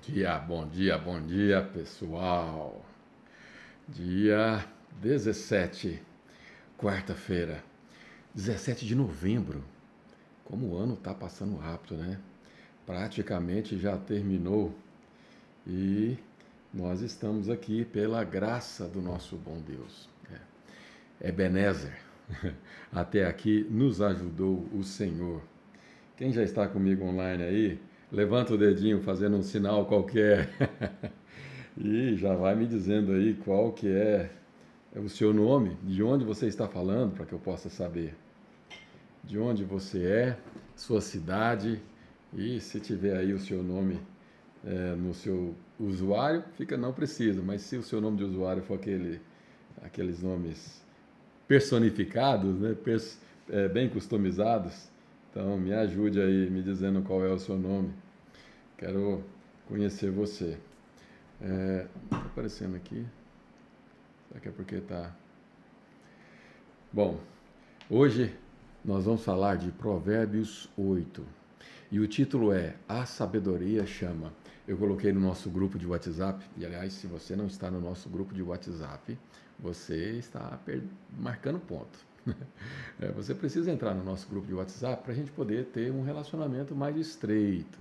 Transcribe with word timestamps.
dia, 0.00 0.38
bom 0.38 0.66
dia, 0.66 0.96
bom 0.96 1.20
dia, 1.20 1.60
pessoal. 1.62 2.84
Dia 3.88 4.64
17, 5.00 6.00
quarta-feira, 6.76 7.62
17 8.34 8.86
de 8.86 8.94
novembro. 8.94 9.64
Como 10.44 10.68
o 10.68 10.76
ano 10.76 10.96
tá 10.96 11.12
passando 11.12 11.56
rápido, 11.56 11.96
né? 11.96 12.18
Praticamente 12.86 13.78
já 13.78 13.96
terminou 13.96 14.74
e 15.66 16.16
nós 16.72 17.00
estamos 17.00 17.50
aqui 17.50 17.84
pela 17.84 18.22
graça 18.24 18.86
do 18.86 19.02
nosso 19.02 19.36
bom 19.36 19.60
Deus. 19.60 20.08
É. 21.20 21.28
Ebenezer, 21.28 21.98
até 22.92 23.26
aqui 23.26 23.66
nos 23.68 24.00
ajudou 24.00 24.66
o 24.72 24.82
Senhor. 24.84 25.42
Quem 26.16 26.32
já 26.32 26.42
está 26.42 26.66
comigo 26.68 27.04
online 27.04 27.42
aí, 27.42 27.80
levanta 28.10 28.54
o 28.54 28.58
dedinho 28.58 29.00
fazendo 29.00 29.36
um 29.36 29.42
sinal 29.42 29.86
qualquer. 29.86 30.48
E 31.80 32.16
já 32.16 32.34
vai 32.34 32.56
me 32.56 32.66
dizendo 32.66 33.12
aí 33.12 33.34
qual 33.34 33.72
que 33.72 33.86
é 33.86 34.28
o 34.96 35.08
seu 35.08 35.32
nome, 35.32 35.76
de 35.84 36.02
onde 36.02 36.24
você 36.24 36.48
está 36.48 36.66
falando, 36.66 37.14
para 37.14 37.24
que 37.24 37.32
eu 37.32 37.38
possa 37.38 37.68
saber 37.70 38.16
de 39.22 39.38
onde 39.38 39.62
você 39.62 40.04
é, 40.04 40.38
sua 40.74 41.00
cidade. 41.00 41.80
E 42.34 42.60
se 42.60 42.80
tiver 42.80 43.16
aí 43.16 43.32
o 43.32 43.38
seu 43.38 43.62
nome 43.62 44.00
é, 44.64 44.94
no 44.96 45.14
seu 45.14 45.54
usuário, 45.78 46.42
fica 46.56 46.76
não 46.76 46.92
precisa, 46.92 47.42
mas 47.42 47.62
se 47.62 47.76
o 47.76 47.82
seu 47.82 48.00
nome 48.00 48.16
de 48.16 48.24
usuário 48.24 48.62
for 48.62 48.74
aquele, 48.74 49.20
aqueles 49.82 50.22
nomes 50.22 50.82
personificados, 51.46 52.58
né, 52.58 52.74
pers, 52.74 53.20
é, 53.48 53.68
bem 53.68 53.88
customizados, 53.88 54.88
então 55.30 55.56
me 55.58 55.72
ajude 55.72 56.20
aí 56.20 56.50
me 56.50 56.62
dizendo 56.62 57.02
qual 57.02 57.24
é 57.24 57.32
o 57.32 57.38
seu 57.38 57.56
nome. 57.56 57.92
Quero 58.76 59.22
conhecer 59.66 60.10
você. 60.10 60.58
É, 61.40 61.86
tá 62.08 62.16
aparecendo 62.18 62.74
aqui. 62.76 63.06
Será 64.28 64.40
que 64.40 64.48
é 64.48 64.52
porque 64.52 64.80
tá? 64.80 65.14
Bom, 66.92 67.20
hoje 67.88 68.34
nós 68.84 69.04
vamos 69.04 69.24
falar 69.24 69.56
de 69.56 69.70
Provérbios 69.72 70.68
8. 70.76 71.24
E 71.90 72.00
o 72.00 72.06
título 72.06 72.52
é 72.52 72.76
A 72.88 73.04
Sabedoria 73.04 73.86
Chama. 73.86 74.32
Eu 74.66 74.76
coloquei 74.76 75.12
no 75.12 75.20
nosso 75.20 75.48
grupo 75.50 75.78
de 75.78 75.86
WhatsApp, 75.86 76.44
e 76.56 76.64
aliás, 76.64 76.92
se 76.92 77.06
você 77.06 77.34
não 77.34 77.46
está 77.46 77.70
no 77.70 77.80
nosso 77.80 78.08
grupo 78.08 78.34
de 78.34 78.42
WhatsApp, 78.42 79.18
você 79.58 80.18
está 80.18 80.60
marcando 81.18 81.58
ponto. 81.58 82.07
É, 83.00 83.12
você 83.12 83.32
precisa 83.32 83.70
entrar 83.70 83.94
no 83.94 84.02
nosso 84.02 84.28
grupo 84.28 84.48
de 84.48 84.54
WhatsApp 84.54 85.04
para 85.04 85.12
a 85.12 85.14
gente 85.14 85.30
poder 85.30 85.66
ter 85.66 85.92
um 85.92 86.02
relacionamento 86.02 86.74
mais 86.74 86.96
estreito. 86.96 87.78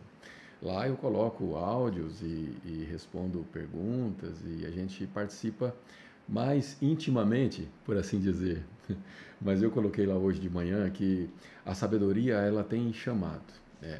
Lá 0.61 0.87
eu 0.87 0.95
coloco 0.95 1.55
áudios 1.55 2.21
e, 2.21 2.55
e 2.63 2.87
respondo 2.87 3.43
perguntas 3.51 4.35
e 4.45 4.63
a 4.63 4.69
gente 4.69 5.07
participa 5.07 5.75
mais 6.29 6.77
intimamente, 6.81 7.67
por 7.83 7.97
assim 7.97 8.19
dizer. 8.19 8.63
Mas 9.41 9.63
eu 9.63 9.71
coloquei 9.71 10.05
lá 10.05 10.15
hoje 10.15 10.39
de 10.39 10.49
manhã 10.49 10.87
que 10.91 11.27
a 11.65 11.73
sabedoria 11.73 12.35
ela 12.35 12.63
tem 12.63 12.93
chamado. 12.93 13.53
É, 13.81 13.99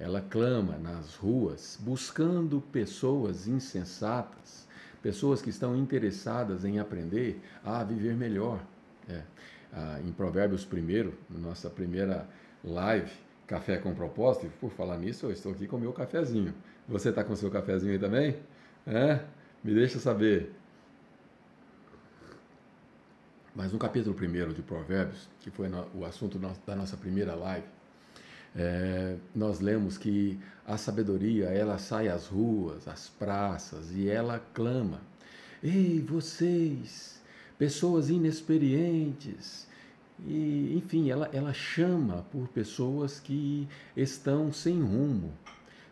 ela 0.00 0.20
clama 0.20 0.76
nas 0.78 1.14
ruas 1.14 1.78
buscando 1.80 2.60
pessoas 2.72 3.46
insensatas, 3.46 4.66
pessoas 5.00 5.40
que 5.40 5.50
estão 5.50 5.76
interessadas 5.76 6.64
em 6.64 6.80
aprender 6.80 7.40
a 7.64 7.84
viver 7.84 8.16
melhor. 8.16 8.60
É 9.08 9.22
ah, 9.76 10.00
em 10.02 10.10
Provérbios 10.10 10.64
primeiro, 10.64 11.12
nossa 11.28 11.68
primeira 11.68 12.26
live, 12.64 13.12
Café 13.46 13.76
com 13.76 13.94
Propósito. 13.94 14.46
E 14.46 14.48
por 14.48 14.70
falar 14.70 14.96
nisso, 14.96 15.26
eu 15.26 15.30
estou 15.30 15.52
aqui 15.52 15.66
com 15.66 15.76
o 15.76 15.80
meu 15.80 15.92
cafezinho. 15.92 16.54
Você 16.88 17.10
está 17.10 17.22
com 17.22 17.34
o 17.34 17.36
seu 17.36 17.50
cafezinho 17.50 17.92
aí 17.92 17.98
também? 17.98 18.36
É? 18.86 19.20
Me 19.62 19.74
deixa 19.74 19.98
saber. 19.98 20.52
Mas 23.54 23.72
no 23.72 23.78
capítulo 23.78 24.14
primeiro 24.14 24.54
de 24.54 24.62
Provérbios, 24.62 25.28
que 25.40 25.50
foi 25.50 25.68
o 25.94 26.04
assunto 26.04 26.38
da 26.38 26.74
nossa 26.74 26.96
primeira 26.96 27.34
live, 27.34 27.66
é, 28.54 29.16
nós 29.34 29.60
lemos 29.60 29.98
que 29.98 30.40
a 30.66 30.78
sabedoria 30.78 31.46
ela 31.46 31.78
sai 31.78 32.08
às 32.08 32.26
ruas, 32.26 32.88
às 32.88 33.08
praças 33.08 33.92
e 33.92 34.08
ela 34.08 34.42
clama: 34.54 35.00
Ei, 35.62 36.00
vocês, 36.00 37.15
pessoas 37.58 38.10
inexperientes. 38.10 39.66
E, 40.26 40.74
enfim, 40.76 41.10
ela, 41.10 41.28
ela 41.32 41.52
chama 41.52 42.24
por 42.32 42.48
pessoas 42.48 43.20
que 43.20 43.68
estão 43.96 44.52
sem 44.52 44.80
rumo, 44.80 45.32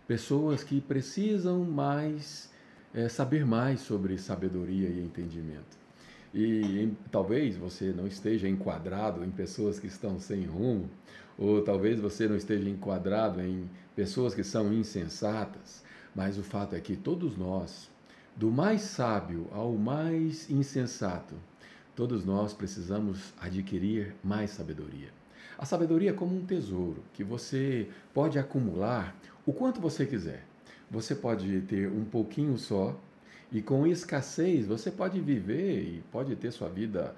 pessoas 0.07 0.65
que 0.65 0.81
precisam 0.81 1.65
mais 1.65 2.51
é, 2.95 3.09
saber 3.09 3.45
mais 3.45 3.81
sobre 3.81 4.17
sabedoria 4.17 4.89
e 4.89 5.03
entendimento. 5.03 5.77
E 6.33 6.81
em, 6.81 6.97
talvez 7.11 7.57
você 7.57 7.93
não 7.93 8.07
esteja 8.07 8.49
enquadrado 8.49 9.25
em 9.25 9.31
pessoas 9.31 9.79
que 9.79 9.89
estão 9.89 10.19
sem 10.19 10.45
rumo, 10.45 10.89
ou 11.37 11.63
talvez 11.63 12.01
você 12.01 12.29
não 12.29 12.37
esteja 12.37 12.69
enquadrado 12.69 13.41
em 13.41 13.69
pessoas 13.97 14.35
que 14.35 14.45
são 14.45 14.73
insensatas, 14.73 15.83
mas 16.15 16.39
o 16.39 16.43
fato 16.43 16.77
é 16.77 16.81
que 16.81 16.97
todos 16.97 17.37
nós, 17.37 17.91
do 18.37 18.51
mais 18.51 18.83
sábio 18.83 19.49
ao 19.53 19.73
mais 19.75 20.49
insensato, 20.49 21.35
Todos 21.95 22.25
nós 22.25 22.53
precisamos 22.53 23.33
adquirir 23.41 24.15
mais 24.23 24.51
sabedoria. 24.51 25.09
A 25.57 25.65
sabedoria 25.65 26.11
é 26.11 26.13
como 26.13 26.37
um 26.37 26.45
tesouro 26.45 27.05
que 27.13 27.23
você 27.23 27.89
pode 28.13 28.39
acumular 28.39 29.17
o 29.47 29.53
quanto 29.53 29.81
você 29.81 30.05
quiser. 30.05 30.45
Você 30.91 31.15
pode 31.15 31.61
ter 31.63 31.89
um 31.89 32.05
pouquinho 32.05 32.59
só 32.59 32.99
e 33.53 33.63
com 33.63 33.87
escassez 33.87 34.67
você 34.67 34.91
pode 34.91 35.21
viver 35.21 35.83
e 35.83 36.03
pode 36.11 36.35
ter 36.35 36.51
sua 36.51 36.69
vida 36.69 37.15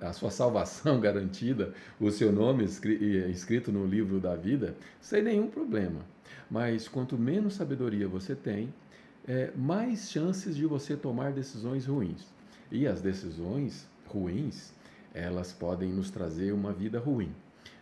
a 0.00 0.12
sua 0.12 0.30
salvação 0.32 0.98
garantida, 1.00 1.72
o 2.00 2.10
seu 2.10 2.32
nome 2.32 2.64
escrito 2.64 3.70
no 3.70 3.86
livro 3.86 4.18
da 4.18 4.34
vida, 4.34 4.74
sem 5.00 5.22
nenhum 5.22 5.46
problema. 5.46 6.00
Mas 6.50 6.88
quanto 6.88 7.16
menos 7.16 7.54
sabedoria 7.54 8.08
você 8.08 8.34
tem, 8.34 8.74
é, 9.28 9.52
mais 9.56 10.10
chances 10.10 10.56
de 10.56 10.66
você 10.66 10.96
tomar 10.96 11.32
decisões 11.32 11.86
ruins. 11.86 12.35
E 12.70 12.86
as 12.86 13.00
decisões 13.00 13.86
ruins, 14.06 14.72
elas 15.14 15.52
podem 15.52 15.92
nos 15.92 16.10
trazer 16.10 16.52
uma 16.52 16.72
vida 16.72 16.98
ruim. 16.98 17.32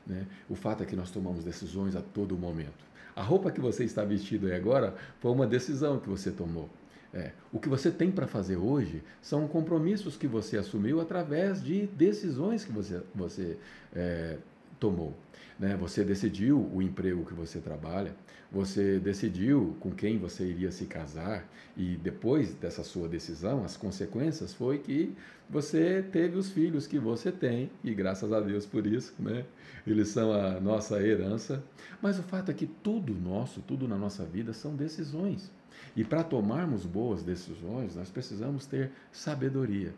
Né? 0.06 0.26
O 0.48 0.54
fato 0.54 0.82
é 0.82 0.86
que 0.86 0.96
nós 0.96 1.10
tomamos 1.10 1.44
decisões 1.44 1.96
a 1.96 2.02
todo 2.02 2.36
momento. 2.36 2.84
A 3.16 3.22
roupa 3.22 3.50
que 3.50 3.60
você 3.60 3.84
está 3.84 4.04
vestido 4.04 4.46
aí 4.46 4.54
agora 4.54 4.94
foi 5.20 5.30
uma 5.30 5.46
decisão 5.46 5.98
que 5.98 6.08
você 6.08 6.30
tomou. 6.30 6.68
É, 7.12 7.30
o 7.52 7.60
que 7.60 7.68
você 7.68 7.92
tem 7.92 8.10
para 8.10 8.26
fazer 8.26 8.56
hoje 8.56 9.00
são 9.22 9.46
compromissos 9.46 10.16
que 10.16 10.26
você 10.26 10.58
assumiu 10.58 11.00
através 11.00 11.62
de 11.62 11.86
decisões 11.86 12.64
que 12.64 12.72
você, 12.72 13.00
você 13.14 13.56
é, 13.94 14.38
tomou. 14.78 15.14
Né? 15.58 15.76
Você 15.76 16.04
decidiu 16.04 16.70
o 16.72 16.82
emprego 16.82 17.24
que 17.24 17.34
você 17.34 17.60
trabalha, 17.60 18.14
você 18.50 18.98
decidiu 18.98 19.76
com 19.80 19.90
quem 19.90 20.18
você 20.18 20.44
iria 20.44 20.70
se 20.70 20.86
casar 20.86 21.48
e 21.76 21.96
depois 21.96 22.54
dessa 22.54 22.84
sua 22.84 23.08
decisão, 23.08 23.64
as 23.64 23.76
consequências 23.76 24.52
foi 24.52 24.78
que 24.78 25.14
você 25.48 26.02
teve 26.02 26.36
os 26.36 26.50
filhos 26.50 26.86
que 26.86 26.98
você 26.98 27.30
tem 27.30 27.70
e 27.82 27.92
graças 27.94 28.32
a 28.32 28.40
Deus 28.40 28.64
por 28.64 28.86
isso, 28.86 29.14
né? 29.18 29.44
Eles 29.86 30.08
são 30.08 30.32
a 30.32 30.60
nossa 30.60 31.00
herança. 31.02 31.62
Mas 32.00 32.18
o 32.18 32.22
fato 32.22 32.50
é 32.50 32.54
que 32.54 32.66
tudo 32.66 33.14
nosso, 33.14 33.60
tudo 33.60 33.86
na 33.86 33.96
nossa 33.96 34.24
vida 34.24 34.52
são 34.52 34.74
decisões. 34.74 35.50
E 35.96 36.04
para 36.04 36.24
tomarmos 36.24 36.84
boas 36.84 37.22
decisões, 37.22 37.94
nós 37.94 38.10
precisamos 38.10 38.66
ter 38.66 38.90
sabedoria. 39.12 39.92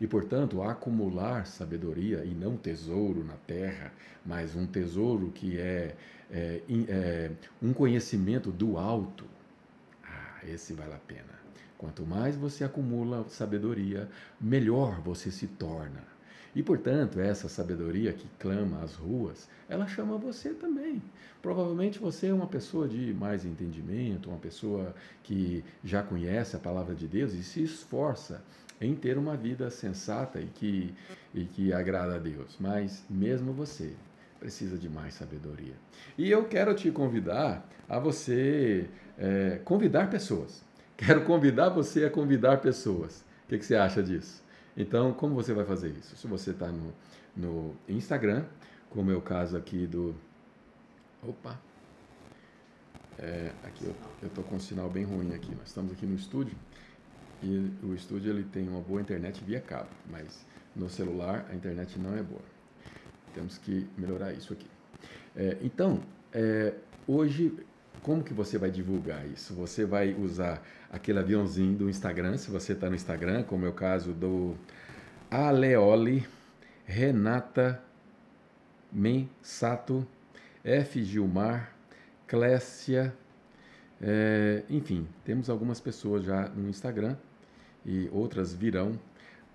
E, 0.00 0.06
portanto, 0.06 0.62
acumular 0.62 1.46
sabedoria 1.46 2.24
e 2.24 2.34
não 2.34 2.56
tesouro 2.56 3.24
na 3.24 3.36
terra, 3.46 3.92
mas 4.24 4.54
um 4.56 4.66
tesouro 4.66 5.30
que 5.30 5.58
é, 5.58 5.94
é, 6.30 6.60
é 6.88 7.30
um 7.60 7.72
conhecimento 7.72 8.50
do 8.50 8.78
alto. 8.78 9.24
Ah, 10.04 10.40
esse 10.44 10.72
vale 10.72 10.94
a 10.94 10.98
pena. 10.98 11.42
Quanto 11.78 12.06
mais 12.06 12.36
você 12.36 12.62
acumula 12.62 13.24
sabedoria, 13.28 14.08
melhor 14.40 15.00
você 15.00 15.30
se 15.30 15.46
torna. 15.46 16.11
E, 16.54 16.62
portanto, 16.62 17.18
essa 17.18 17.48
sabedoria 17.48 18.12
que 18.12 18.26
clama 18.38 18.82
às 18.82 18.94
ruas, 18.94 19.48
ela 19.68 19.86
chama 19.86 20.18
você 20.18 20.50
também. 20.50 21.02
Provavelmente 21.40 21.98
você 21.98 22.28
é 22.28 22.34
uma 22.34 22.46
pessoa 22.46 22.86
de 22.86 23.14
mais 23.14 23.44
entendimento, 23.44 24.28
uma 24.28 24.38
pessoa 24.38 24.94
que 25.22 25.64
já 25.82 26.02
conhece 26.02 26.54
a 26.54 26.58
palavra 26.58 26.94
de 26.94 27.08
Deus 27.08 27.32
e 27.32 27.42
se 27.42 27.62
esforça 27.62 28.42
em 28.80 28.94
ter 28.94 29.16
uma 29.16 29.36
vida 29.36 29.70
sensata 29.70 30.40
e 30.40 30.46
que, 30.46 30.94
e 31.34 31.44
que 31.44 31.72
agrada 31.72 32.16
a 32.16 32.18
Deus. 32.18 32.56
Mas 32.60 33.02
mesmo 33.08 33.52
você 33.52 33.94
precisa 34.38 34.76
de 34.76 34.88
mais 34.88 35.14
sabedoria. 35.14 35.74
E 36.18 36.30
eu 36.30 36.44
quero 36.44 36.74
te 36.74 36.90
convidar 36.90 37.66
a 37.88 37.98
você 37.98 38.90
é, 39.16 39.60
convidar 39.64 40.10
pessoas. 40.10 40.62
Quero 40.96 41.24
convidar 41.24 41.68
você 41.70 42.04
a 42.04 42.10
convidar 42.10 42.60
pessoas. 42.60 43.24
O 43.44 43.48
que, 43.48 43.58
que 43.58 43.64
você 43.64 43.76
acha 43.76 44.02
disso? 44.02 44.41
Então, 44.76 45.12
como 45.12 45.34
você 45.34 45.52
vai 45.52 45.64
fazer 45.64 45.90
isso? 45.90 46.16
Se 46.16 46.26
você 46.26 46.50
está 46.50 46.68
no, 46.68 46.92
no 47.36 47.76
Instagram, 47.88 48.44
como 48.90 49.10
é 49.10 49.14
o 49.14 49.20
caso 49.20 49.56
aqui 49.56 49.86
do. 49.86 50.14
Opa! 51.22 51.58
É, 53.18 53.52
aqui 53.62 53.84
eu 53.84 54.28
estou 54.28 54.42
com 54.44 54.56
um 54.56 54.60
sinal 54.60 54.88
bem 54.88 55.04
ruim 55.04 55.34
aqui. 55.34 55.54
Nós 55.54 55.68
estamos 55.68 55.92
aqui 55.92 56.06
no 56.06 56.14
estúdio 56.14 56.56
e 57.42 57.70
o 57.82 57.94
estúdio 57.94 58.32
ele 58.32 58.44
tem 58.44 58.68
uma 58.68 58.80
boa 58.80 59.00
internet 59.00 59.42
via 59.44 59.60
cabo, 59.60 59.88
mas 60.10 60.44
no 60.74 60.88
celular 60.88 61.46
a 61.50 61.54
internet 61.54 61.98
não 61.98 62.16
é 62.16 62.22
boa. 62.22 62.42
Temos 63.34 63.58
que 63.58 63.88
melhorar 63.96 64.32
isso 64.32 64.52
aqui. 64.52 64.66
É, 65.36 65.58
então, 65.62 66.00
é, 66.32 66.74
hoje, 67.06 67.54
como 68.02 68.22
que 68.22 68.34
você 68.34 68.58
vai 68.58 68.70
divulgar 68.70 69.26
isso? 69.26 69.54
Você 69.54 69.84
vai 69.84 70.12
usar 70.14 70.62
aquele 70.90 71.18
aviãozinho 71.18 71.76
do 71.76 71.88
Instagram, 71.88 72.36
se 72.36 72.50
você 72.50 72.72
está 72.72 72.88
no 72.88 72.96
Instagram, 72.96 73.44
como 73.44 73.64
é 73.64 73.68
o 73.68 73.72
caso 73.72 74.12
do 74.12 74.56
Aleoli 75.30 76.26
Renata 76.84 77.80
Mensato, 78.92 80.06
F. 80.62 81.02
Gilmar, 81.02 81.72
Clécia, 82.26 83.14
é, 84.00 84.64
enfim, 84.68 85.06
temos 85.24 85.48
algumas 85.48 85.80
pessoas 85.80 86.24
já 86.24 86.48
no 86.48 86.68
Instagram 86.68 87.16
e 87.86 88.08
outras 88.12 88.52
virão. 88.52 88.98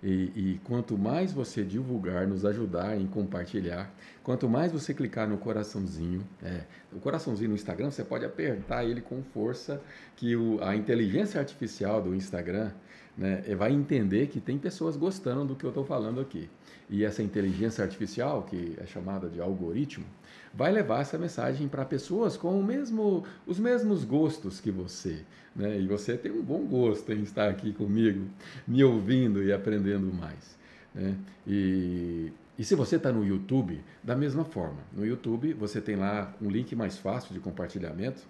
E, 0.02 0.32
e, 0.36 0.62
quanto 0.64 0.96
mais 0.96 1.34
você 1.34 1.64
divulgar, 1.64 2.28
nos 2.28 2.46
ajudar 2.46 2.96
em 2.96 3.08
compartilhar, 3.08 3.92
quanto 4.24 4.48
mais 4.48 4.72
você 4.72 4.94
clicar 4.94 5.28
no 5.28 5.40
coraçãozinho, 5.40 6.24
é, 6.44 6.62
o 6.94 7.00
coraçãozinho 7.00 7.50
no 7.50 7.56
Instagram, 7.56 7.90
você 7.90 8.04
pode 8.04 8.24
apertar 8.24 8.86
ele 8.86 9.02
com 9.02 9.24
força, 9.24 9.82
que 10.16 10.36
o, 10.36 10.64
a 10.64 10.76
inteligência 10.76 11.40
artificial 11.40 12.00
do 12.00 12.14
Instagram 12.14 12.72
né, 13.18 13.42
vai 13.56 13.74
entender 13.74 14.28
que 14.28 14.40
tem 14.40 14.58
pessoas 14.58 14.96
gostando 14.96 15.46
do 15.46 15.56
que 15.56 15.66
eu 15.66 15.70
estou 15.70 15.84
falando 15.84 16.22
aqui. 16.22 16.48
E 16.90 17.04
essa 17.04 17.24
inteligência 17.24 17.84
artificial, 17.84 18.44
que 18.44 18.78
é 18.78 18.86
chamada 18.86 19.28
de 19.28 19.42
algoritmo, 19.42 20.06
vai 20.54 20.72
levar 20.72 21.02
essa 21.02 21.18
mensagem 21.18 21.68
para 21.68 21.84
pessoas 21.84 22.38
com 22.38 22.62
mesmo, 22.62 23.26
os 23.46 23.60
mesmos 23.60 24.06
gostos 24.06 24.60
que 24.60 24.72
você. 24.72 25.26
Né? 25.56 25.80
E 25.80 25.88
você 25.88 26.16
tem 26.16 26.32
um 26.32 26.42
bom 26.42 26.64
gosto 26.66 27.12
em 27.12 27.24
estar 27.24 27.50
aqui 27.50 27.74
comigo, 27.74 28.28
me 28.68 28.84
ouvindo 28.84 29.44
e 29.44 29.52
aprendendo 29.52 30.14
mais. 30.14 30.58
Né? 30.94 31.16
E, 31.46 32.32
e 32.58 32.64
se 32.64 32.76
você 32.76 32.96
está 32.96 33.12
no 33.12 33.26
YouTube, 33.26 33.84
da 34.04 34.16
mesma 34.16 34.46
forma. 34.46 34.80
No 34.94 35.06
YouTube 35.06 35.54
você 35.54 35.82
tem 35.82 35.96
lá 35.96 36.34
um 36.42 36.50
link 36.50 36.76
mais 36.76 36.98
fácil 36.98 37.34
de 37.34 37.40
compartilhamento 37.40 38.22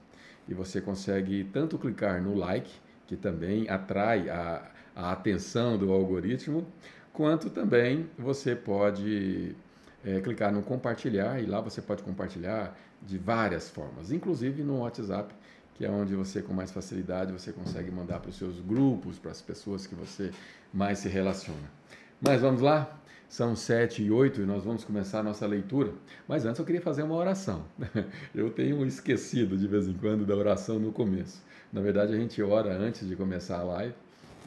e 0.47 0.53
você 0.53 0.81
consegue 0.81 1.43
tanto 1.51 1.77
clicar 1.77 2.21
no 2.23 2.33
like, 2.33 2.71
que 3.05 3.15
também 3.15 3.69
atrai 3.69 4.29
a, 4.29 4.69
a 4.97 5.11
atenção 5.11 5.77
do 5.77 5.93
algoritmo, 5.93 6.65
quanto 7.13 7.51
também 7.51 8.09
você 8.17 8.55
pode 8.55 9.55
é, 10.03 10.19
clicar 10.21 10.51
no 10.51 10.63
compartilhar 10.63 11.39
e 11.39 11.45
lá 11.45 11.61
você 11.61 11.83
pode 11.83 12.01
compartilhar 12.01 12.75
de 12.99 13.15
várias 13.19 13.69
formas, 13.69 14.11
inclusive 14.11 14.63
no 14.63 14.79
WhatsApp, 14.79 15.35
que 15.75 15.85
é 15.85 15.91
onde 15.91 16.15
você 16.15 16.41
com 16.41 16.51
mais 16.51 16.71
facilidade 16.71 17.31
você 17.31 17.51
consegue 17.51 17.91
mandar 17.91 18.19
para 18.19 18.29
os 18.29 18.37
seus 18.37 18.59
grupos, 18.59 19.19
para 19.19 19.29
as 19.29 19.39
pessoas 19.39 19.85
que 19.85 19.93
você 19.93 20.31
mais 20.73 20.97
se 20.97 21.07
relaciona. 21.07 21.71
Mas 22.19 22.41
vamos 22.41 22.61
lá? 22.61 22.99
São 23.29 23.55
sete 23.55 24.01
e 24.01 24.09
oito 24.09 24.41
e 24.41 24.45
nós 24.45 24.63
vamos 24.63 24.83
começar 24.83 25.19
a 25.19 25.23
nossa 25.23 25.45
leitura. 25.45 25.93
Mas 26.27 26.43
antes 26.43 26.57
eu 26.57 26.65
queria 26.65 26.81
fazer 26.81 27.03
uma 27.03 27.13
oração. 27.13 27.65
Eu 28.33 28.49
tenho 28.49 28.83
esquecido 28.85 29.57
de 29.57 29.67
vez 29.67 29.87
em 29.87 29.93
quando 29.93 30.25
da 30.25 30.33
oração 30.33 30.79
no 30.79 30.93
começo. 30.93 31.43
Na 31.71 31.81
verdade, 31.81 32.13
a 32.13 32.17
gente 32.17 32.41
ora 32.41 32.73
antes 32.73 33.05
de 33.07 33.15
começar 33.15 33.59
a 33.59 33.63
live, 33.63 33.93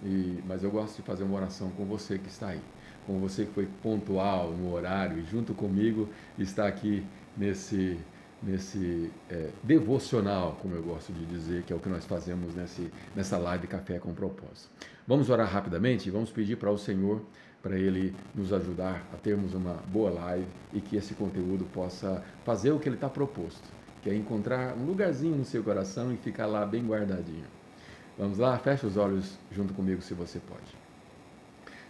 e, 0.02 0.42
mas 0.46 0.62
eu 0.62 0.70
gosto 0.70 0.96
de 0.96 1.02
fazer 1.02 1.24
uma 1.24 1.36
oração 1.36 1.70
com 1.70 1.84
você 1.84 2.18
que 2.18 2.28
está 2.28 2.48
aí 2.48 2.60
com 3.06 3.18
você 3.18 3.44
que 3.44 3.52
foi 3.52 3.68
pontual 3.82 4.52
no 4.52 4.72
horário 4.72 5.18
e 5.18 5.24
junto 5.24 5.54
comigo 5.54 6.08
está 6.38 6.66
aqui 6.66 7.04
nesse, 7.36 7.98
nesse 8.42 9.10
é, 9.28 9.50
devocional, 9.62 10.56
como 10.60 10.74
eu 10.74 10.82
gosto 10.82 11.12
de 11.12 11.24
dizer, 11.26 11.62
que 11.64 11.72
é 11.72 11.76
o 11.76 11.80
que 11.80 11.88
nós 11.88 12.04
fazemos 12.04 12.54
nesse, 12.54 12.90
nessa 13.14 13.38
live 13.38 13.66
Café 13.66 13.98
com 13.98 14.14
Propósito. 14.14 14.70
Vamos 15.06 15.28
orar 15.28 15.48
rapidamente 15.48 16.08
e 16.08 16.12
vamos 16.12 16.30
pedir 16.30 16.56
para 16.56 16.70
o 16.70 16.78
Senhor 16.78 17.22
para 17.62 17.76
Ele 17.76 18.14
nos 18.34 18.52
ajudar 18.52 19.04
a 19.12 19.16
termos 19.16 19.54
uma 19.54 19.74
boa 19.88 20.10
live 20.10 20.46
e 20.72 20.80
que 20.80 20.96
esse 20.96 21.14
conteúdo 21.14 21.64
possa 21.74 22.22
fazer 22.44 22.70
o 22.70 22.78
que 22.78 22.88
Ele 22.88 22.96
está 22.96 23.08
proposto, 23.08 23.68
que 24.02 24.08
é 24.08 24.14
encontrar 24.14 24.74
um 24.76 24.84
lugarzinho 24.86 25.36
no 25.36 25.44
seu 25.44 25.62
coração 25.62 26.12
e 26.12 26.16
ficar 26.16 26.46
lá 26.46 26.64
bem 26.64 26.86
guardadinho. 26.86 27.59
Vamos 28.20 28.36
lá? 28.36 28.58
Feche 28.58 28.84
os 28.84 28.98
olhos 28.98 29.38
junto 29.50 29.72
comigo 29.72 30.02
se 30.02 30.12
você 30.12 30.38
pode. 30.40 30.76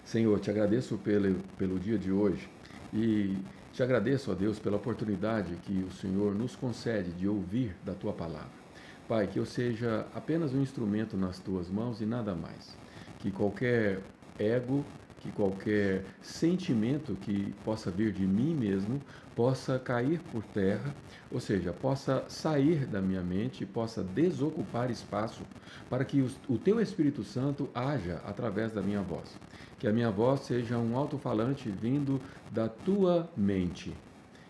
Senhor, 0.04 0.38
te 0.38 0.48
agradeço 0.48 0.96
pelo, 0.96 1.34
pelo 1.58 1.76
dia 1.76 1.98
de 1.98 2.12
hoje 2.12 2.48
e 2.94 3.36
te 3.72 3.82
agradeço, 3.82 4.30
ó 4.30 4.34
Deus, 4.36 4.60
pela 4.60 4.76
oportunidade 4.76 5.56
que 5.64 5.82
o 5.82 5.90
Senhor 5.90 6.32
nos 6.32 6.54
concede 6.54 7.10
de 7.10 7.26
ouvir 7.26 7.74
da 7.84 7.94
tua 7.94 8.12
palavra. 8.12 8.60
Pai, 9.08 9.26
que 9.26 9.40
eu 9.40 9.44
seja 9.44 10.06
apenas 10.14 10.54
um 10.54 10.62
instrumento 10.62 11.16
nas 11.16 11.40
tuas 11.40 11.68
mãos 11.68 12.00
e 12.00 12.06
nada 12.06 12.32
mais. 12.32 12.78
Que 13.18 13.32
qualquer 13.32 13.98
ego, 14.38 14.84
que 15.20 15.30
qualquer 15.32 16.04
sentimento 16.20 17.14
que 17.14 17.54
possa 17.64 17.90
vir 17.90 18.12
de 18.12 18.26
mim 18.26 18.54
mesmo 18.54 19.00
possa 19.36 19.78
cair 19.78 20.20
por 20.32 20.42
terra, 20.42 20.94
ou 21.30 21.40
seja, 21.40 21.72
possa 21.72 22.24
sair 22.28 22.86
da 22.86 23.00
minha 23.00 23.22
mente, 23.22 23.64
possa 23.64 24.02
desocupar 24.02 24.90
espaço 24.90 25.42
para 25.88 26.04
que 26.04 26.20
o 26.48 26.58
teu 26.58 26.80
Espírito 26.80 27.22
Santo 27.22 27.70
haja 27.74 28.20
através 28.24 28.72
da 28.72 28.82
minha 28.82 29.02
voz 29.02 29.38
que 29.80 29.88
a 29.88 29.92
minha 29.92 30.10
voz 30.10 30.40
seja 30.40 30.76
um 30.76 30.94
alto-falante 30.94 31.70
vindo 31.70 32.20
da 32.50 32.68
tua 32.68 33.30
mente. 33.34 33.96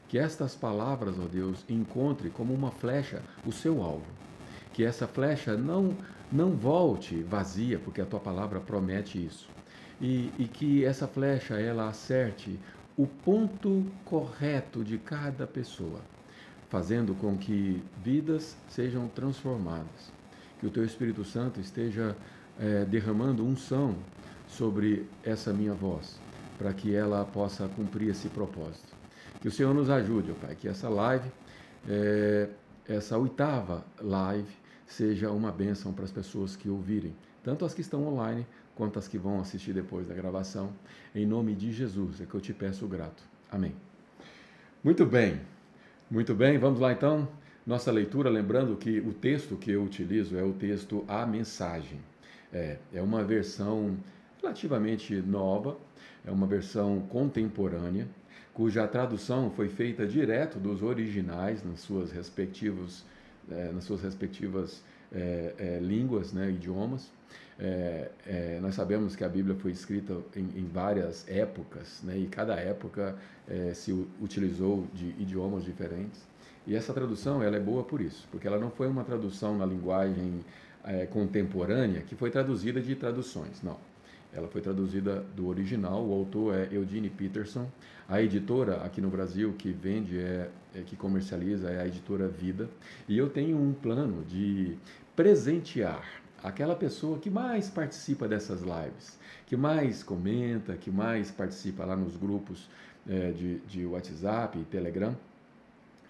Que 0.09 0.19
estas 0.19 0.57
palavras, 0.57 1.21
ó 1.21 1.29
Deus, 1.29 1.65
encontre 1.69 2.29
como 2.31 2.53
uma 2.53 2.73
flecha 2.73 3.23
o 3.47 3.53
seu 3.53 3.81
alvo. 3.81 4.07
Que 4.73 4.85
essa 4.85 5.07
flecha 5.07 5.57
não, 5.57 5.97
não 6.33 6.51
volte 6.51 7.23
vazia, 7.23 7.79
porque 7.79 8.01
a 8.01 8.07
tua 8.07 8.19
palavra 8.19 8.59
promete 8.59 9.25
isso. 9.25 9.49
E, 10.01 10.33
e 10.39 10.49
que 10.49 10.85
essa 10.85 11.07
flecha 11.07 11.61
ela 11.61 11.89
acerte 11.89 12.59
o 12.97 13.07
ponto 13.07 13.85
correto 14.05 14.83
de 14.85 14.99
cada 14.99 15.47
pessoa, 15.47 16.01
fazendo 16.69 17.15
com 17.15 17.37
que 17.37 17.83
vidas 18.03 18.57
sejam 18.69 19.09
transformadas. 19.09 20.13
Que 20.59 20.67
o 20.67 20.71
teu 20.71 20.85
Espírito 20.85 21.25
Santo 21.25 21.61
esteja 21.61 22.17
é, 22.59 22.85
derramando 22.85 23.45
unção 23.45 23.97
sobre 24.47 25.07
essa 25.25 25.53
minha 25.53 25.73
voz, 25.73 26.19
para 26.59 26.73
que 26.73 26.95
ela 26.95 27.25
possa 27.25 27.69
cumprir 27.69 28.11
esse 28.11 28.29
propósito. 28.29 28.95
Que 29.41 29.49
o 29.49 29.51
Senhor 29.51 29.73
nos 29.73 29.89
ajude, 29.89 30.33
ó 30.33 30.35
Pai, 30.35 30.55
que 30.55 30.69
essa 30.69 30.89
live, 30.89 31.31
é, 31.89 32.49
essa 32.87 33.17
oitava 33.17 33.85
live, 34.01 34.53
seja 34.87 35.31
uma 35.31 35.51
bênção 35.51 35.93
para 35.93 36.05
as 36.05 36.11
pessoas 36.11 36.57
que 36.57 36.69
ouvirem, 36.69 37.15
tanto 37.43 37.65
as 37.65 37.73
que 37.73 37.81
estão 37.81 38.07
online 38.07 38.47
quanto 38.81 38.99
as 38.99 39.07
que 39.07 39.19
vão 39.19 39.39
assistir 39.39 39.75
depois 39.75 40.09
da 40.09 40.15
gravação. 40.15 40.73
Em 41.15 41.27
nome 41.27 41.55
de 41.55 41.71
Jesus 41.71 42.19
é 42.19 42.25
que 42.25 42.35
eu 42.35 42.41
te 42.41 42.55
peço 42.55 42.89
grato. 42.89 43.23
Amém. 43.53 43.75
Muito 44.83 45.05
bem, 45.05 45.39
muito 46.11 46.35
bem, 46.35 46.57
vamos 46.57 46.81
lá 46.81 46.91
então. 46.91 47.29
Nossa 47.67 47.93
leitura, 47.93 48.31
lembrando 48.31 48.75
que 48.77 48.99
o 49.01 49.13
texto 49.13 49.55
que 49.55 49.71
eu 49.71 49.85
utilizo 49.85 50.35
é 50.35 50.43
o 50.43 50.55
texto 50.55 51.05
A 51.07 51.27
Mensagem. 51.27 52.01
É, 52.51 52.79
é 52.95 53.03
uma 53.03 53.23
versão 53.23 53.99
relativamente 54.41 55.15
nova, 55.15 55.77
é 56.25 56.31
uma 56.31 56.47
versão 56.47 57.01
contemporânea, 57.01 58.09
cuja 58.55 58.89
tradução 58.89 59.51
foi 59.51 59.69
feita 59.69 60.07
direto 60.07 60.59
dos 60.59 60.83
originais 60.83 61.63
nas 61.63 61.81
suas 61.81 62.11
respectivas, 62.13 63.05
é, 63.51 63.71
nas 63.73 63.85
suas 63.85 64.01
respectivas 64.01 64.83
é, 65.13 65.55
é, 65.59 65.79
línguas, 65.81 66.33
né, 66.33 66.51
idiomas. 66.51 67.13
É, 67.61 68.11
é, 68.27 68.59
nós 68.61 68.75
sabemos 68.75 69.15
que 69.15 69.23
a 69.23 69.29
Bíblia 69.29 69.55
foi 69.55 69.71
escrita 69.71 70.17
em, 70.35 70.61
em 70.61 70.67
várias 70.67 71.29
épocas, 71.29 72.01
né, 72.03 72.17
e 72.17 72.27
cada 72.27 72.55
época 72.55 73.17
é, 73.47 73.75
se 73.75 73.93
utilizou 74.21 74.87
de 74.95 75.09
idiomas 75.19 75.65
diferentes. 75.65 76.27
E 76.67 76.75
essa 76.75 76.93
tradução 76.93 77.43
ela 77.43 77.57
é 77.57 77.61
boa 77.61 77.83
por 77.85 78.01
isso, 78.01 78.27
porque 78.31 78.47
ela 78.47 78.59
não 78.59 78.71
foi 78.71 78.89
uma 78.89 79.05
tradução 79.05 79.57
na 79.57 79.67
linguagem 79.67 80.41
contemporânea 81.11 82.01
que 82.01 82.15
foi 82.15 82.31
traduzida 82.31 82.81
de 82.81 82.95
traduções, 82.97 83.63
não 83.63 83.77
ela 84.33 84.49
foi 84.49 84.61
traduzida 84.61 85.25
do 85.35 85.49
original, 85.49 86.05
o 86.07 86.13
autor 86.13 86.55
é 86.55 86.69
Eugene 86.73 87.11
Peterson. 87.11 87.69
A 88.09 88.23
editora 88.23 88.77
aqui 88.85 89.01
no 89.01 89.11
Brasil 89.11 89.53
que 89.59 89.73
vende, 89.73 90.19
é, 90.19 90.49
é, 90.75 90.83
que 90.83 90.97
comercializa, 90.97 91.71
é 91.71 91.81
a 91.81 91.87
editora 91.87 92.29
Vida. 92.29 92.69
E 93.09 93.19
eu 93.19 93.29
tenho 93.29 93.57
um 93.61 93.73
plano 93.73 94.25
de 94.25 94.77
presentear 95.17 96.23
aquela 96.43 96.75
pessoa 96.75 97.19
que 97.19 97.31
mais 97.31 97.69
participa 97.69 98.27
dessas 98.29 98.61
lives, 98.63 99.19
que 99.47 99.57
mais 99.57 100.03
comenta, 100.03 100.77
que 100.77 100.91
mais 100.91 101.31
participa 101.31 101.85
lá 101.85 101.97
nos 101.97 102.17
grupos 102.17 102.69
é, 103.09 103.31
de, 103.33 103.59
de 103.61 103.87
WhatsApp 103.87 104.59
e 104.59 104.65
Telegram. 104.65 105.17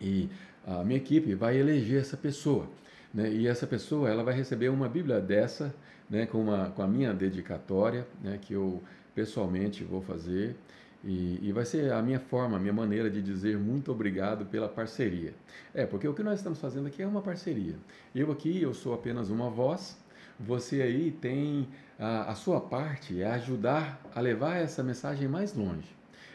E 0.01 0.29
a 0.67 0.83
minha 0.85 0.99
equipe 0.99 1.35
vai 1.35 1.59
eleger 1.59 2.01
essa 2.01 2.17
pessoa. 2.17 2.67
Né? 3.13 3.31
E 3.31 3.47
essa 3.47 3.67
pessoa 3.67 4.09
ela 4.09 4.23
vai 4.23 4.35
receber 4.35 4.69
uma 4.69 4.89
Bíblia 4.89 5.21
dessa 5.21 5.75
né, 6.09 6.27
com, 6.27 6.39
uma, 6.43 6.71
com 6.71 6.83
a 6.83 6.89
minha 6.89 7.15
dedicatória, 7.15 8.07
né, 8.23 8.39
que 8.41 8.53
eu 8.53 8.83
pessoalmente 9.15 9.85
vou 9.85 10.01
fazer, 10.01 10.57
E, 11.03 11.39
e, 11.41 11.51
vai 11.51 11.65
ser 11.65 11.93
a 11.93 12.03
minha 12.03 12.21
forma, 12.21 12.59
a 12.59 12.61
minha 12.61 12.75
maneira 12.75 13.09
de 13.09 13.23
dizer 13.23 13.57
muito 13.57 13.91
obrigado 13.91 14.45
pela 14.45 14.69
parceria. 14.69 15.33
É, 15.73 15.87
porque 15.87 16.07
o 16.07 16.13
que 16.13 16.23
nós 16.23 16.41
estamos 16.41 16.61
fazendo 16.61 16.89
aqui 16.89 17.01
é 17.01 17.07
uma 17.07 17.23
parceria. 17.23 17.75
Eu 18.15 18.31
aqui, 18.31 18.61
eu 18.61 18.75
sou 18.75 18.93
apenas 18.93 19.31
uma 19.31 19.49
voz, 19.49 19.97
você 20.41 20.81
aí 20.81 21.11
tem 21.11 21.69
a, 21.99 22.31
a 22.31 22.35
sua 22.35 22.61
parte, 22.61 23.21
é 23.21 23.27
ajudar 23.33 24.01
a 24.15 24.21
levar 24.21 24.57
essa 24.57 24.83
mensagem 24.83 25.29
mais 25.29 25.55
longe. 25.55 25.89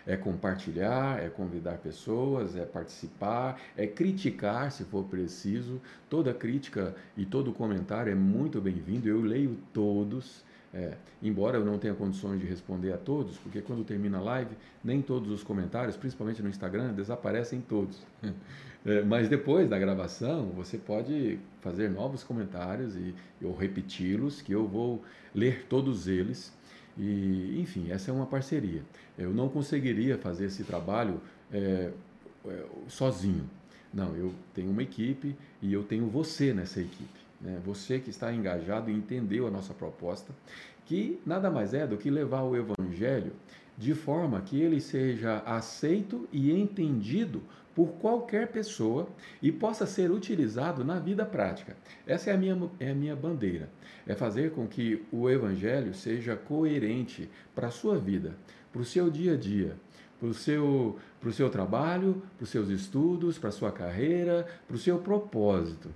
É 0.07 0.15
compartilhar, 0.15 1.19
é 1.19 1.29
convidar 1.29 1.79
pessoas, 1.79 2.55
é 2.55 2.63
participar, 2.63 3.59
é 3.75 3.87
criticar 3.87 4.71
se 4.71 4.83
for 4.83 5.03
preciso. 5.05 5.81
Toda 6.07 6.31
crítica 6.31 6.95
e 7.17 7.25
todo 7.25 7.51
comentário 7.51 8.11
é 8.11 8.15
muito 8.15 8.61
bem-vindo. 8.61 9.09
Eu 9.09 9.21
leio 9.21 9.57
todos. 9.73 10.45
É, 10.71 10.95
embora 11.23 11.57
eu 11.57 11.65
não 11.65 11.79
tenha 11.79 11.95
condições 11.95 12.39
de 12.39 12.45
responder 12.45 12.91
a 12.91 12.97
todos, 12.97 13.37
porque 13.37 13.61
quando 13.61 13.83
termina 13.83 14.17
a 14.17 14.21
live, 14.21 14.55
nem 14.83 15.01
todos 15.01 15.31
os 15.31 15.41
comentários, 15.41 15.95
principalmente 15.95 16.43
no 16.43 16.49
Instagram, 16.49 16.93
desaparecem 16.93 17.61
todos. 17.61 18.05
É, 18.85 19.01
mas 19.01 19.27
depois 19.27 19.67
da 19.67 19.79
gravação, 19.79 20.49
você 20.49 20.77
pode 20.77 21.39
fazer 21.61 21.89
novos 21.89 22.23
comentários 22.23 22.95
e 22.95 23.15
eu 23.41 23.53
repeti-los, 23.55 24.41
que 24.41 24.51
eu 24.51 24.67
vou 24.67 25.03
ler 25.33 25.65
todos 25.67 26.07
eles. 26.07 26.53
E, 26.97 27.59
enfim, 27.59 27.91
essa 27.91 28.11
é 28.11 28.13
uma 28.13 28.27
parceria. 28.27 28.83
Eu 29.17 29.33
não 29.33 29.49
conseguiria 29.49 30.17
fazer 30.17 30.45
esse 30.45 30.63
trabalho 30.63 31.19
é, 31.51 31.91
é, 32.47 32.65
sozinho. 32.87 33.49
Não, 33.91 34.15
eu 34.15 34.33
tenho 34.53 34.69
uma 34.69 34.83
equipe 34.83 35.35
e 35.61 35.73
eu 35.73 35.83
tenho 35.83 36.07
você 36.07 36.53
nessa 36.53 36.79
equipe. 36.79 37.19
Né? 37.41 37.59
Você 37.65 37.99
que 37.99 38.11
está 38.11 38.31
engajado 38.31 38.91
e 38.91 38.93
entendeu 38.93 39.47
a 39.47 39.51
nossa 39.51 39.73
proposta, 39.73 40.31
que 40.85 41.19
nada 41.25 41.49
mais 41.49 41.73
é 41.73 41.87
do 41.87 41.97
que 41.97 42.11
levar 42.11 42.43
o 42.43 42.55
Evangelho 42.55 43.31
de 43.77 43.93
forma 43.93 44.41
que 44.41 44.61
ele 44.61 44.79
seja 44.79 45.39
aceito 45.45 46.27
e 46.31 46.51
entendido 46.51 47.43
por 47.75 47.89
qualquer 47.95 48.47
pessoa 48.47 49.09
e 49.41 49.51
possa 49.51 49.85
ser 49.85 50.09
utilizado 50.09 50.83
na 50.85 50.97
vida 50.97 51.25
prática. 51.25 51.75
Essa 52.07 52.29
é 52.29 52.33
a 52.33 52.37
minha, 52.37 52.57
é 52.79 52.91
a 52.91 52.95
minha 52.95 53.15
bandeira. 53.15 53.69
É 54.07 54.15
fazer 54.15 54.51
com 54.51 54.65
que 54.65 55.03
o 55.11 55.29
Evangelho 55.29 55.93
seja 55.93 56.37
coerente 56.37 57.29
para 57.53 57.67
a 57.67 57.71
sua 57.71 57.97
vida, 57.97 58.37
para 58.71 58.81
o 58.81 58.85
seu 58.85 59.09
dia 59.09 59.33
a 59.33 59.37
dia, 59.37 59.75
para 60.19 60.29
o 60.29 60.33
seu, 60.33 60.97
para 61.19 61.29
o 61.29 61.33
seu 61.33 61.49
trabalho, 61.49 62.21
para 62.37 62.43
os 62.43 62.49
seus 62.49 62.69
estudos, 62.69 63.37
para 63.37 63.49
a 63.49 63.51
sua 63.51 63.71
carreira, 63.71 64.47
para 64.67 64.75
o 64.75 64.79
seu 64.79 64.97
propósito. 64.99 65.89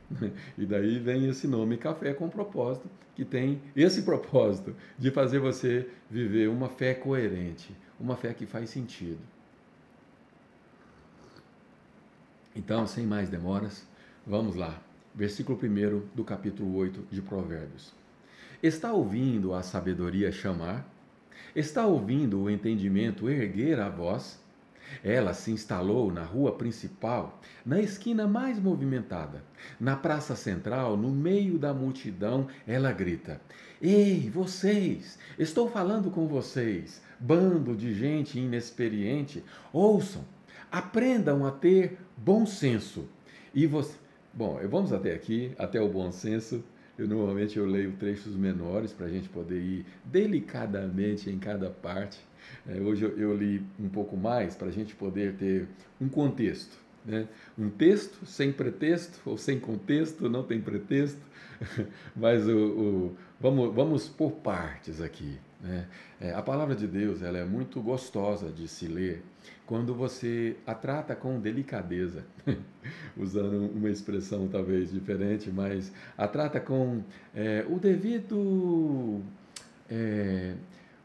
E 0.58 0.66
daí 0.66 1.00
vem 1.00 1.28
esse 1.30 1.48
nome 1.48 1.78
Café 1.78 2.14
com 2.14 2.30
Propósito, 2.30 2.90
que 3.16 3.24
tem 3.24 3.62
esse 3.76 4.04
propósito 4.04 4.76
de 4.98 5.12
fazer 5.12 5.40
você 5.40 5.90
viver 6.10 6.50
uma 6.50 6.70
fé 6.70 6.94
coerente, 6.94 7.76
uma 8.00 8.16
fé 8.16 8.34
que 8.34 8.46
faz 8.46 8.70
sentido. 8.70 9.20
Então, 12.56 12.86
sem 12.86 13.06
mais 13.06 13.30
demoras, 13.30 13.88
vamos 14.26 14.56
lá. 14.56 14.82
Versículo 15.16 15.58
1 15.58 16.16
do 16.16 16.24
capítulo 16.24 16.76
8 16.76 17.08
de 17.12 17.22
Provérbios. 17.22 17.94
Está 18.62 18.92
ouvindo 18.92 19.54
a 19.54 19.62
sabedoria 19.64 20.32
chamar? 20.32 20.86
Está 21.56 21.86
ouvindo 21.86 22.42
o 22.42 22.50
entendimento 22.50 23.30
erguer 23.30 23.80
a 23.80 23.90
voz? 23.90 24.40
Ela 25.04 25.34
se 25.34 25.52
instalou 25.52 26.12
na 26.12 26.24
rua 26.24 26.52
principal, 26.52 27.40
na 27.66 27.80
esquina 27.80 28.28
mais 28.28 28.60
movimentada. 28.60 29.44
Na 29.80 29.96
praça 29.96 30.36
central, 30.36 30.98
no 30.98 31.10
meio 31.10 31.58
da 31.58 31.74
multidão, 31.74 32.48
ela 32.68 32.92
grita: 32.92 33.42
Ei, 33.82 34.30
vocês! 34.30 35.18
Estou 35.38 35.70
falando 35.70 36.12
com 36.12 36.28
vocês, 36.28 37.02
bando 37.20 37.76
de 37.76 37.94
gente 37.94 38.40
inexperiente. 38.40 39.44
Ouçam, 39.72 40.24
aprendam 40.72 41.46
a 41.46 41.52
ter 41.52 41.98
bom 42.18 42.46
senso. 42.46 43.08
E 43.54 43.66
você. 43.66 43.94
Bom, 44.32 44.60
vamos 44.70 44.94
até 44.94 45.14
aqui, 45.14 45.54
até 45.58 45.82
o 45.82 45.90
bom 45.90 46.12
senso. 46.12 46.64
Eu 47.00 47.08
normalmente 47.08 47.58
eu 47.58 47.66
leio 47.66 47.94
trechos 47.94 48.36
menores 48.36 48.92
para 48.92 49.06
a 49.06 49.10
gente 49.10 49.30
poder 49.30 49.62
ir 49.62 49.86
delicadamente 50.04 51.30
em 51.30 51.40
cada 51.40 51.70
parte. 51.70 52.20
É, 52.68 52.78
hoje 52.82 53.06
eu, 53.06 53.18
eu, 53.18 53.34
li 53.34 53.66
um 53.80 53.88
pouco 53.88 54.18
mais 54.18 54.54
para 54.54 54.68
a 54.68 54.72
gente 54.72 54.94
poder 54.96 55.36
ter 55.36 55.66
um 56.02 56.10
contexto. 56.10 56.78
Né? 57.06 57.26
Um 57.58 57.70
texto 57.70 58.26
sem 58.26 58.52
pretexto 58.52 59.18
ou 59.24 59.38
sem 59.38 59.58
contexto, 59.58 60.28
não 60.28 60.44
tem 60.44 60.60
pretexto, 60.60 61.22
mas 62.14 62.46
o, 62.46 62.58
o 62.58 63.18
vamos, 63.40 63.74
vamos 63.74 64.10
por 64.10 64.32
partes 64.32 65.00
aqui. 65.00 65.40
Né? 65.60 65.88
É, 66.22 66.34
a 66.34 66.42
palavra 66.42 66.76
de 66.76 66.88
Deus 66.88 67.22
ela 67.22 67.38
é 67.38 67.46
muito 67.46 67.82
gostosa 67.82 68.50
de 68.50 68.68
se 68.68 68.88
ler 68.88 69.24
quando 69.70 69.94
você 69.94 70.58
a 70.66 70.74
trata 70.74 71.16
com 71.16 71.40
delicadeza, 71.40 72.26
usando 73.16 73.70
uma 73.72 73.88
expressão 73.88 74.48
talvez 74.48 74.92
diferente, 74.92 75.52
mas 75.52 75.92
a 76.18 76.28
trata 76.28 76.60
com 76.60 77.04
é, 77.36 77.64
o 77.70 77.78
devido. 77.78 79.22
É, 79.88 80.56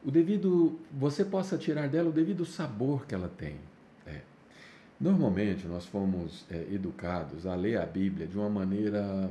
o 0.02 0.11
devido. 0.11 0.78
Você 0.92 1.26
possa 1.26 1.58
tirar 1.58 1.90
dela 1.90 2.08
o 2.08 2.12
devido 2.12 2.46
sabor 2.46 3.04
que 3.04 3.14
ela 3.14 3.28
tem. 3.28 3.56
É. 4.06 4.20
Normalmente 4.99 5.66
nós 5.66 5.84
fomos 5.84 6.46
é, 6.50 6.66
educados 6.73 7.46
a 7.46 7.54
ler 7.54 7.78
a 7.78 7.84
Bíblia 7.84 8.26
de 8.26 8.38
uma 8.38 8.49
maneira, 8.49 9.30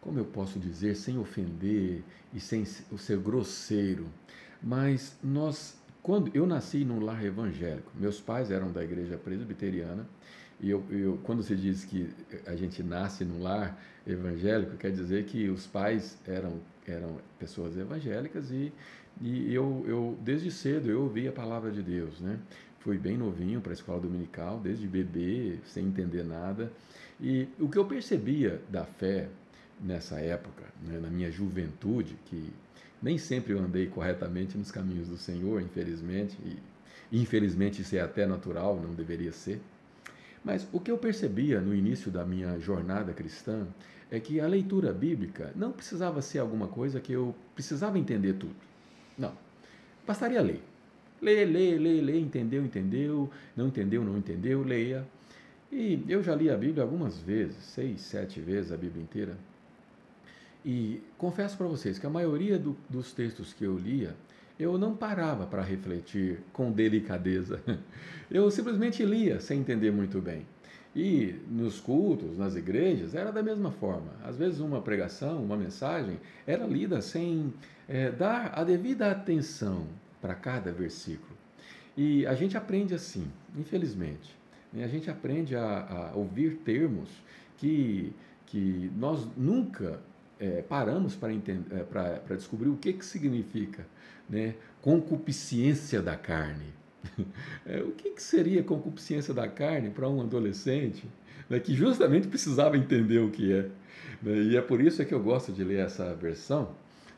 como 0.00 0.18
eu 0.18 0.24
posso 0.24 0.58
dizer, 0.58 0.94
sem 0.94 1.18
ofender 1.18 2.02
e 2.32 2.40
sem 2.40 2.64
ser 2.64 3.18
grosseiro 3.18 4.06
mas 4.62 5.16
nós, 5.22 5.76
quando 6.02 6.30
eu 6.34 6.46
nasci 6.46 6.84
num 6.84 7.00
lar 7.00 7.24
evangélico, 7.24 7.90
meus 7.94 8.20
pais 8.20 8.50
eram 8.50 8.72
da 8.72 8.82
igreja 8.82 9.16
presbiteriana, 9.16 10.06
e 10.60 10.70
eu, 10.70 10.84
eu, 10.90 11.18
quando 11.22 11.42
se 11.42 11.54
diz 11.54 11.84
que 11.84 12.10
a 12.44 12.56
gente 12.56 12.82
nasce 12.82 13.24
num 13.24 13.40
lar 13.40 13.80
evangélico, 14.04 14.76
quer 14.76 14.90
dizer 14.90 15.24
que 15.24 15.48
os 15.48 15.66
pais 15.68 16.18
eram, 16.26 16.60
eram 16.86 17.18
pessoas 17.38 17.76
evangélicas 17.76 18.50
e, 18.50 18.72
e 19.20 19.54
eu, 19.54 19.84
eu, 19.86 20.18
desde 20.20 20.50
cedo, 20.50 20.90
eu 20.90 21.02
ouvi 21.02 21.28
a 21.28 21.32
palavra 21.32 21.70
de 21.70 21.80
Deus, 21.80 22.20
né? 22.20 22.40
Fui 22.80 22.98
bem 22.98 23.16
novinho 23.16 23.60
para 23.60 23.72
a 23.72 23.74
escola 23.74 24.00
dominical, 24.00 24.58
desde 24.58 24.86
bebê, 24.86 25.58
sem 25.64 25.86
entender 25.86 26.24
nada. 26.24 26.72
E 27.20 27.48
o 27.58 27.68
que 27.68 27.76
eu 27.76 27.84
percebia 27.84 28.60
da 28.68 28.84
fé 28.84 29.28
nessa 29.80 30.18
época, 30.20 30.64
né, 30.82 30.98
na 30.98 31.08
minha 31.08 31.30
juventude, 31.30 32.16
que 32.26 32.52
nem 33.02 33.16
sempre 33.16 33.52
eu 33.52 33.58
andei 33.58 33.86
corretamente 33.86 34.58
nos 34.58 34.70
caminhos 34.70 35.08
do 35.08 35.16
Senhor, 35.16 35.60
infelizmente, 35.62 36.36
e 37.12 37.20
infelizmente 37.20 37.82
isso 37.82 37.96
é 37.96 38.00
até 38.00 38.26
natural, 38.26 38.80
não 38.80 38.94
deveria 38.94 39.32
ser. 39.32 39.60
Mas 40.44 40.66
o 40.72 40.80
que 40.80 40.90
eu 40.90 40.98
percebia 40.98 41.60
no 41.60 41.74
início 41.74 42.10
da 42.10 42.24
minha 42.24 42.58
jornada 42.58 43.12
cristã 43.12 43.66
é 44.10 44.18
que 44.18 44.40
a 44.40 44.46
leitura 44.46 44.92
bíblica 44.92 45.52
não 45.54 45.72
precisava 45.72 46.22
ser 46.22 46.38
alguma 46.38 46.68
coisa 46.68 47.00
que 47.00 47.12
eu 47.12 47.34
precisava 47.54 47.98
entender 47.98 48.34
tudo. 48.34 48.54
Não. 49.16 49.32
Bastaria 50.06 50.40
ler. 50.40 50.62
Ler, 51.20 51.44
ler, 51.46 51.78
ler, 51.78 52.00
ler, 52.00 52.20
entendeu, 52.20 52.64
entendeu, 52.64 53.30
não 53.56 53.66
entendeu, 53.66 54.04
não 54.04 54.16
entendeu, 54.16 54.62
leia. 54.62 55.06
E 55.70 56.02
eu 56.08 56.22
já 56.22 56.34
li 56.34 56.48
a 56.48 56.56
Bíblia 56.56 56.82
algumas 56.82 57.18
vezes, 57.18 57.56
seis, 57.56 58.00
sete 58.00 58.40
vezes 58.40 58.72
a 58.72 58.76
Bíblia 58.76 59.02
inteira. 59.02 59.36
E 60.64 61.02
confesso 61.16 61.56
para 61.56 61.66
vocês 61.66 61.98
que 61.98 62.06
a 62.06 62.10
maioria 62.10 62.58
do, 62.58 62.76
dos 62.88 63.12
textos 63.12 63.52
que 63.52 63.64
eu 63.64 63.78
lia, 63.78 64.14
eu 64.58 64.76
não 64.76 64.96
parava 64.96 65.46
para 65.46 65.62
refletir 65.62 66.40
com 66.52 66.72
delicadeza. 66.72 67.62
Eu 68.30 68.50
simplesmente 68.50 69.04
lia 69.04 69.40
sem 69.40 69.60
entender 69.60 69.90
muito 69.90 70.20
bem. 70.20 70.44
E 70.94 71.36
nos 71.48 71.80
cultos, 71.80 72.36
nas 72.36 72.56
igrejas, 72.56 73.14
era 73.14 73.30
da 73.30 73.42
mesma 73.42 73.70
forma. 73.70 74.10
Às 74.22 74.36
vezes, 74.36 74.58
uma 74.58 74.82
pregação, 74.82 75.42
uma 75.42 75.56
mensagem, 75.56 76.18
era 76.46 76.66
lida 76.66 77.00
sem 77.00 77.54
é, 77.88 78.10
dar 78.10 78.52
a 78.54 78.64
devida 78.64 79.10
atenção 79.10 79.86
para 80.20 80.34
cada 80.34 80.72
versículo. 80.72 81.36
E 81.96 82.26
a 82.26 82.34
gente 82.34 82.56
aprende 82.56 82.94
assim, 82.94 83.30
infelizmente. 83.56 84.36
Né? 84.72 84.84
A 84.84 84.88
gente 84.88 85.10
aprende 85.10 85.56
a, 85.56 86.10
a 86.12 86.16
ouvir 86.16 86.58
termos 86.64 87.08
que, 87.56 88.12
que 88.46 88.90
nós 88.96 89.26
nunca 89.36 90.00
é, 90.40 90.62
paramos 90.62 91.14
para 91.14 91.32
é, 91.32 91.38
para 92.24 92.36
descobrir 92.36 92.68
o 92.68 92.76
que, 92.76 92.92
que 92.92 93.04
significa 93.04 93.86
né? 94.28 94.54
concupiscência 94.80 96.02
da 96.02 96.16
carne. 96.16 96.66
É, 97.66 97.82
o 97.82 97.92
que, 97.92 98.10
que 98.10 98.22
seria 98.22 98.62
concupiscência 98.62 99.34
da 99.34 99.46
carne 99.46 99.90
para 99.90 100.08
um 100.08 100.22
adolescente 100.22 101.04
né, 101.48 101.60
que 101.60 101.74
justamente 101.74 102.26
precisava 102.26 102.76
entender 102.76 103.18
o 103.18 103.30
que 103.30 103.52
é? 103.52 103.68
Né? 104.22 104.38
E 104.38 104.56
é 104.56 104.60
por 104.60 104.80
isso 104.80 105.04
que 105.04 105.12
eu 105.12 105.22
gosto 105.22 105.52
de 105.52 105.62
ler 105.62 105.80
essa 105.80 106.14
versão. 106.14 106.70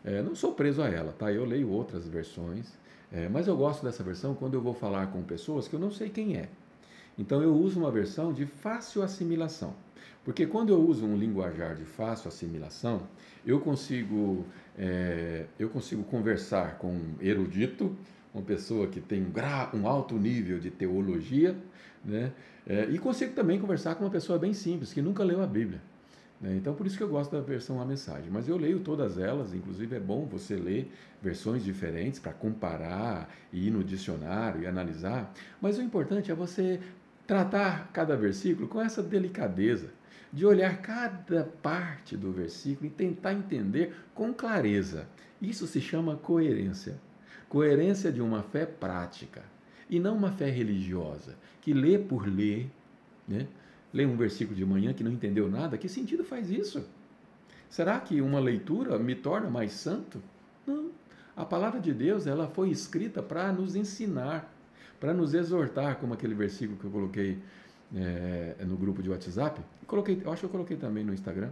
É, 0.05 0.23
não 0.23 0.35
sou 0.35 0.53
preso 0.53 0.83
a 0.83 0.89
ela, 0.89 1.13
tá? 1.13 1.33
Eu 1.33 1.45
leio 1.45 1.71
outras 1.71 2.07
versões, 2.09 2.67
é, 3.13 3.29
mas 3.29 3.47
eu 3.47 3.57
gosto 3.57 3.85
dessa 3.85 4.03
versão 4.03 4.35
quando 4.35 4.55
eu 4.55 4.61
vou 4.61 4.75
falar 4.75 5.07
com 5.09 5.23
pessoas 5.23 5.69
que 5.69 5.75
eu 5.75 5.81
não 5.81 5.91
sei 5.91 6.09
quem 6.09 6.37
é. 6.37 6.49
Então 7.19 7.43
eu 7.43 7.55
uso 7.55 7.79
uma 7.79 7.91
versão 7.91 8.33
de 8.33 8.47
fácil 8.47 9.03
assimilação. 9.03 9.75
Porque 10.25 10.47
quando 10.47 10.71
eu 10.71 10.81
uso 10.81 11.07
um 11.07 11.17
linguajar 11.17 11.75
de 11.75 11.85
fácil 11.85 12.29
assimilação, 12.29 13.03
eu 13.45 13.59
consigo, 13.61 14.45
é, 14.79 15.47
eu 15.59 15.69
consigo 15.71 16.03
conversar 16.05 16.77
com 16.79 16.93
um 16.93 17.15
erudito, 17.21 17.97
uma 18.35 18.43
pessoa 18.43 18.87
que 18.87 19.01
tem 19.01 19.27
um 19.75 19.89
alto 19.89 20.15
nível 20.17 20.59
de 20.59 20.71
teologia, 20.71 21.57
né? 22.05 22.33
É, 22.67 22.85
e 22.91 22.99
consigo 22.99 23.33
também 23.33 23.59
conversar 23.59 23.95
com 23.95 24.05
uma 24.05 24.11
pessoa 24.11 24.39
bem 24.39 24.53
simples, 24.53 24.93
que 24.93 25.03
nunca 25.03 25.25
leu 25.25 25.43
a 25.43 25.47
Bíblia. 25.47 25.81
Né? 26.41 26.57
Então, 26.57 26.75
por 26.75 26.87
isso 26.87 26.97
que 26.97 27.03
eu 27.03 27.09
gosto 27.09 27.33
da 27.33 27.41
versão 27.41 27.81
A 27.81 27.85
Mensagem. 27.85 28.31
Mas 28.31 28.49
eu 28.49 28.57
leio 28.57 28.81
todas 28.81 29.19
elas, 29.19 29.53
inclusive 29.53 29.97
é 29.97 30.01
bom 30.01 30.25
você 30.27 30.57
ler 30.57 30.91
versões 31.23 31.63
diferentes 31.63 32.19
para 32.19 32.33
comparar 32.33 33.29
e 33.53 33.67
ir 33.67 33.71
no 33.71 33.85
dicionário 33.85 34.63
e 34.63 34.67
analisar. 34.67 35.33
Mas 35.61 35.79
o 35.79 35.83
importante 35.83 36.31
é 36.31 36.35
você 36.35 36.81
tratar 37.27 37.91
cada 37.93 38.17
versículo 38.17 38.67
com 38.67 38.81
essa 38.81 39.03
delicadeza, 39.03 39.91
de 40.33 40.47
olhar 40.47 40.81
cada 40.81 41.45
parte 41.45 42.17
do 42.17 42.31
versículo 42.31 42.87
e 42.87 42.91
tentar 42.91 43.33
entender 43.33 43.95
com 44.15 44.33
clareza. 44.33 45.09
Isso 45.41 45.67
se 45.67 45.81
chama 45.81 46.17
coerência. 46.17 46.99
Coerência 47.49 48.13
de 48.13 48.21
uma 48.21 48.43
fé 48.43 48.65
prática 48.65 49.43
e 49.89 49.99
não 49.99 50.17
uma 50.17 50.31
fé 50.31 50.49
religiosa, 50.49 51.35
que 51.61 51.73
lê 51.73 51.99
por 51.99 52.27
ler, 52.27 52.71
né? 53.27 53.49
lê 53.93 54.07
um 54.07 54.17
versículo 54.17 54.57
de 54.57 54.65
manhã 54.65 54.95
que 54.95 55.03
não 55.03 55.11
entendeu 55.11 55.51
nada, 55.51 55.77
que 55.77 55.89
sentido 55.89 56.23
faz 56.23 56.49
isso? 56.49 56.87
Será 57.69 57.99
que 57.99 58.21
uma 58.21 58.39
leitura 58.39 58.97
me 58.99 59.17
torna 59.17 59.51
mais 59.51 59.73
santo? 59.73 60.23
Não. 60.65 60.91
A 61.37 61.45
palavra 61.45 61.81
de 61.81 61.93
Deus 61.93 62.27
ela 62.27 62.47
foi 62.47 62.71
escrita 62.71 63.23
para 63.23 63.53
nos 63.53 63.75
ensinar, 63.75 64.53
para 65.01 65.13
nos 65.13 65.35
exortar, 65.35 65.97
como 65.97 66.15
aquele 66.15 66.35
versículo 66.35 66.79
que 66.79 66.85
eu 66.85 66.91
coloquei 66.91 67.39
é, 67.95 68.65
no 68.65 68.77
grupo 68.77 69.03
de 69.03 69.11
WhatsApp. 69.11 69.61
Coloquei, 69.87 70.21
eu 70.25 70.33
acho 70.33 70.41
que 70.41 70.47
eu 70.47 70.51
coloquei 70.51 70.77
também 70.77 71.05
no 71.05 71.13
Instagram. 71.13 71.51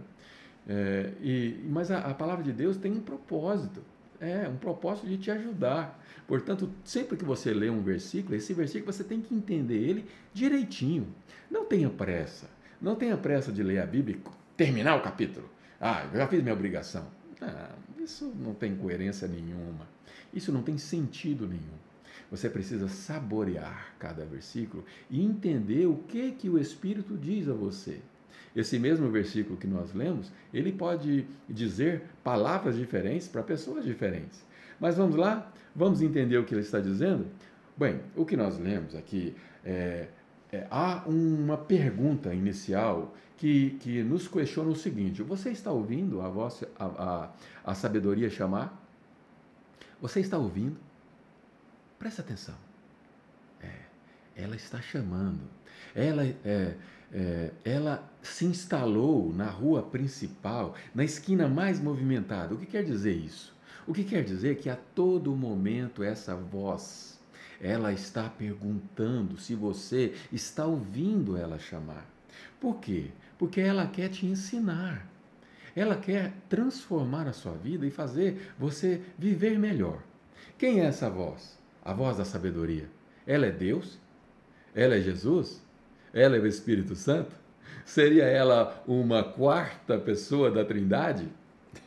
É, 0.67 1.11
e, 1.21 1.65
mas 1.69 1.91
a, 1.91 1.99
a 1.99 2.13
palavra 2.13 2.43
de 2.43 2.51
Deus 2.51 2.77
tem 2.77 2.91
um 2.91 3.01
propósito. 3.01 3.81
É 4.19 4.47
um 4.49 4.57
propósito 4.57 5.07
de 5.07 5.17
te 5.17 5.31
ajudar. 5.31 5.99
Portanto, 6.27 6.69
sempre 6.83 7.17
que 7.17 7.23
você 7.23 7.53
lê 7.53 7.69
um 7.69 7.81
versículo, 7.81 8.35
esse 8.35 8.53
versículo 8.53 8.91
você 8.91 9.03
tem 9.03 9.21
que 9.21 9.33
entender 9.33 9.77
ele 9.77 10.05
direitinho. 10.33 11.07
Não 11.49 11.65
tenha 11.65 11.89
pressa. 11.89 12.47
Não 12.81 12.95
tenha 12.95 13.17
pressa 13.17 13.51
de 13.51 13.63
ler 13.63 13.79
a 13.79 13.85
Bíblia 13.85 14.17
e 14.17 14.29
terminar 14.55 14.95
o 14.95 15.01
capítulo. 15.01 15.49
Ah, 15.79 16.05
eu 16.11 16.19
já 16.19 16.27
fiz 16.27 16.41
minha 16.41 16.53
obrigação. 16.53 17.07
Não, 17.39 18.03
isso 18.03 18.33
não 18.37 18.53
tem 18.53 18.75
coerência 18.75 19.27
nenhuma. 19.27 19.87
Isso 20.33 20.51
não 20.51 20.61
tem 20.61 20.77
sentido 20.77 21.47
nenhum. 21.47 21.79
Você 22.31 22.49
precisa 22.49 22.87
saborear 22.87 23.93
cada 23.97 24.25
versículo 24.25 24.85
e 25.09 25.23
entender 25.23 25.87
o 25.87 25.95
que 26.07 26.31
que 26.31 26.49
o 26.49 26.59
Espírito 26.59 27.17
diz 27.17 27.49
a 27.49 27.53
você. 27.53 27.99
Esse 28.55 28.79
mesmo 28.79 29.09
versículo 29.09 29.57
que 29.57 29.67
nós 29.67 29.93
lemos, 29.93 30.31
ele 30.53 30.71
pode 30.71 31.25
dizer 31.47 32.03
palavras 32.23 32.75
diferentes 32.75 33.27
para 33.27 33.43
pessoas 33.43 33.85
diferentes. 33.85 34.43
Mas 34.79 34.95
vamos 34.95 35.15
lá, 35.15 35.51
vamos 35.75 36.01
entender 36.01 36.37
o 36.37 36.43
que 36.43 36.53
ele 36.53 36.61
está 36.61 36.79
dizendo? 36.79 37.27
Bem, 37.77 38.01
o 38.15 38.25
que 38.25 38.35
nós 38.35 38.57
lemos 38.59 38.95
aqui 38.95 39.35
é, 39.63 40.07
é, 40.51 40.67
há 40.69 41.03
uma 41.07 41.57
pergunta 41.57 42.33
inicial 42.33 43.15
que, 43.37 43.77
que 43.79 44.03
nos 44.03 44.27
questiona 44.27 44.69
o 44.69 44.75
seguinte: 44.75 45.21
você 45.21 45.51
está 45.51 45.71
ouvindo 45.71 46.21
a, 46.21 46.29
voz, 46.29 46.63
a, 46.77 46.85
a, 46.85 47.29
a 47.71 47.75
sabedoria 47.75 48.29
chamar? 48.29 48.77
Você 50.01 50.19
está 50.19 50.37
ouvindo? 50.37 50.77
Presta 51.99 52.21
atenção. 52.21 52.55
É, 53.61 53.73
ela 54.33 54.55
está 54.55 54.81
chamando. 54.81 55.41
Ela 55.93 56.25
é, 56.25 56.75
é, 57.11 57.51
ela 57.65 58.09
se 58.23 58.45
instalou 58.45 59.33
na 59.33 59.49
rua 59.49 59.83
principal, 59.83 60.75
na 60.95 61.03
esquina 61.03 61.49
mais 61.49 61.81
movimentada. 61.81 62.55
O 62.55 62.57
que 62.57 62.65
quer 62.65 62.85
dizer 62.85 63.13
isso? 63.13 63.53
O 63.85 63.93
que 63.93 64.05
quer 64.05 64.23
dizer 64.23 64.57
que 64.59 64.69
a 64.69 64.77
todo 64.77 65.35
momento 65.35 66.01
essa 66.01 66.35
voz, 66.35 67.19
ela 67.59 67.91
está 67.91 68.29
perguntando 68.29 69.37
se 69.37 69.53
você 69.53 70.15
está 70.31 70.65
ouvindo 70.65 71.35
ela 71.35 71.59
chamar. 71.59 72.05
Por 72.61 72.79
quê? 72.79 73.11
Porque 73.37 73.59
ela 73.59 73.85
quer 73.87 74.07
te 74.07 74.25
ensinar. 74.25 75.05
Ela 75.75 75.97
quer 75.97 76.33
transformar 76.47 77.27
a 77.27 77.33
sua 77.33 77.53
vida 77.53 77.85
e 77.85 77.91
fazer 77.91 78.53
você 78.57 79.01
viver 79.17 79.59
melhor. 79.59 80.01
Quem 80.57 80.79
é 80.79 80.85
essa 80.85 81.09
voz? 81.09 81.58
A 81.83 81.93
voz 81.93 82.17
da 82.17 82.25
sabedoria. 82.25 82.87
Ela 83.25 83.47
é 83.47 83.51
Deus? 83.51 83.97
Ela 84.75 84.95
é 84.95 85.01
Jesus? 85.01 85.61
Ela 86.13 86.37
é 86.37 86.39
o 86.39 86.47
Espírito 86.47 86.95
Santo? 86.95 87.35
Seria 87.85 88.23
ela 88.23 88.83
uma 88.87 89.23
quarta 89.23 89.97
pessoa 89.97 90.51
da 90.51 90.63
Trindade? 90.63 91.27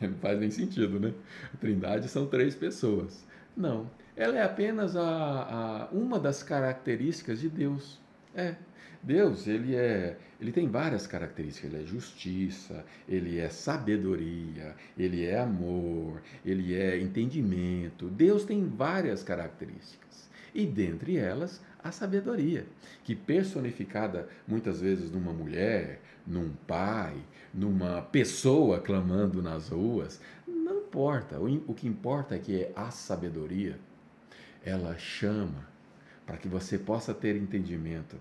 Não 0.01 0.13
faz 0.19 0.39
nem 0.39 0.51
sentido, 0.51 0.99
né? 0.99 1.13
A 1.53 1.57
Trindade 1.57 2.07
são 2.07 2.25
três 2.25 2.55
pessoas. 2.55 3.25
Não, 3.55 3.89
ela 4.15 4.37
é 4.37 4.43
apenas 4.43 4.95
a, 4.95 5.03
a, 5.03 5.87
uma 5.91 6.19
das 6.19 6.43
características 6.43 7.39
de 7.39 7.49
Deus. 7.49 7.99
É, 8.35 8.55
Deus, 9.03 9.47
ele 9.47 9.75
é, 9.75 10.17
ele 10.39 10.53
tem 10.53 10.67
várias 10.69 11.05
características. 11.05 11.73
Ele 11.73 11.83
é 11.83 11.85
justiça, 11.85 12.85
ele 13.07 13.37
é 13.37 13.49
sabedoria, 13.49 14.75
ele 14.97 15.25
é 15.25 15.39
amor, 15.39 16.21
ele 16.45 16.73
é 16.73 16.97
entendimento. 16.99 18.07
Deus 18.07 18.45
tem 18.45 18.65
várias 18.65 19.21
características. 19.21 20.29
E 20.55 20.65
dentre 20.65 21.17
elas, 21.17 21.61
a 21.83 21.91
sabedoria, 21.91 22.65
que 23.03 23.13
personificada 23.13 24.29
muitas 24.47 24.79
vezes 24.79 25.11
numa 25.11 25.33
mulher, 25.33 25.99
num 26.25 26.51
pai, 26.65 27.17
numa 27.53 28.01
pessoa 28.03 28.79
clamando 28.79 29.41
nas 29.41 29.69
ruas, 29.69 30.21
não 30.47 30.77
importa. 30.77 31.39
O 31.39 31.73
que 31.73 31.87
importa 31.87 32.35
é 32.35 32.39
que 32.39 32.69
a 32.73 32.89
sabedoria, 32.89 33.77
ela 34.63 34.97
chama 34.97 35.67
para 36.25 36.37
que 36.37 36.47
você 36.47 36.77
possa 36.77 37.13
ter 37.13 37.35
entendimento. 37.35 38.15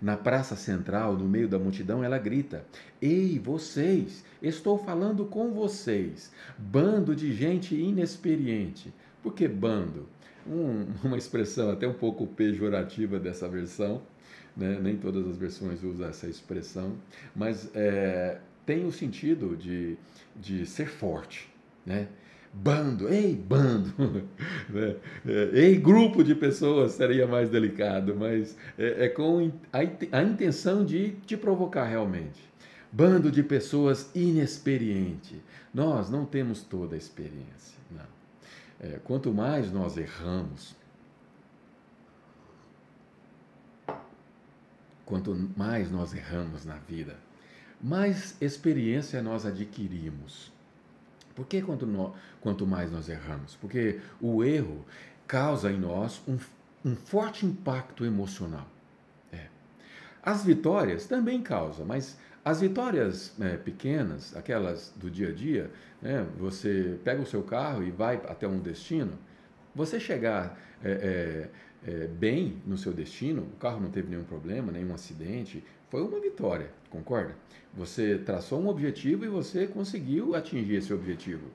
Na 0.00 0.16
praça 0.16 0.56
central, 0.56 1.16
no 1.16 1.28
meio 1.28 1.48
da 1.48 1.58
multidão, 1.58 2.02
ela 2.02 2.18
grita: 2.18 2.64
Ei, 3.00 3.38
vocês, 3.38 4.24
estou 4.42 4.78
falando 4.78 5.24
com 5.24 5.52
vocês, 5.52 6.32
bando 6.58 7.14
de 7.14 7.32
gente 7.34 7.74
inexperiente. 7.74 8.92
Por 9.22 9.32
que 9.34 9.48
bando? 9.48 10.06
um, 10.46 10.86
uma 11.06 11.16
expressão 11.16 11.70
até 11.70 11.86
um 11.86 11.94
pouco 11.94 12.26
pejorativa 12.26 13.18
dessa 13.18 13.48
versão, 13.48 14.02
né? 14.56 14.78
nem 14.80 14.96
todas 14.96 15.26
as 15.26 15.36
versões 15.36 15.82
usam 15.82 16.08
essa 16.08 16.26
expressão, 16.26 16.96
mas 17.34 17.70
é, 17.74 18.38
tem 18.64 18.86
o 18.86 18.92
sentido 18.92 19.56
de, 19.56 19.96
de 20.36 20.66
ser 20.66 20.86
forte, 20.86 21.50
né? 21.84 22.08
Bando, 22.56 23.12
ei, 23.12 23.34
bando, 23.34 23.92
né? 24.70 24.96
É, 25.26 25.50
ei, 25.52 25.76
grupo 25.76 26.22
de 26.22 26.34
pessoas 26.34 26.92
seria 26.92 27.26
mais 27.26 27.50
delicado, 27.50 28.14
mas 28.14 28.56
é, 28.78 29.06
é 29.06 29.08
com 29.08 29.50
a, 29.72 29.78
a 30.18 30.22
intenção 30.22 30.84
de 30.84 31.16
te 31.26 31.36
provocar 31.36 31.84
realmente. 31.84 32.40
Bando 32.92 33.30
de 33.30 33.42
pessoas 33.42 34.08
inexperiente. 34.14 35.42
Nós 35.74 36.08
não 36.08 36.24
temos 36.24 36.62
toda 36.62 36.94
a 36.94 36.98
experiência, 36.98 37.76
não. 37.90 38.06
É, 38.80 39.00
quanto 39.02 39.34
mais 39.34 39.72
nós 39.72 39.96
erramos, 39.96 40.76
quanto 45.04 45.34
mais 45.56 45.90
nós 45.90 46.14
erramos 46.14 46.64
na 46.64 46.76
vida, 46.76 47.16
mais 47.82 48.40
experiência 48.40 49.20
nós 49.20 49.44
adquirimos. 49.44 50.53
Por 51.34 51.46
que 51.46 51.60
quanto, 51.62 51.86
no, 51.86 52.14
quanto 52.40 52.66
mais 52.66 52.90
nós 52.90 53.08
erramos? 53.08 53.56
Porque 53.56 54.00
o 54.20 54.44
erro 54.44 54.84
causa 55.26 55.70
em 55.70 55.78
nós 55.78 56.22
um, 56.28 56.38
um 56.84 56.94
forte 56.94 57.44
impacto 57.44 58.04
emocional. 58.04 58.68
É. 59.32 59.46
As 60.22 60.44
vitórias 60.44 61.06
também 61.06 61.42
causam, 61.42 61.84
mas 61.84 62.16
as 62.44 62.60
vitórias 62.60 63.34
é, 63.40 63.56
pequenas, 63.56 64.36
aquelas 64.36 64.92
do 64.96 65.10
dia 65.10 65.30
a 65.30 65.32
dia, 65.32 65.70
né, 66.02 66.26
você 66.38 66.98
pega 67.02 67.22
o 67.22 67.26
seu 67.26 67.42
carro 67.42 67.82
e 67.82 67.90
vai 67.90 68.16
até 68.28 68.46
um 68.46 68.60
destino, 68.60 69.18
você 69.74 69.98
chegar 69.98 70.58
é, 70.84 70.90
é, 71.86 71.90
é, 71.90 72.06
bem 72.06 72.62
no 72.66 72.76
seu 72.76 72.92
destino, 72.92 73.42
o 73.42 73.56
carro 73.56 73.80
não 73.80 73.90
teve 73.90 74.08
nenhum 74.08 74.24
problema, 74.24 74.70
nenhum 74.70 74.92
acidente, 74.92 75.64
foi 75.94 76.02
uma 76.02 76.18
vitória, 76.18 76.72
concorda? 76.90 77.36
Você 77.72 78.18
traçou 78.18 78.60
um 78.60 78.66
objetivo 78.66 79.24
e 79.24 79.28
você 79.28 79.64
conseguiu 79.64 80.34
atingir 80.34 80.74
esse 80.74 80.92
objetivo. 80.92 81.46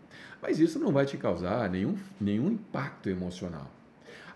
Mas 0.42 0.62
isso 0.62 0.80
não 0.80 0.94
vai 0.94 1.06
te 1.06 1.18
causar 1.18 1.70
nenhum, 1.70 1.98
nenhum 2.22 2.50
impacto 2.50 3.10
emocional. 3.10 3.70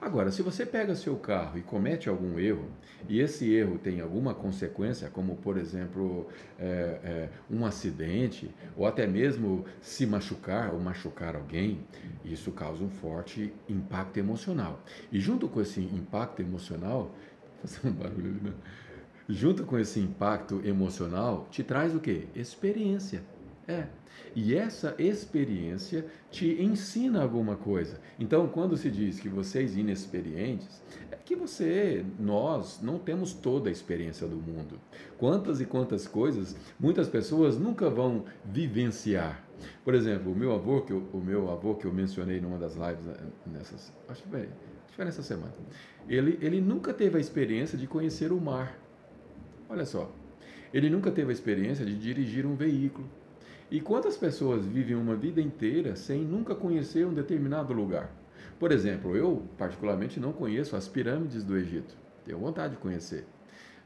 Agora, 0.01 0.29
se 0.29 0.41
você 0.41 0.65
pega 0.65 0.93
seu 0.93 1.15
carro 1.15 1.57
e 1.57 1.61
comete 1.61 2.09
algum 2.09 2.37
erro, 2.37 2.67
e 3.07 3.21
esse 3.21 3.49
erro 3.53 3.79
tem 3.79 4.01
alguma 4.01 4.33
consequência, 4.33 5.09
como 5.09 5.37
por 5.37 5.55
exemplo 5.55 6.27
é, 6.59 6.99
é, 7.01 7.29
um 7.49 7.65
acidente, 7.65 8.53
ou 8.75 8.85
até 8.85 9.07
mesmo 9.07 9.63
se 9.79 10.05
machucar 10.05 10.73
ou 10.73 10.81
machucar 10.81 11.33
alguém, 11.33 11.79
isso 12.25 12.51
causa 12.51 12.83
um 12.83 12.89
forte 12.89 13.53
impacto 13.69 14.17
emocional. 14.17 14.81
E 15.13 15.17
junto 15.21 15.47
com 15.47 15.61
esse 15.61 15.79
impacto 15.79 16.41
emocional, 16.41 17.09
um 17.85 17.91
barulho 17.91 18.31
ali, 18.31 18.49
né? 18.49 18.53
Junto 19.27 19.63
com 19.63 19.77
esse 19.77 19.99
impacto 19.99 20.61
emocional, 20.65 21.47
te 21.49 21.63
traz 21.63 21.95
o 21.95 21.99
quê? 21.99 22.27
Experiência. 22.35 23.23
É. 23.67 23.87
E 24.35 24.55
essa 24.55 24.95
experiência 24.97 26.05
te 26.31 26.61
ensina 26.61 27.21
alguma 27.21 27.55
coisa. 27.55 27.99
Então, 28.19 28.47
quando 28.47 28.75
se 28.75 28.89
diz 28.89 29.19
que 29.19 29.29
vocês 29.29 29.77
inexperientes, 29.77 30.81
é 31.11 31.15
que 31.15 31.35
você, 31.35 32.03
nós, 32.19 32.81
não 32.81 32.97
temos 32.97 33.33
toda 33.33 33.69
a 33.69 33.71
experiência 33.71 34.27
do 34.27 34.35
mundo. 34.35 34.79
Quantas 35.17 35.61
e 35.61 35.65
quantas 35.65 36.07
coisas 36.07 36.55
muitas 36.79 37.07
pessoas 37.07 37.57
nunca 37.57 37.89
vão 37.89 38.25
vivenciar. 38.43 39.43
Por 39.85 39.93
exemplo, 39.93 40.31
o 40.31 40.35
meu 40.35 40.51
avô, 40.53 40.81
que 40.81 40.91
eu, 40.91 41.07
o 41.13 41.19
meu 41.19 41.49
avô 41.51 41.75
que 41.75 41.85
eu 41.85 41.93
mencionei 41.93 42.41
numa 42.41 42.57
das 42.57 42.75
lives 42.75 43.05
né, 43.05 43.15
nessas, 43.45 43.93
acho 44.09 44.23
que 44.23 44.29
foi, 44.29 44.41
acho 44.41 44.95
foi 44.95 45.05
nessa 45.05 45.23
semana. 45.23 45.53
Ele, 46.07 46.37
ele 46.41 46.59
nunca 46.59 46.93
teve 46.93 47.17
a 47.17 47.21
experiência 47.21 47.77
de 47.77 47.87
conhecer 47.87 48.31
o 48.31 48.41
mar. 48.41 48.82
Olha 49.73 49.85
só. 49.87 50.11
Ele 50.71 50.87
nunca 50.87 51.09
teve 51.09 51.31
a 51.31 51.33
experiência 51.33 51.83
de 51.83 51.97
dirigir 51.97 52.45
um 52.45 52.55
veículo. 52.55 53.09
E 53.71 53.81
quantas 53.81 54.15
pessoas 54.15 54.63
vivem 54.63 54.95
uma 54.95 55.15
vida 55.15 55.41
inteira 55.41 55.95
sem 55.95 56.23
nunca 56.23 56.53
conhecer 56.53 57.07
um 57.07 57.13
determinado 57.13 57.73
lugar? 57.73 58.11
Por 58.59 58.71
exemplo, 58.71 59.17
eu 59.17 59.47
particularmente 59.57 60.19
não 60.19 60.31
conheço 60.31 60.75
as 60.75 60.87
pirâmides 60.87 61.43
do 61.43 61.57
Egito. 61.57 61.95
Tenho 62.23 62.37
vontade 62.37 62.75
de 62.75 62.79
conhecer. 62.79 63.25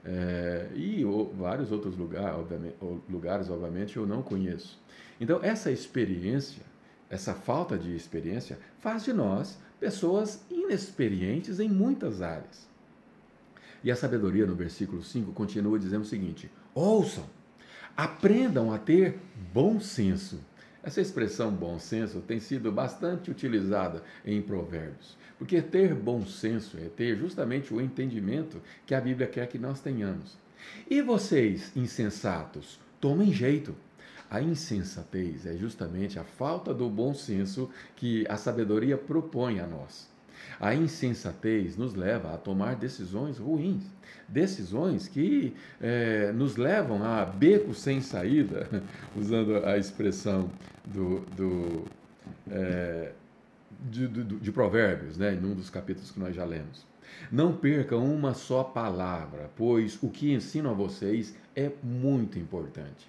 É, 0.04 0.68
e 0.76 1.06
ou, 1.06 1.34
vários 1.34 1.72
outros 1.72 1.96
lugar, 1.96 2.36
obviamente, 2.36 2.76
lugares, 3.10 3.50
obviamente, 3.50 3.96
eu 3.96 4.06
não 4.06 4.22
conheço. 4.22 4.78
Então, 5.22 5.40
essa 5.42 5.72
experiência, 5.72 6.64
essa 7.10 7.34
falta 7.34 7.78
de 7.78 7.96
experiência, 7.96 8.60
faz 8.80 9.06
de 9.06 9.14
nós 9.14 9.58
pessoas 9.80 10.46
inexperientes 10.52 11.62
em 11.62 11.70
muitas 11.70 12.22
áreas. 12.22 12.67
E 13.84 13.92
a 13.92 13.96
sabedoria, 13.96 14.46
no 14.46 14.56
versículo 14.56 15.04
5, 15.04 15.32
continua 15.34 15.80
dizendo 15.80 16.02
o 16.02 16.06
seguinte: 16.06 16.50
ouçam, 16.74 17.26
aprendam 17.96 18.72
a 18.72 18.78
ter 18.78 19.20
bom 19.54 19.80
senso. 19.80 20.40
Essa 20.84 21.02
expressão 21.02 21.52
bom 21.52 21.78
senso 21.80 22.22
tem 22.22 22.40
sido 22.40 22.72
bastante 22.72 23.30
utilizada 23.30 24.04
em 24.26 24.42
Provérbios, 24.42 25.18
porque 25.38 25.62
ter 25.62 25.94
bom 25.94 26.26
senso 26.26 26.78
é 26.78 26.88
ter 26.88 27.18
justamente 27.18 27.74
o 27.74 27.82
entendimento 27.82 28.62
que 28.86 28.96
a 28.96 29.02
Bíblia 29.02 29.28
quer 29.28 29.48
que 29.48 29.58
nós 29.58 29.82
tenhamos. 29.82 30.38
E 30.90 31.02
vocês, 31.02 31.72
insensatos, 31.76 32.80
tomem 33.02 33.34
jeito. 33.34 33.76
A 34.30 34.42
insensatez 34.42 35.46
é 35.46 35.56
justamente 35.56 36.20
a 36.20 36.24
falta 36.24 36.74
do 36.74 36.90
bom 36.90 37.14
senso 37.14 37.70
que 37.96 38.26
a 38.28 38.36
sabedoria 38.36 38.98
propõe 38.98 39.60
a 39.60 39.68
nós. 39.68 40.10
A 40.60 40.74
insensatez 40.74 41.78
nos 41.78 41.94
leva 41.94 42.34
a 42.34 42.38
tomar 42.38 42.76
decisões 42.76 43.38
ruins, 43.38 43.84
decisões 44.28 45.08
que 45.08 45.54
é, 45.80 46.32
nos 46.32 46.56
levam 46.56 47.04
a 47.04 47.26
beco 47.26 47.74
sem 47.74 48.02
saída, 48.02 48.68
usando 49.16 49.66
a 49.66 49.78
expressão 49.78 50.50
do, 50.86 51.20
do, 51.36 51.86
é, 52.50 53.12
de, 53.90 54.08
de, 54.08 54.52
Provérbios, 54.52 55.18
né, 55.18 55.32
num 55.32 55.54
dos 55.54 55.70
capítulos 55.70 56.12
que 56.12 56.20
nós 56.20 56.36
já 56.36 56.46
lemos. 56.46 56.86
Não 57.32 57.56
percam 57.56 58.04
uma 58.04 58.34
só 58.34 58.64
palavra, 58.64 59.50
pois 59.56 59.98
o 60.02 60.10
que 60.10 60.34
ensino 60.34 60.70
a 60.70 60.74
vocês 60.74 61.36
é 61.56 61.72
muito 61.84 62.38
importante. 62.38 63.08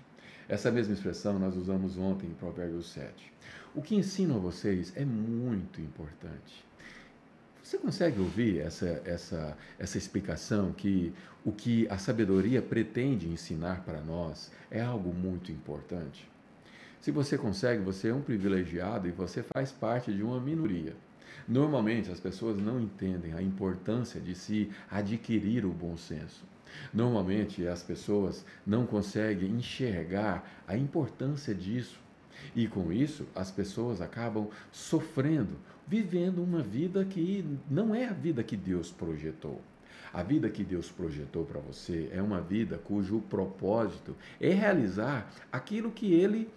Essa 0.48 0.70
mesma 0.70 0.94
expressão 0.94 1.38
nós 1.38 1.56
usamos 1.56 1.98
ontem 1.98 2.26
em 2.26 2.34
Provérbios 2.34 2.90
7. 2.92 3.32
O 3.74 3.82
que 3.82 3.94
ensino 3.94 4.36
a 4.36 4.38
vocês 4.38 4.92
é 4.96 5.04
muito 5.04 5.80
importante. 5.80 6.67
Você 7.68 7.76
consegue 7.76 8.18
ouvir 8.18 8.60
essa, 8.60 9.02
essa, 9.04 9.54
essa 9.78 9.98
explicação 9.98 10.72
que 10.72 11.12
o 11.44 11.52
que 11.52 11.86
a 11.90 11.98
sabedoria 11.98 12.62
pretende 12.62 13.28
ensinar 13.28 13.84
para 13.84 14.00
nós 14.00 14.50
é 14.70 14.80
algo 14.80 15.12
muito 15.12 15.52
importante? 15.52 16.26
Se 16.98 17.10
você 17.10 17.36
consegue, 17.36 17.82
você 17.82 18.08
é 18.08 18.14
um 18.14 18.22
privilegiado 18.22 19.06
e 19.06 19.10
você 19.10 19.42
faz 19.42 19.70
parte 19.70 20.10
de 20.14 20.22
uma 20.22 20.40
minoria. 20.40 20.96
Normalmente 21.46 22.10
as 22.10 22.18
pessoas 22.18 22.56
não 22.56 22.80
entendem 22.80 23.34
a 23.34 23.42
importância 23.42 24.18
de 24.18 24.34
se 24.34 24.70
adquirir 24.90 25.66
o 25.66 25.70
bom 25.70 25.94
senso. 25.94 26.46
Normalmente 26.90 27.66
as 27.66 27.82
pessoas 27.82 28.46
não 28.66 28.86
conseguem 28.86 29.50
enxergar 29.50 30.62
a 30.66 30.74
importância 30.74 31.54
disso. 31.54 32.00
E 32.56 32.66
com 32.66 32.90
isso, 32.90 33.26
as 33.34 33.50
pessoas 33.50 34.00
acabam 34.00 34.48
sofrendo, 34.72 35.58
vivendo 35.88 36.42
uma 36.42 36.62
vida 36.62 37.04
que 37.04 37.44
não 37.70 37.94
é 37.94 38.06
a 38.06 38.12
vida 38.12 38.42
que 38.42 38.56
Deus 38.56 38.90
projetou. 38.90 39.60
A 40.12 40.22
vida 40.22 40.48
que 40.48 40.64
Deus 40.64 40.90
projetou 40.90 41.44
para 41.44 41.60
você 41.60 42.08
é 42.12 42.22
uma 42.22 42.40
vida 42.40 42.78
cujo 42.78 43.20
propósito 43.22 44.16
é 44.40 44.50
realizar 44.50 45.30
aquilo 45.52 45.90
que 45.90 46.12
Ele 46.12 46.48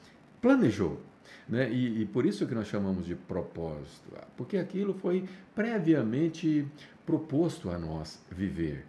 planejou. 0.42 1.02
Né? 1.48 1.72
E, 1.72 2.02
e, 2.02 2.06
por 2.06 2.26
isso 2.26 2.48
que 2.48 2.56
nós 2.56 2.68
chamamos 2.68 3.06
de 3.06 3.16
propósito, 3.16 4.12
porque 4.38 4.58
aquilo 4.58 4.94
foi 4.94 5.28
previamente 5.54 6.68
proposto 7.06 7.70
a 7.70 7.78
nós 7.78 8.22
viver. 8.30 8.86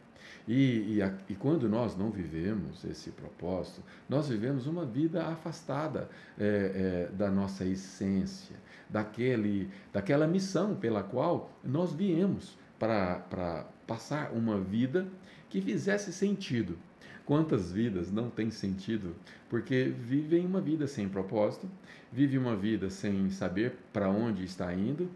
E, 0.46 0.96
e, 0.96 1.02
a, 1.02 1.14
e, 1.28 1.34
quando 1.34 1.68
nós 1.68 1.96
não 1.96 2.10
vivemos 2.10 2.84
esse 2.84 3.10
propósito, 3.10 3.82
nós 4.08 4.28
vivemos 4.28 4.66
uma 4.66 4.84
vida 4.84 5.24
afastada 5.26 6.08
é, 6.38 7.08
é, 7.10 7.14
da 7.14 7.30
nossa 7.30 7.64
essência, 7.64 8.56
daquele, 8.88 9.70
daquela 9.92 10.26
missão 10.26 10.74
pela 10.74 11.02
qual 11.02 11.50
nós 11.62 11.92
viemos 11.92 12.58
para 12.78 13.66
passar 13.86 14.32
uma 14.32 14.58
vida 14.60 15.06
que 15.48 15.60
fizesse 15.60 16.12
sentido. 16.12 16.76
Quantas 17.24 17.70
vidas 17.70 18.10
não 18.10 18.28
têm 18.28 18.50
sentido 18.50 19.14
porque 19.48 19.84
vivem 19.84 20.44
uma 20.44 20.60
vida 20.60 20.86
sem 20.86 21.08
propósito, 21.08 21.68
vivem 22.10 22.38
uma 22.38 22.56
vida 22.56 22.90
sem 22.90 23.30
saber 23.30 23.74
para 23.92 24.08
onde 24.08 24.44
está 24.44 24.72
indo, 24.74 25.08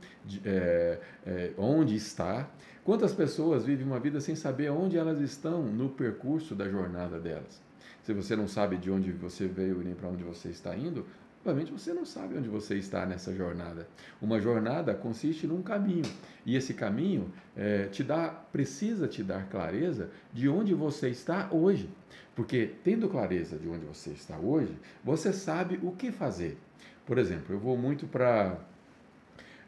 é, 0.44 0.98
é, 1.26 1.52
onde 1.58 1.96
está, 1.96 2.48
Quantas 2.86 3.12
pessoas 3.12 3.64
vivem 3.64 3.84
uma 3.84 3.98
vida 3.98 4.20
sem 4.20 4.36
saber 4.36 4.70
onde 4.70 4.96
elas 4.96 5.20
estão 5.20 5.60
no 5.60 5.88
percurso 5.88 6.54
da 6.54 6.68
jornada 6.68 7.18
delas? 7.18 7.60
Se 8.04 8.12
você 8.12 8.36
não 8.36 8.46
sabe 8.46 8.76
de 8.76 8.88
onde 8.92 9.10
você 9.10 9.48
veio 9.48 9.82
e 9.82 9.84
nem 9.84 9.92
para 9.96 10.08
onde 10.08 10.22
você 10.22 10.50
está 10.50 10.76
indo, 10.76 11.04
obviamente 11.50 11.72
você 11.72 11.92
não 11.92 12.04
sabe 12.04 12.36
onde 12.36 12.48
você 12.48 12.76
está 12.76 13.06
nessa 13.06 13.34
jornada. 13.34 13.88
Uma 14.20 14.40
jornada 14.40 14.94
consiste 14.94 15.46
num 15.46 15.62
caminho 15.62 16.04
e 16.44 16.56
esse 16.56 16.74
caminho 16.74 17.32
é, 17.56 17.86
te 17.86 18.02
dá, 18.02 18.28
precisa 18.28 19.06
te 19.06 19.22
dar 19.22 19.48
clareza 19.48 20.10
de 20.32 20.48
onde 20.48 20.74
você 20.74 21.08
está 21.08 21.48
hoje, 21.52 21.88
porque 22.34 22.74
tendo 22.82 23.08
clareza 23.08 23.56
de 23.56 23.68
onde 23.68 23.84
você 23.84 24.10
está 24.10 24.38
hoje, 24.38 24.76
você 25.04 25.32
sabe 25.32 25.78
o 25.82 25.92
que 25.92 26.10
fazer. 26.10 26.58
Por 27.04 27.18
exemplo, 27.18 27.54
eu 27.54 27.58
vou 27.58 27.76
muito 27.76 28.06
para 28.06 28.58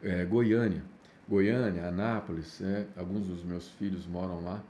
é, 0.03 0.25
Goiânia 0.25 0.83
Goiânia, 1.29 1.85
Anápolis, 1.87 2.59
é, 2.59 2.87
alguns 2.97 3.27
dos 3.27 3.43
meus 3.43 3.69
filhos 3.73 4.07
moram 4.07 4.43
lá. 4.43 4.63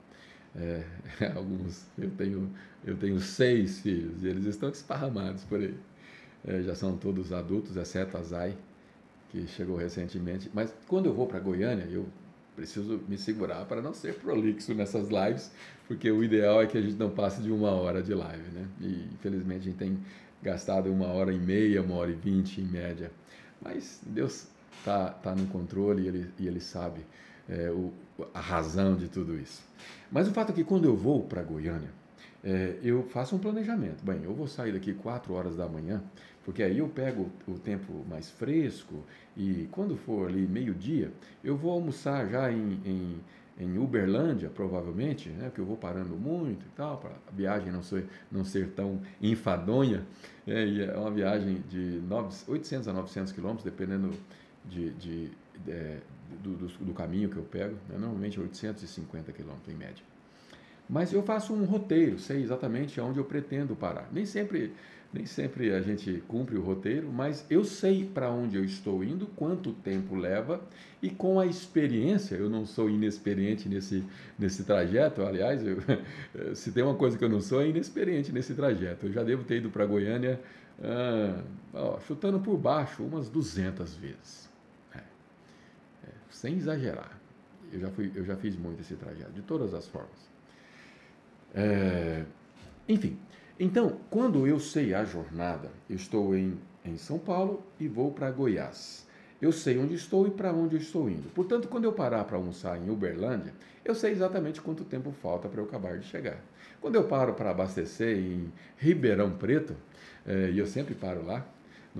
É, 0.53 0.83
alguns, 1.33 1.85
eu 1.97 2.11
tenho, 2.11 2.51
eu 2.83 2.97
tenho 2.97 3.19
seis 3.21 3.79
filhos 3.79 4.23
e 4.23 4.27
eles 4.27 4.45
estão 4.45 4.69
esparramados 4.69 5.45
por 5.45 5.61
aí. 5.61 5.73
É, 6.47 6.61
já 6.61 6.73
são 6.73 6.95
todos 6.95 7.33
adultos, 7.33 7.75
exceto 7.75 8.17
a 8.17 8.23
Zay, 8.23 8.55
que 9.29 9.45
chegou 9.47 9.75
recentemente. 9.77 10.49
Mas 10.53 10.73
quando 10.87 11.07
eu 11.07 11.13
vou 11.13 11.27
para 11.27 11.39
Goiânia, 11.39 11.85
eu 11.91 12.05
preciso 12.55 12.99
me 13.07 13.17
segurar 13.17 13.65
para 13.65 13.81
não 13.81 13.93
ser 13.93 14.15
prolixo 14.15 14.73
nessas 14.73 15.09
lives, 15.09 15.51
porque 15.87 16.11
o 16.11 16.23
ideal 16.23 16.61
é 16.61 16.67
que 16.67 16.77
a 16.77 16.81
gente 16.81 16.95
não 16.95 17.09
passe 17.09 17.41
de 17.41 17.51
uma 17.51 17.71
hora 17.71 18.01
de 18.01 18.13
live, 18.13 18.51
né? 18.51 18.67
E 18.81 19.07
infelizmente 19.13 19.61
a 19.61 19.63
gente 19.63 19.77
tem 19.77 19.97
gastado 20.41 20.91
uma 20.91 21.07
hora 21.07 21.33
e 21.33 21.39
meia, 21.39 21.81
uma 21.81 21.95
hora 21.95 22.11
e 22.11 22.15
vinte 22.15 22.59
em 22.59 22.65
média. 22.65 23.11
Mas 23.61 24.01
Deus 24.05 24.47
está 24.77 25.09
tá 25.09 25.35
no 25.35 25.47
controle 25.47 26.03
e 26.03 26.07
ele, 26.07 26.31
e 26.39 26.47
ele 26.47 26.59
sabe 26.59 27.01
é, 27.47 27.69
o, 27.71 27.93
a 28.33 28.39
razão 28.39 28.95
de 28.95 29.07
tudo 29.07 29.37
isso. 29.37 29.61
Mas 30.11 30.27
o 30.27 30.31
fato 30.31 30.51
é 30.51 30.55
que 30.55 30.63
quando 30.63 30.85
eu 30.85 30.95
vou 30.95 31.23
para 31.23 31.41
Goiânia, 31.41 31.89
é, 32.43 32.77
eu 32.81 33.03
faço 33.03 33.35
um 33.35 33.39
planejamento. 33.39 34.03
Bem, 34.03 34.21
eu 34.23 34.33
vou 34.33 34.47
sair 34.47 34.71
daqui 34.71 34.93
4 34.93 35.33
horas 35.33 35.55
da 35.55 35.67
manhã, 35.67 36.01
porque 36.43 36.63
aí 36.63 36.79
eu 36.79 36.87
pego 36.87 37.29
o 37.47 37.59
tempo 37.59 38.05
mais 38.09 38.29
fresco 38.29 39.03
e 39.35 39.67
quando 39.71 39.95
for 39.97 40.29
ali 40.29 40.47
meio-dia, 40.47 41.11
eu 41.43 41.55
vou 41.55 41.71
almoçar 41.71 42.27
já 42.27 42.51
em, 42.51 42.79
em, 42.85 43.19
em, 43.59 43.77
Uberlândia, 43.77 44.49
provavelmente, 44.49 45.29
né, 45.29 45.45
porque 45.45 45.61
eu 45.61 45.65
vou 45.65 45.77
parando 45.77 46.15
muito 46.15 46.65
e 46.65 46.69
tal, 46.75 46.97
para 46.97 47.11
a 47.11 47.31
viagem 47.31 47.71
não 47.71 47.83
ser, 47.83 48.07
não 48.31 48.43
ser 48.43 48.69
tão 48.69 49.01
enfadonha. 49.21 50.05
É, 50.47 50.85
é 50.85 50.97
uma 50.97 51.11
viagem 51.11 51.63
de 51.69 52.01
9, 52.07 52.35
800 52.47 52.87
a 52.87 52.93
900 52.93 53.33
quilômetros, 53.33 53.63
dependendo 53.63 54.11
de, 54.65 54.91
de, 54.91 55.31
de 55.65 55.99
do, 56.41 56.55
do, 56.55 56.67
do, 56.67 56.93
caminho 56.93 57.29
que 57.29 57.37
eu 57.37 57.43
pego, 57.43 57.75
né? 57.87 57.97
normalmente 57.97 58.39
850 58.39 59.31
quilômetros 59.31 59.73
em 59.73 59.77
média. 59.77 60.03
Mas 60.89 61.13
eu 61.13 61.21
faço 61.21 61.53
um 61.53 61.65
roteiro, 61.65 62.17
sei 62.17 62.41
exatamente 62.41 62.99
aonde 62.99 63.19
eu 63.19 63.23
pretendo 63.23 63.75
parar. 63.75 64.09
Nem 64.11 64.25
sempre, 64.25 64.73
nem 65.11 65.25
sempre 65.25 65.73
a 65.73 65.81
gente 65.81 66.23
cumpre 66.27 66.57
o 66.57 66.61
roteiro, 66.61 67.11
mas 67.11 67.45
eu 67.49 67.63
sei 67.63 68.05
para 68.05 68.29
onde 68.29 68.55
eu 68.55 68.63
estou 68.63 69.03
indo, 69.03 69.25
quanto 69.35 69.71
tempo 69.73 70.15
leva 70.15 70.61
e 71.01 71.09
com 71.09 71.39
a 71.39 71.45
experiência, 71.45 72.35
eu 72.35 72.49
não 72.49 72.65
sou 72.65 72.89
inexperiente 72.89 73.67
nesse, 73.67 74.03
nesse 74.37 74.63
trajeto, 74.63 75.23
aliás, 75.23 75.65
eu, 75.65 75.77
se 76.53 76.71
tem 76.71 76.83
uma 76.83 76.95
coisa 76.95 77.17
que 77.17 77.23
eu 77.23 77.29
não 77.29 77.41
sou, 77.41 77.61
é 77.61 77.67
inexperiente 77.67 78.31
nesse 78.31 78.53
trajeto. 78.53 79.07
Eu 79.07 79.13
já 79.13 79.23
devo 79.23 79.43
ter 79.43 79.57
ido 79.57 79.69
para 79.69 79.85
Goiânia 79.85 80.39
ah, 80.81 81.43
ó, 81.73 81.99
chutando 81.99 82.39
por 82.39 82.57
baixo 82.57 83.03
umas 83.03 83.29
200 83.29 83.95
vezes. 83.95 84.49
É, 84.93 84.97
é, 84.97 86.11
sem 86.29 86.55
exagerar. 86.55 87.19
Eu 87.71 87.79
já, 87.79 87.89
fui, 87.89 88.11
eu 88.15 88.23
já 88.23 88.35
fiz 88.35 88.55
muito 88.55 88.81
esse 88.81 88.95
trajeto, 88.95 89.31
de 89.31 89.41
todas 89.41 89.73
as 89.73 89.87
formas. 89.87 90.29
É, 91.53 92.23
enfim, 92.87 93.17
então, 93.59 93.97
quando 94.09 94.47
eu 94.47 94.59
sei 94.59 94.93
a 94.93 95.03
jornada, 95.03 95.69
eu 95.89 95.95
estou 95.97 96.35
em, 96.35 96.57
em 96.85 96.95
São 96.97 97.19
Paulo 97.19 97.61
e 97.79 97.87
vou 97.87 98.11
para 98.11 98.31
Goiás. 98.31 99.05
Eu 99.41 99.51
sei 99.51 99.77
onde 99.77 99.95
estou 99.95 100.27
e 100.27 100.31
para 100.31 100.53
onde 100.53 100.75
eu 100.75 100.81
estou 100.81 101.09
indo. 101.09 101.29
Portanto, 101.29 101.67
quando 101.67 101.85
eu 101.85 101.93
parar 101.93 102.23
para 102.23 102.37
almoçar 102.37 102.77
em 102.77 102.89
Uberlândia, 102.89 103.53
eu 103.83 103.95
sei 103.95 104.11
exatamente 104.11 104.61
quanto 104.61 104.83
tempo 104.83 105.11
falta 105.11 105.47
para 105.47 105.61
eu 105.61 105.65
acabar 105.65 105.97
de 105.97 106.05
chegar. 106.05 106.39
Quando 106.81 106.95
eu 106.95 107.03
paro 107.05 107.33
para 107.33 107.51
abastecer 107.51 108.17
em 108.17 108.51
Ribeirão 108.77 109.31
Preto, 109.31 109.75
é, 110.25 110.49
e 110.51 110.59
eu 110.59 110.67
sempre 110.67 110.93
paro 110.93 111.25
lá, 111.25 111.45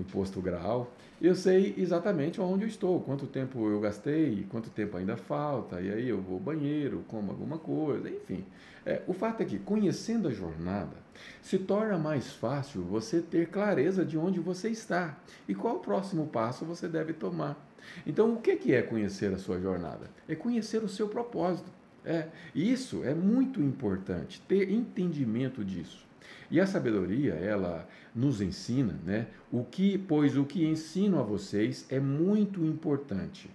no 0.00 0.04
posto 0.04 0.40
Graal, 0.40 0.90
eu 1.20 1.34
sei 1.34 1.74
exatamente 1.76 2.40
onde 2.40 2.64
eu 2.64 2.68
estou, 2.68 3.00
quanto 3.00 3.26
tempo 3.26 3.68
eu 3.68 3.78
gastei, 3.78 4.46
quanto 4.50 4.70
tempo 4.70 4.96
ainda 4.96 5.16
falta, 5.16 5.80
e 5.80 5.92
aí 5.92 6.08
eu 6.08 6.20
vou 6.20 6.34
ao 6.34 6.40
banheiro, 6.40 7.04
como 7.06 7.30
alguma 7.30 7.58
coisa, 7.58 8.08
enfim. 8.08 8.44
É, 8.84 9.02
o 9.06 9.12
fato 9.12 9.42
é 9.42 9.44
que, 9.44 9.58
conhecendo 9.58 10.26
a 10.26 10.30
jornada, 10.32 10.96
se 11.42 11.58
torna 11.58 11.98
mais 11.98 12.32
fácil 12.32 12.82
você 12.82 13.20
ter 13.20 13.48
clareza 13.48 14.04
de 14.04 14.16
onde 14.16 14.40
você 14.40 14.70
está 14.70 15.18
e 15.46 15.54
qual 15.54 15.76
o 15.76 15.80
próximo 15.80 16.26
passo 16.26 16.64
você 16.64 16.88
deve 16.88 17.12
tomar. 17.12 17.68
Então, 18.06 18.32
o 18.32 18.40
que 18.40 18.74
é 18.74 18.80
conhecer 18.80 19.32
a 19.34 19.38
sua 19.38 19.60
jornada? 19.60 20.10
É 20.26 20.34
conhecer 20.34 20.82
o 20.82 20.88
seu 20.88 21.08
propósito. 21.08 21.70
É, 22.02 22.28
isso 22.54 23.04
é 23.04 23.12
muito 23.12 23.60
importante, 23.60 24.40
ter 24.48 24.70
entendimento 24.70 25.62
disso. 25.62 26.09
E 26.50 26.60
a 26.60 26.66
sabedoria, 26.66 27.34
ela 27.34 27.88
nos 28.14 28.40
ensina, 28.40 28.98
né? 29.04 29.28
O 29.52 29.64
que, 29.64 29.96
pois 29.96 30.36
o 30.36 30.44
que 30.44 30.66
ensino 30.66 31.20
a 31.20 31.22
vocês 31.22 31.86
é 31.88 32.00
muito 32.00 32.64
importante. 32.64 33.48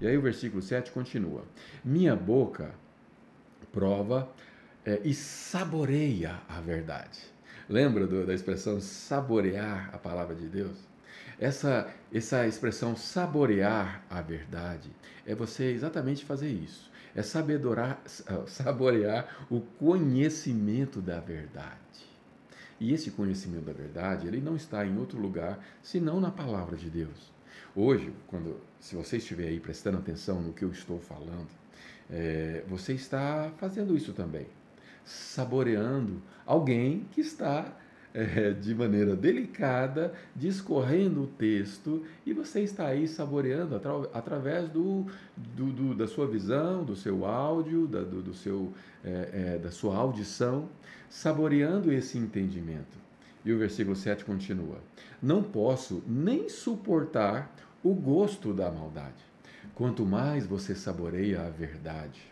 E 0.00 0.06
aí 0.06 0.16
o 0.18 0.22
versículo 0.22 0.60
7 0.60 0.90
continua: 0.90 1.44
Minha 1.84 2.14
boca 2.14 2.74
prova 3.72 4.28
é, 4.84 5.00
e 5.02 5.14
saboreia 5.14 6.40
a 6.48 6.60
verdade. 6.60 7.20
Lembra 7.68 8.06
do, 8.06 8.26
da 8.26 8.34
expressão 8.34 8.80
saborear 8.80 9.90
a 9.92 9.98
palavra 9.98 10.34
de 10.34 10.46
Deus? 10.46 10.76
Essa, 11.38 11.92
essa 12.12 12.46
expressão 12.46 12.94
saborear 12.94 14.04
a 14.08 14.20
verdade 14.20 14.90
é 15.26 15.34
você 15.34 15.64
exatamente 15.70 16.24
fazer 16.24 16.50
isso. 16.50 16.92
É 17.14 17.22
sabedorar, 17.22 18.02
saborear 18.46 19.46
o 19.48 19.60
conhecimento 19.60 21.00
da 21.00 21.20
verdade. 21.20 22.03
E 22.84 22.92
esse 22.92 23.12
conhecimento 23.12 23.64
da 23.64 23.72
verdade, 23.72 24.26
ele 24.26 24.42
não 24.42 24.56
está 24.56 24.84
em 24.84 24.98
outro 24.98 25.18
lugar 25.18 25.58
senão 25.82 26.20
na 26.20 26.30
palavra 26.30 26.76
de 26.76 26.90
Deus. 26.90 27.32
Hoje, 27.74 28.12
quando, 28.26 28.60
se 28.78 28.94
você 28.94 29.16
estiver 29.16 29.48
aí 29.48 29.58
prestando 29.58 29.96
atenção 29.96 30.42
no 30.42 30.52
que 30.52 30.66
eu 30.66 30.70
estou 30.70 31.00
falando, 31.00 31.48
é, 32.10 32.62
você 32.68 32.92
está 32.92 33.50
fazendo 33.56 33.96
isso 33.96 34.12
também, 34.12 34.46
saboreando 35.02 36.20
alguém 36.44 37.08
que 37.10 37.22
está 37.22 37.74
é, 38.14 38.52
de 38.52 38.72
maneira 38.74 39.16
delicada, 39.16 40.14
discorrendo 40.36 41.24
o 41.24 41.26
texto, 41.26 42.04
e 42.24 42.32
você 42.32 42.60
está 42.60 42.86
aí 42.86 43.08
saboreando 43.08 43.74
atra 43.74 44.08
através 44.14 44.68
do, 44.68 45.06
do, 45.36 45.66
do, 45.66 45.94
da 45.94 46.06
sua 46.06 46.26
visão, 46.28 46.84
do 46.84 46.94
seu 46.94 47.26
áudio, 47.26 47.88
da, 47.88 48.02
do, 48.02 48.22
do 48.22 48.32
seu, 48.32 48.72
é, 49.04 49.54
é, 49.54 49.58
da 49.58 49.72
sua 49.72 49.96
audição, 49.96 50.68
saboreando 51.10 51.92
esse 51.92 52.16
entendimento. 52.16 53.02
E 53.44 53.52
o 53.52 53.58
versículo 53.58 53.96
7 53.96 54.24
continua: 54.24 54.78
Não 55.20 55.42
posso 55.42 56.00
nem 56.06 56.48
suportar 56.48 57.52
o 57.82 57.92
gosto 57.92 58.54
da 58.54 58.70
maldade. 58.70 59.24
Quanto 59.74 60.06
mais 60.06 60.46
você 60.46 60.74
saboreia 60.74 61.42
a 61.42 61.50
verdade, 61.50 62.22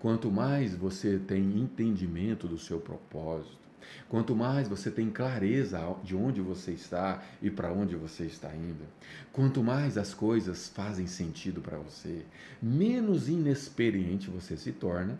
quanto 0.00 0.30
mais 0.30 0.74
você 0.74 1.18
tem 1.18 1.58
entendimento 1.58 2.48
do 2.48 2.58
seu 2.58 2.80
propósito, 2.80 3.65
Quanto 4.08 4.34
mais 4.34 4.68
você 4.68 4.90
tem 4.90 5.10
clareza 5.10 5.80
de 6.02 6.14
onde 6.14 6.40
você 6.40 6.72
está 6.72 7.22
e 7.42 7.50
para 7.50 7.72
onde 7.72 7.96
você 7.96 8.24
está 8.24 8.54
indo, 8.54 8.84
quanto 9.32 9.62
mais 9.62 9.98
as 9.98 10.14
coisas 10.14 10.68
fazem 10.68 11.06
sentido 11.06 11.60
para 11.60 11.78
você, 11.78 12.24
menos 12.62 13.28
inexperiente 13.28 14.30
você 14.30 14.56
se 14.56 14.72
torna 14.72 15.18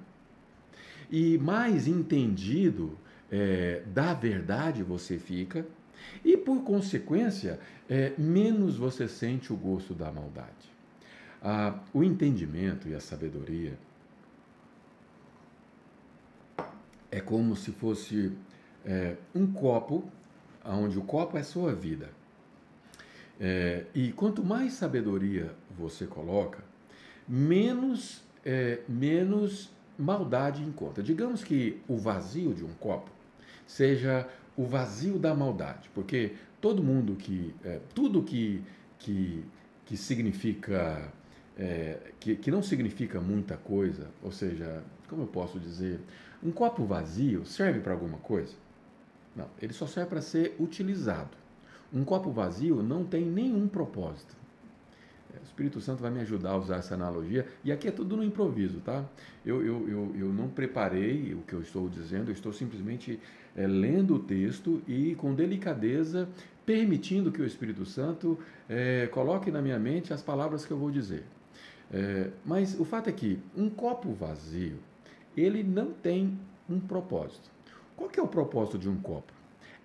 e 1.11 1.39
mais 1.39 1.87
entendido 1.87 2.97
é, 3.31 3.83
da 3.87 4.15
verdade 4.15 4.83
você 4.83 5.19
fica, 5.19 5.67
e 6.25 6.37
por 6.37 6.63
consequência, 6.63 7.59
é, 7.89 8.13
menos 8.19 8.77
você 8.77 9.09
sente 9.09 9.53
o 9.53 9.57
gosto 9.57 9.95
da 9.95 10.13
maldade. 10.13 10.51
Ah, 11.43 11.79
o 11.93 12.03
entendimento 12.03 12.89
e 12.89 12.95
a 12.95 13.01
sabedoria 13.01 13.79
é 17.11 17.21
como 17.21 17.55
se 17.57 17.73
fosse 17.73 18.33
é, 18.87 19.17
um 19.35 19.47
copo, 19.47 20.05
onde 20.65 20.99
o 20.99 21.03
copo 21.03 21.37
é 21.37 21.43
sua 21.43 21.75
vida. 21.75 22.09
É, 23.39 23.85
e 23.95 24.13
quanto 24.13 24.43
mais 24.43 24.75
sabedoria 24.75 25.53
você 25.77 26.07
coloca, 26.07 26.65
menos, 27.29 28.23
é, 28.45 28.81
menos 28.89 29.71
maldade 29.99 30.63
encontra. 30.63 31.03
Digamos 31.03 31.43
que 31.43 31.83
o 31.89 31.97
vazio 31.97 32.55
de 32.55 32.65
um 32.65 32.73
copo 32.75 33.11
seja 33.67 34.27
o 34.57 34.65
vazio 34.65 35.19
da 35.19 35.35
maldade, 35.35 35.91
porque 35.93 36.35
todo 36.61 36.83
mundo 36.83 37.15
que. 37.17 37.55
É, 37.65 37.81
tudo 37.95 38.23
que, 38.23 38.63
que, 38.99 39.45
que 39.85 39.97
significa. 39.97 41.13
É, 41.59 42.13
que, 42.21 42.37
que 42.37 42.51
não 42.51 42.63
significa 42.63 43.19
muita 43.19 43.57
coisa, 43.57 44.11
ou 44.23 44.31
seja, 44.31 44.85
como 45.09 45.23
eu 45.23 45.27
posso 45.27 45.59
dizer, 45.59 45.99
um 46.43 46.53
copo 46.53 46.85
vazio 46.85 47.47
serve 47.47 47.81
para 47.81 47.95
alguma 47.95 48.19
coisa? 48.19 48.53
Não, 49.37 49.47
ele 49.61 49.73
só 49.73 49.87
serve 49.87 50.11
para 50.11 50.21
ser 50.21 50.57
utilizado. 50.59 51.37
Um 51.93 52.05
copo 52.05 52.31
vazio 52.31 52.83
não 52.83 53.05
tem 53.05 53.25
nenhum 53.25 53.69
propósito. 53.69 54.35
É, 55.35 55.39
o 55.39 55.45
Espírito 55.45 55.81
Santo 55.81 56.01
vai 56.01 56.11
me 56.11 56.21
ajudar 56.21 56.53
a 56.53 56.57
usar 56.57 56.77
essa 56.77 56.95
analogia. 56.95 57.47
E 57.63 57.71
aqui 57.71 57.87
é 57.89 57.91
tudo 57.91 58.17
no 58.17 58.25
improviso, 58.25 58.81
tá? 58.81 59.05
Eu, 59.45 59.65
eu, 59.65 59.89
eu, 59.89 60.17
eu 60.19 60.33
não 60.33 60.49
preparei 60.49 61.35
o 61.35 61.43
que 61.43 61.53
eu 61.53 61.61
estou 61.61 61.89
dizendo, 61.89 62.31
eu 62.31 62.33
estou 62.33 62.53
simplesmente 62.53 63.21
é, 63.55 63.67
lendo 63.67 64.15
o 64.15 64.19
texto 64.19 64.83
e 64.89 65.15
com 65.17 65.35
delicadeza 65.35 66.29
permitindo 66.65 67.31
que 67.31 67.41
o 67.41 67.47
Espírito 67.47 67.87
Santo 67.87 68.37
é, 68.69 69.07
coloque 69.07 69.53
na 69.53 69.63
minha 69.63 69.79
mente 69.79 70.13
as 70.13 70.21
palavras 70.21 70.67
que 70.67 70.73
eu 70.73 70.77
vou 70.77 70.91
dizer. 70.91 71.25
É, 71.93 72.31
mas 72.45 72.79
o 72.79 72.85
fato 72.85 73.09
é 73.09 73.13
que 73.13 73.39
um 73.57 73.71
copo 73.71 74.13
vazio, 74.13 74.79
ele 75.37 75.63
não 75.63 75.93
tem 75.93 76.37
um 76.69 76.81
propósito. 76.81 77.56
Qual 77.97 78.11
que 78.11 78.21
é 78.21 78.23
o 78.23 78.29
propósito 78.29 78.79
de 78.79 78.89
um 78.91 78.97
copo? 78.97 79.33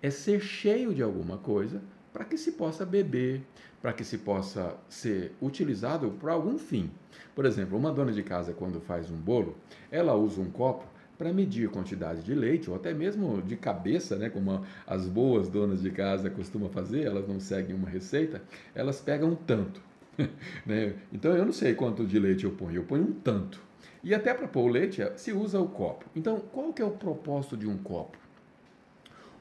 É 0.01 0.09
ser 0.09 0.41
cheio 0.41 0.93
de 0.93 1.01
alguma 1.01 1.37
coisa 1.37 1.81
para 2.11 2.25
que 2.25 2.37
se 2.37 2.51
possa 2.51 2.85
beber, 2.85 3.41
para 3.81 3.93
que 3.93 4.03
se 4.03 4.17
possa 4.17 4.75
ser 4.89 5.31
utilizado 5.41 6.11
para 6.19 6.33
algum 6.33 6.57
fim. 6.57 6.91
Por 7.33 7.45
exemplo, 7.45 7.77
uma 7.77 7.91
dona 7.91 8.11
de 8.11 8.21
casa, 8.21 8.51
quando 8.51 8.81
faz 8.81 9.09
um 9.09 9.15
bolo, 9.15 9.55
ela 9.89 10.13
usa 10.13 10.41
um 10.41 10.51
copo 10.51 10.85
para 11.17 11.31
medir 11.31 11.69
quantidade 11.69 12.21
de 12.23 12.33
leite, 12.33 12.69
ou 12.69 12.75
até 12.75 12.93
mesmo 12.93 13.41
de 13.43 13.55
cabeça, 13.55 14.17
né, 14.17 14.29
como 14.29 14.65
as 14.85 15.07
boas 15.07 15.47
donas 15.47 15.81
de 15.81 15.91
casa 15.91 16.29
costumam 16.29 16.69
fazer, 16.69 17.05
elas 17.05 17.27
não 17.27 17.39
seguem 17.39 17.75
uma 17.75 17.87
receita, 17.87 18.41
elas 18.75 18.99
pegam 18.99 19.29
um 19.29 19.35
tanto. 19.35 19.81
né? 20.65 20.95
Então 21.13 21.31
eu 21.37 21.45
não 21.45 21.53
sei 21.53 21.75
quanto 21.75 22.05
de 22.05 22.19
leite 22.19 22.43
eu 22.43 22.51
ponho, 22.51 22.75
eu 22.75 22.83
ponho 22.83 23.03
um 23.03 23.13
tanto. 23.13 23.70
E 24.03 24.15
até 24.15 24.33
para 24.33 24.47
pôr 24.47 24.63
o 24.63 24.67
leite 24.67 25.01
se 25.15 25.31
usa 25.31 25.59
o 25.59 25.67
copo. 25.67 26.05
Então, 26.15 26.39
qual 26.51 26.73
que 26.73 26.81
é 26.81 26.85
o 26.85 26.91
propósito 26.91 27.55
de 27.55 27.67
um 27.67 27.77
copo? 27.77 28.17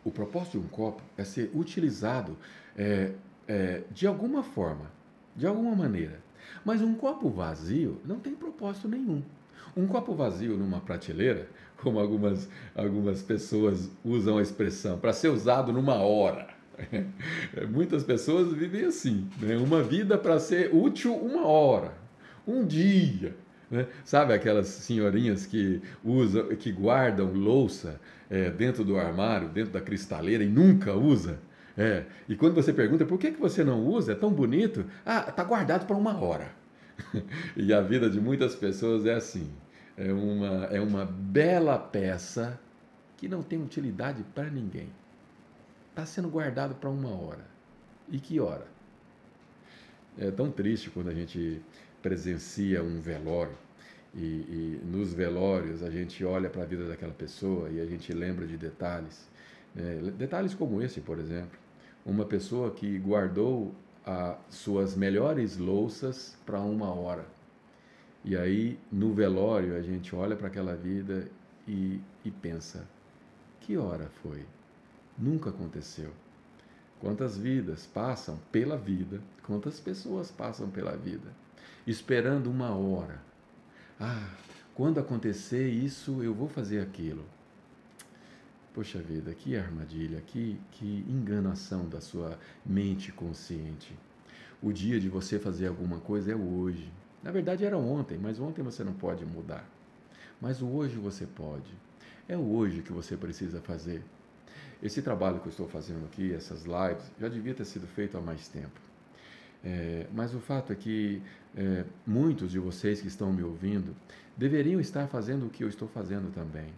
O 0.05 0.11
propósito 0.11 0.59
de 0.59 0.66
um 0.66 0.68
copo 0.68 1.03
é 1.16 1.25
ser 1.25 1.51
utilizado 1.55 2.37
é, 2.77 3.12
é, 3.49 3.83
de 3.90 4.07
alguma 4.07 4.42
forma, 4.42 4.90
de 5.35 5.46
alguma 5.46 5.75
maneira. 5.75 6.20
Mas 6.64 6.83
um 6.83 6.94
copo 6.94 7.29
vazio 7.31 8.01
não 8.05 8.18
tem 8.18 8.35
propósito 8.35 8.88
nenhum. 8.88 9.23
Um 9.77 9.87
copo 9.87 10.14
vazio 10.14 10.57
numa 10.57 10.81
prateleira, 10.81 11.49
como 11.77 11.99
algumas, 11.99 12.49
algumas 12.75 13.23
pessoas 13.23 13.90
usam 14.05 14.38
a 14.38 14.42
expressão, 14.42 14.99
para 14.99 15.12
ser 15.12 15.29
usado 15.29 15.73
numa 15.73 15.96
hora. 15.96 16.49
Muitas 17.70 18.03
pessoas 18.03 18.53
vivem 18.53 18.85
assim, 18.85 19.29
né? 19.40 19.57
uma 19.57 19.83
vida 19.83 20.18
para 20.18 20.38
ser 20.38 20.75
útil 20.75 21.14
uma 21.14 21.46
hora, 21.46 21.94
um 22.46 22.64
dia, 22.64 23.37
Né? 23.70 23.87
Sabe 24.04 24.35
aquelas 24.35 24.66
senhorinhas 24.66 25.46
que 25.46 25.80
usam, 26.04 26.48
que 26.56 26.72
guardam 26.72 27.33
louça 27.33 28.00
é, 28.28 28.50
dentro 28.50 28.85
do 28.85 28.98
armário, 28.98 29.48
dentro 29.48 29.72
da 29.72 29.80
cristaleira 29.80 30.42
e 30.42 30.48
nunca 30.48 30.94
usa? 30.94 31.38
É. 31.78 32.04
E 32.28 32.35
quando 32.35 32.54
você 32.54 32.72
pergunta 32.72 33.06
por 33.06 33.18
que, 33.18 33.30
que 33.30 33.40
você 33.40 33.62
não 33.62 33.87
usa, 33.87 34.12
é 34.12 34.14
tão 34.14 34.33
bonito, 34.33 34.85
ah, 35.06 35.26
está 35.28 35.44
guardado 35.44 35.87
para 35.87 35.96
uma 35.96 36.18
hora. 36.20 36.50
e 37.56 37.72
a 37.72 37.80
vida 37.80 38.11
de 38.11 38.20
muitas 38.20 38.54
pessoas 38.54 39.06
é 39.06 39.14
assim. 39.14 39.50
É 39.96 40.12
uma, 40.12 40.64
é 40.66 40.80
uma 40.80 41.04
bela 41.04 41.78
peça 41.78 42.59
que 43.16 43.28
não 43.28 43.42
tem 43.42 43.62
utilidade 43.62 44.24
para 44.35 44.50
ninguém. 44.50 44.88
Está 45.90 46.04
sendo 46.06 46.28
guardado 46.28 46.74
para 46.74 46.90
uma 46.90 47.11
hora. 47.11 47.46
E 48.09 48.18
que 48.18 48.40
hora? 48.40 48.66
É 50.18 50.30
tão 50.30 50.50
triste 50.50 50.90
quando 50.90 51.09
a 51.09 51.14
gente 51.14 51.62
presencia 52.02 52.82
um 52.82 53.00
velório 53.00 53.56
e, 54.14 54.18
e 54.18 54.80
nos 54.84 55.12
velórios 55.12 55.82
a 55.82 55.90
gente 55.90 56.24
olha 56.24 56.50
para 56.50 56.62
a 56.62 56.66
vida 56.66 56.86
daquela 56.86 57.12
pessoa 57.12 57.68
e 57.70 57.80
a 57.80 57.86
gente 57.86 58.12
lembra 58.12 58.46
de 58.46 58.56
detalhes. 58.56 59.28
Né? 59.74 60.12
Detalhes 60.16 60.54
como 60.54 60.82
esse, 60.82 61.00
por 61.00 61.18
exemplo. 61.18 61.58
Uma 62.04 62.24
pessoa 62.24 62.70
que 62.72 62.98
guardou 62.98 63.74
as 64.04 64.36
suas 64.50 64.96
melhores 64.96 65.58
louças 65.58 66.36
para 66.44 66.60
uma 66.60 66.92
hora. 66.92 67.24
E 68.24 68.36
aí, 68.36 68.78
no 68.90 69.14
velório, 69.14 69.76
a 69.76 69.82
gente 69.82 70.14
olha 70.14 70.36
para 70.36 70.48
aquela 70.48 70.74
vida 70.74 71.28
e, 71.66 72.00
e 72.24 72.30
pensa: 72.30 72.86
que 73.60 73.76
hora 73.76 74.10
foi? 74.22 74.44
Nunca 75.16 75.50
aconteceu. 75.50 76.10
Quantas 77.00 77.38
vidas 77.38 77.86
passam 77.86 78.38
pela 78.50 78.76
vida, 78.76 79.20
quantas 79.46 79.80
pessoas 79.80 80.30
passam 80.30 80.68
pela 80.68 80.96
vida, 80.96 81.30
esperando 81.87 82.50
uma 82.50 82.70
hora. 82.70 83.20
Ah, 83.98 84.30
quando 84.74 84.98
acontecer 84.98 85.68
isso, 85.68 86.22
eu 86.22 86.33
vou 86.35 86.48
fazer 86.48 86.80
aquilo. 86.80 87.24
Poxa 88.72 88.98
vida, 88.98 89.35
que 89.35 89.56
armadilha, 89.56 90.20
que, 90.20 90.59
que 90.72 91.04
enganação 91.09 91.88
da 91.88 92.00
sua 92.00 92.38
mente 92.64 93.11
consciente. 93.11 93.94
O 94.62 94.72
dia 94.72 95.00
de 95.00 95.09
você 95.09 95.38
fazer 95.38 95.66
alguma 95.66 95.98
coisa 95.98 96.33
é 96.33 96.37
hoje. 96.37 96.90
Na 97.22 97.30
verdade 97.30 97.64
era 97.64 97.76
ontem, 97.76 98.16
mas 98.16 98.38
ontem 98.38 98.62
você 98.62 98.85
não 98.85 98.92
pode 98.92 99.24
mudar. 99.26 99.68
Mas 100.40 100.62
hoje 100.62 100.96
você 100.96 101.26
pode. 101.26 101.74
É 102.28 102.37
hoje 102.37 102.83
que 102.83 102.92
você 102.92 103.16
precisa 103.16 103.61
fazer. 103.61 104.02
Esse 104.83 105.02
trabalho 105.02 105.40
que 105.40 105.46
eu 105.46 105.50
estou 105.50 105.68
fazendo 105.68 106.06
aqui, 106.06 106.33
essas 106.33 106.64
lives, 106.64 107.11
já 107.20 107.28
devia 107.28 107.54
ter 107.54 107.64
sido 107.64 107.87
feito 107.87 108.16
há 108.16 108.20
mais 108.20 108.48
tempo. 108.48 108.80
É, 109.64 110.07
mas 110.12 110.35
o 110.35 110.40
fato 110.40 110.73
é 110.73 110.77
que 110.77 111.23
é, 111.57 111.85
muitos 112.07 112.51
de 112.51 112.59
vocês 112.59 113.01
que 113.01 113.09
estão 113.09 113.33
me 113.33 113.42
ouvindo 113.42 113.94
deveriam 114.37 114.81
estar 114.81 115.07
fazendo 115.07 115.46
o 115.46 115.51
que 115.51 115.62
eu 115.62 115.68
estou 115.68 115.88
fazendo 115.88 116.33
também, 116.33 116.68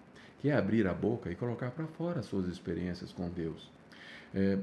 que 0.40 0.48
é 0.48 0.56
abrir 0.56 0.86
a 0.86 0.92
boca 0.92 1.30
e 1.30 1.36
colocar 1.36 1.70
para 1.70 1.86
fora 1.86 2.22
suas 2.22 2.48
experiências 2.48 3.12
com 3.12 3.28
Deus. 3.28 3.70
É, 4.34 4.58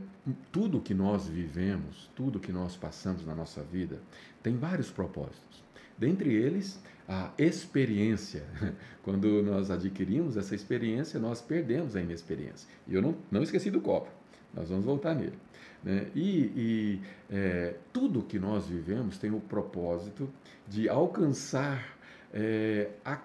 tudo 0.52 0.82
que 0.82 0.94
nós 0.94 1.28
vivemos, 1.28 2.10
tudo 2.16 2.40
que 2.40 2.52
nós 2.52 2.76
passamos 2.76 3.26
na 3.26 3.36
nossa 3.36 3.62
vida, 3.64 4.02
tem 4.42 4.58
vários 4.58 4.90
propósitos. 4.90 5.64
Dentre 5.98 6.34
eles, 6.34 6.82
a 7.08 7.32
experiência. 7.38 8.44
Quando 9.04 9.42
nós 9.44 9.72
adquirimos 9.72 10.38
essa 10.38 10.56
experiência, 10.56 11.20
nós 11.20 11.42
perdemos 11.42 11.96
a 11.96 12.02
inexperiência. 12.02 12.68
E 12.88 12.94
eu 12.94 13.02
não, 13.02 13.16
não 13.32 13.44
esqueci 13.44 13.72
do 13.72 13.82
copo, 13.82 14.10
nós 14.54 14.70
vamos 14.70 14.86
voltar 14.86 15.16
nele. 15.16 15.38
Né? 15.84 16.08
E, 16.16 16.22
e 16.56 17.02
é, 17.30 17.76
tudo 17.94 18.22
que 18.24 18.38
nós 18.38 18.68
vivemos 18.68 19.18
tem 19.18 19.32
o 19.32 19.40
propósito 19.40 20.30
de 20.68 20.90
alcançar 20.90 21.98
é, 22.34 22.90
a, 23.04 23.20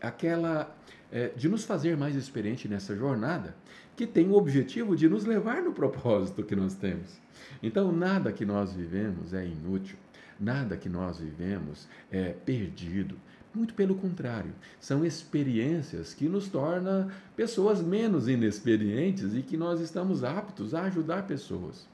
aquela. 0.00 0.74
É, 1.12 1.28
de 1.28 1.48
nos 1.48 1.64
fazer 1.64 1.96
mais 1.96 2.16
experiente 2.16 2.66
nessa 2.66 2.96
jornada, 2.96 3.54
que 3.96 4.04
tem 4.04 4.28
o 4.28 4.34
objetivo 4.34 4.96
de 4.96 5.08
nos 5.08 5.24
levar 5.24 5.62
no 5.62 5.72
propósito 5.72 6.42
que 6.42 6.56
nós 6.56 6.74
temos. 6.74 7.20
Então, 7.62 7.92
nada 7.92 8.32
que 8.32 8.44
nós 8.44 8.72
vivemos 8.72 9.32
é 9.32 9.46
inútil. 9.46 9.96
Nada 10.40 10.76
que 10.76 10.88
nós 10.88 11.20
vivemos 11.20 11.86
é 12.10 12.30
perdido. 12.32 13.16
Muito 13.54 13.74
pelo 13.74 13.94
contrário, 13.94 14.52
são 14.80 15.06
experiências 15.06 16.12
que 16.12 16.28
nos 16.28 16.48
tornam 16.48 17.08
pessoas 17.36 17.80
menos 17.80 18.26
inexperientes 18.26 19.32
e 19.32 19.42
que 19.42 19.56
nós 19.56 19.80
estamos 19.80 20.24
aptos 20.24 20.74
a 20.74 20.82
ajudar 20.82 21.24
pessoas. 21.28 21.86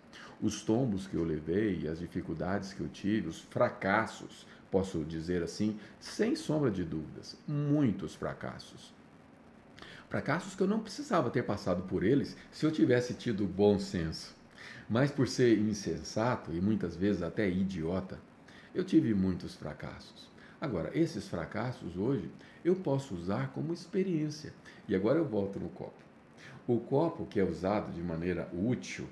Os 0.42 0.62
tombos 0.62 1.06
que 1.06 1.14
eu 1.14 1.24
levei, 1.24 1.86
as 1.86 1.98
dificuldades 1.98 2.72
que 2.72 2.80
eu 2.80 2.88
tive, 2.88 3.28
os 3.28 3.40
fracassos, 3.40 4.46
posso 4.70 5.04
dizer 5.04 5.42
assim, 5.42 5.78
sem 5.98 6.34
sombra 6.34 6.70
de 6.70 6.84
dúvidas, 6.84 7.36
muitos 7.46 8.14
fracassos. 8.14 8.94
Fracassos 10.08 10.54
que 10.54 10.62
eu 10.62 10.66
não 10.66 10.80
precisava 10.80 11.30
ter 11.30 11.42
passado 11.42 11.82
por 11.82 12.02
eles 12.02 12.36
se 12.50 12.64
eu 12.64 12.72
tivesse 12.72 13.14
tido 13.14 13.46
bom 13.46 13.78
senso. 13.78 14.34
Mas 14.88 15.10
por 15.10 15.28
ser 15.28 15.58
insensato 15.58 16.52
e 16.52 16.60
muitas 16.60 16.96
vezes 16.96 17.22
até 17.22 17.48
idiota, 17.48 18.18
eu 18.74 18.82
tive 18.82 19.14
muitos 19.14 19.54
fracassos. 19.54 20.28
Agora, 20.60 20.90
esses 20.98 21.28
fracassos 21.28 21.96
hoje 21.96 22.30
eu 22.64 22.74
posso 22.76 23.14
usar 23.14 23.52
como 23.52 23.72
experiência. 23.72 24.52
E 24.88 24.94
agora 24.94 25.18
eu 25.18 25.24
volto 25.24 25.60
no 25.60 25.68
copo. 25.68 26.02
O 26.66 26.78
copo 26.78 27.26
que 27.26 27.38
é 27.40 27.44
usado 27.44 27.92
de 27.92 28.02
maneira 28.02 28.48
útil, 28.52 29.08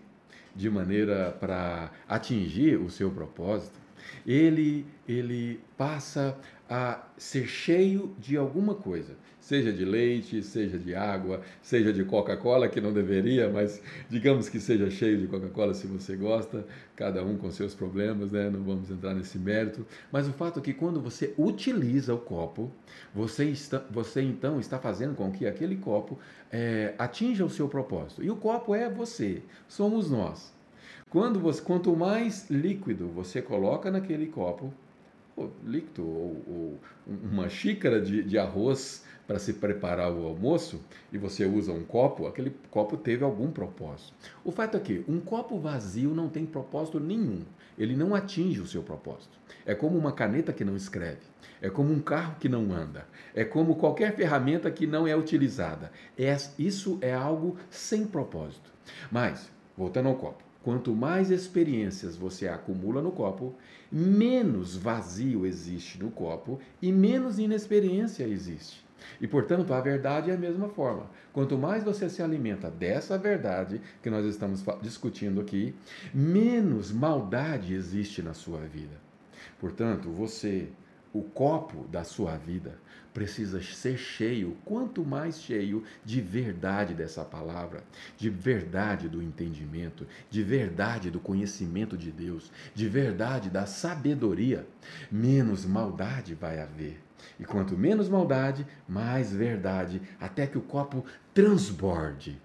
de 0.58 0.68
maneira 0.68 1.30
para 1.38 1.92
atingir 2.08 2.80
o 2.80 2.90
seu 2.90 3.12
propósito, 3.12 3.78
ele 4.26 4.86
ele 5.08 5.60
passa 5.76 6.38
a 6.68 7.06
ser 7.16 7.46
cheio 7.46 8.14
de 8.18 8.36
alguma 8.36 8.74
coisa 8.74 9.16
seja 9.48 9.72
de 9.72 9.82
leite, 9.82 10.42
seja 10.42 10.78
de 10.78 10.94
água, 10.94 11.40
seja 11.62 11.90
de 11.90 12.04
Coca-Cola, 12.04 12.68
que 12.68 12.82
não 12.82 12.92
deveria, 12.92 13.48
mas 13.48 13.82
digamos 14.10 14.46
que 14.46 14.60
seja 14.60 14.90
cheio 14.90 15.16
de 15.16 15.26
Coca-Cola 15.26 15.72
se 15.72 15.86
você 15.86 16.14
gosta, 16.16 16.66
cada 16.94 17.24
um 17.24 17.38
com 17.38 17.50
seus 17.50 17.74
problemas, 17.74 18.30
né? 18.30 18.50
não 18.50 18.62
vamos 18.62 18.90
entrar 18.90 19.14
nesse 19.14 19.38
mérito. 19.38 19.86
Mas 20.12 20.28
o 20.28 20.34
fato 20.34 20.60
é 20.60 20.62
que 20.62 20.74
quando 20.74 21.00
você 21.00 21.32
utiliza 21.38 22.14
o 22.14 22.18
copo, 22.18 22.70
você, 23.14 23.46
está, 23.46 23.78
você 23.90 24.20
então 24.20 24.60
está 24.60 24.78
fazendo 24.78 25.14
com 25.14 25.32
que 25.32 25.46
aquele 25.46 25.76
copo 25.76 26.18
é, 26.52 26.94
atinja 26.98 27.42
o 27.42 27.48
seu 27.48 27.68
propósito. 27.68 28.22
E 28.22 28.30
o 28.30 28.36
copo 28.36 28.74
é 28.74 28.90
você, 28.90 29.40
somos 29.66 30.10
nós. 30.10 30.57
Quando 31.10 31.40
você, 31.40 31.62
quanto 31.62 31.94
mais 31.96 32.48
líquido 32.50 33.08
você 33.08 33.40
coloca 33.40 33.90
naquele 33.90 34.26
copo, 34.26 34.72
líquido 35.64 36.04
ou, 36.04 36.42
ou 36.46 36.80
uma 37.06 37.48
xícara 37.48 38.00
de, 38.00 38.22
de 38.22 38.38
arroz 38.38 39.04
para 39.26 39.38
se 39.38 39.52
preparar 39.52 40.10
o 40.10 40.26
almoço 40.26 40.80
e 41.12 41.18
você 41.18 41.44
usa 41.44 41.70
um 41.70 41.84
copo, 41.84 42.26
aquele 42.26 42.54
copo 42.70 42.96
teve 42.96 43.22
algum 43.22 43.50
propósito. 43.50 44.14
O 44.42 44.50
fato 44.50 44.76
é 44.76 44.80
que 44.80 45.04
um 45.06 45.20
copo 45.20 45.58
vazio 45.58 46.14
não 46.14 46.28
tem 46.28 46.46
propósito 46.46 46.98
nenhum. 46.98 47.42
Ele 47.78 47.94
não 47.94 48.14
atinge 48.14 48.60
o 48.60 48.66
seu 48.66 48.82
propósito. 48.82 49.38
É 49.66 49.74
como 49.74 49.98
uma 49.98 50.12
caneta 50.12 50.52
que 50.52 50.64
não 50.64 50.74
escreve. 50.74 51.20
É 51.60 51.68
como 51.68 51.92
um 51.92 52.00
carro 52.00 52.36
que 52.40 52.48
não 52.48 52.72
anda. 52.72 53.06
É 53.34 53.44
como 53.44 53.76
qualquer 53.76 54.16
ferramenta 54.16 54.70
que 54.70 54.86
não 54.86 55.06
é 55.06 55.14
utilizada. 55.14 55.92
É, 56.18 56.34
isso 56.58 56.98
é 57.00 57.12
algo 57.12 57.56
sem 57.70 58.06
propósito. 58.06 58.72
Mas, 59.12 59.50
voltando 59.76 60.08
ao 60.08 60.16
copo, 60.16 60.42
quanto 60.62 60.94
mais 60.94 61.30
experiências 61.30 62.16
você 62.16 62.48
acumula 62.48 63.00
no 63.00 63.12
copo, 63.12 63.54
menos 63.90 64.76
vazio 64.76 65.46
existe 65.46 65.98
no 66.02 66.10
copo 66.10 66.58
e 66.82 66.92
menos 66.92 67.38
inexperiência 67.38 68.24
existe. 68.24 68.86
E, 69.20 69.26
portanto, 69.26 69.72
a 69.72 69.80
verdade 69.80 70.30
é 70.30 70.34
a 70.34 70.38
mesma 70.38 70.68
forma. 70.68 71.08
Quanto 71.32 71.56
mais 71.56 71.84
você 71.84 72.08
se 72.08 72.22
alimenta 72.22 72.70
dessa 72.70 73.16
verdade 73.16 73.80
que 74.02 74.10
nós 74.10 74.24
estamos 74.26 74.64
discutindo 74.82 75.40
aqui, 75.40 75.74
menos 76.12 76.90
maldade 76.90 77.74
existe 77.74 78.22
na 78.22 78.34
sua 78.34 78.60
vida. 78.60 79.00
Portanto, 79.60 80.10
você, 80.10 80.68
o 81.12 81.22
copo 81.22 81.86
da 81.88 82.04
sua 82.04 82.36
vida, 82.36 82.78
precisa 83.18 83.60
ser 83.60 83.98
cheio, 83.98 84.56
quanto 84.64 85.04
mais 85.04 85.40
cheio 85.40 85.82
de 86.04 86.20
verdade 86.20 86.94
dessa 86.94 87.24
palavra, 87.24 87.82
de 88.16 88.30
verdade 88.30 89.08
do 89.08 89.20
entendimento, 89.20 90.06
de 90.30 90.40
verdade 90.40 91.10
do 91.10 91.18
conhecimento 91.18 91.98
de 91.98 92.12
Deus, 92.12 92.52
de 92.72 92.88
verdade 92.88 93.50
da 93.50 93.66
sabedoria, 93.66 94.64
menos 95.10 95.66
maldade 95.66 96.32
vai 96.36 96.60
haver. 96.60 97.02
E 97.40 97.44
quanto 97.44 97.76
menos 97.76 98.08
maldade, 98.08 98.64
mais 98.88 99.32
verdade, 99.32 100.00
até 100.20 100.46
que 100.46 100.56
o 100.56 100.62
copo 100.62 101.04
transborde. 101.34 102.40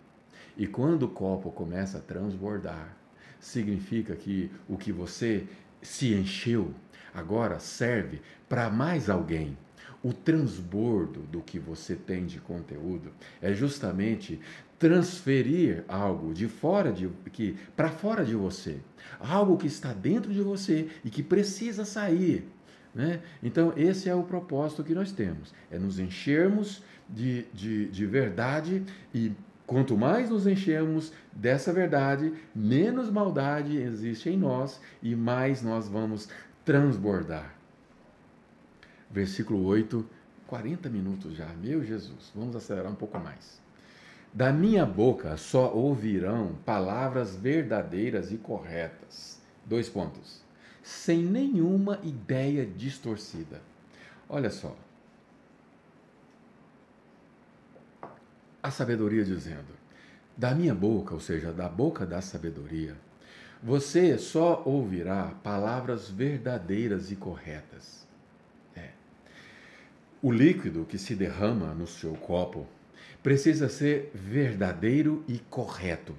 E 0.57 0.65
quando 0.65 1.03
o 1.03 1.09
copo 1.09 1.51
começa 1.51 1.99
a 1.99 2.01
transbordar, 2.01 2.97
significa 3.39 4.15
que 4.15 4.49
o 4.67 4.75
que 4.75 4.91
você 4.91 5.45
se 5.83 6.15
encheu 6.15 6.73
agora 7.13 7.59
serve 7.59 8.23
para 8.49 8.71
mais 8.71 9.07
alguém. 9.07 9.55
O 10.03 10.11
transbordo 10.11 11.21
do 11.21 11.41
que 11.41 11.57
você 11.57 11.95
tem 11.95 12.25
de 12.25 12.39
conteúdo 12.39 13.11
é 13.41 13.53
justamente 13.53 14.39
transferir 14.77 15.85
algo 15.87 16.33
de 16.33 16.47
fora 16.47 16.91
de 16.91 17.09
que 17.31 17.55
para 17.73 17.89
fora 17.89 18.25
de 18.25 18.35
você, 18.35 18.79
algo 19.17 19.57
que 19.57 19.67
está 19.67 19.93
dentro 19.93 20.33
de 20.33 20.41
você 20.41 20.89
e 21.05 21.09
que 21.09 21.23
precisa 21.23 21.85
sair 21.85 22.45
Né? 22.93 23.21
Então, 23.41 23.73
esse 23.75 24.09
é 24.09 24.13
o 24.13 24.23
propósito 24.23 24.83
que 24.83 24.93
nós 24.93 25.11
temos: 25.11 25.53
é 25.71 25.79
nos 25.79 25.99
enchermos 25.99 26.83
de, 27.09 27.45
de, 27.53 27.87
de 27.87 28.05
verdade 28.05 28.83
e 29.13 29.31
quanto 29.65 29.97
mais 29.97 30.29
nos 30.29 30.45
enchermos 30.45 31.11
dessa 31.31 31.73
verdade, 31.73 32.33
menos 32.53 33.09
maldade 33.09 33.77
existe 33.77 34.29
em 34.29 34.37
nós 34.37 34.79
e 35.01 35.15
mais 35.15 35.63
nós 35.63 35.87
vamos 35.87 36.29
transbordar. 36.63 37.62
Versículo 39.13 39.63
8, 39.65 40.03
40 40.47 40.89
minutos 40.89 41.35
já, 41.35 41.45
meu 41.61 41.85
Jesus, 41.85 42.31
vamos 42.33 42.55
acelerar 42.55 42.91
um 42.91 42.95
pouco 42.95 43.19
mais. 43.19 43.61
Da 44.33 44.51
minha 44.51 44.87
boca 44.87 45.37
só 45.37 45.71
ouvirão 45.71 46.55
palavras 46.65 47.35
verdadeiras 47.35 48.31
e 48.31 48.37
corretas. 48.37 49.39
Dois 49.63 49.87
pontos. 49.87 50.41
Sem 50.81 51.23
nenhuma 51.23 51.99
ideia 52.01 52.65
distorcida. 52.65 53.61
Olha 54.27 54.49
só. 54.49 54.75
A 58.63 58.71
sabedoria 58.71 59.23
dizendo: 59.23 59.73
Da 60.35 60.55
minha 60.55 60.73
boca, 60.73 61.13
ou 61.13 61.19
seja, 61.19 61.53
da 61.53 61.69
boca 61.69 62.03
da 62.03 62.19
sabedoria, 62.19 62.97
você 63.61 64.17
só 64.17 64.63
ouvirá 64.65 65.35
palavras 65.43 66.09
verdadeiras 66.09 67.11
e 67.11 67.15
corretas. 67.15 68.02
O 70.25 70.31
líquido 70.31 70.85
que 70.85 70.97
se 70.97 71.15
derrama 71.15 71.73
no 71.73 71.85
seu 71.85 72.13
copo 72.13 72.65
precisa 73.21 73.67
ser 73.67 74.09
verdadeiro 74.15 75.21
e 75.27 75.37
correto. 75.49 76.15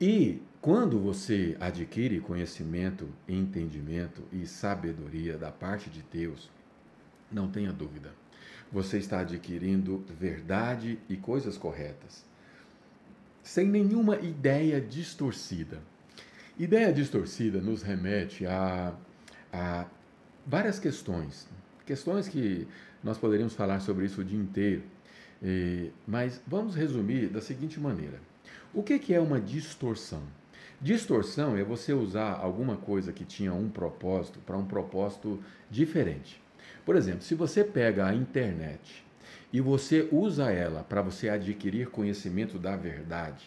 E 0.00 0.42
quando 0.60 0.98
você 0.98 1.56
adquire 1.60 2.18
conhecimento, 2.18 3.08
entendimento 3.28 4.24
e 4.32 4.44
sabedoria 4.48 5.38
da 5.38 5.52
parte 5.52 5.88
de 5.88 6.02
Deus, 6.12 6.50
não 7.30 7.48
tenha 7.48 7.72
dúvida, 7.72 8.12
você 8.72 8.98
está 8.98 9.20
adquirindo 9.20 10.04
verdade 10.18 10.98
e 11.08 11.16
coisas 11.16 11.56
corretas, 11.56 12.24
sem 13.44 13.68
nenhuma 13.68 14.16
ideia 14.16 14.80
distorcida. 14.80 15.78
Ideia 16.58 16.92
distorcida 16.92 17.60
nos 17.60 17.80
remete 17.80 18.44
a, 18.44 18.92
a 19.52 19.86
várias 20.44 20.80
questões, 20.80 21.46
questões 21.86 22.28
que 22.28 22.66
nós 23.02 23.18
poderíamos 23.18 23.54
falar 23.54 23.80
sobre 23.80 24.06
isso 24.06 24.20
o 24.20 24.24
dia 24.24 24.38
inteiro. 24.38 24.82
Mas 26.06 26.40
vamos 26.46 26.74
resumir 26.74 27.28
da 27.28 27.40
seguinte 27.40 27.78
maneira: 27.78 28.20
o 28.74 28.82
que 28.82 29.14
é 29.14 29.20
uma 29.20 29.40
distorção? 29.40 30.22
Distorção 30.80 31.56
é 31.56 31.64
você 31.64 31.92
usar 31.92 32.34
alguma 32.34 32.76
coisa 32.76 33.12
que 33.12 33.24
tinha 33.24 33.52
um 33.52 33.68
propósito 33.68 34.38
para 34.40 34.56
um 34.56 34.64
propósito 34.64 35.42
diferente. 35.70 36.40
Por 36.84 36.94
exemplo, 36.94 37.22
se 37.22 37.34
você 37.34 37.64
pega 37.64 38.06
a 38.06 38.14
internet 38.14 39.04
e 39.52 39.60
você 39.60 40.08
usa 40.12 40.52
ela 40.52 40.84
para 40.84 41.02
você 41.02 41.28
adquirir 41.28 41.88
conhecimento 41.88 42.58
da 42.58 42.76
verdade, 42.76 43.44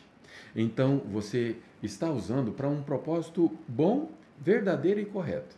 então 0.56 1.00
você 1.12 1.56
está 1.82 2.12
usando 2.12 2.52
para 2.52 2.68
um 2.68 2.84
propósito 2.84 3.50
bom, 3.68 4.12
verdadeiro 4.40 5.00
e 5.00 5.06
correto. 5.06 5.56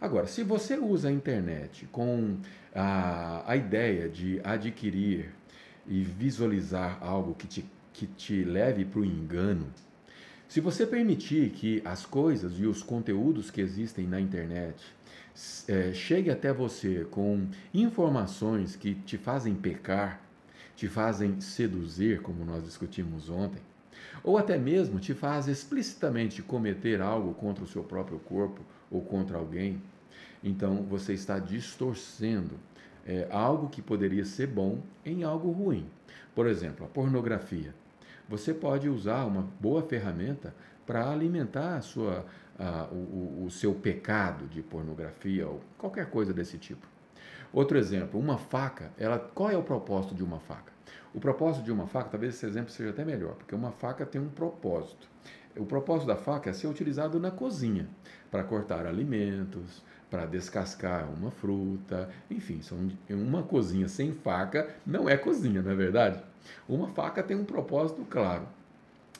Agora, 0.00 0.26
se 0.26 0.42
você 0.42 0.78
usa 0.78 1.08
a 1.08 1.12
internet 1.12 1.86
com 1.90 2.36
a, 2.74 3.42
a 3.46 3.56
ideia 3.56 4.08
de 4.08 4.40
adquirir 4.44 5.30
e 5.86 6.02
visualizar 6.02 6.98
algo 7.00 7.34
que 7.34 7.46
te, 7.46 7.64
que 7.92 8.06
te 8.06 8.44
leve 8.44 8.84
para 8.84 9.00
o 9.00 9.04
engano, 9.04 9.66
se 10.48 10.60
você 10.60 10.86
permitir 10.86 11.50
que 11.50 11.80
as 11.84 12.04
coisas 12.04 12.58
e 12.58 12.66
os 12.66 12.82
conteúdos 12.82 13.50
que 13.50 13.60
existem 13.60 14.06
na 14.06 14.20
internet 14.20 14.84
é, 15.68 15.92
até 16.30 16.52
você 16.52 17.06
com 17.10 17.46
informações 17.72 18.74
que 18.74 18.94
te 18.94 19.16
fazem 19.16 19.54
pecar, 19.54 20.20
te 20.74 20.88
fazem 20.88 21.40
seduzir, 21.40 22.20
como 22.20 22.44
nós 22.44 22.64
discutimos 22.64 23.30
ontem, 23.30 23.62
ou 24.24 24.36
até 24.36 24.58
mesmo 24.58 24.98
te 24.98 25.14
faz 25.14 25.46
explicitamente 25.46 26.42
cometer 26.42 27.00
algo 27.00 27.32
contra 27.34 27.62
o 27.62 27.68
seu 27.68 27.82
próprio 27.84 28.18
corpo 28.18 28.62
ou 28.90 29.02
contra 29.02 29.38
alguém, 29.38 29.80
então 30.42 30.82
você 30.82 31.12
está 31.12 31.38
distorcendo 31.38 32.56
é, 33.06 33.26
algo 33.30 33.68
que 33.68 33.82
poderia 33.82 34.24
ser 34.24 34.46
bom 34.46 34.80
em 35.04 35.22
algo 35.22 35.50
ruim. 35.50 35.88
Por 36.34 36.46
exemplo, 36.46 36.86
a 36.86 36.88
pornografia. 36.88 37.74
Você 38.28 38.54
pode 38.54 38.88
usar 38.88 39.24
uma 39.24 39.48
boa 39.60 39.82
ferramenta 39.82 40.54
para 40.86 41.10
alimentar 41.10 41.76
a 41.76 41.80
sua, 41.80 42.24
a, 42.58 42.88
o, 42.92 43.44
o 43.46 43.50
seu 43.50 43.74
pecado 43.74 44.46
de 44.46 44.62
pornografia 44.62 45.48
ou 45.48 45.60
qualquer 45.76 46.06
coisa 46.06 46.32
desse 46.32 46.58
tipo. 46.58 46.86
Outro 47.52 47.76
exemplo, 47.76 48.20
uma 48.20 48.38
faca, 48.38 48.92
ela, 48.96 49.18
qual 49.18 49.50
é 49.50 49.56
o 49.56 49.62
propósito 49.62 50.14
de 50.14 50.22
uma 50.22 50.38
faca? 50.38 50.72
O 51.12 51.18
propósito 51.18 51.64
de 51.64 51.72
uma 51.72 51.88
faca, 51.88 52.10
talvez 52.10 52.34
esse 52.34 52.46
exemplo 52.46 52.70
seja 52.70 52.90
até 52.90 53.04
melhor, 53.04 53.34
porque 53.34 53.54
uma 53.54 53.72
faca 53.72 54.06
tem 54.06 54.20
um 54.20 54.28
propósito. 54.28 55.08
O 55.56 55.66
propósito 55.66 56.06
da 56.06 56.14
faca 56.14 56.50
é 56.50 56.52
ser 56.52 56.68
utilizado 56.68 57.18
na 57.18 57.32
cozinha, 57.32 57.88
para 58.30 58.44
cortar 58.44 58.86
alimentos, 58.86 59.82
para 60.10 60.26
descascar 60.26 61.08
uma 61.08 61.30
fruta, 61.30 62.10
enfim, 62.30 62.60
são 62.60 62.90
uma 63.08 63.42
cozinha 63.44 63.88
sem 63.88 64.12
faca 64.12 64.68
não 64.84 65.08
é 65.08 65.16
cozinha, 65.16 65.62
não 65.62 65.70
é 65.70 65.74
verdade? 65.74 66.20
Uma 66.68 66.88
faca 66.88 67.22
tem 67.22 67.36
um 67.36 67.44
propósito 67.44 68.04
claro. 68.10 68.46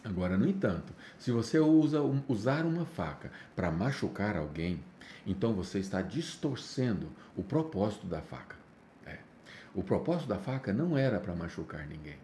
Agora, 0.02 0.36
no 0.36 0.48
entanto, 0.48 0.92
se 1.18 1.30
você 1.30 1.58
usa 1.58 2.00
usar 2.26 2.64
uma 2.64 2.86
faca 2.86 3.30
para 3.54 3.70
machucar 3.70 4.36
alguém, 4.36 4.82
então 5.26 5.52
você 5.52 5.78
está 5.78 6.00
distorcendo 6.00 7.08
o 7.36 7.42
propósito 7.42 8.06
da 8.06 8.22
faca. 8.22 8.56
É. 9.06 9.18
O 9.74 9.82
propósito 9.82 10.28
da 10.28 10.38
faca 10.38 10.72
não 10.72 10.96
era 10.96 11.20
para 11.20 11.34
machucar 11.34 11.86
ninguém. 11.86 12.16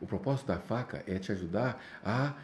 O 0.00 0.06
propósito 0.06 0.48
da 0.48 0.58
faca 0.58 1.02
é 1.06 1.18
te 1.18 1.32
ajudar 1.32 1.82
a, 2.04 2.34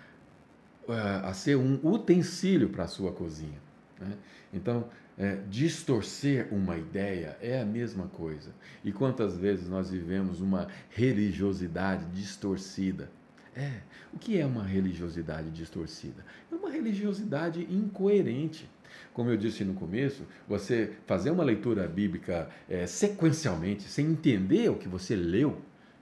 a, 0.88 1.32
ser 1.34 1.56
um 1.56 1.78
utensílio 1.82 2.70
para 2.70 2.84
a 2.84 2.88
sua 2.88 3.12
cozinha. 3.12 3.58
Né? 4.00 4.16
Então, 4.52 4.88
é, 5.20 5.38
distorcer 5.50 6.48
uma 6.50 6.78
ideia 6.78 7.36
é 7.42 7.60
a 7.60 7.64
mesma 7.64 8.06
coisa. 8.08 8.54
E 8.82 8.90
quantas 8.90 9.36
vezes 9.36 9.68
nós 9.68 9.90
vivemos 9.90 10.40
uma 10.40 10.66
religiosidade 10.88 12.06
distorcida? 12.06 13.10
É, 13.54 13.82
o 14.14 14.18
que 14.18 14.38
é 14.38 14.46
uma 14.46 14.64
religiosidade 14.64 15.50
distorcida? 15.50 16.24
É 16.50 16.54
uma 16.54 16.70
religiosidade 16.70 17.66
incoerente. 17.70 18.66
Como 19.12 19.28
eu 19.28 19.36
disse 19.36 19.62
no 19.62 19.74
começo, 19.74 20.22
você 20.48 20.94
fazer 21.06 21.30
uma 21.30 21.44
leitura 21.44 21.86
bíblica 21.86 22.48
é, 22.66 22.86
sequencialmente, 22.86 23.82
sem 23.82 24.06
entender 24.06 24.70
o 24.70 24.76
que 24.76 24.88
você 24.88 25.14
leu, 25.14 25.60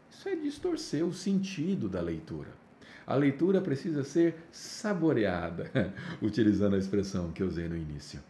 isso 0.09 0.29
é 0.29 0.37
distorcer 0.37 1.05
o 1.05 1.13
sentido 1.13 1.89
da 1.89 2.01
leitura. 2.01 2.51
A 3.05 3.17
leitura 3.17 3.61
precisa 3.61 4.05
ser 4.05 4.37
saboreada, 4.53 5.93
utilizando 6.23 6.77
a 6.77 6.79
expressão 6.79 7.33
que 7.33 7.43
eu 7.43 7.49
usei 7.49 7.69
no 7.69 7.77
início. 7.77 8.21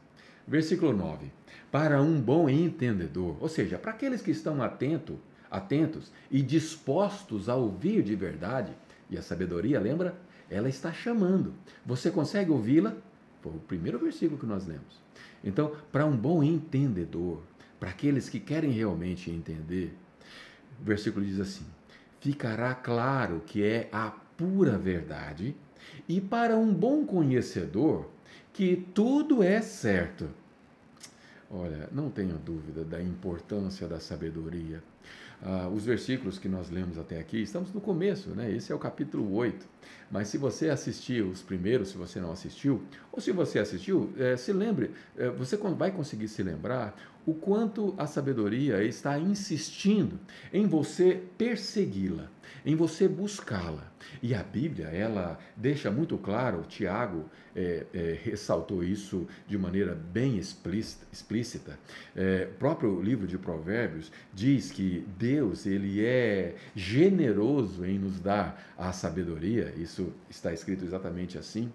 Versículo 0.49 0.95
9. 0.95 1.31
Para 1.71 2.01
um 2.01 2.19
bom 2.19 2.49
entendedor, 2.49 3.37
ou 3.39 3.49
seja, 3.49 3.79
para 3.79 3.91
aqueles 3.93 4.23
que 4.23 4.31
estão 4.31 4.63
atento, 4.63 5.19
atentos 5.51 6.11
e 6.31 6.41
dispostos 6.41 7.51
a 7.51 7.55
ouvir 7.55 8.03
de 8.03 8.17
verdade, 8.17 8.73
e 9.11 9.19
a 9.19 9.23
sabedoria, 9.23 9.79
lembra? 9.79 10.17
Ela 10.51 10.71
está 10.71 10.91
chamando. 10.91 11.53
Você 11.85 12.11
consegue 12.11 12.51
ouvi-la? 12.51 12.97
Foi 13.43 13.53
o 13.53 13.59
primeiro 13.61 13.99
versículo 13.99 14.41
que 14.41 14.47
nós 14.47 14.67
lemos. 14.67 14.99
Então, 15.45 15.73
para 15.93 16.07
um 16.07 16.17
bom 16.17 16.43
entendedor, 16.43 17.43
para 17.79 17.91
aqueles 17.91 18.31
que 18.31 18.41
querem 18.41 18.71
realmente 18.71 19.31
entender, 19.31 19.95
o 20.81 20.85
versículo 20.85 21.25
diz 21.25 21.39
assim: 21.39 21.67
ficará 22.21 22.75
claro 22.75 23.43
que 23.47 23.63
é 23.63 23.89
a 23.93 24.11
pura 24.37 24.79
verdade, 24.79 25.55
e 26.09 26.21
para 26.21 26.57
um 26.57 26.73
bom 26.73 27.05
conhecedor, 27.05 28.09
que 28.59 28.75
tudo 28.93 29.41
é 29.41 29.61
certo. 29.61 30.29
Olha, 31.49 31.89
não 31.93 32.11
tenha 32.11 32.35
dúvida 32.35 32.83
da 32.83 33.01
importância 33.01 33.87
da 33.87 34.01
sabedoria. 34.01 34.83
Ah, 35.41 35.71
os 35.73 35.85
versículos 35.85 36.41
que 36.41 36.49
nós 36.49 36.69
lemos 36.69 36.99
até 36.99 37.21
aqui, 37.21 37.41
estamos 37.41 37.73
no 37.73 37.81
começo, 37.81 38.31
né? 38.31 38.51
Esse 38.51 38.73
é 38.73 38.75
o 38.75 38.79
capítulo 38.81 39.33
8. 39.33 39.65
Mas 40.11 40.27
se 40.27 40.39
você 40.39 40.71
assistiu 40.71 41.29
os 41.29 41.41
primeiros, 41.41 41.91
se 41.91 41.97
você 41.97 42.19
não 42.19 42.33
assistiu, 42.33 42.83
ou 43.13 43.21
se 43.21 43.31
você 43.31 43.61
assistiu, 43.61 44.13
é, 44.19 44.37
se 44.37 44.53
lembre, 44.53 44.91
é, 45.17 45.31
você 45.31 45.57
vai 45.57 45.93
conseguir 45.93 46.27
se 46.27 46.43
lembrar 46.43 47.01
o 47.25 47.35
quanto 47.35 47.95
a 47.97 48.09
sabedoria 48.09 48.83
está 48.83 49.17
insistindo 49.21 50.19
em 50.53 50.67
você 50.67 51.23
persegui-la 51.39 52.29
em 52.65 52.75
você 52.75 53.09
buscá-la. 53.09 53.93
E 54.23 54.35
a 54.35 54.43
Bíblia, 54.43 54.87
ela 54.87 55.39
deixa 55.57 55.91
muito 55.91 56.17
claro, 56.19 56.65
Tiago 56.69 57.29
é, 57.55 57.87
é, 57.93 58.19
ressaltou 58.23 58.85
isso 58.85 59.27
de 59.47 59.59
maneira 59.59 59.95
bem 59.95 60.39
explícita. 60.39 61.07
explícita. 61.13 61.79
É, 62.15 62.49
o 62.51 62.59
próprio 62.59 63.01
livro 63.01 63.27
de 63.27 63.39
Provérbios 63.39 64.13
diz 64.33 64.71
que 64.71 65.05
Deus 65.19 65.67
ele 65.67 66.05
é 66.05 66.55
generoso 66.75 67.85
em 67.85 67.99
nos 67.99 68.21
dar 68.21 68.75
a 68.79 68.93
sabedoria, 68.93 69.75
isso 69.77 70.13
está 70.31 70.53
escrito 70.53 70.85
exatamente 70.85 71.37
assim. 71.37 71.73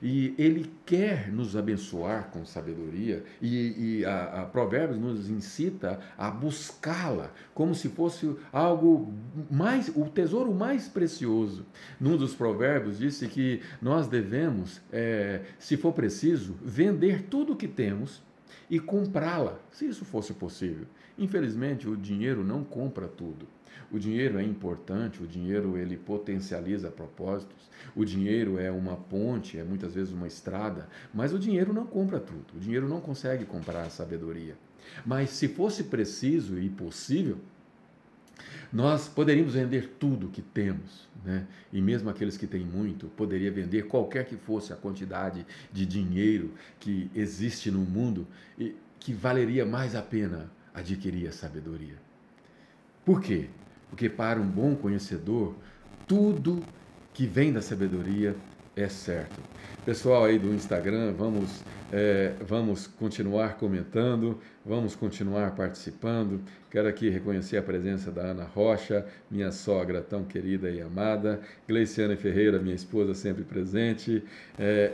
E 0.00 0.34
ele 0.38 0.70
quer 0.86 1.32
nos 1.32 1.56
abençoar 1.56 2.30
com 2.30 2.44
sabedoria, 2.44 3.24
e, 3.42 3.98
e 4.00 4.04
a, 4.04 4.42
a 4.42 4.46
Provérbios 4.46 4.98
nos 4.98 5.28
incita 5.28 5.98
a 6.16 6.30
buscá-la 6.30 7.32
como 7.52 7.74
se 7.74 7.88
fosse 7.88 8.36
algo 8.52 9.12
mais, 9.50 9.88
o 9.94 10.04
tesouro 10.04 10.54
mais 10.54 10.86
precioso. 10.86 11.66
Num 12.00 12.16
dos 12.16 12.34
Provérbios 12.34 12.98
disse 12.98 13.26
que 13.26 13.60
nós 13.82 14.06
devemos, 14.06 14.80
é, 14.92 15.42
se 15.58 15.76
for 15.76 15.92
preciso, 15.92 16.56
vender 16.62 17.22
tudo 17.24 17.54
o 17.54 17.56
que 17.56 17.66
temos 17.66 18.22
e 18.70 18.78
comprá-la, 18.78 19.58
se 19.70 19.86
isso 19.86 20.04
fosse 20.04 20.32
possível. 20.32 20.86
Infelizmente, 21.18 21.88
o 21.88 21.96
dinheiro 21.96 22.44
não 22.44 22.62
compra 22.62 23.08
tudo. 23.08 23.46
O 23.90 23.98
dinheiro 23.98 24.38
é 24.38 24.42
importante, 24.42 25.22
o 25.22 25.26
dinheiro 25.26 25.76
ele 25.76 25.96
potencializa 25.96 26.90
propósitos, 26.90 27.70
o 27.96 28.04
dinheiro 28.04 28.58
é 28.58 28.70
uma 28.70 28.96
ponte, 28.96 29.58
é 29.58 29.64
muitas 29.64 29.94
vezes 29.94 30.12
uma 30.12 30.26
estrada, 30.26 30.88
mas 31.12 31.32
o 31.32 31.38
dinheiro 31.38 31.72
não 31.72 31.86
compra 31.86 32.20
tudo. 32.20 32.56
O 32.56 32.60
dinheiro 32.60 32.88
não 32.88 33.00
consegue 33.00 33.44
comprar 33.44 33.82
a 33.82 33.90
sabedoria. 33.90 34.56
Mas 35.04 35.30
se 35.30 35.48
fosse 35.48 35.84
preciso 35.84 36.58
e 36.58 36.68
possível, 36.68 37.38
nós 38.72 39.08
poderíamos 39.08 39.54
vender 39.54 39.94
tudo 39.98 40.28
que 40.28 40.42
temos, 40.42 41.08
né? 41.24 41.46
E 41.72 41.80
mesmo 41.80 42.10
aqueles 42.10 42.36
que 42.36 42.46
têm 42.46 42.64
muito, 42.64 43.06
poderia 43.08 43.50
vender 43.50 43.86
qualquer 43.86 44.26
que 44.26 44.36
fosse 44.36 44.72
a 44.72 44.76
quantidade 44.76 45.46
de 45.72 45.86
dinheiro 45.86 46.52
que 46.78 47.10
existe 47.14 47.70
no 47.70 47.80
mundo 47.80 48.26
e 48.58 48.76
que 49.00 49.12
valeria 49.14 49.64
mais 49.64 49.94
a 49.94 50.02
pena 50.02 50.50
adquirir 50.78 51.28
a 51.28 51.32
sabedoria. 51.32 51.96
Por 53.04 53.20
quê? 53.20 53.46
Porque 53.88 54.08
para 54.08 54.40
um 54.40 54.46
bom 54.46 54.74
conhecedor, 54.74 55.54
tudo 56.06 56.62
que 57.12 57.26
vem 57.26 57.52
da 57.52 57.62
sabedoria 57.62 58.36
é 58.76 58.88
certo. 58.88 59.40
Pessoal 59.84 60.24
aí 60.24 60.38
do 60.38 60.54
Instagram, 60.54 61.12
vamos, 61.12 61.64
é, 61.92 62.34
vamos 62.46 62.86
continuar 62.86 63.56
comentando, 63.56 64.38
vamos 64.64 64.94
continuar 64.94 65.52
participando. 65.56 66.40
Quero 66.70 66.86
aqui 66.86 67.08
reconhecer 67.08 67.56
a 67.56 67.62
presença 67.62 68.12
da 68.12 68.22
Ana 68.22 68.44
Rocha, 68.44 69.04
minha 69.30 69.50
sogra 69.50 70.00
tão 70.00 70.24
querida 70.24 70.70
e 70.70 70.80
amada, 70.80 71.40
Gleiciane 71.66 72.16
Ferreira, 72.16 72.58
minha 72.58 72.74
esposa 72.74 73.14
sempre 73.14 73.42
presente, 73.42 74.22
é, 74.58 74.92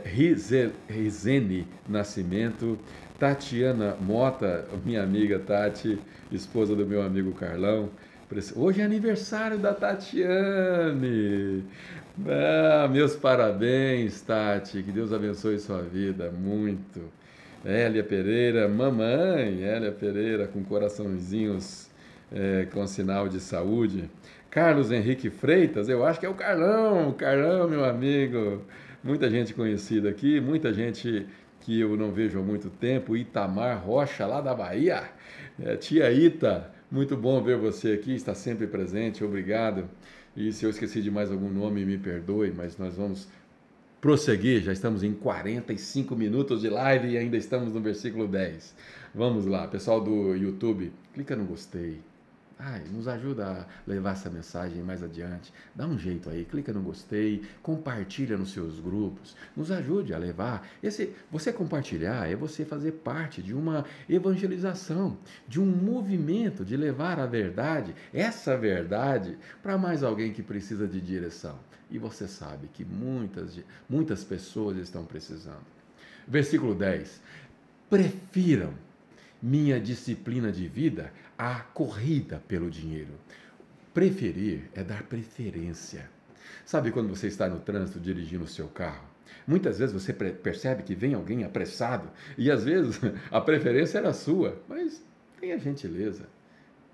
Rizene 0.87 1.67
Nascimento, 1.87 2.79
Tatiana 3.19 3.95
Mota, 4.01 4.65
minha 4.83 5.01
amiga 5.01 5.39
Tati, 5.39 5.97
esposa 6.31 6.75
do 6.75 6.85
meu 6.85 7.01
amigo 7.01 7.31
Carlão. 7.33 7.89
Hoje 8.55 8.81
é 8.81 8.83
aniversário 8.83 9.57
da 9.57 9.73
Tatiane. 9.73 11.63
Ah, 12.27 12.89
meus 12.89 13.15
parabéns, 13.15 14.19
Tati. 14.21 14.83
Que 14.83 14.91
Deus 14.91 15.13
abençoe 15.13 15.59
sua 15.59 15.81
vida 15.81 16.29
muito. 16.29 17.01
Hélia 17.63 18.03
Pereira, 18.03 18.67
mamãe, 18.67 19.63
Hélia 19.63 19.91
Pereira, 19.91 20.47
com 20.47 20.63
coraçãozinhos 20.63 21.89
é, 22.31 22.67
com 22.73 22.85
sinal 22.85 23.29
de 23.29 23.39
saúde. 23.39 24.09
Carlos 24.49 24.91
Henrique 24.91 25.29
Freitas, 25.29 25.87
eu 25.87 26.05
acho 26.05 26.19
que 26.19 26.25
é 26.25 26.29
o 26.29 26.33
Carlão, 26.33 27.13
Carlão, 27.13 27.67
meu 27.69 27.85
amigo. 27.85 28.61
Muita 29.03 29.29
gente 29.29 29.53
conhecida 29.53 30.09
aqui, 30.09 30.41
muita 30.41 30.73
gente 30.73 31.25
que 31.65 31.79
eu 31.79 31.97
não 31.97 32.11
vejo 32.11 32.39
há 32.39 32.43
muito 32.43 32.69
tempo. 32.69 33.17
Itamar 33.17 33.83
Rocha, 33.83 34.27
lá 34.27 34.39
da 34.39 34.53
Bahia. 34.53 35.09
É, 35.59 35.75
tia 35.75 36.11
Ita, 36.11 36.71
muito 36.91 37.17
bom 37.17 37.41
ver 37.41 37.57
você 37.57 37.93
aqui, 37.93 38.13
está 38.13 38.35
sempre 38.35 38.67
presente, 38.67 39.23
obrigado. 39.23 39.89
E 40.37 40.53
se 40.53 40.63
eu 40.63 40.69
esqueci 40.69 41.01
de 41.01 41.09
mais 41.09 41.31
algum 41.31 41.49
nome, 41.49 41.83
me 41.83 41.97
perdoe, 41.97 42.53
mas 42.55 42.77
nós 42.77 42.95
vamos 42.95 43.27
prosseguir. 43.99 44.61
Já 44.61 44.73
estamos 44.73 45.01
em 45.01 45.11
45 45.11 46.15
minutos 46.15 46.61
de 46.61 46.69
live 46.69 47.09
e 47.09 47.17
ainda 47.17 47.35
estamos 47.35 47.73
no 47.73 47.81
versículo 47.81 48.27
10. 48.27 48.75
Vamos 49.15 49.47
lá, 49.47 49.67
pessoal 49.67 49.99
do 49.99 50.35
YouTube, 50.35 50.91
clica 51.15 51.35
no 51.35 51.45
gostei, 51.45 51.99
Ai, 52.57 52.83
nos 52.89 53.05
ajuda 53.05 53.45
a 53.45 53.65
levar 53.85 54.13
essa 54.13 54.29
mensagem 54.29 54.81
mais 54.81 55.03
adiante. 55.03 55.53
Dá 55.75 55.85
um 55.85 55.99
jeito 55.99 56.29
aí, 56.29 56.45
clica 56.45 56.71
no 56.71 56.81
gostei, 56.81 57.43
compartilha 57.61 58.37
nos 58.37 58.53
seus 58.53 58.79
grupos, 58.79 59.35
nos 59.55 59.71
ajude 59.71 60.13
a 60.13 60.17
levar. 60.17 60.65
Esse, 60.81 61.13
você 61.29 61.51
compartilhar 61.51 62.29
é 62.31 62.35
você 62.35 62.63
fazer 62.63 62.93
parte 62.93 63.43
de 63.43 63.53
uma 63.53 63.85
evangelização, 64.07 65.17
de 65.45 65.59
um 65.59 65.65
movimento 65.65 66.63
de 66.63 66.77
levar 66.77 67.19
a 67.19 67.25
verdade, 67.25 67.93
essa 68.13 68.57
verdade, 68.57 69.37
para 69.61 69.77
mais 69.77 70.01
alguém 70.01 70.31
que 70.31 70.41
precisa 70.41 70.87
de 70.87 71.01
direção. 71.01 71.59
E 71.91 71.99
você 71.99 72.25
sabe 72.25 72.69
que 72.73 72.85
muitas, 72.85 73.59
muitas 73.89 74.23
pessoas 74.23 74.77
estão 74.77 75.03
precisando. 75.03 75.65
Versículo 76.25 76.73
10. 76.73 77.21
Prefiram 77.89 78.73
minha 79.41 79.79
disciplina 79.79 80.51
de 80.51 80.67
vida 80.67 81.11
a 81.37 81.59
corrida 81.59 82.41
pelo 82.47 82.69
dinheiro. 82.69 83.13
Preferir 83.93 84.69
é 84.73 84.83
dar 84.83 85.03
preferência. 85.03 86.09
Sabe 86.65 86.91
quando 86.91 87.09
você 87.09 87.27
está 87.27 87.47
no 87.47 87.59
trânsito 87.59 87.99
dirigindo 87.99 88.43
o 88.43 88.47
seu 88.47 88.67
carro? 88.67 89.07
Muitas 89.47 89.79
vezes 89.79 89.93
você 89.93 90.13
percebe 90.13 90.83
que 90.83 90.95
vem 90.95 91.13
alguém 91.13 91.43
apressado 91.43 92.09
e 92.37 92.49
às 92.49 92.63
vezes 92.63 92.99
a 93.31 93.39
preferência 93.41 93.97
era 93.99 94.13
sua, 94.13 94.61
mas 94.67 95.03
tenha 95.39 95.57
gentileza. 95.57 96.27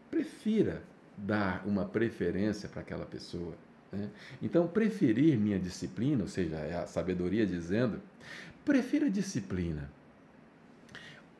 Prefira 0.09 0.81
dar 1.17 1.65
uma 1.65 1.85
preferência 1.85 2.67
para 2.67 2.81
aquela 2.81 3.05
pessoa. 3.05 3.55
Né? 3.91 4.09
Então, 4.41 4.67
preferir 4.67 5.37
minha 5.37 5.59
disciplina, 5.59 6.23
ou 6.23 6.27
seja, 6.27 6.55
é 6.57 6.75
a 6.75 6.87
sabedoria 6.87 7.45
dizendo, 7.45 8.01
prefira 8.65 9.09
disciplina. 9.09 9.89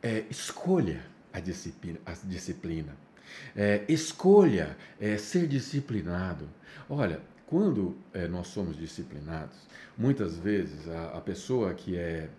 É, 0.01 0.25
escolha 0.29 1.01
a 1.33 1.39
disciplina. 1.39 1.99
A 2.05 2.13
disciplina. 2.23 2.95
É, 3.55 3.85
escolha 3.87 4.77
é, 4.99 5.17
ser 5.17 5.47
disciplinado. 5.47 6.47
Olha, 6.89 7.21
quando 7.45 7.97
é, 8.13 8.27
nós 8.27 8.47
somos 8.47 8.77
disciplinados, 8.77 9.57
muitas 9.97 10.37
vezes 10.37 10.87
a, 10.87 11.17
a 11.17 11.21
pessoa 11.21 11.73
que 11.73 11.97
é, 11.97 12.29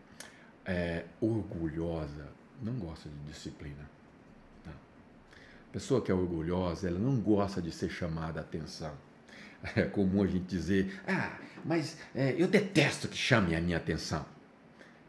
é, 0.65 1.05
orgulhosa 1.21 2.29
não 2.63 2.75
gosta 2.75 3.09
de 3.09 3.33
disciplina. 3.33 3.91
Não. 4.65 4.73
A 4.73 5.73
pessoa 5.73 6.01
que 6.01 6.11
é 6.11 6.15
orgulhosa, 6.15 6.89
ela 6.89 6.99
não 6.99 7.21
gosta 7.21 7.61
de 7.61 7.71
ser 7.71 7.91
chamada 7.91 8.41
a 8.41 8.43
atenção. 8.43 8.95
É 9.77 9.83
comum 9.83 10.25
a 10.25 10.27
gente 10.27 10.45
dizer, 10.47 11.01
ah, 11.07 11.39
mas 11.65 11.97
é, 12.17 12.35
eu 12.37 12.49
detesto 12.49 13.07
que 13.07 13.17
chamem 13.17 13.55
a 13.55 13.61
minha 13.61 13.77
atenção. 13.77 14.27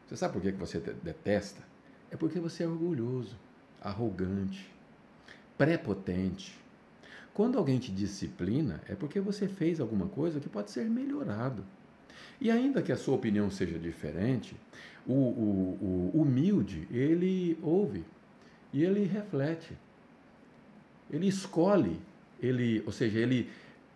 Você 0.06 0.16
sabe 0.16 0.34
por 0.34 0.44
que 0.44 0.52
você 0.52 0.80
detesta? 0.80 1.60
É 2.12 2.16
porque 2.16 2.40
você 2.40 2.62
é 2.64 2.68
orgulhoso 2.68 3.36
arrogante, 3.84 4.70
prepotente. 5.58 6.58
Quando 7.34 7.58
alguém 7.58 7.80
te 7.80 7.92
disciplina, 7.92 8.82
é 8.88 8.96
porque 8.96 9.20
você 9.20 9.48
fez 9.48 9.80
alguma 9.80 10.08
coisa 10.08 10.40
que 10.40 10.48
pode 10.48 10.72
ser 10.72 10.90
melhorado. 10.90 11.66
E 12.40 12.52
ainda 12.52 12.82
que 12.82 12.92
a 12.92 12.98
sua 12.98 13.16
opinião 13.16 13.50
seja 13.50 13.78
diferente, 13.78 14.56
o, 15.06 15.14
o, 15.14 16.12
o 16.14 16.22
humilde, 16.22 16.88
ele 16.92 17.58
ouve 17.62 18.04
e 18.72 18.84
ele 18.84 19.04
reflete. 19.06 19.78
Ele 21.12 21.28
escolhe, 21.28 22.00
ele, 22.42 22.84
ou 22.86 22.92
seja, 22.92 23.20
ele 23.20 23.50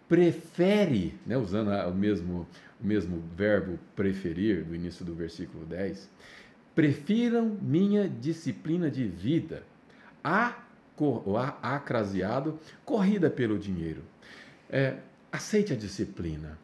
prefere, 0.07 1.13
né, 1.25 1.38
usando 1.38 1.69
o 1.69 1.93
mesmo, 1.93 2.47
o 2.81 2.88
mesmo 2.88 3.21
verbo 3.35 3.77
preferir 3.95 4.63
do 4.63 4.73
início 4.73 5.03
do 5.03 5.13
versículo 5.13 5.65
10, 5.65 6.09
prefiram 6.73 7.57
minha 7.61 8.07
disciplina 8.07 8.89
de 8.89 9.05
vida 9.07 9.63
acraseado, 11.61 12.59
corrida 12.84 13.30
pelo 13.30 13.57
dinheiro. 13.57 14.01
É, 14.69 14.95
aceite 15.32 15.73
a 15.73 15.75
disciplina. 15.75 16.57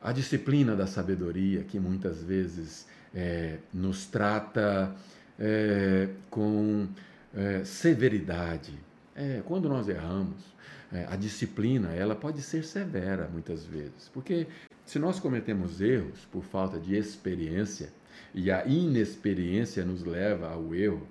A 0.00 0.12
disciplina 0.12 0.76
da 0.76 0.86
sabedoria, 0.86 1.64
que 1.64 1.78
muitas 1.78 2.22
vezes 2.22 2.86
é, 3.14 3.58
nos 3.72 4.06
trata 4.06 4.94
é, 5.38 6.08
com 6.30 6.88
é, 7.34 7.64
severidade. 7.64 8.78
É, 9.14 9.42
quando 9.44 9.68
nós 9.68 9.88
erramos, 9.88 10.36
é, 10.92 11.06
a 11.08 11.16
disciplina 11.16 11.92
ela 11.92 12.14
pode 12.14 12.40
ser 12.40 12.64
severa 12.64 13.28
muitas 13.32 13.64
vezes, 13.64 14.08
porque 14.12 14.46
se 14.86 14.98
nós 14.98 15.20
cometemos 15.20 15.80
erros 15.80 16.26
por 16.32 16.42
falta 16.42 16.78
de 16.78 16.96
experiência 16.96 17.90
e 18.32 18.50
a 18.50 18.64
inexperiência 18.66 19.84
nos 19.84 20.02
leva 20.02 20.48
ao 20.48 20.74
erro, 20.74 21.06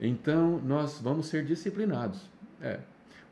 então 0.00 0.58
nós 0.58 1.00
vamos 1.00 1.26
ser 1.26 1.44
disciplinados. 1.44 2.30
É. 2.60 2.80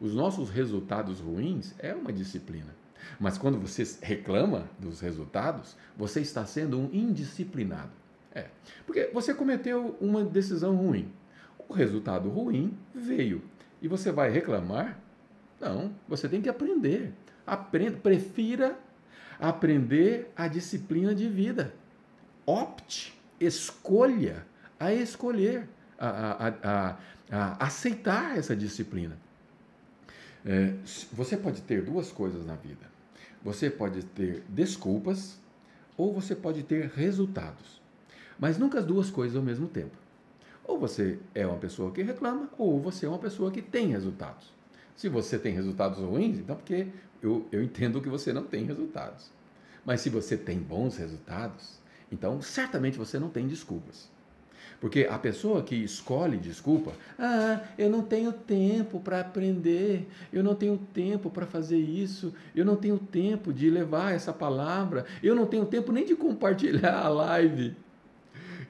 Os 0.00 0.14
nossos 0.14 0.50
resultados 0.50 1.20
ruins 1.20 1.74
é 1.78 1.94
uma 1.94 2.12
disciplina. 2.12 2.74
Mas 3.20 3.38
quando 3.38 3.58
você 3.58 3.84
reclama 4.02 4.68
dos 4.78 5.00
resultados, 5.00 5.76
você 5.96 6.20
está 6.20 6.44
sendo 6.46 6.78
um 6.78 6.90
indisciplinado. 6.92 7.92
É. 8.34 8.48
Porque 8.86 9.10
você 9.12 9.32
cometeu 9.32 9.96
uma 10.00 10.24
decisão 10.24 10.76
ruim. 10.76 11.12
O 11.68 11.72
resultado 11.72 12.28
ruim 12.28 12.76
veio. 12.94 13.42
E 13.80 13.88
você 13.88 14.10
vai 14.10 14.30
reclamar? 14.30 14.98
Não, 15.60 15.94
você 16.08 16.28
tem 16.28 16.42
que 16.42 16.48
aprender. 16.48 17.12
Aprenda, 17.46 17.98
prefira 17.98 18.78
aprender 19.38 20.32
a 20.36 20.48
disciplina 20.48 21.14
de 21.14 21.28
vida. 21.28 21.74
opte, 22.46 23.18
escolha 23.40 24.46
a 24.78 24.92
escolher, 24.92 25.66
a, 26.08 26.54
a, 26.62 26.96
a, 27.30 27.66
aceitar 27.66 28.36
essa 28.36 28.54
disciplina. 28.54 29.16
É, 30.44 30.74
você 31.12 31.36
pode 31.36 31.62
ter 31.62 31.82
duas 31.82 32.12
coisas 32.12 32.44
na 32.44 32.54
vida. 32.54 32.86
Você 33.42 33.70
pode 33.70 34.04
ter 34.04 34.42
desculpas 34.48 35.38
ou 35.96 36.12
você 36.12 36.34
pode 36.34 36.62
ter 36.62 36.90
resultados. 36.94 37.80
Mas 38.38 38.58
nunca 38.58 38.80
as 38.80 38.86
duas 38.86 39.10
coisas 39.10 39.36
ao 39.36 39.42
mesmo 39.42 39.68
tempo. 39.68 39.96
Ou 40.64 40.78
você 40.78 41.18
é 41.34 41.46
uma 41.46 41.58
pessoa 41.58 41.90
que 41.92 42.02
reclama, 42.02 42.48
ou 42.56 42.80
você 42.80 43.06
é 43.06 43.08
uma 43.08 43.18
pessoa 43.18 43.50
que 43.50 43.60
tem 43.60 43.88
resultados. 43.88 44.52
Se 44.96 45.08
você 45.08 45.38
tem 45.38 45.52
resultados 45.52 45.98
ruins, 45.98 46.38
então 46.38 46.56
porque 46.56 46.88
eu, 47.22 47.46
eu 47.52 47.62
entendo 47.62 48.00
que 48.00 48.08
você 48.08 48.32
não 48.32 48.44
tem 48.44 48.64
resultados. 48.64 49.30
Mas 49.84 50.00
se 50.00 50.08
você 50.08 50.36
tem 50.36 50.58
bons 50.58 50.96
resultados, 50.96 51.78
então 52.10 52.40
certamente 52.40 52.96
você 52.96 53.18
não 53.18 53.28
tem 53.28 53.46
desculpas. 53.46 54.08
Porque 54.84 55.08
a 55.10 55.18
pessoa 55.18 55.62
que 55.62 55.76
escolhe 55.76 56.36
desculpa, 56.36 56.92
ah, 57.18 57.58
eu 57.78 57.88
não 57.88 58.02
tenho 58.02 58.30
tempo 58.30 59.00
para 59.00 59.18
aprender, 59.18 60.06
eu 60.30 60.44
não 60.44 60.54
tenho 60.54 60.76
tempo 60.76 61.30
para 61.30 61.46
fazer 61.46 61.78
isso, 61.78 62.34
eu 62.54 62.66
não 62.66 62.76
tenho 62.76 62.98
tempo 62.98 63.50
de 63.50 63.70
levar 63.70 64.12
essa 64.12 64.30
palavra, 64.30 65.06
eu 65.22 65.34
não 65.34 65.46
tenho 65.46 65.64
tempo 65.64 65.90
nem 65.90 66.04
de 66.04 66.14
compartilhar 66.14 66.98
a 66.98 67.08
live. 67.08 67.74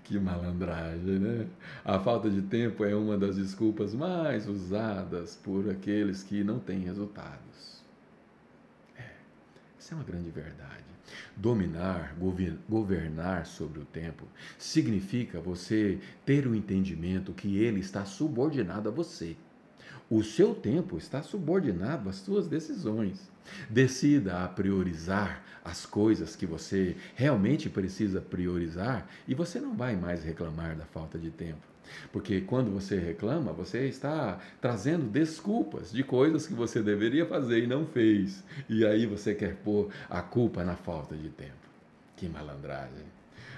Que 0.04 0.16
malandragem, 0.16 1.18
né? 1.18 1.48
A 1.84 1.98
falta 1.98 2.30
de 2.30 2.42
tempo 2.42 2.84
é 2.84 2.94
uma 2.94 3.18
das 3.18 3.34
desculpas 3.34 3.92
mais 3.92 4.46
usadas 4.48 5.34
por 5.34 5.68
aqueles 5.68 6.22
que 6.22 6.44
não 6.44 6.60
têm 6.60 6.78
resultados. 6.78 7.82
É, 8.96 9.02
isso 9.80 9.92
é 9.92 9.96
uma 9.96 10.04
grande 10.04 10.30
verdade. 10.30 10.93
Dominar, 11.36 12.16
governar 12.68 13.46
sobre 13.46 13.80
o 13.80 13.84
tempo, 13.84 14.26
significa 14.58 15.40
você 15.40 15.98
ter 16.24 16.46
o 16.46 16.54
entendimento 16.54 17.32
que 17.32 17.58
ele 17.58 17.80
está 17.80 18.04
subordinado 18.04 18.88
a 18.88 18.92
você. 18.92 19.36
O 20.08 20.22
seu 20.22 20.54
tempo 20.54 20.98
está 20.98 21.22
subordinado 21.22 22.08
às 22.08 22.16
suas 22.16 22.46
decisões. 22.46 23.30
Decida 23.68 24.44
a 24.44 24.48
priorizar 24.48 25.42
as 25.64 25.86
coisas 25.86 26.36
que 26.36 26.46
você 26.46 26.96
realmente 27.14 27.70
precisa 27.70 28.20
priorizar 28.20 29.08
e 29.26 29.34
você 29.34 29.58
não 29.58 29.74
vai 29.74 29.96
mais 29.96 30.22
reclamar 30.22 30.76
da 30.76 30.84
falta 30.84 31.18
de 31.18 31.30
tempo. 31.30 31.73
Porque 32.12 32.40
quando 32.40 32.70
você 32.70 32.98
reclama, 32.98 33.52
você 33.52 33.86
está 33.86 34.38
trazendo 34.60 35.10
desculpas 35.10 35.92
de 35.92 36.02
coisas 36.02 36.46
que 36.46 36.54
você 36.54 36.82
deveria 36.82 37.26
fazer 37.26 37.62
e 37.62 37.66
não 37.66 37.86
fez. 37.86 38.42
E 38.68 38.84
aí 38.86 39.06
você 39.06 39.34
quer 39.34 39.56
pôr 39.56 39.90
a 40.08 40.22
culpa 40.22 40.64
na 40.64 40.76
falta 40.76 41.16
de 41.16 41.28
tempo. 41.28 41.52
Que 42.16 42.28
malandragem. 42.28 43.04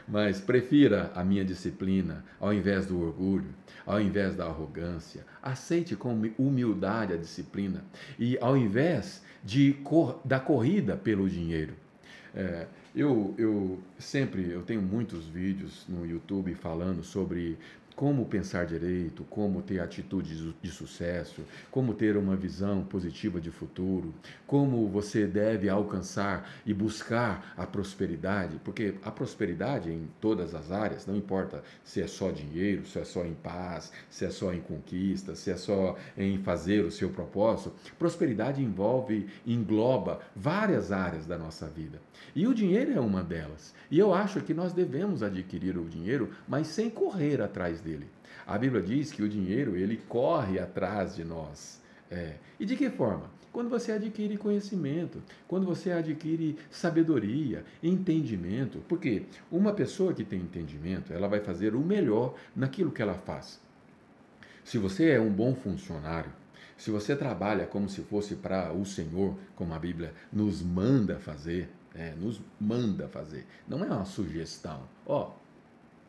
Mas 0.08 0.40
prefira 0.40 1.10
a 1.14 1.24
minha 1.24 1.44
disciplina 1.44 2.24
ao 2.38 2.52
invés 2.52 2.86
do 2.86 3.00
orgulho, 3.00 3.52
ao 3.84 4.00
invés 4.00 4.36
da 4.36 4.46
arrogância. 4.46 5.26
Aceite 5.42 5.96
com 5.96 6.14
humildade 6.38 7.12
a 7.12 7.16
disciplina 7.16 7.84
e 8.18 8.38
ao 8.40 8.56
invés 8.56 9.22
de 9.44 9.72
cor, 9.84 10.20
da 10.24 10.38
corrida 10.38 10.96
pelo 10.96 11.28
dinheiro. 11.28 11.74
É, 12.34 12.66
eu, 12.94 13.34
eu 13.38 13.78
sempre 13.98 14.50
eu 14.50 14.62
tenho 14.62 14.82
muitos 14.82 15.26
vídeos 15.26 15.86
no 15.88 16.06
YouTube 16.06 16.54
falando 16.54 17.02
sobre 17.02 17.58
como 17.96 18.26
pensar 18.26 18.66
direito, 18.66 19.24
como 19.24 19.62
ter 19.62 19.80
atitudes 19.80 20.54
de 20.62 20.70
sucesso, 20.70 21.42
como 21.70 21.94
ter 21.94 22.14
uma 22.18 22.36
visão 22.36 22.84
positiva 22.84 23.40
de 23.40 23.50
futuro, 23.50 24.14
como 24.46 24.86
você 24.86 25.26
deve 25.26 25.70
alcançar 25.70 26.48
e 26.66 26.74
buscar 26.74 27.54
a 27.56 27.66
prosperidade, 27.66 28.60
porque 28.62 28.96
a 29.02 29.10
prosperidade 29.10 29.90
em 29.90 30.08
todas 30.20 30.54
as 30.54 30.70
áreas, 30.70 31.06
não 31.06 31.16
importa 31.16 31.64
se 31.82 32.02
é 32.02 32.06
só 32.06 32.30
dinheiro, 32.30 32.86
se 32.86 32.98
é 32.98 33.04
só 33.04 33.24
em 33.24 33.34
paz, 33.34 33.90
se 34.10 34.26
é 34.26 34.30
só 34.30 34.52
em 34.52 34.60
conquista, 34.60 35.34
se 35.34 35.50
é 35.50 35.56
só 35.56 35.96
em 36.18 36.36
fazer 36.38 36.84
o 36.84 36.90
seu 36.90 37.08
propósito, 37.08 37.72
prosperidade 37.98 38.62
envolve, 38.62 39.26
engloba 39.46 40.20
várias 40.34 40.92
áreas 40.92 41.26
da 41.26 41.38
nossa 41.38 41.66
vida. 41.66 41.98
E 42.34 42.46
o 42.46 42.54
dinheiro 42.54 42.92
é 42.92 43.00
uma 43.00 43.22
delas. 43.22 43.74
E 43.90 43.98
eu 43.98 44.12
acho 44.12 44.42
que 44.42 44.52
nós 44.52 44.72
devemos 44.72 45.22
adquirir 45.22 45.78
o 45.78 45.88
dinheiro, 45.88 46.30
mas 46.46 46.66
sem 46.66 46.90
correr 46.90 47.40
atrás 47.40 47.80
dele. 47.86 48.08
A 48.46 48.58
Bíblia 48.58 48.82
diz 48.82 49.12
que 49.12 49.22
o 49.22 49.28
dinheiro 49.28 49.76
ele 49.76 49.96
corre 50.08 50.58
atrás 50.58 51.14
de 51.14 51.24
nós. 51.24 51.80
É. 52.10 52.34
E 52.58 52.66
de 52.66 52.76
que 52.76 52.90
forma? 52.90 53.30
Quando 53.52 53.70
você 53.70 53.92
adquire 53.92 54.36
conhecimento, 54.36 55.22
quando 55.48 55.64
você 55.64 55.90
adquire 55.90 56.58
sabedoria, 56.70 57.64
entendimento. 57.82 58.82
Porque 58.86 59.22
uma 59.50 59.72
pessoa 59.72 60.12
que 60.12 60.24
tem 60.24 60.40
entendimento, 60.40 61.12
ela 61.12 61.26
vai 61.26 61.40
fazer 61.40 61.74
o 61.74 61.80
melhor 61.80 62.34
naquilo 62.54 62.92
que 62.92 63.00
ela 63.00 63.14
faz. 63.14 63.60
Se 64.62 64.78
você 64.78 65.10
é 65.10 65.20
um 65.20 65.32
bom 65.32 65.54
funcionário, 65.54 66.30
se 66.76 66.90
você 66.90 67.16
trabalha 67.16 67.66
como 67.66 67.88
se 67.88 68.02
fosse 68.02 68.34
para 68.36 68.72
o 68.72 68.84
Senhor, 68.84 69.34
como 69.54 69.72
a 69.72 69.78
Bíblia 69.78 70.12
nos 70.30 70.62
manda 70.62 71.18
fazer, 71.18 71.70
é, 71.94 72.14
nos 72.14 72.40
manda 72.60 73.08
fazer, 73.08 73.46
não 73.66 73.82
é 73.82 73.86
uma 73.86 74.04
sugestão. 74.04 74.82
Ó, 75.06 75.30
oh, 75.30 75.45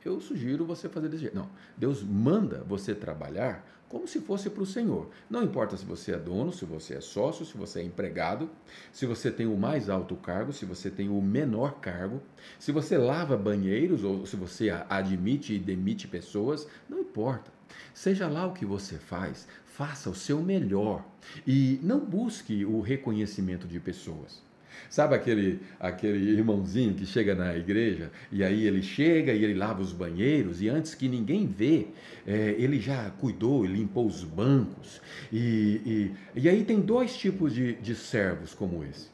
eu 0.08 0.20
sugiro 0.20 0.66
você 0.66 0.88
fazer 0.90 1.10
desse 1.10 1.24
jeito. 1.24 1.36
Não, 1.36 1.50
Deus 1.78 2.04
manda 2.04 2.64
você 2.68 2.96
trabalhar 2.96 3.66
como 3.90 4.08
se 4.08 4.20
fosse 4.20 4.50
para 4.50 4.64
o 4.64 4.66
Senhor. 4.66 5.10
Não 5.30 5.44
importa 5.44 5.78
se 5.78 5.86
você 5.86 6.14
é 6.14 6.18
dono, 6.18 6.52
se 6.52 6.66
você 6.66 6.96
é 6.96 7.02
sócio, 7.02 7.46
se 7.46 7.58
você 7.58 7.80
é 7.80 7.84
empregado, 7.84 8.50
se 8.92 9.06
você 9.06 9.32
tem 9.32 9.46
o 9.46 9.58
mais 9.58 9.90
alto 9.90 10.16
cargo, 10.16 10.52
se 10.52 10.66
você 10.66 10.90
tem 10.90 11.10
o 11.10 11.22
menor 11.22 11.80
cargo, 11.80 12.22
se 12.60 12.72
você 12.72 12.98
lava 12.98 13.38
banheiros 13.38 14.04
ou 14.04 14.26
se 14.26 14.36
você 14.36 14.70
admite 14.90 15.54
e 15.54 15.60
demite 15.60 16.08
pessoas, 16.08 16.68
não 16.90 17.00
importa. 17.00 17.52
Seja 17.94 18.28
lá 18.28 18.46
o 18.46 18.54
que 18.54 18.66
você 18.66 18.98
faz, 18.98 19.48
faça 19.66 20.10
o 20.10 20.16
seu 20.16 20.42
melhor 20.42 21.06
e 21.46 21.80
não 21.82 22.00
busque 22.00 22.66
o 22.66 22.82
reconhecimento 22.82 23.68
de 23.68 23.80
pessoas. 23.80 24.47
Sabe 24.90 25.16
aquele, 25.16 25.60
aquele 25.80 26.32
irmãozinho 26.32 26.94
que 26.94 27.06
chega 27.06 27.36
na 27.36 27.56
igreja 27.56 28.12
e 28.32 28.44
aí 28.44 28.66
ele 28.66 28.82
chega 28.82 29.34
e 29.34 29.44
ele 29.44 29.54
lava 29.54 29.82
os 29.82 29.92
banheiros 29.92 30.62
e 30.62 30.70
antes 30.70 30.96
que 30.96 31.08
ninguém 31.08 31.46
vê, 31.46 31.88
é, 32.26 32.56
ele 32.58 32.80
já 32.80 33.10
cuidou 33.12 33.66
e 33.66 33.68
limpou 33.68 34.06
os 34.06 34.24
bancos. 34.24 35.02
E, 35.32 36.16
e, 36.36 36.42
e 36.42 36.50
aí 36.50 36.64
tem 36.64 36.80
dois 36.80 37.16
tipos 37.16 37.54
de, 37.54 37.74
de 37.74 37.96
servos 37.96 38.54
como 38.54 38.84
esse. 38.84 39.10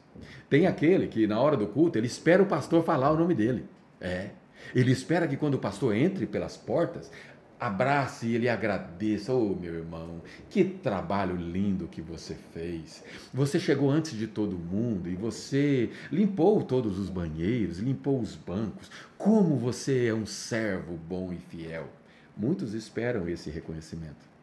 Tem 0.48 0.66
aquele 0.66 1.08
que 1.08 1.26
na 1.26 1.40
hora 1.40 1.56
do 1.56 1.66
culto 1.66 1.98
ele 1.98 2.06
espera 2.06 2.42
o 2.42 2.46
pastor 2.46 2.84
falar 2.84 3.10
o 3.10 3.18
nome 3.18 3.34
dele. 3.34 3.64
É. 4.00 4.30
Ele 4.74 4.92
espera 4.92 5.26
que 5.26 5.36
quando 5.36 5.54
o 5.54 5.58
pastor 5.58 5.94
entre 5.94 6.26
pelas 6.26 6.56
portas, 6.56 7.10
abrace 7.58 8.26
e 8.26 8.34
ele 8.34 8.48
agradeça. 8.48 9.32
Oh, 9.32 9.54
meu 9.54 9.74
irmão, 9.74 10.22
que 10.50 10.64
trabalho 10.64 11.36
lindo 11.36 11.88
que 11.88 12.02
você 12.02 12.34
fez. 12.52 13.02
Você 13.32 13.58
chegou 13.58 13.90
antes 13.90 14.16
de 14.16 14.26
todo 14.26 14.58
mundo 14.58 15.08
e 15.08 15.14
você 15.14 15.90
limpou 16.10 16.62
todos 16.62 16.98
os 16.98 17.08
banheiros, 17.08 17.78
limpou 17.78 18.20
os 18.20 18.34
bancos. 18.34 18.90
Como 19.16 19.56
você 19.56 20.06
é 20.06 20.14
um 20.14 20.26
servo 20.26 20.96
bom 20.96 21.32
e 21.32 21.38
fiel. 21.38 21.88
Muitos 22.36 22.74
esperam 22.74 23.28
esse 23.28 23.48
reconhecimento. 23.50 24.34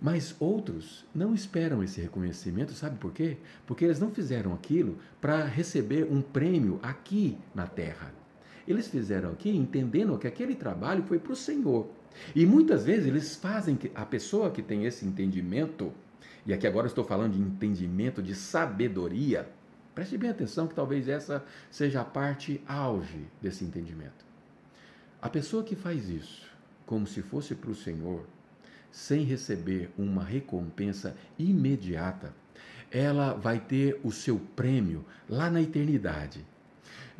Mas 0.00 0.34
outros 0.40 1.04
não 1.14 1.32
esperam 1.32 1.80
esse 1.80 2.00
reconhecimento, 2.00 2.72
sabe 2.72 2.98
por 2.98 3.12
quê? 3.12 3.36
Porque 3.64 3.84
eles 3.84 4.00
não 4.00 4.10
fizeram 4.10 4.52
aquilo 4.52 4.98
para 5.20 5.44
receber 5.44 6.08
um 6.10 6.20
prêmio 6.20 6.80
aqui 6.82 7.38
na 7.54 7.68
terra. 7.68 8.12
Eles 8.66 8.88
fizeram 8.88 9.30
aqui 9.30 9.56
entendendo 9.56 10.18
que 10.18 10.26
aquele 10.26 10.56
trabalho 10.56 11.04
foi 11.04 11.20
para 11.20 11.32
o 11.32 11.36
Senhor. 11.36 11.88
E 12.34 12.46
muitas 12.46 12.84
vezes 12.84 13.06
eles 13.06 13.36
fazem 13.36 13.76
que 13.76 13.90
a 13.94 14.04
pessoa 14.04 14.50
que 14.50 14.62
tem 14.62 14.84
esse 14.84 15.04
entendimento, 15.04 15.92
e 16.46 16.52
aqui 16.52 16.66
agora 16.66 16.86
estou 16.86 17.04
falando 17.04 17.32
de 17.32 17.40
entendimento 17.40 18.22
de 18.22 18.34
sabedoria, 18.34 19.48
preste 19.94 20.16
bem 20.16 20.30
atenção 20.30 20.66
que 20.66 20.74
talvez 20.74 21.08
essa 21.08 21.44
seja 21.70 22.00
a 22.00 22.04
parte 22.04 22.60
auge 22.66 23.26
desse 23.40 23.64
entendimento. 23.64 24.24
A 25.20 25.28
pessoa 25.28 25.62
que 25.62 25.76
faz 25.76 26.08
isso, 26.08 26.50
como 26.84 27.06
se 27.06 27.22
fosse 27.22 27.54
para 27.54 27.70
o 27.70 27.74
Senhor, 27.74 28.26
sem 28.90 29.24
receber 29.24 29.90
uma 29.96 30.22
recompensa 30.22 31.16
imediata, 31.38 32.34
ela 32.90 33.32
vai 33.32 33.58
ter 33.58 33.98
o 34.04 34.12
seu 34.12 34.38
prêmio 34.54 35.04
lá 35.28 35.50
na 35.50 35.62
eternidade. 35.62 36.44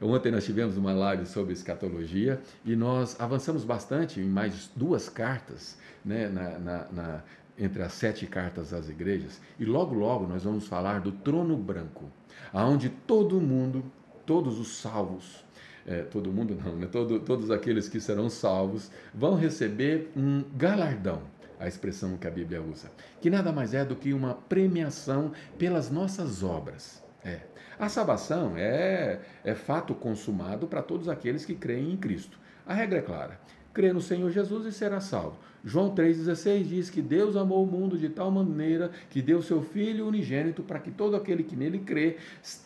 Ontem 0.02 0.32
nós 0.32 0.44
tivemos 0.44 0.76
uma 0.76 0.92
live 0.92 1.24
sobre 1.26 1.52
escatologia 1.52 2.40
e 2.64 2.74
nós 2.74 3.18
avançamos 3.20 3.62
bastante 3.62 4.20
em 4.20 4.24
mais 4.24 4.68
duas 4.74 5.08
cartas, 5.08 5.78
né, 6.04 6.28
na, 6.28 6.58
na, 6.58 6.86
na, 6.90 7.22
entre 7.56 7.82
as 7.82 7.92
sete 7.92 8.26
cartas 8.26 8.72
às 8.72 8.88
igrejas. 8.88 9.40
E 9.60 9.64
logo, 9.64 9.94
logo 9.94 10.26
nós 10.26 10.42
vamos 10.42 10.66
falar 10.66 11.00
do 11.00 11.12
trono 11.12 11.56
branco, 11.56 12.10
aonde 12.52 12.88
todo 12.88 13.40
mundo, 13.40 13.84
todos 14.26 14.58
os 14.58 14.76
salvos, 14.76 15.44
é, 15.86 16.02
todo 16.02 16.32
mundo 16.32 16.58
não, 16.62 16.76
né? 16.76 16.86
Todo, 16.86 17.20
todos 17.20 17.50
aqueles 17.50 17.88
que 17.88 18.00
serão 18.00 18.28
salvos 18.28 18.90
vão 19.14 19.36
receber 19.36 20.10
um 20.16 20.44
galardão, 20.56 21.22
a 21.58 21.68
expressão 21.68 22.16
que 22.16 22.26
a 22.26 22.30
Bíblia 22.30 22.60
usa, 22.60 22.90
que 23.20 23.30
nada 23.30 23.52
mais 23.52 23.72
é 23.72 23.84
do 23.84 23.94
que 23.94 24.12
uma 24.12 24.34
premiação 24.34 25.32
pelas 25.58 25.90
nossas 25.90 26.42
obras. 26.42 27.01
É. 27.24 27.40
A 27.78 27.88
salvação 27.88 28.54
é, 28.56 29.20
é 29.44 29.54
fato 29.54 29.94
consumado 29.94 30.66
para 30.66 30.82
todos 30.82 31.08
aqueles 31.08 31.44
que 31.44 31.54
creem 31.54 31.92
em 31.92 31.96
Cristo. 31.96 32.38
A 32.66 32.74
regra 32.74 32.98
é 32.98 33.02
clara: 33.02 33.40
crê 33.72 33.92
no 33.92 34.00
Senhor 34.00 34.30
Jesus 34.30 34.66
e 34.66 34.72
será 34.72 35.00
salvo. 35.00 35.38
João 35.64 35.94
3,16 35.94 36.64
diz 36.64 36.90
que 36.90 37.00
Deus 37.00 37.36
amou 37.36 37.62
o 37.62 37.66
mundo 37.66 37.96
de 37.96 38.08
tal 38.08 38.30
maneira 38.30 38.90
que 39.08 39.22
deu 39.22 39.40
seu 39.40 39.62
Filho 39.62 40.08
unigênito 40.08 40.62
para 40.62 40.80
que 40.80 40.90
todo 40.90 41.14
aquele 41.14 41.44
que 41.44 41.54
nele 41.54 41.78
crê 41.78 42.16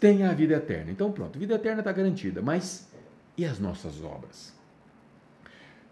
tenha 0.00 0.30
a 0.30 0.34
vida 0.34 0.54
eterna. 0.54 0.90
Então, 0.90 1.12
pronto, 1.12 1.38
vida 1.38 1.54
eterna 1.54 1.80
está 1.80 1.92
garantida. 1.92 2.40
Mas 2.40 2.90
e 3.36 3.44
as 3.44 3.58
nossas 3.58 4.02
obras? 4.02 4.54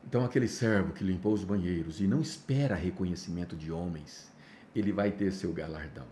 Então, 0.07 0.25
aquele 0.25 0.49
servo 0.49 0.93
que 0.93 1.05
limpou 1.05 1.33
os 1.33 1.45
banheiros 1.45 2.01
e 2.01 2.07
não 2.07 2.21
espera 2.21 2.75
reconhecimento 2.75 3.55
de 3.57 3.71
homens, 3.71 4.33
ele 4.75 4.93
vai 4.93 5.11
ter 5.11 5.33
seu 5.33 5.53
galardão. 5.53 6.07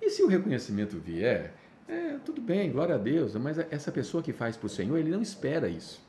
E 0.00 0.10
se 0.10 0.22
o 0.22 0.28
reconhecimento 0.28 0.98
vier, 0.98 1.54
é, 1.88 2.16
tudo 2.24 2.40
bem, 2.40 2.70
glória 2.70 2.94
a 2.94 2.98
Deus, 2.98 3.34
mas 3.34 3.58
essa 3.58 3.92
pessoa 3.92 4.22
que 4.22 4.32
faz 4.32 4.56
para 4.56 4.66
o 4.66 4.70
Senhor, 4.70 4.96
ele 4.96 5.10
não 5.10 5.20
espera 5.20 5.68
isso. 5.68 6.02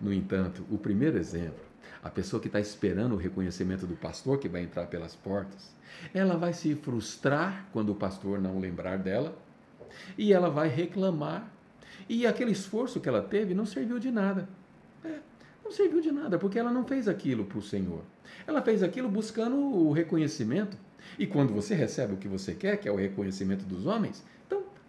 No 0.00 0.12
entanto, 0.12 0.64
o 0.70 0.78
primeiro 0.78 1.18
exemplo, 1.18 1.62
a 2.02 2.10
pessoa 2.10 2.40
que 2.40 2.48
está 2.48 2.58
esperando 2.58 3.12
o 3.12 3.18
reconhecimento 3.18 3.86
do 3.86 3.94
pastor 3.94 4.38
que 4.38 4.48
vai 4.48 4.62
entrar 4.62 4.86
pelas 4.86 5.14
portas, 5.14 5.74
ela 6.14 6.36
vai 6.36 6.52
se 6.52 6.74
frustrar 6.74 7.68
quando 7.72 7.90
o 7.90 7.94
pastor 7.94 8.40
não 8.40 8.58
lembrar 8.58 8.98
dela 8.98 9.36
e 10.16 10.32
ela 10.32 10.48
vai 10.48 10.68
reclamar. 10.68 11.50
E 12.08 12.26
aquele 12.26 12.52
esforço 12.52 13.00
que 13.00 13.08
ela 13.08 13.22
teve 13.22 13.54
não 13.54 13.66
serviu 13.66 13.98
de 13.98 14.10
nada. 14.10 14.48
É, 15.04 15.18
não 15.62 15.70
serviu 15.70 16.00
de 16.00 16.10
nada, 16.10 16.38
porque 16.38 16.58
ela 16.58 16.72
não 16.72 16.84
fez 16.84 17.06
aquilo 17.06 17.44
para 17.44 17.58
o 17.58 17.62
Senhor. 17.62 18.02
Ela 18.46 18.62
fez 18.62 18.82
aquilo 18.82 19.08
buscando 19.08 19.56
o 19.56 19.92
reconhecimento. 19.92 20.76
E 21.18 21.26
quando 21.26 21.52
você 21.52 21.74
recebe 21.74 22.14
o 22.14 22.16
que 22.16 22.28
você 22.28 22.54
quer, 22.54 22.78
que 22.78 22.88
é 22.88 22.92
o 22.92 22.96
reconhecimento 22.96 23.64
dos 23.64 23.86
homens, 23.86 24.24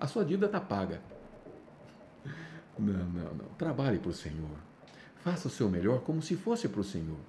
a 0.02 0.08
sua 0.08 0.26
dívida 0.26 0.48
está 0.48 0.60
paga. 0.60 1.00
Não, 2.78 3.06
não, 3.06 3.36
não. 3.36 3.46
Trabalhe 3.56 4.00
para 4.00 4.10
o 4.10 4.14
Senhor. 4.14 4.58
Faça 5.24 5.48
o 5.48 5.52
seu 5.52 5.70
melhor 5.70 6.02
como 6.02 6.24
se 6.24 6.36
fosse 6.36 6.68
para 6.68 6.82
o 6.82 6.84
Senhor. 6.84 7.20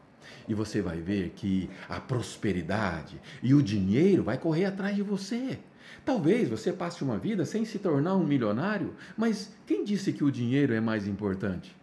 E 0.49 0.55
você 0.55 0.81
vai 0.81 0.99
ver 0.99 1.31
que 1.37 1.69
a 1.87 2.01
prosperidade 2.01 3.21
e 3.43 3.53
o 3.53 3.63
dinheiro 3.63 4.23
vai 4.23 4.39
correr 4.39 4.65
atrás 4.65 4.97
de 4.97 5.03
você. 5.03 5.59
Talvez 6.03 6.49
você 6.49 6.73
passe 6.73 7.05
uma 7.05 7.19
vida 7.19 7.45
sem 7.45 7.67
se 7.67 7.79
tornar 7.79 8.17
um 8.17 8.25
milionário, 8.25 8.95
mas 9.19 9.53
quem 9.67 9.85
disse 9.85 10.11
que 10.11 10.25
o 10.25 10.33
dinheiro 10.33 10.73
é 10.73 10.81
mais 10.81 11.07
importante? 11.07 11.77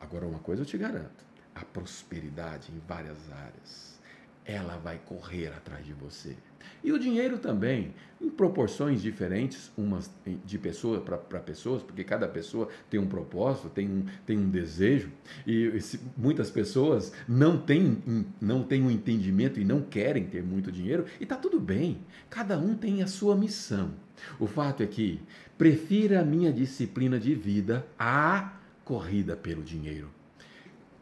Agora, 0.00 0.26
uma 0.26 0.38
coisa 0.38 0.62
eu 0.62 0.66
te 0.66 0.78
garanto: 0.78 1.22
a 1.54 1.62
prosperidade 1.66 2.72
em 2.72 2.80
várias 2.88 3.30
áreas, 3.30 4.00
ela 4.46 4.78
vai 4.78 4.98
correr 5.04 5.48
atrás 5.48 5.84
de 5.84 5.92
você. 5.92 6.34
E 6.82 6.92
o 6.92 6.98
dinheiro 6.98 7.38
também, 7.38 7.94
em 8.20 8.28
proporções 8.28 9.02
diferentes, 9.02 9.70
umas 9.76 10.10
de 10.44 10.58
pessoa 10.58 11.00
para 11.00 11.40
pessoas, 11.40 11.82
porque 11.82 12.04
cada 12.04 12.26
pessoa 12.26 12.68
tem 12.88 12.98
um 12.98 13.06
propósito, 13.06 13.68
tem 13.68 13.88
um, 13.88 14.04
tem 14.24 14.38
um 14.38 14.48
desejo, 14.48 15.10
e 15.46 15.72
muitas 16.16 16.50
pessoas 16.50 17.12
não 17.28 17.58
têm, 17.58 18.02
não 18.40 18.62
têm 18.62 18.82
um 18.82 18.90
entendimento 18.90 19.60
e 19.60 19.64
não 19.64 19.82
querem 19.82 20.24
ter 20.24 20.42
muito 20.42 20.72
dinheiro, 20.72 21.04
e 21.18 21.24
está 21.24 21.36
tudo 21.36 21.60
bem, 21.60 21.98
cada 22.28 22.58
um 22.58 22.74
tem 22.74 23.02
a 23.02 23.06
sua 23.06 23.36
missão. 23.36 23.92
O 24.38 24.46
fato 24.46 24.82
é 24.82 24.86
que 24.86 25.20
prefira 25.56 26.20
a 26.20 26.24
minha 26.24 26.52
disciplina 26.52 27.18
de 27.18 27.34
vida 27.34 27.86
à 27.98 28.54
corrida 28.84 29.36
pelo 29.36 29.62
dinheiro. 29.62 30.10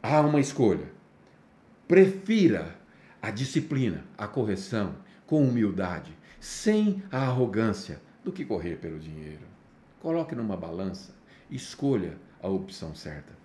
Há 0.03 0.21
uma 0.21 0.41
escolha. 0.41 0.87
Prefira 1.87 2.77
a 3.21 3.31
disciplina, 3.31 4.05
a 4.17 4.29
correção, 4.29 4.95
com 5.29 5.45
humildade, 5.45 6.11
sem 6.41 7.03
a 7.13 7.19
arrogância, 7.19 8.01
do 8.25 8.33
que 8.33 8.45
correr 8.45 8.77
pelo 8.77 8.99
dinheiro. 8.99 9.47
Coloque 10.01 10.35
numa 10.35 10.57
balança, 10.57 11.15
escolha 11.51 12.17
a 12.43 12.49
opção 12.49 12.95
certa. 12.95 13.37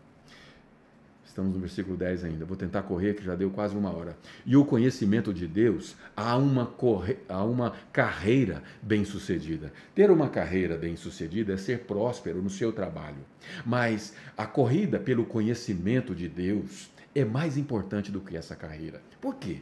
Estamos 1.26 1.54
no 1.56 1.60
versículo 1.60 1.98
10 1.98 2.26
ainda. 2.26 2.46
Vou 2.46 2.56
tentar 2.56 2.84
correr, 2.84 3.16
que 3.16 3.24
já 3.24 3.36
deu 3.36 3.50
quase 3.50 3.76
uma 3.76 3.92
hora. 3.92 4.16
E 4.46 4.56
o 4.56 4.64
conhecimento 4.64 5.34
de 5.34 5.48
Deus 5.48 5.96
há 6.16 6.38
uma, 6.38 6.66
corre... 6.66 7.18
há 7.28 7.44
uma 7.44 7.74
carreira 7.92 8.62
bem-sucedida. 8.82 9.74
Ter 9.96 10.12
uma 10.12 10.30
carreira 10.30 10.78
bem-sucedida 10.78 11.54
é 11.54 11.58
ser 11.58 11.86
próspero 11.86 12.42
no 12.42 12.52
seu 12.52 12.72
trabalho. 12.72 13.26
Mas 13.66 14.16
a 14.38 14.46
corrida 14.46 15.00
pelo 15.00 15.26
conhecimento 15.26 16.14
de 16.14 16.30
Deus 16.30 16.92
é 17.16 17.26
mais 17.26 17.58
importante 17.58 18.12
do 18.12 18.22
que 18.22 18.38
essa 18.38 18.56
carreira. 18.56 19.02
Por 19.20 19.36
quê? 19.36 19.62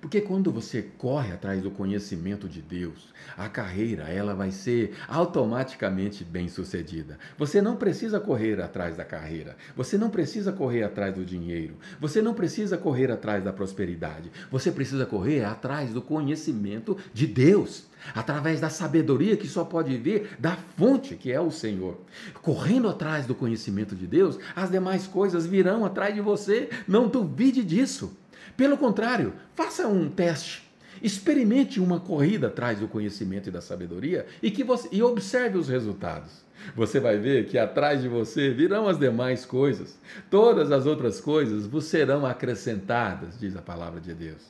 Porque 0.00 0.20
quando 0.20 0.52
você 0.52 0.82
corre 0.96 1.32
atrás 1.32 1.60
do 1.60 1.72
conhecimento 1.72 2.48
de 2.48 2.62
Deus, 2.62 3.12
a 3.36 3.48
carreira 3.48 4.04
ela 4.04 4.32
vai 4.32 4.52
ser 4.52 4.94
automaticamente 5.08 6.22
bem-sucedida. 6.22 7.18
Você 7.36 7.60
não 7.60 7.74
precisa 7.74 8.20
correr 8.20 8.60
atrás 8.60 8.96
da 8.96 9.04
carreira, 9.04 9.56
você 9.76 9.98
não 9.98 10.08
precisa 10.08 10.52
correr 10.52 10.84
atrás 10.84 11.14
do 11.14 11.24
dinheiro, 11.24 11.74
você 12.00 12.22
não 12.22 12.32
precisa 12.32 12.78
correr 12.78 13.10
atrás 13.10 13.42
da 13.42 13.52
prosperidade. 13.52 14.30
Você 14.52 14.70
precisa 14.70 15.04
correr 15.04 15.44
atrás 15.44 15.92
do 15.92 16.00
conhecimento 16.00 16.96
de 17.12 17.26
Deus, 17.26 17.86
através 18.14 18.60
da 18.60 18.70
sabedoria 18.70 19.36
que 19.36 19.48
só 19.48 19.64
pode 19.64 19.96
vir 19.96 20.30
da 20.38 20.56
fonte 20.76 21.16
que 21.16 21.32
é 21.32 21.40
o 21.40 21.50
Senhor. 21.50 21.98
Correndo 22.40 22.88
atrás 22.88 23.26
do 23.26 23.34
conhecimento 23.34 23.96
de 23.96 24.06
Deus, 24.06 24.38
as 24.54 24.70
demais 24.70 25.08
coisas 25.08 25.44
virão 25.44 25.84
atrás 25.84 26.14
de 26.14 26.20
você. 26.20 26.70
Não 26.86 27.08
duvide 27.08 27.64
disso. 27.64 28.16
Pelo 28.56 28.76
contrário, 28.76 29.34
faça 29.54 29.86
um 29.86 30.08
teste. 30.08 30.68
Experimente 31.02 31.78
uma 31.80 32.00
corrida 32.00 32.48
atrás 32.48 32.80
do 32.80 32.88
conhecimento 32.88 33.48
e 33.48 33.52
da 33.52 33.60
sabedoria 33.60 34.26
e, 34.42 34.50
que 34.50 34.64
você, 34.64 34.88
e 34.90 35.02
observe 35.02 35.56
os 35.56 35.68
resultados. 35.68 36.44
Você 36.74 36.98
vai 36.98 37.18
ver 37.18 37.46
que 37.46 37.56
atrás 37.56 38.02
de 38.02 38.08
você 38.08 38.50
virão 38.50 38.88
as 38.88 38.98
demais 38.98 39.46
coisas. 39.46 39.96
Todas 40.28 40.72
as 40.72 40.86
outras 40.86 41.20
coisas 41.20 41.66
vos 41.66 41.84
serão 41.84 42.26
acrescentadas, 42.26 43.38
diz 43.38 43.56
a 43.56 43.62
palavra 43.62 44.00
de 44.00 44.12
Deus. 44.12 44.42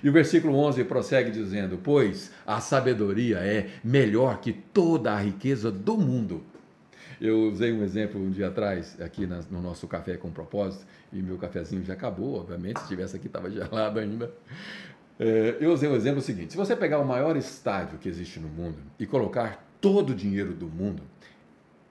E 0.00 0.08
o 0.08 0.12
versículo 0.12 0.54
11 0.54 0.84
prossegue 0.84 1.32
dizendo: 1.32 1.76
Pois 1.82 2.30
a 2.46 2.60
sabedoria 2.60 3.38
é 3.38 3.70
melhor 3.82 4.40
que 4.40 4.52
toda 4.52 5.12
a 5.12 5.18
riqueza 5.18 5.72
do 5.72 5.96
mundo 5.96 6.44
eu 7.20 7.50
usei 7.50 7.70
um 7.70 7.82
exemplo 7.84 8.18
um 8.18 8.30
dia 8.30 8.48
atrás, 8.48 8.98
aqui 8.98 9.26
no 9.26 9.60
nosso 9.60 9.86
café 9.86 10.16
com 10.16 10.30
propósito, 10.30 10.86
e 11.12 11.22
meu 11.22 11.36
cafezinho 11.38 11.84
já 11.84 11.94
acabou, 11.94 12.40
obviamente, 12.40 12.78
se 12.78 12.84
estivesse 12.84 13.16
aqui 13.16 13.26
estava 13.26 13.50
gelado 13.50 13.98
ainda. 13.98 14.32
É, 15.18 15.58
eu 15.60 15.72
usei 15.72 15.88
o 15.88 15.94
exemplo 15.94 16.20
seguinte: 16.20 16.52
se 16.52 16.56
você 16.56 16.74
pegar 16.74 16.98
o 16.98 17.04
maior 17.06 17.36
estádio 17.36 17.98
que 17.98 18.08
existe 18.08 18.40
no 18.40 18.48
mundo 18.48 18.78
e 18.98 19.06
colocar 19.06 19.66
todo 19.80 20.10
o 20.10 20.14
dinheiro 20.14 20.54
do 20.54 20.66
mundo, 20.66 21.02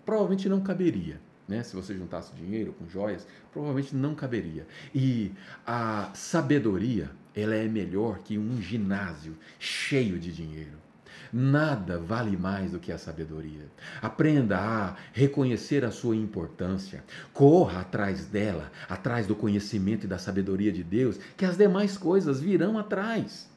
provavelmente 0.05 0.49
não 0.49 0.61
caberia. 0.61 1.19
Né? 1.47 1.63
Se 1.63 1.75
você 1.75 1.95
juntasse 1.95 2.33
dinheiro 2.35 2.73
com 2.73 2.87
joias, 2.87 3.27
provavelmente 3.51 3.95
não 3.95 4.13
caberia. 4.13 4.67
E 4.93 5.31
a 5.65 6.11
sabedoria, 6.13 7.09
ela 7.35 7.55
é 7.55 7.67
melhor 7.67 8.19
que 8.19 8.37
um 8.37 8.61
ginásio 8.61 9.35
cheio 9.57 10.19
de 10.19 10.31
dinheiro. 10.31 10.88
Nada 11.31 11.99
vale 11.99 12.35
mais 12.35 12.71
do 12.71 12.79
que 12.79 12.91
a 12.91 12.97
sabedoria. 12.97 13.65
Aprenda 14.01 14.57
a 14.57 14.95
reconhecer 15.13 15.85
a 15.85 15.91
sua 15.91 16.15
importância. 16.15 17.03
Corra 17.33 17.81
atrás 17.81 18.25
dela, 18.25 18.71
atrás 18.87 19.27
do 19.27 19.35
conhecimento 19.35 20.05
e 20.05 20.07
da 20.07 20.17
sabedoria 20.17 20.71
de 20.71 20.83
Deus, 20.83 21.19
que 21.37 21.45
as 21.45 21.57
demais 21.57 21.97
coisas 21.97 22.39
virão 22.39 22.77
atrás. 22.77 23.49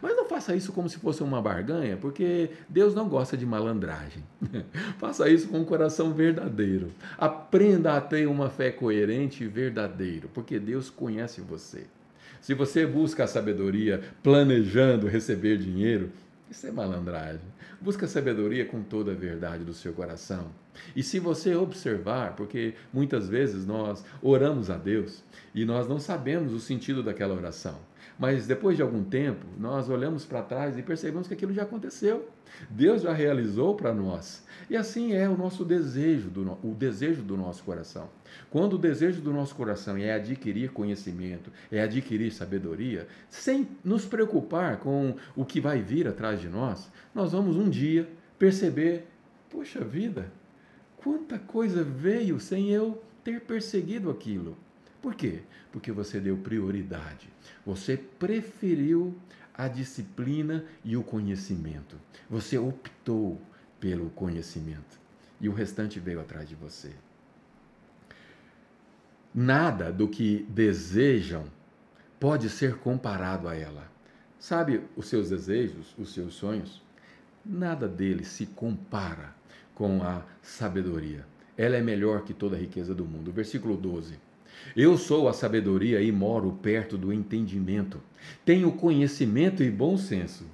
Mas 0.00 0.16
não 0.16 0.26
faça 0.26 0.54
isso 0.54 0.72
como 0.72 0.88
se 0.88 0.98
fosse 0.98 1.22
uma 1.22 1.40
barganha, 1.40 1.96
porque 1.96 2.50
Deus 2.68 2.94
não 2.94 3.08
gosta 3.08 3.36
de 3.36 3.46
malandragem. 3.46 4.22
faça 4.98 5.28
isso 5.28 5.48
com 5.48 5.58
um 5.58 5.64
coração 5.64 6.12
verdadeiro. 6.12 6.90
Aprenda 7.18 7.96
a 7.96 8.00
ter 8.00 8.26
uma 8.26 8.50
fé 8.50 8.70
coerente 8.70 9.44
e 9.44 9.48
verdadeira, 9.48 10.28
porque 10.32 10.58
Deus 10.58 10.90
conhece 10.90 11.40
você. 11.40 11.86
Se 12.40 12.52
você 12.52 12.86
busca 12.86 13.24
a 13.24 13.26
sabedoria 13.26 14.02
planejando 14.22 15.06
receber 15.06 15.56
dinheiro, 15.56 16.10
isso 16.54 16.68
é 16.68 16.70
malandragem. 16.70 17.52
Busca 17.80 18.06
sabedoria 18.06 18.64
com 18.64 18.80
toda 18.80 19.10
a 19.10 19.14
verdade 19.14 19.64
do 19.64 19.74
seu 19.74 19.92
coração. 19.92 20.52
E 20.94 21.02
se 21.02 21.18
você 21.18 21.54
observar, 21.56 22.36
porque 22.36 22.74
muitas 22.92 23.28
vezes 23.28 23.66
nós 23.66 24.04
oramos 24.22 24.70
a 24.70 24.76
Deus 24.76 25.24
e 25.52 25.64
nós 25.64 25.88
não 25.88 25.98
sabemos 25.98 26.52
o 26.52 26.60
sentido 26.60 27.02
daquela 27.02 27.34
oração. 27.34 27.76
Mas 28.16 28.46
depois 28.46 28.76
de 28.76 28.82
algum 28.82 29.02
tempo, 29.02 29.44
nós 29.58 29.90
olhamos 29.90 30.24
para 30.24 30.42
trás 30.42 30.78
e 30.78 30.82
percebemos 30.82 31.26
que 31.26 31.34
aquilo 31.34 31.52
já 31.52 31.64
aconteceu. 31.64 32.28
Deus 32.70 33.02
já 33.02 33.12
realizou 33.12 33.74
para 33.74 33.92
nós. 33.92 34.44
E 34.70 34.76
assim 34.76 35.12
é 35.12 35.28
o 35.28 35.36
nosso 35.36 35.64
desejo, 35.64 36.30
do, 36.30 36.58
o 36.62 36.72
desejo 36.72 37.22
do 37.22 37.36
nosso 37.36 37.64
coração. 37.64 38.08
Quando 38.54 38.74
o 38.74 38.78
desejo 38.78 39.20
do 39.20 39.32
nosso 39.32 39.52
coração 39.56 39.96
é 39.96 40.12
adquirir 40.12 40.70
conhecimento, 40.70 41.50
é 41.72 41.82
adquirir 41.82 42.30
sabedoria, 42.30 43.08
sem 43.28 43.66
nos 43.82 44.04
preocupar 44.04 44.76
com 44.76 45.16
o 45.34 45.44
que 45.44 45.60
vai 45.60 45.82
vir 45.82 46.06
atrás 46.06 46.40
de 46.40 46.48
nós, 46.48 46.88
nós 47.12 47.32
vamos 47.32 47.56
um 47.56 47.68
dia 47.68 48.08
perceber: 48.38 49.08
poxa 49.50 49.80
vida, 49.84 50.30
quanta 50.98 51.36
coisa 51.36 51.82
veio 51.82 52.38
sem 52.38 52.70
eu 52.70 53.02
ter 53.24 53.40
perseguido 53.40 54.08
aquilo. 54.08 54.56
Por 55.02 55.16
quê? 55.16 55.40
Porque 55.72 55.90
você 55.90 56.20
deu 56.20 56.36
prioridade. 56.36 57.28
Você 57.66 57.96
preferiu 57.96 59.16
a 59.52 59.66
disciplina 59.66 60.64
e 60.84 60.96
o 60.96 61.02
conhecimento. 61.02 61.96
Você 62.30 62.56
optou 62.56 63.42
pelo 63.80 64.10
conhecimento. 64.10 65.00
E 65.40 65.48
o 65.48 65.52
restante 65.52 65.98
veio 65.98 66.20
atrás 66.20 66.48
de 66.48 66.54
você. 66.54 66.92
Nada 69.34 69.90
do 69.90 70.06
que 70.06 70.46
desejam 70.48 71.44
pode 72.20 72.48
ser 72.48 72.76
comparado 72.76 73.48
a 73.48 73.54
ela. 73.54 73.90
Sabe 74.38 74.82
os 74.96 75.06
seus 75.08 75.30
desejos, 75.30 75.94
os 75.98 76.12
seus 76.12 76.34
sonhos? 76.34 76.82
Nada 77.44 77.88
deles 77.88 78.28
se 78.28 78.46
compara 78.46 79.34
com 79.74 80.02
a 80.02 80.22
sabedoria. 80.40 81.26
Ela 81.56 81.76
é 81.76 81.82
melhor 81.82 82.22
que 82.22 82.32
toda 82.32 82.56
a 82.56 82.58
riqueza 82.58 82.94
do 82.94 83.04
mundo. 83.04 83.32
Versículo 83.32 83.76
12. 83.76 84.14
Eu 84.76 84.96
sou 84.96 85.28
a 85.28 85.32
sabedoria 85.32 86.00
e 86.00 86.10
moro 86.12 86.52
perto 86.62 86.96
do 86.96 87.12
entendimento. 87.12 88.00
Tenho 88.44 88.72
conhecimento 88.72 89.62
e 89.62 89.70
bom 89.70 89.96
senso. 89.96 90.44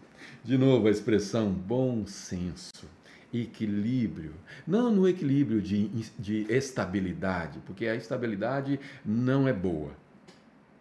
De 0.43 0.57
novo 0.57 0.89
a 0.89 0.91
expressão 0.91 1.51
bom 1.51 2.07
senso, 2.07 2.87
equilíbrio. 3.33 4.35
Não 4.67 4.91
no 4.91 5.09
equilíbrio 5.09 5.61
de, 5.61 5.89
de 6.19 6.47
estabilidade, 6.53 7.61
porque 7.67 7.87
a 7.87 7.95
estabilidade 7.95 8.79
não 9.05 9.47
é 9.47 9.53
boa. 9.53 9.93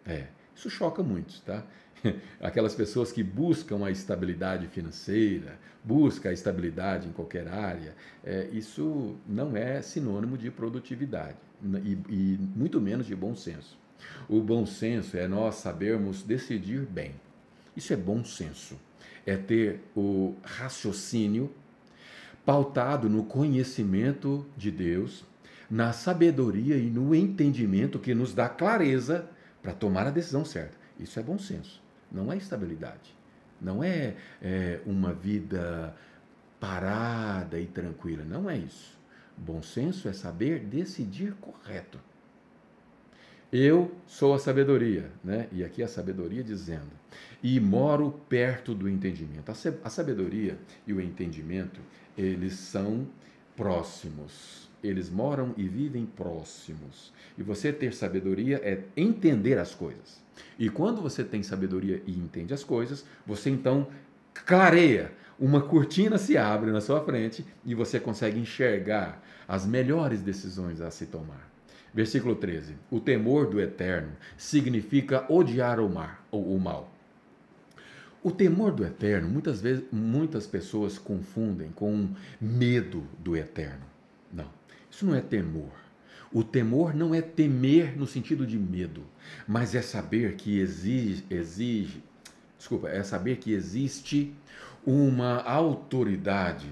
É, 0.06 0.26
isso 0.54 0.68
choca 0.68 1.02
muitos, 1.02 1.40
tá? 1.40 1.64
Aquelas 2.40 2.74
pessoas 2.74 3.12
que 3.12 3.22
buscam 3.22 3.84
a 3.84 3.90
estabilidade 3.90 4.66
financeira, 4.66 5.58
buscam 5.84 6.30
a 6.30 6.32
estabilidade 6.32 7.08
em 7.08 7.12
qualquer 7.12 7.48
área, 7.48 7.94
é, 8.24 8.48
isso 8.52 9.16
não 9.26 9.56
é 9.56 9.80
sinônimo 9.82 10.36
de 10.36 10.50
produtividade 10.50 11.36
e, 11.84 11.98
e 12.08 12.38
muito 12.56 12.80
menos 12.80 13.06
de 13.06 13.14
bom 13.14 13.34
senso. 13.34 13.78
O 14.28 14.40
bom 14.40 14.64
senso 14.64 15.16
é 15.16 15.28
nós 15.28 15.56
sabermos 15.56 16.22
decidir 16.22 16.86
bem. 16.86 17.14
Isso 17.76 17.92
é 17.92 17.96
bom 17.96 18.24
senso. 18.24 18.78
É 19.26 19.36
ter 19.36 19.80
o 19.94 20.34
raciocínio 20.42 21.50
pautado 22.44 23.08
no 23.08 23.24
conhecimento 23.24 24.46
de 24.56 24.70
Deus, 24.70 25.24
na 25.70 25.92
sabedoria 25.92 26.76
e 26.76 26.90
no 26.90 27.14
entendimento 27.14 27.98
que 27.98 28.14
nos 28.14 28.34
dá 28.34 28.48
clareza 28.48 29.28
para 29.62 29.72
tomar 29.72 30.06
a 30.06 30.10
decisão 30.10 30.44
certa. 30.44 30.76
Isso 30.98 31.18
é 31.18 31.22
bom 31.22 31.38
senso, 31.38 31.82
não 32.10 32.32
é 32.32 32.36
estabilidade. 32.36 33.14
Não 33.60 33.84
é, 33.84 34.14
é 34.40 34.80
uma 34.86 35.12
vida 35.12 35.94
parada 36.58 37.60
e 37.60 37.66
tranquila. 37.66 38.24
Não 38.24 38.48
é 38.48 38.56
isso. 38.56 38.98
Bom 39.36 39.62
senso 39.62 40.08
é 40.08 40.12
saber 40.12 40.60
decidir 40.60 41.34
correto. 41.40 41.98
Eu 43.52 43.94
sou 44.06 44.32
a 44.32 44.38
sabedoria, 44.38 45.10
né? 45.24 45.48
E 45.50 45.64
aqui 45.64 45.82
a 45.82 45.88
sabedoria 45.88 46.42
dizendo, 46.42 46.90
e 47.42 47.58
moro 47.58 48.20
perto 48.28 48.74
do 48.74 48.88
entendimento. 48.88 49.50
A 49.84 49.90
sabedoria 49.90 50.56
e 50.86 50.92
o 50.92 51.00
entendimento, 51.00 51.80
eles 52.20 52.54
são 52.54 53.06
próximos. 53.56 54.68
Eles 54.82 55.10
moram 55.10 55.54
e 55.56 55.68
vivem 55.68 56.06
próximos. 56.06 57.12
E 57.36 57.42
você 57.42 57.72
ter 57.72 57.92
sabedoria 57.94 58.60
é 58.62 58.82
entender 58.96 59.58
as 59.58 59.74
coisas. 59.74 60.20
E 60.58 60.68
quando 60.68 61.02
você 61.02 61.22
tem 61.24 61.42
sabedoria 61.42 62.02
e 62.06 62.12
entende 62.12 62.54
as 62.54 62.64
coisas, 62.64 63.04
você 63.26 63.50
então 63.50 63.88
clareia. 64.46 65.12
Uma 65.38 65.62
cortina 65.62 66.18
se 66.18 66.36
abre 66.36 66.70
na 66.70 66.82
sua 66.82 67.02
frente 67.02 67.44
e 67.64 67.74
você 67.74 67.98
consegue 67.98 68.38
enxergar 68.38 69.22
as 69.48 69.64
melhores 69.64 70.20
decisões 70.20 70.82
a 70.82 70.90
se 70.90 71.06
tomar. 71.06 71.50
Versículo 71.94 72.34
13: 72.34 72.74
O 72.90 73.00
temor 73.00 73.48
do 73.48 73.58
eterno 73.58 74.12
significa 74.36 75.24
odiar 75.32 75.80
o, 75.80 75.88
mar, 75.88 76.24
o 76.30 76.58
mal. 76.58 76.92
O 78.22 78.30
temor 78.30 78.72
do 78.72 78.84
eterno, 78.84 79.28
muitas 79.28 79.62
vezes, 79.62 79.82
muitas 79.90 80.46
pessoas 80.46 80.98
confundem 80.98 81.70
com 81.70 82.10
medo 82.38 83.06
do 83.18 83.34
eterno. 83.34 83.84
Não, 84.30 84.48
isso 84.90 85.06
não 85.06 85.14
é 85.14 85.22
temor. 85.22 85.72
O 86.30 86.44
temor 86.44 86.94
não 86.94 87.14
é 87.14 87.22
temer 87.22 87.98
no 87.98 88.06
sentido 88.06 88.46
de 88.46 88.58
medo, 88.58 89.02
mas 89.48 89.74
é 89.74 89.80
saber 89.80 90.36
que 90.36 90.58
exige, 90.58 91.24
exige, 91.30 92.04
desculpa, 92.58 92.88
é 92.88 93.02
saber 93.02 93.38
que 93.38 93.52
existe 93.52 94.32
uma 94.86 95.42
autoridade, 95.42 96.68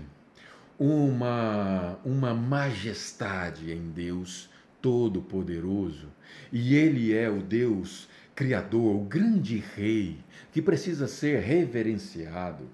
uma, 0.79 1.99
uma 2.05 2.35
majestade 2.35 3.73
em 3.73 3.91
Deus 3.91 4.51
Todo-Poderoso, 4.81 6.09
e 6.53 6.75
Ele 6.77 7.13
é 7.13 7.29
o 7.29 7.43
Deus 7.43 8.07
Criador, 8.39 8.95
o 8.95 9.01
grande 9.01 9.61
Rei, 9.75 10.17
que 10.53 10.63
precisa 10.63 11.09
ser 11.09 11.41
reverenciado, 11.41 12.71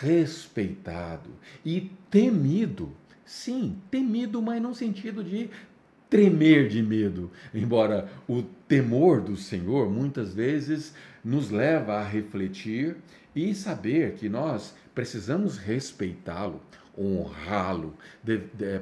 respeitado 0.00 1.28
e 1.64 1.90
temido. 2.08 2.92
Sim, 3.26 3.76
temido, 3.90 4.40
mas 4.40 4.62
no 4.62 4.72
sentido 4.72 5.24
de 5.24 5.50
tremer 6.08 6.68
de 6.68 6.80
medo, 6.84 7.32
embora 7.52 8.08
o 8.28 8.44
temor 8.68 9.20
do 9.20 9.36
Senhor 9.36 9.90
muitas 9.90 10.32
vezes 10.32 10.94
nos 11.24 11.50
leva 11.50 11.94
a 11.94 12.06
refletir 12.06 12.94
e 13.34 13.52
saber 13.56 14.12
que 14.12 14.28
nós 14.28 14.72
precisamos 14.94 15.58
respeitá-lo, 15.58 16.62
honrá-lo, 16.96 17.92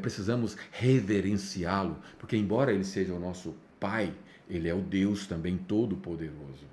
precisamos 0.03 0.55
reverenciá-lo, 0.71 1.97
porque 2.19 2.37
embora 2.37 2.75
ele 2.75 2.85
seja 2.85 3.15
o 3.15 3.19
nosso 3.19 3.55
Pai, 3.81 4.13
ele 4.49 4.69
é 4.69 4.75
o 4.75 4.81
Deus 4.81 5.27
também 5.27 5.57
todo-poderoso. 5.57 6.65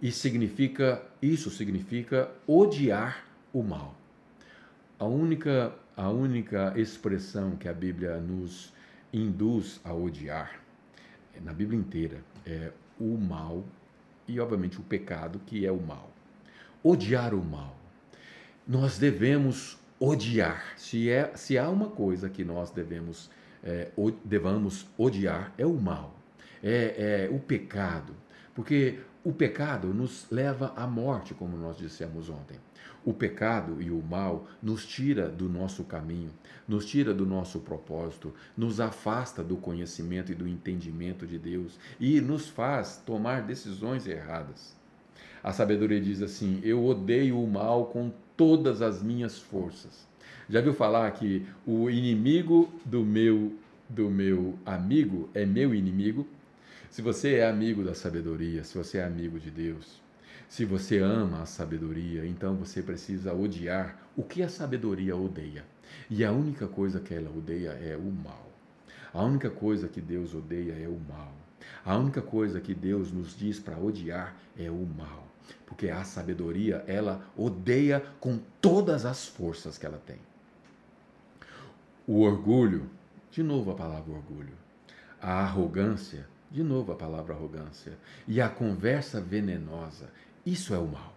E 0.00 0.12
significa, 0.12 1.02
isso 1.20 1.50
significa 1.50 2.30
odiar 2.46 3.24
o 3.52 3.62
mal. 3.62 3.94
A 4.98 5.04
única 5.04 5.74
a 5.98 6.08
única 6.10 6.72
expressão 6.76 7.56
que 7.56 7.68
a 7.68 7.72
Bíblia 7.72 8.18
nos 8.18 8.72
induz 9.12 9.80
a 9.82 9.92
odiar, 9.92 10.60
na 11.42 11.52
Bíblia 11.52 11.76
inteira, 11.76 12.20
é 12.46 12.70
o 13.00 13.18
mal 13.18 13.64
e, 14.28 14.38
obviamente, 14.38 14.78
o 14.78 14.82
pecado, 14.84 15.40
que 15.44 15.66
é 15.66 15.72
o 15.72 15.80
mal. 15.80 16.12
Odiar 16.84 17.34
o 17.34 17.44
mal. 17.44 17.76
Nós 18.64 18.96
devemos 18.96 19.76
odiar. 19.98 20.74
Se, 20.76 21.10
é, 21.10 21.32
se 21.34 21.58
há 21.58 21.68
uma 21.68 21.88
coisa 21.88 22.30
que 22.30 22.44
nós 22.44 22.70
devemos, 22.70 23.28
é, 23.62 23.90
devamos 24.24 24.86
odiar, 24.96 25.52
é 25.58 25.66
o 25.66 25.74
mal, 25.74 26.14
é, 26.62 27.26
é 27.26 27.34
o 27.34 27.38
pecado. 27.38 28.14
Porque 28.54 28.98
o 29.22 29.32
pecado 29.32 29.88
nos 29.88 30.26
leva 30.30 30.72
à 30.74 30.86
morte, 30.86 31.34
como 31.34 31.56
nós 31.56 31.76
dissemos 31.76 32.30
ontem. 32.30 32.58
O 33.04 33.12
pecado 33.12 33.80
e 33.80 33.90
o 33.90 34.02
mal 34.02 34.46
nos 34.62 34.86
tira 34.86 35.28
do 35.28 35.48
nosso 35.48 35.84
caminho, 35.84 36.30
nos 36.66 36.84
tira 36.86 37.14
do 37.14 37.24
nosso 37.24 37.60
propósito, 37.60 38.34
nos 38.56 38.80
afasta 38.80 39.44
do 39.44 39.56
conhecimento 39.56 40.32
e 40.32 40.34
do 40.34 40.48
entendimento 40.48 41.26
de 41.26 41.38
Deus 41.38 41.78
e 42.00 42.20
nos 42.20 42.48
faz 42.48 43.02
tomar 43.04 43.42
decisões 43.42 44.06
erradas. 44.06 44.74
A 45.42 45.52
sabedoria 45.52 46.00
diz 46.00 46.22
assim: 46.22 46.60
Eu 46.64 46.84
odeio 46.84 47.38
o 47.38 47.46
mal 47.46 47.86
com 47.86 48.10
todas 48.36 48.80
as 48.82 49.02
minhas 49.02 49.38
forças. 49.38 50.07
Já 50.50 50.62
viu 50.62 50.72
falar 50.72 51.10
que 51.10 51.46
o 51.66 51.90
inimigo 51.90 52.72
do 52.82 53.04
meu 53.04 53.52
do 53.86 54.08
meu 54.08 54.58
amigo 54.64 55.28
é 55.34 55.44
meu 55.44 55.74
inimigo? 55.74 56.26
Se 56.90 57.02
você 57.02 57.34
é 57.34 57.46
amigo 57.46 57.84
da 57.84 57.94
sabedoria, 57.94 58.64
se 58.64 58.76
você 58.76 58.96
é 58.96 59.04
amigo 59.04 59.38
de 59.38 59.50
Deus, 59.50 60.00
se 60.48 60.64
você 60.64 61.00
ama 61.00 61.42
a 61.42 61.46
sabedoria, 61.46 62.24
então 62.26 62.56
você 62.56 62.82
precisa 62.82 63.34
odiar 63.34 63.98
o 64.16 64.22
que 64.22 64.42
a 64.42 64.48
sabedoria 64.48 65.14
odeia. 65.14 65.64
E 66.08 66.24
a 66.24 66.32
única 66.32 66.66
coisa 66.66 66.98
que 66.98 67.12
ela 67.12 67.30
odeia 67.30 67.72
é 67.72 67.94
o 67.94 68.10
mal. 68.10 68.50
A 69.12 69.22
única 69.22 69.50
coisa 69.50 69.86
que 69.86 70.00
Deus 70.00 70.34
odeia 70.34 70.72
é 70.72 70.88
o 70.88 70.98
mal. 71.08 71.34
A 71.84 71.94
única 71.98 72.22
coisa 72.22 72.58
que 72.58 72.74
Deus 72.74 73.12
nos 73.12 73.36
diz 73.36 73.60
para 73.60 73.76
odiar 73.76 74.34
é 74.58 74.70
o 74.70 74.86
mal. 74.86 75.26
Porque 75.66 75.90
a 75.90 76.04
sabedoria, 76.04 76.82
ela 76.86 77.22
odeia 77.36 78.02
com 78.18 78.38
todas 78.62 79.04
as 79.04 79.26
forças 79.26 79.76
que 79.76 79.84
ela 79.84 80.00
tem. 80.06 80.27
O 82.08 82.22
orgulho, 82.22 82.88
de 83.30 83.42
novo 83.42 83.70
a 83.70 83.74
palavra 83.74 84.14
orgulho. 84.14 84.54
A 85.20 85.42
arrogância, 85.42 86.26
de 86.50 86.62
novo 86.62 86.90
a 86.90 86.94
palavra 86.94 87.34
arrogância. 87.34 87.98
E 88.26 88.40
a 88.40 88.48
conversa 88.48 89.20
venenosa, 89.20 90.08
isso 90.46 90.72
é 90.72 90.78
o 90.78 90.86
mal. 90.86 91.14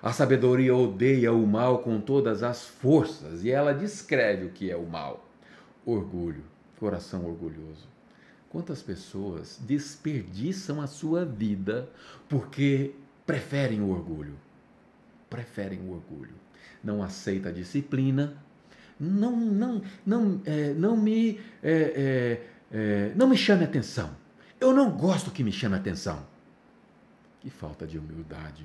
A 0.00 0.12
sabedoria 0.12 0.72
odeia 0.72 1.32
o 1.32 1.44
mal 1.44 1.80
com 1.80 2.00
todas 2.00 2.44
as 2.44 2.64
forças 2.64 3.42
e 3.42 3.50
ela 3.50 3.74
descreve 3.74 4.46
o 4.46 4.50
que 4.50 4.70
é 4.70 4.76
o 4.76 4.86
mal: 4.86 5.28
orgulho, 5.84 6.44
coração 6.78 7.26
orgulhoso. 7.26 7.88
Quantas 8.50 8.82
pessoas 8.82 9.58
desperdiçam 9.62 10.80
a 10.80 10.86
sua 10.86 11.24
vida 11.24 11.90
porque 12.28 12.94
preferem 13.26 13.80
o 13.80 13.90
orgulho? 13.90 14.34
Preferem 15.28 15.80
o 15.80 15.90
orgulho. 15.90 16.34
Não 16.84 17.02
aceita 17.02 17.48
a 17.48 17.52
disciplina, 17.52 18.36
não, 19.02 19.36
não, 19.36 19.82
não, 20.06 20.40
é, 20.44 20.72
não 20.74 20.96
me, 20.96 21.40
é, 21.62 21.72
é, 21.72 22.46
é 22.70 23.12
não 23.14 23.28
me 23.28 23.36
chame 23.36 23.64
atenção. 23.64 24.14
Eu 24.60 24.72
não 24.72 24.90
gosto 24.90 25.30
que 25.30 25.42
me 25.42 25.52
chame 25.52 25.76
atenção. 25.76 26.26
Que 27.40 27.50
falta 27.50 27.86
de 27.86 27.98
humildade, 27.98 28.64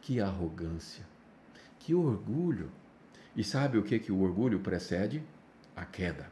que 0.00 0.20
arrogância, 0.20 1.04
que 1.78 1.94
orgulho. 1.94 2.70
E 3.36 3.44
sabe 3.44 3.78
o 3.78 3.82
que, 3.82 3.98
que 3.98 4.10
o 4.10 4.20
orgulho 4.20 4.60
precede? 4.60 5.22
A 5.76 5.84
queda. 5.84 6.26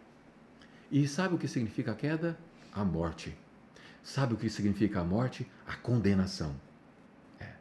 E 0.91 1.07
sabe 1.07 1.37
o 1.37 1.39
que 1.39 1.47
significa 1.47 1.93
a 1.93 1.95
queda? 1.95 2.37
a 2.73 2.85
morte. 2.85 3.37
Sabe 4.03 4.35
o 4.35 4.37
que 4.37 4.49
significa 4.49 5.01
a 5.01 5.05
morte? 5.05 5.47
A 5.67 5.77
condenação. 5.77 6.55
É. 7.39 7.53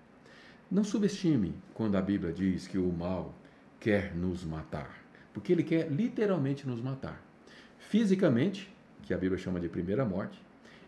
Não 0.69 0.83
subestime 0.83 1.55
quando 1.73 1.95
a 1.95 2.01
Bíblia 2.01 2.31
diz 2.31 2.67
que 2.67 2.77
o 2.77 2.91
mal 2.91 3.33
quer 3.79 4.15
nos 4.15 4.43
matar, 4.43 4.98
porque 5.39 5.53
ele 5.53 5.63
quer 5.63 5.89
literalmente 5.89 6.67
nos 6.67 6.81
matar. 6.81 7.23
Fisicamente, 7.77 8.69
que 9.03 9.13
a 9.13 9.17
Bíblia 9.17 9.41
chama 9.41 9.57
de 9.57 9.69
primeira 9.69 10.03
morte, 10.03 10.37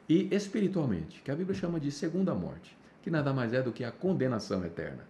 e 0.10 0.28
espiritualmente, 0.30 1.22
que 1.22 1.32
a 1.32 1.36
Bíblia 1.36 1.58
chama 1.58 1.80
de 1.80 1.90
segunda 1.90 2.36
morte, 2.36 2.78
que 3.02 3.10
nada 3.10 3.32
mais 3.32 3.54
é 3.54 3.62
do 3.62 3.72
que 3.72 3.86
a 3.86 3.92
condenação 3.92 4.66
eterna. 4.66 5.08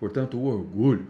Portanto, 0.00 0.36
o 0.36 0.46
orgulho, 0.46 1.06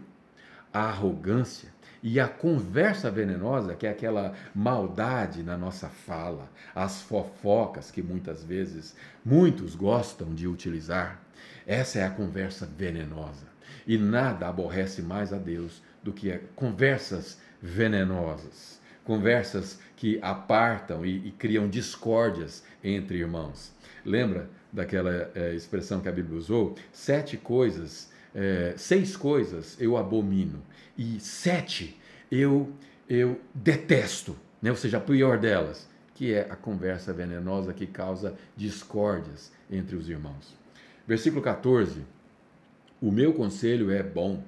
a 0.71 0.81
arrogância 0.81 1.73
e 2.03 2.19
a 2.19 2.27
conversa 2.27 3.09
venenosa, 3.09 3.73
que 3.73 3.87
é 3.87 3.89
aquela 3.89 4.35
maldade 4.53 5.41
na 5.41 5.57
nossa 5.57 5.89
fala, 5.89 6.51
as 6.75 7.01
fofocas 7.01 7.89
que 7.89 8.03
muitas 8.03 8.43
vezes 8.43 8.95
muitos 9.25 9.73
gostam 9.73 10.35
de 10.35 10.47
utilizar, 10.47 11.19
essa 11.65 11.97
é 11.97 12.05
a 12.05 12.11
conversa 12.11 12.67
venenosa. 12.67 13.47
E 13.87 13.97
nada 13.97 14.47
aborrece 14.47 15.01
mais 15.01 15.33
a 15.33 15.39
Deus 15.39 15.81
do 16.03 16.13
que 16.13 16.37
conversas 16.55 17.39
venenosas, 17.63 18.79
conversas 19.03 19.79
que 19.95 20.19
apartam 20.21 21.05
e, 21.05 21.29
e 21.29 21.31
criam 21.31 21.67
discórdias 21.67 22.63
entre 22.83 23.17
irmãos. 23.17 23.71
Lembra 24.05 24.49
daquela 24.71 25.31
é, 25.33 25.55
expressão 25.55 26.01
que 26.01 26.09
a 26.09 26.11
Bíblia 26.11 26.37
usou? 26.37 26.75
Sete 26.91 27.37
coisas 27.37 28.11
é, 28.33 28.73
seis 28.77 29.15
coisas 29.15 29.79
eu 29.79 29.95
abomino 29.95 30.61
e 30.97 31.19
sete 31.19 31.99
eu, 32.31 32.71
eu 33.07 33.39
detesto, 33.53 34.35
né? 34.61 34.71
ou 34.71 34.75
seja, 34.75 34.97
a 34.97 35.01
pior 35.01 35.37
delas, 35.37 35.87
que 36.15 36.33
é 36.33 36.47
a 36.49 36.55
conversa 36.55 37.13
venenosa 37.13 37.73
que 37.73 37.85
causa 37.85 38.35
discórdias 38.55 39.51
entre 39.69 39.95
os 39.95 40.09
irmãos. 40.09 40.57
Versículo 41.07 41.41
14: 41.41 42.01
O 42.99 43.11
meu 43.11 43.33
conselho 43.33 43.91
é 43.91 44.01
bom, 44.01 44.43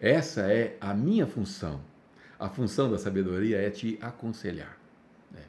essa 0.00 0.52
é 0.52 0.76
a 0.80 0.92
minha 0.92 1.26
função. 1.26 1.80
A 2.40 2.48
função 2.48 2.90
da 2.90 2.96
sabedoria 2.96 3.58
é 3.58 3.68
te 3.68 3.98
aconselhar. 4.00 4.78
Né? 5.30 5.42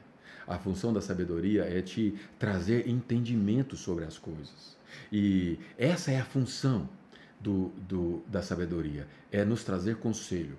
A 0.46 0.58
função 0.58 0.92
da 0.92 1.00
sabedoria 1.00 1.64
é 1.64 1.80
te 1.80 2.14
trazer 2.38 2.86
entendimento 2.86 3.78
sobre 3.78 4.04
as 4.04 4.18
coisas. 4.18 4.76
E 5.10 5.58
essa 5.78 6.10
é 6.10 6.20
a 6.20 6.24
função 6.24 6.86
do, 7.40 7.70
do, 7.88 8.22
da 8.28 8.42
sabedoria, 8.42 9.08
é 9.32 9.42
nos 9.42 9.64
trazer 9.64 9.96
conselho. 9.96 10.58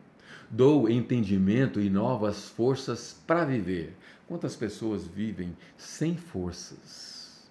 Dou 0.50 0.90
entendimento 0.90 1.80
e 1.80 1.88
novas 1.88 2.46
forças 2.50 3.16
para 3.28 3.46
viver. 3.46 3.96
Quantas 4.28 4.56
pessoas 4.56 5.06
vivem 5.06 5.56
sem 5.78 6.18
forças? 6.18 7.48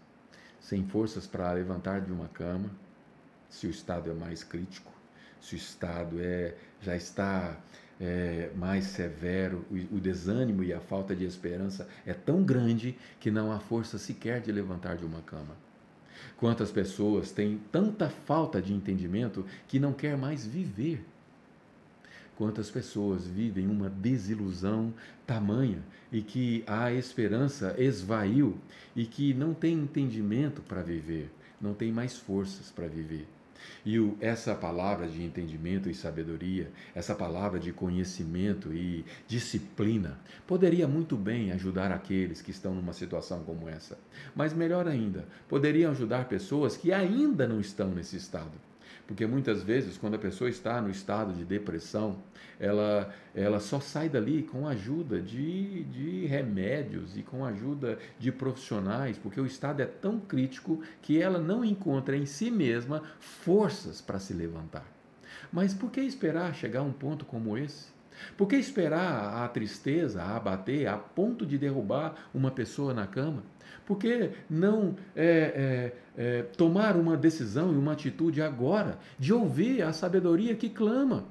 Sem 0.61 0.85
forças 0.89 1.25
para 1.25 1.53
levantar 1.53 2.01
de 2.01 2.11
uma 2.11 2.27
cama, 2.27 2.69
se 3.49 3.69
o 3.69 3.71
estado 3.71 4.11
é 4.11 4.15
mais 4.15 4.43
crítico, 4.43 4.93
se 5.41 5.55
o 5.55 5.57
estado 5.57 6.17
é, 6.21 6.57
já 6.81 6.97
está 6.97 7.57
é, 8.03 8.51
mais 8.57 8.87
severo, 8.87 9.65
o, 9.71 9.97
o 9.97 10.01
desânimo 10.01 10.65
e 10.65 10.73
a 10.73 10.81
falta 10.81 11.15
de 11.15 11.25
esperança 11.25 11.89
é 12.05 12.13
tão 12.13 12.43
grande 12.43 12.99
que 13.21 13.31
não 13.31 13.53
há 13.53 13.61
força 13.61 13.97
sequer 13.97 14.41
de 14.41 14.51
levantar 14.51 14.97
de 14.97 15.05
uma 15.05 15.21
cama. 15.21 15.57
Quantas 16.37 16.73
pessoas 16.73 17.31
têm 17.31 17.61
tanta 17.71 18.11
falta 18.11 18.61
de 18.61 18.75
entendimento 18.75 19.47
que 19.69 19.79
não 19.79 19.93
quer 19.93 20.17
mais 20.17 20.45
viver? 20.45 21.05
Quantas 22.37 22.69
pessoas 22.69 23.25
vivem 23.25 23.69
uma 23.69 23.89
desilusão 23.89 24.93
tamanha 25.25 25.79
e 26.11 26.23
que 26.23 26.65
a 26.67 26.93
esperança 26.93 27.77
esvaiu 27.79 28.59
e 28.97 29.07
que 29.07 29.33
não 29.33 29.55
tem 29.55 29.75
entendimento 29.75 30.61
para 30.61 30.83
viver, 30.83 31.31
não 31.61 31.73
tem 31.73 31.93
mais 31.93 32.17
forças 32.17 32.69
para 32.69 32.89
viver? 32.89 33.29
E 33.85 33.99
o, 33.99 34.17
essa 34.21 34.55
palavra 34.55 35.07
de 35.07 35.23
entendimento 35.23 35.89
e 35.89 35.95
sabedoria, 35.95 36.71
essa 36.95 37.15
palavra 37.15 37.59
de 37.59 37.73
conhecimento 37.73 38.73
e 38.73 39.05
disciplina, 39.27 40.19
poderia 40.47 40.89
muito 40.89 41.17
bem 41.17 41.53
ajudar 41.53 41.91
aqueles 41.93 42.41
que 42.41 42.51
estão 42.51 42.75
numa 42.75 42.93
situação 42.93 43.43
como 43.45 43.69
essa. 43.69 43.99
Mas 44.35 44.53
melhor 44.53 44.87
ainda, 44.89 45.27
poderia 45.49 45.91
ajudar 45.91 46.29
pessoas 46.29 46.77
que 46.77 46.93
ainda 46.93 47.47
não 47.47 47.61
estão 47.61 47.91
nesse 47.91 48.17
estado 48.17 48.72
porque 49.07 49.27
muitas 49.27 49.63
vezes, 49.63 49.99
quando 49.99 50.15
a 50.15 50.19
pessoa 50.19 50.49
está 50.49 50.81
no 50.81 50.91
estado 50.91 51.33
de 51.33 51.45
depressão, 51.45 52.19
ela, 52.59 53.13
ela 53.35 53.59
só 53.59 53.81
sai 53.81 54.09
dali 54.09 54.43
com 54.43 54.67
a 54.67 54.71
ajuda 54.71 55.21
de, 55.21 55.85
de 55.85 56.27
remédios 56.27 57.17
e 57.17 57.23
com 57.23 57.45
a 57.45 57.49
ajuda 57.49 57.99
de 58.19 58.31
profissionais, 58.31 59.19
porque 59.19 59.41
o 59.41 59.47
estado 59.47 59.83
é 59.83 59.87
tão 59.87 60.21
crítico 60.21 60.83
que 61.03 61.21
ela 61.21 61.39
não 61.39 61.65
encontra 61.65 62.17
em 62.17 62.27
si 62.27 62.51
mesma 62.51 63.03
forças 63.19 64.01
para 64.01 64.19
se 64.19 64.33
levantar. 64.33 64.87
Mas 65.53 65.75
por 65.75 65.91
que 65.91 66.01
esperar 66.01 66.55
chegar 66.55 66.81
a 66.81 66.85
um 66.85 66.93
ponto 66.93 67.25
como 67.25 67.59
esse? 67.59 67.91
Por 68.37 68.47
que 68.47 68.57
esperar 68.57 69.43
a 69.43 69.49
tristeza 69.49 70.23
a 70.23 70.37
abater 70.37 70.87
a 70.87 70.97
ponto 70.97 71.45
de 71.45 71.59
derrubar 71.59 72.15
uma 72.33 72.51
pessoa 72.51 72.95
na 72.95 73.07
cama? 73.07 73.43
Por 73.87 73.99
que 73.99 74.31
não 74.49 74.97
é, 75.15 75.93
é, 76.17 76.23
é, 76.23 76.43
tomar 76.43 76.97
uma 76.97 77.17
decisão 77.17 77.73
e 77.73 77.77
uma 77.77 77.93
atitude 77.93 78.41
agora 78.41 78.99
de 79.19 79.33
ouvir 79.33 79.83
a 79.83 79.93
sabedoria 79.93 80.55
que 80.55 80.69
clama? 80.69 81.25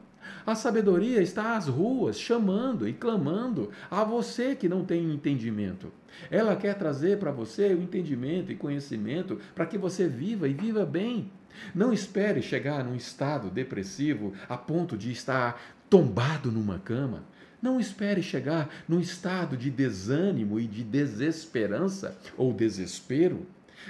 A 0.45 0.55
sabedoria 0.55 1.21
está 1.21 1.55
às 1.55 1.67
ruas, 1.67 2.19
chamando 2.19 2.87
e 2.87 2.93
clamando 2.93 3.69
a 3.89 4.03
você 4.03 4.55
que 4.55 4.69
não 4.69 4.83
tem 4.83 5.11
entendimento. 5.11 5.91
Ela 6.29 6.55
quer 6.55 6.75
trazer 6.75 7.17
para 7.19 7.31
você 7.31 7.73
o 7.73 7.81
entendimento 7.81 8.51
e 8.51 8.55
conhecimento 8.55 9.39
para 9.55 9.65
que 9.65 9.77
você 9.77 10.07
viva 10.07 10.47
e 10.47 10.53
viva 10.53 10.85
bem. 10.85 11.31
Não 11.75 11.91
espere 11.91 12.41
chegar 12.41 12.83
num 12.83 12.95
estado 12.95 13.49
depressivo 13.49 14.33
a 14.47 14.57
ponto 14.57 14.97
de 14.97 15.11
estar 15.11 15.61
tombado 15.89 16.51
numa 16.51 16.79
cama. 16.79 17.23
Não 17.61 17.79
espere 17.79 18.23
chegar 18.23 18.69
num 18.87 18.99
estado 18.99 19.55
de 19.55 19.69
desânimo 19.69 20.59
e 20.59 20.65
de 20.65 20.83
desesperança 20.83 22.17
ou 22.35 22.51
desespero. 22.51 23.45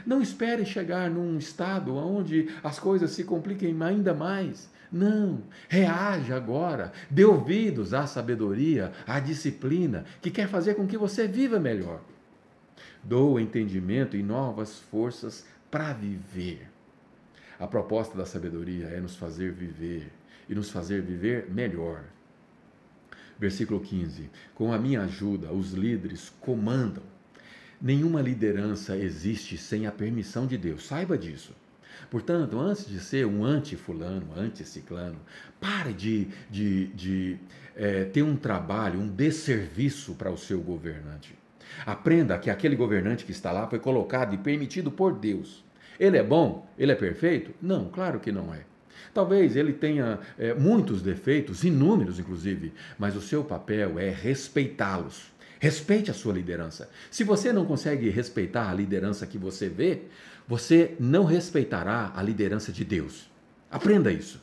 Não 0.05 0.22
espere 0.22 0.65
chegar 0.65 1.09
num 1.09 1.38
estado 1.38 1.95
onde 1.95 2.49
as 2.63 2.80
coisas 2.80 3.11
se 3.11 3.24
compliquem 3.24 3.76
ainda 3.82 4.13
mais. 4.13 4.69
Não, 4.91 5.43
reaja 5.69 6.36
agora, 6.36 6.91
dê 7.09 7.24
ouvidos 7.24 7.93
à 7.93 8.05
sabedoria, 8.05 8.91
à 9.07 9.22
disciplina, 9.22 10.03
que 10.22 10.30
quer 10.30 10.49
fazer 10.49 10.76
com 10.76 10.86
que 10.86 10.97
você 10.97 11.28
viva 11.28 11.59
melhor. 11.59 12.01
Doa 13.01 13.41
entendimento 13.41 14.17
e 14.17 14.24
novas 14.24 14.80
forças 14.80 15.45
para 15.69 15.93
viver. 15.93 16.67
A 17.57 17.65
proposta 17.67 18.17
da 18.17 18.26
sabedoria 18.26 18.88
é 18.88 18.99
nos 18.99 19.15
fazer 19.15 19.53
viver 19.53 20.11
e 20.49 20.55
nos 20.55 20.69
fazer 20.69 21.01
viver 21.01 21.49
melhor. 21.49 22.03
Versículo 23.41 23.79
15: 23.79 24.29
Com 24.53 24.71
a 24.71 24.77
minha 24.77 25.01
ajuda, 25.01 25.51
os 25.51 25.71
líderes 25.71 26.31
comandam. 26.39 27.01
Nenhuma 27.81 28.21
liderança 28.21 28.95
existe 28.95 29.57
sem 29.57 29.87
a 29.87 29.91
permissão 29.91 30.45
de 30.45 30.59
Deus, 30.59 30.85
saiba 30.85 31.17
disso. 31.17 31.51
Portanto, 32.11 32.59
antes 32.59 32.85
de 32.85 32.99
ser 32.99 33.25
um 33.25 33.43
anti-fulano, 33.43 34.27
anti-ciclano, 34.37 35.17
pare 35.59 35.91
de, 35.91 36.27
de, 36.51 36.87
de 36.89 37.37
é, 37.75 38.03
ter 38.05 38.21
um 38.21 38.35
trabalho, 38.35 38.99
um 38.99 39.07
desserviço 39.07 40.13
para 40.13 40.29
o 40.29 40.37
seu 40.37 40.61
governante. 40.61 41.33
Aprenda 41.83 42.37
que 42.37 42.51
aquele 42.51 42.75
governante 42.75 43.25
que 43.25 43.31
está 43.31 43.51
lá 43.51 43.65
foi 43.67 43.79
colocado 43.79 44.35
e 44.35 44.37
permitido 44.37 44.91
por 44.91 45.17
Deus. 45.17 45.65
Ele 45.99 46.17
é 46.17 46.23
bom? 46.23 46.69
Ele 46.77 46.91
é 46.91 46.95
perfeito? 46.95 47.55
Não, 47.59 47.89
claro 47.89 48.19
que 48.19 48.31
não 48.31 48.53
é. 48.53 48.70
Talvez 49.13 49.55
ele 49.55 49.73
tenha 49.73 50.19
é, 50.37 50.53
muitos 50.53 51.01
defeitos, 51.01 51.63
inúmeros 51.63 52.19
inclusive, 52.19 52.73
mas 52.97 53.15
o 53.15 53.21
seu 53.21 53.43
papel 53.43 53.99
é 53.99 54.09
respeitá-los. 54.09 55.31
Respeite 55.59 56.09
a 56.09 56.13
sua 56.13 56.33
liderança. 56.33 56.89
Se 57.11 57.23
você 57.23 57.53
não 57.53 57.65
consegue 57.65 58.09
respeitar 58.09 58.69
a 58.69 58.73
liderança 58.73 59.27
que 59.27 59.37
você 59.37 59.69
vê, 59.69 60.01
você 60.47 60.95
não 60.99 61.23
respeitará 61.23 62.11
a 62.15 62.23
liderança 62.23 62.71
de 62.71 62.83
Deus. 62.83 63.29
Aprenda 63.69 64.11
isso. 64.11 64.41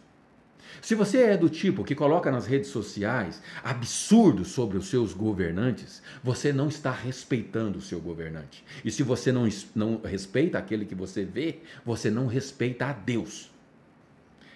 Se 0.80 0.94
você 0.94 1.22
é 1.22 1.36
do 1.36 1.48
tipo 1.48 1.84
que 1.84 1.94
coloca 1.94 2.30
nas 2.30 2.46
redes 2.46 2.70
sociais 2.70 3.42
absurdos 3.64 4.48
sobre 4.48 4.78
os 4.78 4.88
seus 4.88 5.12
governantes, 5.12 6.02
você 6.22 6.52
não 6.52 6.68
está 6.68 6.90
respeitando 6.90 7.78
o 7.78 7.82
seu 7.82 8.00
governante. 8.00 8.64
E 8.84 8.90
se 8.90 9.02
você 9.02 9.32
não, 9.32 9.48
não 9.74 10.00
respeita 10.00 10.56
aquele 10.58 10.84
que 10.84 10.94
você 10.94 11.24
vê, 11.24 11.58
você 11.84 12.10
não 12.10 12.26
respeita 12.26 12.86
a 12.86 12.92
Deus. 12.92 13.50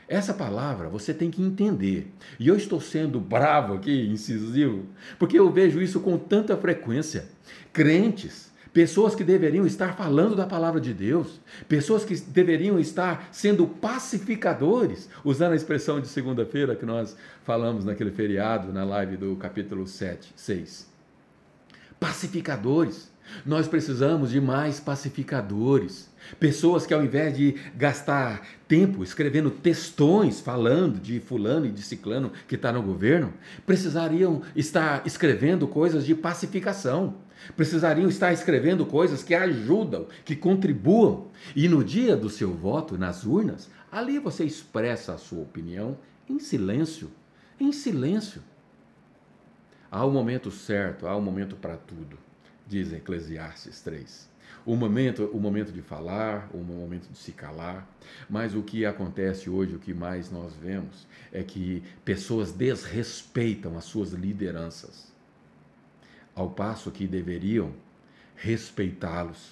Essa 0.09 0.34
palavra 0.34 0.88
você 0.88 1.14
tem 1.14 1.30
que 1.30 1.42
entender. 1.42 2.12
E 2.38 2.48
eu 2.48 2.57
estou 2.57 2.80
sendo 2.80 3.20
bravo 3.20 3.74
aqui, 3.74 4.09
incisivo, 4.09 4.86
porque 5.18 5.38
eu 5.38 5.50
vejo 5.50 5.80
isso 5.80 6.00
com 6.00 6.18
tanta 6.18 6.57
frequência. 6.57 7.26
Crentes, 7.72 8.50
pessoas 8.72 9.14
que 9.14 9.22
deveriam 9.22 9.66
estar 9.66 9.96
falando 9.96 10.34
da 10.34 10.46
palavra 10.46 10.80
de 10.80 10.92
Deus, 10.92 11.40
pessoas 11.68 12.05
que 12.05 12.16
deveriam 12.16 12.78
estar 12.78 13.28
sendo 13.30 13.66
pacificadores, 13.66 15.09
usando 15.24 15.53
a 15.53 15.57
expressão 15.57 16.00
de 16.00 16.09
segunda-feira 16.09 16.74
que 16.74 16.86
nós 16.86 17.16
falamos 17.44 17.84
naquele 17.84 18.11
feriado, 18.11 18.72
na 18.72 18.84
live 18.84 19.16
do 19.16 19.36
capítulo 19.36 19.86
7, 19.86 20.32
6. 20.34 20.90
Pacificadores 22.00 23.12
Nós 23.45 23.66
precisamos 23.66 24.31
de 24.31 24.41
mais 24.41 24.79
pacificadores. 24.79 26.11
Pessoas 26.39 26.87
que, 26.87 26.95
ao 26.95 27.05
invés 27.05 27.37
de 27.37 27.57
gastar 27.75 28.47
tempo 28.68 29.03
escrevendo 29.03 29.51
textões 29.51 30.41
falando 30.41 31.01
de 31.01 31.18
fulano 31.20 31.66
e 31.66 31.73
de 31.73 31.83
ciclano 31.83 32.33
que 32.47 32.55
está 32.55 32.73
no 32.73 32.83
governo, 32.83 33.33
precisariam 33.66 34.43
estar 34.55 35.07
escrevendo 35.07 35.66
coisas 35.66 36.05
de 36.05 36.14
pacificação. 36.14 37.14
Precisariam 37.57 38.09
estar 38.09 38.33
escrevendo 38.33 38.87
coisas 38.87 39.23
que 39.23 39.35
ajudam, 39.35 40.07
que 40.25 40.37
contribuam. 40.37 41.29
E 41.57 41.68
no 41.68 41.83
dia 41.83 42.16
do 42.16 42.31
seu 42.31 42.53
voto, 42.53 42.97
nas 42.97 43.25
urnas, 43.25 43.68
ali 43.91 44.18
você 44.18 44.45
expressa 44.45 45.14
a 45.14 45.18
sua 45.18 45.43
opinião 45.43 45.99
em 46.29 46.39
silêncio. 46.39 47.11
Em 47.59 47.73
silêncio. 47.73 48.43
Há 49.91 50.05
o 50.05 50.09
um 50.09 50.12
momento 50.12 50.51
certo, 50.51 51.07
há 51.07 51.16
um 51.16 51.20
momento 51.20 51.55
para 51.57 51.77
tudo, 51.77 52.16
diz 52.73 52.93
Eclesiastes 52.93 53.83
3. 53.83 54.33
O 54.64 54.75
momento, 54.77 55.25
o 55.33 55.39
momento 55.39 55.73
de 55.73 55.83
falar, 55.83 56.49
o 56.55 56.59
momento 56.59 57.09
de 57.11 57.18
se 57.18 57.33
calar. 57.33 57.87
Mas 58.31 58.55
o 58.55 58.62
que 58.62 58.87
acontece 58.87 59.51
hoje, 59.51 59.75
o 59.75 59.79
que 59.79 59.93
mais 59.93 60.31
nós 60.31 60.55
vemos, 60.55 61.07
é 61.31 61.43
que 61.43 61.83
pessoas 62.05 62.53
desrespeitam 62.53 63.77
as 63.77 63.85
suas 63.85 64.12
lideranças, 64.12 65.12
ao 66.35 66.51
passo 66.51 66.91
que 66.91 67.07
deveriam 67.07 67.73
respeitá-los, 68.37 69.51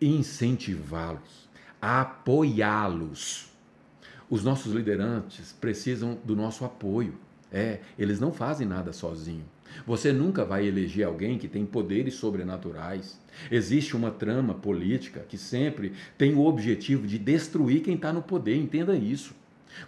incentivá-los, 0.00 1.48
apoiá-los. 1.80 3.50
Os 4.30 4.42
nossos 4.42 4.72
liderantes 4.72 5.52
precisam 5.52 6.18
do 6.24 6.34
nosso 6.34 6.64
apoio. 6.64 7.18
É, 7.52 7.80
eles 7.98 8.18
não 8.18 8.32
fazem 8.32 8.66
nada 8.66 8.92
sozinhos. 8.92 9.55
Você 9.86 10.12
nunca 10.12 10.44
vai 10.44 10.66
eleger 10.66 11.06
alguém 11.06 11.38
que 11.38 11.48
tem 11.48 11.66
poderes 11.66 12.14
sobrenaturais. 12.14 13.18
Existe 13.50 13.96
uma 13.96 14.10
trama 14.10 14.54
política 14.54 15.24
que 15.28 15.36
sempre 15.36 15.92
tem 16.16 16.34
o 16.34 16.44
objetivo 16.44 17.06
de 17.06 17.18
destruir 17.18 17.82
quem 17.82 17.94
está 17.94 18.12
no 18.12 18.22
poder, 18.22 18.56
entenda 18.56 18.94
isso. 18.94 19.34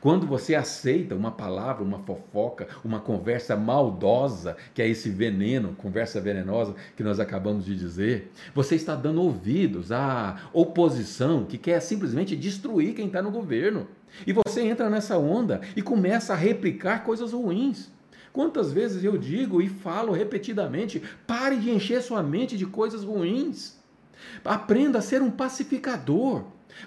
Quando 0.01 0.27
você 0.27 0.55
aceita 0.55 1.15
uma 1.15 1.31
palavra, 1.31 1.83
uma 1.83 2.01
fofoca, 2.01 2.69
uma 2.85 3.01
conversa 3.01 3.57
maldosa, 3.57 4.57
que 4.75 4.83
é 4.83 4.89
esse 4.89 5.09
veneno, 5.09 5.75
conversa 5.77 6.21
venenosa 6.21 6.75
que 6.97 7.03
nós 7.03 7.19
acabamos 7.19 7.65
de 7.65 7.75
dizer, 7.75 8.31
você 8.55 8.75
está 8.75 8.95
dando 8.95 9.23
ouvidos 9.23 9.91
à 9.91 10.49
oposição 10.53 11.45
que 11.45 11.59
quer 11.59 11.81
simplesmente 11.81 12.37
destruir 12.37 12.95
quem 12.95 13.07
está 13.07 13.23
no 13.23 13.31
governo. 13.31 13.87
E 14.27 14.33
você 14.33 14.63
entra 14.63 14.89
nessa 14.91 15.19
onda 15.19 15.61
e 15.77 15.83
começa 15.83 16.33
a 16.33 16.37
replicar 16.37 17.05
coisas 17.05 17.33
ruins. 17.33 17.91
Quantas 18.39 18.71
vezes 18.71 19.03
eu 19.03 19.19
digo 19.19 19.61
e 19.61 19.69
falo 19.69 20.13
repetidamente: 20.13 21.03
pare 21.27 21.57
de 21.57 21.73
encher 21.73 22.01
sua 22.01 22.23
mente 22.23 22.57
de 22.57 22.67
coisas 22.67 23.03
ruins. 23.03 23.77
Aprenda 24.45 25.01
a 25.01 25.03
ser 25.03 25.21
um 25.21 25.29
pacificador. 25.29 26.45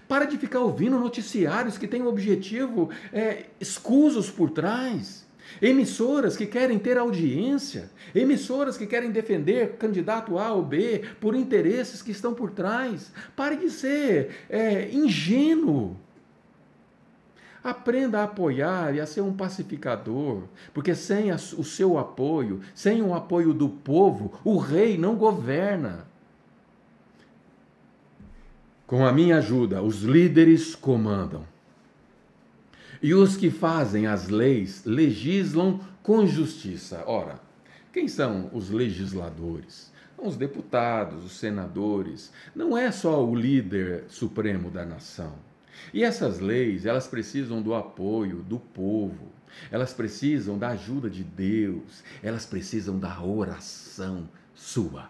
Para 0.08 0.24
de 0.24 0.38
ficar 0.38 0.62
ouvindo 0.62 0.97
noticiários 0.97 1.78
que 1.78 1.89
têm 1.89 2.04
o 2.04 2.08
objetivo 2.08 2.89
é, 3.12 3.47
escusos 3.60 4.30
por 4.30 4.49
trás. 4.52 5.28
Emissoras 5.62 6.38
que 6.38 6.45
querem 6.45 6.80
ter 6.80 6.97
audiência, 6.97 7.91
emissoras 8.16 8.78
que 8.78 8.88
querem 8.88 9.12
defender 9.12 9.74
candidato 9.74 10.39
A 10.39 10.54
ou 10.54 10.64
B 10.64 11.04
por 11.20 11.36
interesses 11.36 12.02
que 12.02 12.12
estão 12.12 12.34
por 12.34 12.52
trás. 12.52 13.12
Pare 13.36 13.58
de 13.58 13.70
ser 13.70 14.45
é, 14.49 14.89
ingênuo. 14.93 15.97
Aprenda 17.64 18.20
a 18.20 18.24
apoiar 18.24 18.95
e 18.95 18.99
a 18.99 19.05
ser 19.05 19.22
um 19.22 19.34
pacificador, 19.34 20.43
porque 20.74 20.95
sem 20.95 21.32
o 21.32 21.64
seu 21.64 21.99
apoio, 21.99 22.59
sem 22.74 23.03
o 23.03 23.14
apoio 23.14 23.53
do 23.53 23.70
povo, 23.70 24.34
o 24.43 24.57
rei 24.57 24.97
não 24.97 25.16
governa. 25.16 26.07
Com 28.88 29.05
a 29.05 29.12
minha 29.12 29.38
ajuda, 29.38 29.84
os 29.84 30.01
líderes 30.01 30.74
comandam. 30.74 31.45
E 32.99 33.14
os 33.14 33.38
que 33.38 33.51
fazem 33.51 34.07
as 34.07 34.28
leis 34.28 34.84
legislam 34.84 35.80
com 36.01 36.26
justiça. 36.26 37.03
Ora, 37.05 37.39
quem 37.93 38.07
são 38.07 38.49
os 38.53 38.72
legisladores? 38.72 39.91
São 40.16 40.28
os 40.28 40.36
deputados, 40.36 41.24
os 41.24 41.34
senadores. 41.34 42.32
Não 42.55 42.76
é 42.76 42.91
só 42.91 43.24
o 43.24 43.36
líder 43.36 44.05
supremo 44.07 44.72
da 44.72 44.84
nação 44.84 45.51
e 45.94 46.04
essas 46.04 46.40
leis, 46.40 46.86
elas 46.86 47.08
precisam 47.08 47.62
do 47.62 47.74
apoio 47.74 48.44
do 48.44 48.60
povo, 48.60 49.32
elas 49.70 49.94
precisam 49.94 50.58
da 50.58 50.70
ajuda 50.70 51.10
de 51.10 51.24
Deus, 51.24 52.04
elas 52.24 52.46
precisam 52.46 52.98
da 52.98 53.22
oração 53.22 54.30
sua. 54.54 55.10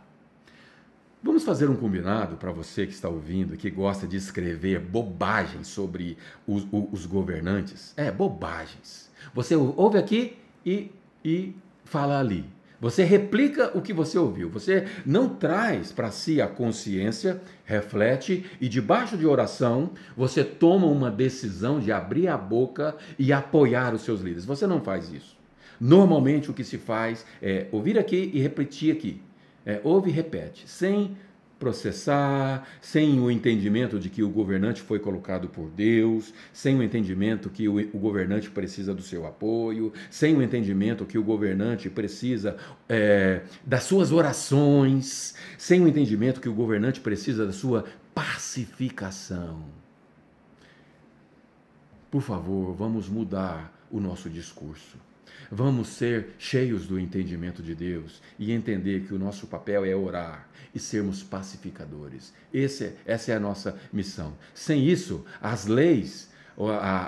Vamos 1.24 1.44
fazer 1.44 1.70
um 1.70 1.76
combinado 1.76 2.36
para 2.36 2.52
você 2.52 2.88
que 2.88 2.94
está 2.94 3.08
ouvindo, 3.08 3.56
que 3.56 3.70
gosta 3.70 4.08
de 4.08 4.18
escrever 4.18 4.80
bobagens 4.80 5.68
sobre 5.68 6.18
os, 6.48 6.66
os 6.72 7.06
governantes? 7.06 7.94
É, 7.96 8.12
bobagens. 8.12 9.12
Você 9.32 9.56
ouve 9.56 10.00
aqui 10.00 10.36
e, 10.66 10.92
e 11.24 11.56
fala 11.86 12.20
ali. 12.20 12.44
Você 12.82 13.04
replica 13.04 13.78
o 13.78 13.82
que 13.82 13.94
você 13.94 14.18
ouviu. 14.18 14.50
Você 14.50 14.88
não 15.06 15.30
traz 15.30 15.92
para 15.92 16.10
si 16.10 16.42
a 16.42 16.48
consciência, 16.48 17.40
reflete 17.64 18.44
e, 18.60 18.68
debaixo 18.68 19.16
de 19.16 19.28
oração, 19.28 19.92
você 20.18 20.44
toma 20.44 20.88
uma 20.88 21.12
decisão 21.12 21.80
de 21.80 21.92
abrir 21.92 22.28
a 22.28 22.36
boca 22.36 22.96
e 23.20 23.32
apoiar 23.32 23.94
os 23.94 24.02
seus 24.02 24.22
líderes. 24.22 24.46
Você 24.46 24.66
não 24.66 24.82
faz 24.82 25.14
isso. 25.14 25.38
Normalmente 25.80 26.50
o 26.50 26.54
que 26.56 26.64
se 26.64 26.80
faz 26.80 27.24
é 27.40 27.68
ouvir 27.72 28.00
aqui 28.00 28.32
e 28.34 28.42
repetir 28.42 28.92
aqui. 28.92 29.22
É, 29.64 29.80
ouve 29.84 30.10
e 30.10 30.14
repete, 30.14 30.68
sem 30.68 31.16
processar, 31.62 32.68
sem 32.82 33.20
o 33.20 33.30
entendimento 33.30 34.00
de 34.00 34.10
que 34.10 34.24
o 34.24 34.30
governante 34.30 34.82
foi 34.82 34.98
colocado 34.98 35.48
por 35.48 35.70
Deus, 35.70 36.34
sem 36.52 36.76
o 36.76 36.82
entendimento 36.82 37.52
que 37.52 37.70
o, 37.70 38.00
governante 38.00 38.50
precisa 38.50 38.96
do 38.96 39.04
seu 39.04 39.28
apoio, 39.28 39.94
sem 40.10 40.36
o 40.36 40.42
entendimento 40.42 41.06
que 41.06 41.20
o 41.20 41.24
governante 41.24 41.88
precisa 41.88 42.58
é, 42.90 43.44
das 43.64 43.84
suas 43.84 44.12
orações, 44.12 45.36
sem 45.56 45.80
o 45.82 45.88
entendimento 45.88 46.42
que 46.42 46.50
o 46.50 46.54
governante 46.54 47.00
precisa 47.00 47.46
da 47.46 47.54
sua 47.54 47.86
pacificação. 48.16 49.64
Por 52.10 52.24
favor, 52.24 52.74
vamos 52.74 53.08
mudar 53.08 53.72
o 53.92 54.00
nosso 54.00 54.32
discurso. 54.32 55.11
Vamos 55.54 55.90
ser 55.90 56.30
cheios 56.40 56.88
do 56.88 56.98
entendimento 56.98 57.62
de 57.62 57.76
Deus 57.76 58.22
e 58.40 58.54
entender 58.54 59.02
que 59.02 59.14
o 59.14 59.20
nosso 59.20 59.48
papel 59.48 59.84
é 59.84 59.94
orar 59.94 60.48
e 60.74 60.80
sermos 60.80 61.22
pacificadores. 61.22 62.34
Esse, 62.54 62.94
essa 63.06 63.34
é 63.34 63.36
a 63.36 63.40
nossa 63.40 63.78
missão. 63.92 64.34
Sem 64.54 64.88
isso, 64.88 65.26
as 65.42 65.68
leis, 65.68 66.32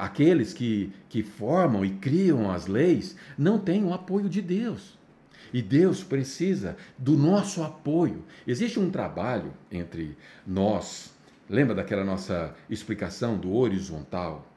aqueles 0.01 0.51
que, 0.51 0.91
que 1.07 1.23
formam 1.23 1.85
e 1.85 1.91
criam 1.91 2.51
as 2.51 2.67
leis, 2.67 3.15
não 3.37 3.57
têm 3.57 3.85
o 3.85 3.93
apoio 3.93 4.27
de 4.27 4.41
Deus. 4.41 4.99
E 5.53 5.61
Deus 5.61 6.03
precisa 6.03 6.75
do 6.97 7.15
nosso 7.15 7.63
apoio. 7.63 8.25
Existe 8.45 8.77
um 8.77 8.91
trabalho 8.91 9.53
entre 9.71 10.17
nós, 10.45 11.13
lembra 11.49 11.73
daquela 11.73 12.03
nossa 12.03 12.53
explicação 12.69 13.37
do 13.37 13.53
horizontal? 13.55 14.52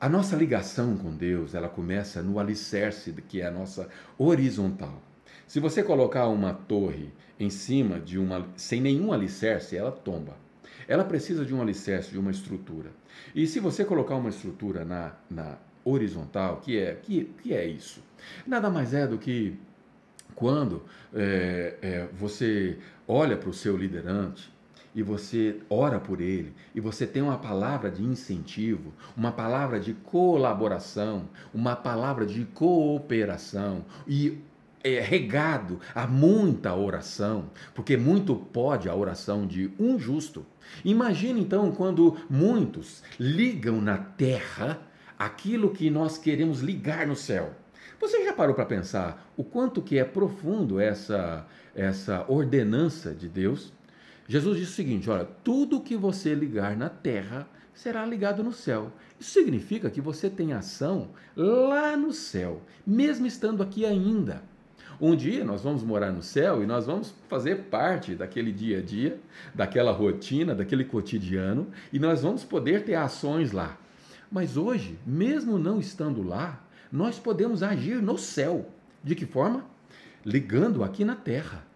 A 0.00 0.08
nossa 0.08 0.34
ligação 0.34 0.96
com 0.96 1.14
Deus, 1.14 1.54
ela 1.54 1.68
começa 1.68 2.22
no 2.22 2.38
alicerce, 2.38 3.12
que 3.28 3.42
é 3.42 3.46
a 3.46 3.50
nossa 3.50 3.86
horizontal. 4.16 5.02
Se 5.46 5.60
você 5.60 5.82
colocar 5.82 6.26
uma 6.28 6.54
torre 6.54 7.12
em 7.38 7.50
cima 7.50 8.00
de 8.00 8.18
uma 8.18 8.48
sem 8.56 8.80
nenhum 8.80 9.12
alicerce, 9.12 9.76
ela 9.76 9.92
tomba. 9.92 10.36
Ela 10.88 11.04
precisa 11.04 11.44
de 11.44 11.54
um 11.54 11.60
alicerce, 11.60 12.12
de 12.12 12.18
uma 12.18 12.30
estrutura. 12.30 12.90
E 13.34 13.46
se 13.46 13.60
você 13.60 13.84
colocar 13.84 14.16
uma 14.16 14.30
estrutura 14.30 14.86
na, 14.86 15.12
na 15.28 15.58
horizontal, 15.84 16.62
que 16.62 16.78
é 16.78 16.94
que, 16.94 17.26
que 17.42 17.52
é 17.52 17.66
isso? 17.66 18.02
Nada 18.46 18.70
mais 18.70 18.94
é 18.94 19.06
do 19.06 19.18
que 19.18 19.54
quando 20.34 20.82
é, 21.12 21.74
é, 21.82 22.08
você 22.14 22.78
olha 23.06 23.36
para 23.36 23.50
o 23.50 23.52
seu 23.52 23.76
liderante 23.76 24.50
e 24.94 25.02
você 25.02 25.60
ora 25.68 26.00
por 26.00 26.20
ele, 26.20 26.52
e 26.74 26.80
você 26.80 27.06
tem 27.06 27.22
uma 27.22 27.38
palavra 27.38 27.90
de 27.90 28.02
incentivo, 28.02 28.92
uma 29.16 29.32
palavra 29.32 29.78
de 29.78 29.94
colaboração, 29.94 31.28
uma 31.54 31.76
palavra 31.76 32.26
de 32.26 32.44
cooperação, 32.44 33.84
e 34.06 34.38
é 34.82 34.98
regado 34.98 35.78
a 35.94 36.06
muita 36.06 36.74
oração, 36.74 37.50
porque 37.74 37.96
muito 37.96 38.34
pode 38.34 38.88
a 38.88 38.94
oração 38.94 39.46
de 39.46 39.70
um 39.78 39.98
justo. 39.98 40.44
Imagine 40.84 41.40
então 41.40 41.70
quando 41.72 42.16
muitos 42.28 43.02
ligam 43.18 43.80
na 43.80 43.98
terra 43.98 44.80
aquilo 45.18 45.70
que 45.70 45.90
nós 45.90 46.16
queremos 46.16 46.60
ligar 46.60 47.06
no 47.06 47.14
céu. 47.14 47.54
Você 48.00 48.24
já 48.24 48.32
parou 48.32 48.54
para 48.54 48.64
pensar 48.64 49.30
o 49.36 49.44
quanto 49.44 49.82
que 49.82 49.98
é 49.98 50.04
profundo 50.04 50.80
essa 50.80 51.46
essa 51.74 52.24
ordenança 52.28 53.14
de 53.14 53.28
Deus? 53.28 53.72
Jesus 54.30 54.58
disse 54.58 54.70
o 54.70 54.74
seguinte: 54.76 55.10
olha, 55.10 55.24
tudo 55.42 55.80
que 55.80 55.96
você 55.96 56.36
ligar 56.36 56.76
na 56.76 56.88
terra 56.88 57.48
será 57.74 58.06
ligado 58.06 58.44
no 58.44 58.52
céu. 58.52 58.92
Isso 59.18 59.32
significa 59.32 59.90
que 59.90 60.00
você 60.00 60.30
tem 60.30 60.52
ação 60.52 61.08
lá 61.34 61.96
no 61.96 62.12
céu, 62.12 62.62
mesmo 62.86 63.26
estando 63.26 63.60
aqui 63.60 63.84
ainda. 63.84 64.40
Um 65.00 65.16
dia 65.16 65.44
nós 65.44 65.62
vamos 65.62 65.82
morar 65.82 66.12
no 66.12 66.22
céu 66.22 66.62
e 66.62 66.66
nós 66.66 66.86
vamos 66.86 67.12
fazer 67.28 67.62
parte 67.70 68.14
daquele 68.14 68.52
dia 68.52 68.78
a 68.78 68.82
dia, 68.82 69.18
daquela 69.52 69.90
rotina, 69.90 70.54
daquele 70.54 70.84
cotidiano 70.84 71.66
e 71.92 71.98
nós 71.98 72.22
vamos 72.22 72.44
poder 72.44 72.84
ter 72.84 72.94
ações 72.94 73.50
lá. 73.50 73.76
Mas 74.30 74.56
hoje, 74.56 74.96
mesmo 75.04 75.58
não 75.58 75.80
estando 75.80 76.22
lá, 76.22 76.64
nós 76.92 77.18
podemos 77.18 77.64
agir 77.64 78.00
no 78.00 78.16
céu. 78.16 78.70
De 79.02 79.16
que 79.16 79.26
forma? 79.26 79.64
Ligando 80.24 80.84
aqui 80.84 81.04
na 81.04 81.16
terra. 81.16 81.68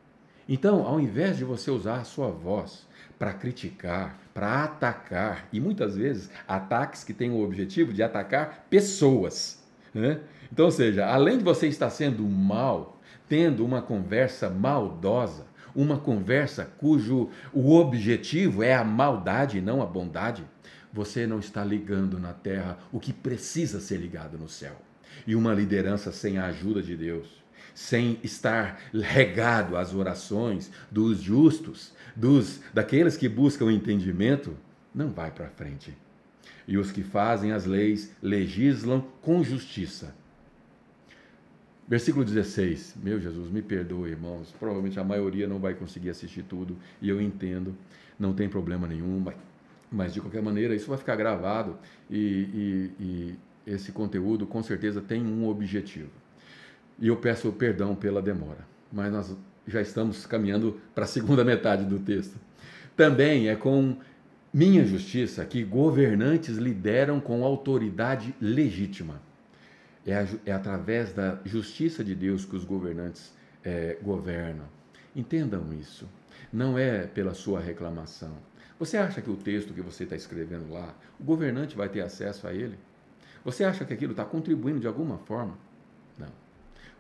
Então, 0.49 0.87
ao 0.87 1.01
invés 1.01 1.37
de 1.37 1.45
você 1.45 1.71
usar 1.71 1.97
a 1.97 2.05
sua 2.05 2.29
voz 2.29 2.87
para 3.19 3.33
criticar, 3.33 4.19
para 4.35 4.65
atacar, 4.65 5.49
e 5.53 5.61
muitas 5.61 5.97
vezes 5.97 6.31
ataques 6.47 7.05
que 7.05 7.15
têm 7.15 7.31
o 7.31 7.43
objetivo 7.43 7.93
de 7.93 8.03
atacar 8.03 8.67
pessoas. 8.69 9.63
Né? 9.95 10.21
Então, 10.53 10.67
ou 10.67 10.71
seja, 10.71 11.07
além 11.07 11.39
de 11.39 11.45
você 11.45 11.67
estar 11.69 11.91
sendo 11.91 12.23
mal, 12.25 13.01
tendo 13.29 13.65
uma 13.65 13.81
conversa 13.81 14.51
maldosa, 14.51 15.47
uma 15.75 15.99
conversa 15.99 16.71
cujo 16.79 17.31
o 17.53 17.75
objetivo 17.75 18.63
é 18.63 18.75
a 18.75 18.85
maldade 18.85 19.59
e 19.59 19.61
não 19.61 19.83
a 19.83 19.87
bondade, 19.87 20.45
você 20.93 21.27
não 21.27 21.41
está 21.41 21.65
ligando 21.65 22.19
na 22.21 22.33
terra 22.33 22.79
o 22.93 23.01
que 23.01 23.13
precisa 23.13 23.81
ser 23.81 23.97
ligado 23.97 24.39
no 24.39 24.49
céu. 24.49 24.77
E 25.27 25.35
uma 25.35 25.53
liderança 25.53 26.13
sem 26.13 26.39
a 26.39 26.47
ajuda 26.47 26.83
de 26.83 26.97
Deus, 26.97 27.44
sem 27.75 28.19
estar 28.23 28.81
regado 28.95 29.77
às 29.77 29.93
orações 29.93 30.71
dos 30.91 31.21
justos, 31.21 31.93
dos 32.15 32.61
daqueles 32.73 33.17
que 33.17 33.29
buscam 33.29 33.71
entendimento, 33.73 34.57
não 34.95 35.11
vai 35.11 35.31
para 35.31 35.49
frente. 35.49 35.93
E 36.67 36.79
os 36.79 36.93
que 36.93 37.03
fazem 37.03 37.53
as 37.53 37.67
leis 37.67 38.15
legislam 38.23 39.05
com 39.21 39.43
justiça. 39.43 40.15
Versículo 41.87 42.25
16. 42.25 42.95
Meu 43.03 43.21
Jesus, 43.21 43.51
me 43.51 43.61
perdoe, 43.61 44.11
irmãos. 44.11 44.55
Provavelmente 44.59 44.99
a 44.99 45.05
maioria 45.05 45.47
não 45.47 45.59
vai 45.59 45.75
conseguir 45.75 46.11
assistir 46.11 46.43
tudo, 46.45 46.79
e 47.03 47.09
eu 47.09 47.21
entendo, 47.21 47.77
não 48.19 48.33
tem 48.33 48.49
problema 48.49 48.87
nenhum, 48.87 49.23
mas 49.91 50.15
de 50.15 50.21
qualquer 50.21 50.43
maneira 50.43 50.75
isso 50.75 50.89
vai 50.89 50.97
ficar 50.97 51.17
gravado 51.17 51.77
e, 52.11 52.17
e, 52.19 52.91
e 53.01 53.39
esse 53.67 53.93
conteúdo 53.93 54.47
com 54.47 54.63
certeza 54.63 55.03
tem 55.03 55.23
um 55.23 55.47
objetivo. 55.47 56.24
E 56.99 57.09
eu 57.09 57.17
peço 57.17 57.51
perdão 57.53 57.95
pela 57.95 58.23
demora, 58.23 58.67
mas 58.93 59.13
nós 59.13 59.37
já 59.67 59.81
estamos 59.81 60.27
caminhando 60.27 60.81
para 60.95 61.05
a 61.05 61.09
segunda 61.09 61.43
metade 61.45 61.85
do 61.85 61.99
texto. 61.99 62.37
Também 62.97 63.49
é 63.49 63.57
com 63.57 63.97
minha 64.53 64.85
justiça 64.85 65.45
que 65.45 65.65
governantes 65.65 66.57
lideram 66.57 67.21
com 67.21 67.45
autoridade 67.45 68.35
legítima. 68.41 69.21
É, 70.07 70.15
a, 70.15 70.27
é 70.47 70.53
através 70.53 71.13
da 71.13 71.41
justiça 71.45 72.05
de 72.05 72.15
Deus 72.15 72.45
que 72.45 72.55
os 72.55 72.65
governantes 72.65 73.35
é, 73.65 73.97
governam. 74.01 74.67
Entendam 75.17 75.73
isso. 75.73 76.07
Não 76.53 76.79
é 76.79 77.07
pela 77.07 77.35
sua 77.35 77.59
reclamação. 77.59 78.37
Você 78.79 78.97
acha 78.97 79.21
que 79.21 79.31
o 79.31 79.37
texto 79.37 79.73
que 79.73 79.81
você 79.81 80.05
está 80.05 80.15
escrevendo 80.15 80.73
lá, 80.73 80.95
o 81.19 81.25
governante 81.25 81.77
vai 81.77 81.89
ter 81.89 82.03
acesso 82.03 82.47
a 82.47 82.53
ele? 82.53 82.79
Você 83.45 83.65
acha 83.65 83.85
que 83.85 83.95
aquilo 83.95 84.13
está 84.13 84.25
contribuindo 84.25 84.81
de 84.81 84.87
alguma 84.87 85.19
forma? 85.19 85.57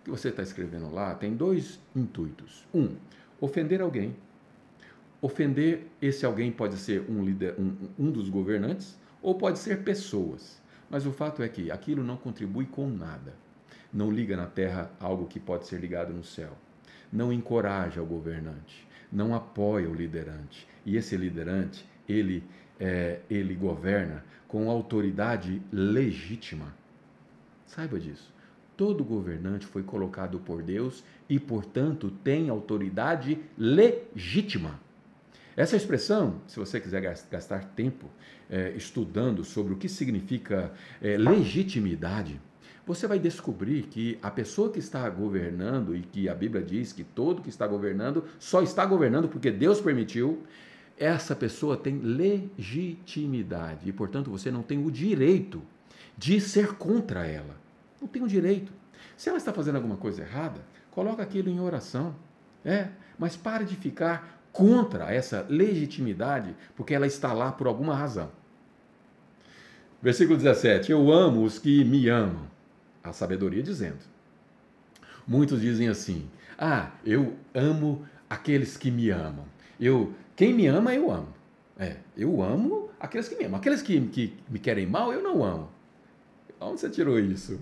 Que 0.04 0.10
você 0.10 0.28
está 0.28 0.42
escrevendo 0.42 0.92
lá 0.92 1.14
tem 1.14 1.34
dois 1.34 1.80
intuitos. 1.96 2.66
Um, 2.74 2.96
ofender 3.40 3.80
alguém. 3.80 4.14
Ofender 5.20 5.86
esse 6.00 6.26
alguém 6.26 6.52
pode 6.52 6.76
ser 6.76 7.08
um, 7.10 7.24
líder, 7.24 7.54
um, 7.58 7.74
um 7.98 8.10
dos 8.10 8.28
governantes 8.28 8.98
ou 9.22 9.34
pode 9.34 9.58
ser 9.58 9.82
pessoas. 9.82 10.62
Mas 10.90 11.06
o 11.06 11.12
fato 11.12 11.42
é 11.42 11.48
que 11.48 11.70
aquilo 11.70 12.04
não 12.04 12.16
contribui 12.16 12.66
com 12.66 12.86
nada. 12.86 13.34
Não 13.90 14.10
liga 14.10 14.36
na 14.36 14.46
terra 14.46 14.90
algo 15.00 15.26
que 15.26 15.40
pode 15.40 15.66
ser 15.66 15.80
ligado 15.80 16.12
no 16.12 16.22
céu. 16.22 16.52
Não 17.10 17.32
encoraja 17.32 18.02
o 18.02 18.06
governante. 18.06 18.86
Não 19.10 19.34
apoia 19.34 19.88
o 19.88 19.94
liderante. 19.94 20.68
E 20.84 20.96
esse 20.96 21.16
liderante, 21.16 21.88
ele, 22.08 22.44
é, 22.78 23.20
ele 23.30 23.54
governa 23.54 24.24
com 24.46 24.68
autoridade 24.68 25.62
legítima. 25.72 26.74
Saiba 27.64 27.98
disso. 27.98 28.33
Todo 28.76 29.04
governante 29.04 29.66
foi 29.66 29.82
colocado 29.82 30.38
por 30.38 30.62
Deus 30.62 31.04
e, 31.28 31.38
portanto, 31.38 32.10
tem 32.22 32.48
autoridade 32.48 33.38
legítima. 33.56 34.80
Essa 35.56 35.76
expressão, 35.76 36.40
se 36.48 36.58
você 36.58 36.80
quiser 36.80 37.00
gastar 37.30 37.64
tempo 37.76 38.06
é, 38.50 38.72
estudando 38.76 39.44
sobre 39.44 39.72
o 39.72 39.76
que 39.76 39.88
significa 39.88 40.72
é, 41.00 41.16
legitimidade, 41.16 42.40
você 42.86 43.06
vai 43.06 43.18
descobrir 43.18 43.84
que 43.84 44.18
a 44.20 44.30
pessoa 44.30 44.70
que 44.70 44.78
está 44.78 45.08
governando, 45.08 45.96
e 45.96 46.00
que 46.00 46.28
a 46.28 46.34
Bíblia 46.34 46.62
diz 46.62 46.92
que 46.92 47.04
todo 47.04 47.40
que 47.40 47.48
está 47.48 47.66
governando 47.66 48.24
só 48.38 48.62
está 48.62 48.84
governando 48.84 49.28
porque 49.28 49.50
Deus 49.50 49.80
permitiu, 49.80 50.42
essa 50.98 51.34
pessoa 51.34 51.76
tem 51.76 51.98
legitimidade 51.98 53.88
e, 53.88 53.92
portanto, 53.92 54.30
você 54.30 54.50
não 54.50 54.62
tem 54.62 54.84
o 54.84 54.90
direito 54.90 55.62
de 56.16 56.40
ser 56.40 56.74
contra 56.74 57.26
ela. 57.26 57.63
Não 58.04 58.08
tem 58.08 58.22
o 58.22 58.28
direito. 58.28 58.70
Se 59.16 59.30
ela 59.30 59.38
está 59.38 59.50
fazendo 59.50 59.76
alguma 59.76 59.96
coisa 59.96 60.20
errada, 60.20 60.60
coloca 60.90 61.22
aquilo 61.22 61.48
em 61.48 61.58
oração. 61.58 62.14
É, 62.62 62.88
mas 63.18 63.34
pare 63.34 63.64
de 63.64 63.74
ficar 63.76 64.42
contra 64.52 65.10
essa 65.10 65.46
legitimidade, 65.48 66.54
porque 66.76 66.92
ela 66.92 67.06
está 67.06 67.32
lá 67.32 67.50
por 67.50 67.66
alguma 67.66 67.94
razão. 67.94 68.30
Versículo 70.02 70.36
17: 70.36 70.92
Eu 70.92 71.10
amo 71.10 71.44
os 71.44 71.58
que 71.58 71.82
me 71.82 72.10
amam. 72.10 72.46
A 73.02 73.10
sabedoria 73.10 73.62
dizendo. 73.62 74.04
Muitos 75.26 75.62
dizem 75.62 75.88
assim: 75.88 76.28
Ah, 76.58 76.90
eu 77.06 77.34
amo 77.54 78.06
aqueles 78.28 78.76
que 78.76 78.90
me 78.90 79.08
amam. 79.08 79.46
Eu, 79.80 80.12
quem 80.36 80.52
me 80.52 80.66
ama, 80.66 80.94
eu 80.94 81.10
amo. 81.10 81.32
É, 81.78 81.96
eu 82.14 82.42
amo 82.42 82.90
aqueles 83.00 83.28
que 83.28 83.36
me 83.36 83.46
amam. 83.46 83.58
Aqueles 83.58 83.80
que, 83.80 83.98
que 84.08 84.34
me 84.46 84.58
querem 84.58 84.86
mal, 84.86 85.10
eu 85.10 85.22
não 85.22 85.42
amo. 85.42 85.70
Onde 86.60 86.80
você 86.80 86.90
tirou 86.90 87.18
isso? 87.18 87.58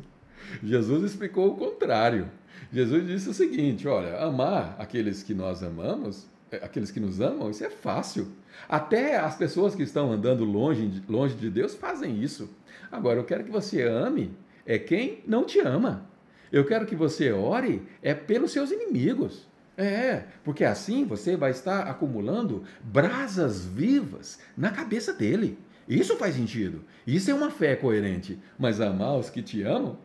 Jesus 0.62 1.04
explicou 1.04 1.52
o 1.52 1.56
contrário. 1.56 2.28
Jesus 2.72 3.06
disse 3.06 3.28
o 3.28 3.34
seguinte: 3.34 3.86
olha, 3.86 4.18
amar 4.18 4.76
aqueles 4.78 5.22
que 5.22 5.34
nós 5.34 5.62
amamos 5.62 6.26
é, 6.52 6.56
aqueles 6.56 6.90
que 6.90 7.00
nos 7.00 7.18
amam, 7.18 7.50
isso 7.50 7.64
é 7.64 7.70
fácil. 7.70 8.28
Até 8.68 9.16
as 9.16 9.36
pessoas 9.36 9.74
que 9.74 9.82
estão 9.82 10.12
andando 10.12 10.44
longe, 10.44 11.02
longe 11.08 11.34
de 11.34 11.48
Deus 11.48 11.74
fazem 11.74 12.22
isso. 12.22 12.50
Agora, 12.90 13.18
eu 13.18 13.24
quero 13.24 13.42
que 13.42 13.50
você 13.50 13.82
ame 13.82 14.36
é 14.66 14.78
quem 14.78 15.24
não 15.26 15.44
te 15.44 15.60
ama. 15.60 16.06
Eu 16.52 16.66
quero 16.66 16.84
que 16.84 16.94
você 16.94 17.32
ore 17.32 17.82
é 18.02 18.12
pelos 18.12 18.52
seus 18.52 18.70
inimigos. 18.70 19.50
É, 19.74 20.24
porque 20.44 20.64
assim 20.64 21.06
você 21.06 21.34
vai 21.34 21.50
estar 21.50 21.88
acumulando 21.88 22.62
brasas 22.84 23.64
vivas 23.64 24.38
na 24.54 24.70
cabeça 24.70 25.14
dele. 25.14 25.58
Isso 25.88 26.16
faz 26.16 26.34
sentido. 26.34 26.84
Isso 27.06 27.30
é 27.30 27.34
uma 27.34 27.50
fé 27.50 27.74
coerente. 27.74 28.38
Mas 28.58 28.80
amar 28.80 29.16
os 29.16 29.30
que 29.30 29.40
te 29.40 29.62
amam 29.62 29.98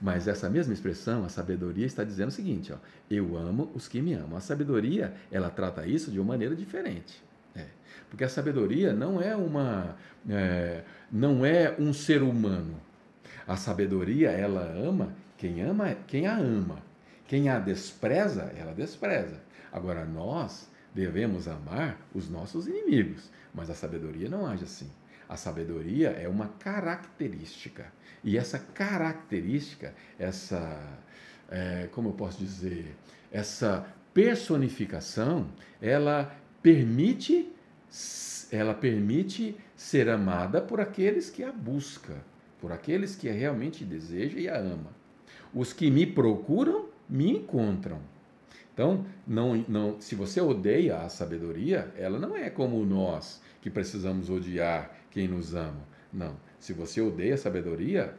mas 0.00 0.28
essa 0.28 0.48
mesma 0.50 0.72
expressão, 0.72 1.24
a 1.24 1.28
sabedoria, 1.28 1.86
está 1.86 2.04
dizendo 2.04 2.28
o 2.28 2.32
seguinte: 2.32 2.72
ó, 2.72 2.76
eu 3.10 3.36
amo 3.36 3.70
os 3.74 3.88
que 3.88 4.00
me 4.00 4.14
amam. 4.14 4.36
A 4.36 4.40
sabedoria, 4.40 5.14
ela 5.30 5.50
trata 5.50 5.86
isso 5.86 6.10
de 6.10 6.18
uma 6.18 6.28
maneira 6.28 6.54
diferente. 6.54 7.22
É, 7.54 7.66
porque 8.10 8.24
a 8.24 8.28
sabedoria 8.28 8.92
não 8.92 9.20
é 9.20 9.34
uma, 9.34 9.96
é, 10.28 10.82
não 11.10 11.44
é 11.44 11.74
um 11.78 11.92
ser 11.92 12.22
humano. 12.22 12.80
A 13.46 13.56
sabedoria, 13.56 14.30
ela 14.30 14.62
ama 14.62 15.14
quem 15.36 15.60
ama, 15.62 15.94
quem 16.06 16.26
a 16.26 16.36
ama. 16.36 16.82
Quem 17.26 17.48
a 17.48 17.58
despreza, 17.58 18.52
ela 18.56 18.72
despreza. 18.72 19.40
Agora 19.72 20.04
nós 20.04 20.70
devemos 20.94 21.46
amar 21.46 21.98
os 22.14 22.30
nossos 22.30 22.66
inimigos, 22.66 23.30
mas 23.52 23.68
a 23.68 23.74
sabedoria 23.74 24.28
não 24.28 24.46
age 24.46 24.64
assim. 24.64 24.90
A 25.28 25.36
sabedoria 25.36 26.10
é 26.10 26.28
uma 26.28 26.48
característica. 26.48 27.92
E 28.22 28.38
essa 28.38 28.58
característica, 28.58 29.94
essa, 30.18 30.98
é, 31.50 31.88
como 31.92 32.10
eu 32.10 32.12
posso 32.12 32.38
dizer, 32.38 32.94
essa 33.30 33.86
personificação, 34.14 35.48
ela 35.80 36.34
permite, 36.62 37.52
ela 38.50 38.74
permite 38.74 39.56
ser 39.76 40.08
amada 40.08 40.60
por 40.60 40.80
aqueles 40.80 41.28
que 41.28 41.44
a 41.44 41.52
buscam, 41.52 42.16
por 42.60 42.72
aqueles 42.72 43.14
que 43.14 43.28
realmente 43.28 43.84
deseja 43.84 44.38
e 44.38 44.48
a 44.48 44.56
ama. 44.56 44.90
Os 45.52 45.72
que 45.72 45.90
me 45.90 46.06
procuram, 46.06 46.88
me 47.08 47.30
encontram. 47.30 48.00
Então, 48.72 49.06
não, 49.26 49.64
não, 49.68 50.00
se 50.00 50.14
você 50.14 50.40
odeia 50.40 50.98
a 50.98 51.08
sabedoria, 51.08 51.92
ela 51.96 52.18
não 52.18 52.36
é 52.36 52.50
como 52.50 52.84
nós 52.84 53.40
que 53.66 53.70
precisamos 53.70 54.30
odiar 54.30 54.96
quem 55.10 55.26
nos 55.26 55.52
ama. 55.52 55.82
Não. 56.12 56.36
Se 56.56 56.72
você 56.72 57.00
odeia 57.00 57.34
a 57.34 57.36
sabedoria, 57.36 58.14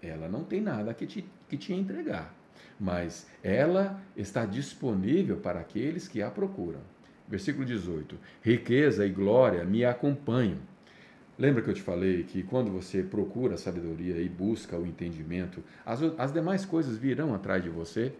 ela 0.00 0.28
não 0.28 0.44
tem 0.44 0.60
nada 0.60 0.94
que 0.94 1.08
te, 1.08 1.28
que 1.48 1.56
te 1.56 1.74
entregar. 1.74 2.32
Mas 2.78 3.26
ela 3.42 4.00
está 4.16 4.46
disponível 4.46 5.38
para 5.38 5.58
aqueles 5.58 6.06
que 6.06 6.22
a 6.22 6.30
procuram. 6.30 6.78
Versículo 7.26 7.64
18: 7.64 8.16
Riqueza 8.40 9.04
e 9.04 9.10
glória 9.10 9.64
me 9.64 9.84
acompanham. 9.84 10.58
Lembra 11.36 11.62
que 11.62 11.70
eu 11.70 11.74
te 11.74 11.82
falei 11.82 12.22
que 12.22 12.44
quando 12.44 12.70
você 12.70 13.02
procura 13.02 13.54
a 13.54 13.58
sabedoria 13.58 14.20
e 14.20 14.28
busca 14.28 14.78
o 14.78 14.86
entendimento, 14.86 15.64
as, 15.84 16.00
as 16.16 16.32
demais 16.32 16.64
coisas 16.64 16.96
virão 16.96 17.34
atrás 17.34 17.60
de 17.60 17.68
você? 17.68 18.12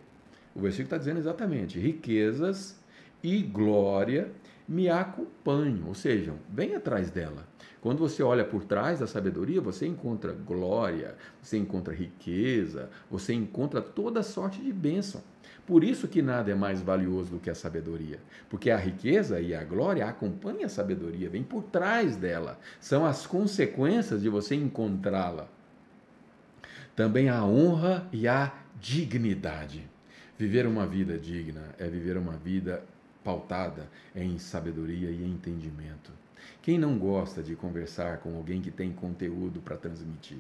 O 0.53 0.59
versículo 0.59 0.87
está 0.87 0.99
dizendo 0.99 1.21
exatamente: 1.21 1.79
riquezas 1.79 2.77
e 3.23 3.41
glória 3.41 4.33
me 4.69 4.89
acompanham, 4.89 5.89
ou 5.89 5.95
seja, 5.95 6.35
vem 6.49 6.75
atrás 6.75 7.11
dela. 7.11 7.47
Quando 7.81 7.99
você 7.99 8.23
olha 8.23 8.45
por 8.45 8.65
trás 8.65 8.99
da 8.99 9.07
sabedoria, 9.07 9.61
você 9.61 9.87
encontra 9.87 10.33
glória, 10.33 11.15
você 11.41 11.57
encontra 11.57 11.95
riqueza, 11.95 12.91
você 13.09 13.33
encontra 13.33 13.81
toda 13.81 14.23
sorte 14.23 14.61
de 14.61 14.73
bênção. 14.73 15.23
Por 15.67 15.85
isso 15.85 16.09
que 16.09 16.23
nada 16.23 16.51
é 16.51 16.55
mais 16.55 16.81
valioso 16.81 17.33
do 17.33 17.39
que 17.39 17.51
a 17.51 17.55
sabedoria, 17.55 18.19
porque 18.49 18.71
a 18.71 18.77
riqueza 18.77 19.41
e 19.41 19.55
a 19.55 19.63
glória 19.65 20.07
acompanham 20.07 20.65
a 20.65 20.69
sabedoria, 20.69 21.29
vem 21.29 21.43
por 21.43 21.63
trás 21.65 22.17
dela, 22.17 22.59
são 22.81 23.05
as 23.05 23.27
consequências 23.27 24.23
de 24.23 24.29
você 24.29 24.55
encontrá-la. 24.55 25.49
Também 26.95 27.29
a 27.29 27.45
honra 27.45 28.09
e 28.13 28.27
a 28.27 28.53
dignidade. 28.81 29.89
Viver 30.39 30.67
uma 30.67 30.87
vida 30.87 31.19
digna 31.19 31.75
é 31.79 31.89
viver 31.89 32.17
uma 32.17 32.37
vida 32.37 32.83
pautada 33.27 33.89
em 34.15 34.39
sabedoria 34.39 35.11
e 35.11 35.29
entendimento. 35.29 36.13
Quem 36.63 36.79
não 36.79 36.97
gosta 36.97 37.43
de 37.43 37.57
conversar 37.57 38.19
com 38.19 38.37
alguém 38.37 38.63
que 38.63 38.71
tem 38.71 38.93
conteúdo 38.93 39.61
para 39.61 39.77
transmitir? 39.77 40.39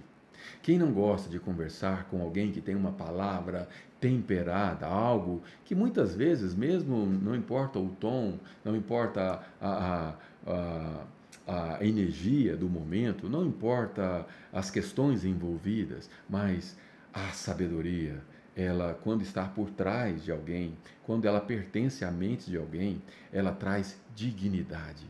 Quem 0.62 0.78
não 0.78 0.92
gosta 0.92 1.28
de 1.28 1.40
conversar 1.40 2.04
com 2.04 2.22
alguém 2.22 2.52
que 2.52 2.60
tem 2.60 2.76
uma 2.76 2.92
palavra 2.92 3.68
temperada, 4.00 4.86
algo 4.86 5.42
que 5.64 5.74
muitas 5.74 6.14
vezes, 6.14 6.54
mesmo 6.54 7.04
não 7.04 7.34
importa 7.34 7.80
o 7.80 7.88
tom, 7.88 8.38
não 8.64 8.76
importa 8.76 9.42
a, 9.60 10.14
a, 10.46 11.04
a, 11.46 11.76
a 11.78 11.84
energia 11.84 12.56
do 12.56 12.68
momento, 12.68 13.28
não 13.28 13.44
importa 13.44 14.24
as 14.52 14.70
questões 14.70 15.24
envolvidas, 15.24 16.08
mas 16.28 16.76
a 17.12 17.32
sabedoria, 17.32 18.22
ela, 18.56 18.98
quando 19.02 19.20
está 19.20 19.44
por 19.44 19.70
trás 19.70 20.24
de 20.24 20.32
alguém, 20.32 20.74
quando 21.04 21.26
ela 21.26 21.40
pertence 21.40 22.04
à 22.04 22.10
mente 22.10 22.50
de 22.50 22.56
alguém, 22.56 23.02
ela 23.30 23.52
traz 23.52 24.00
dignidade. 24.14 25.04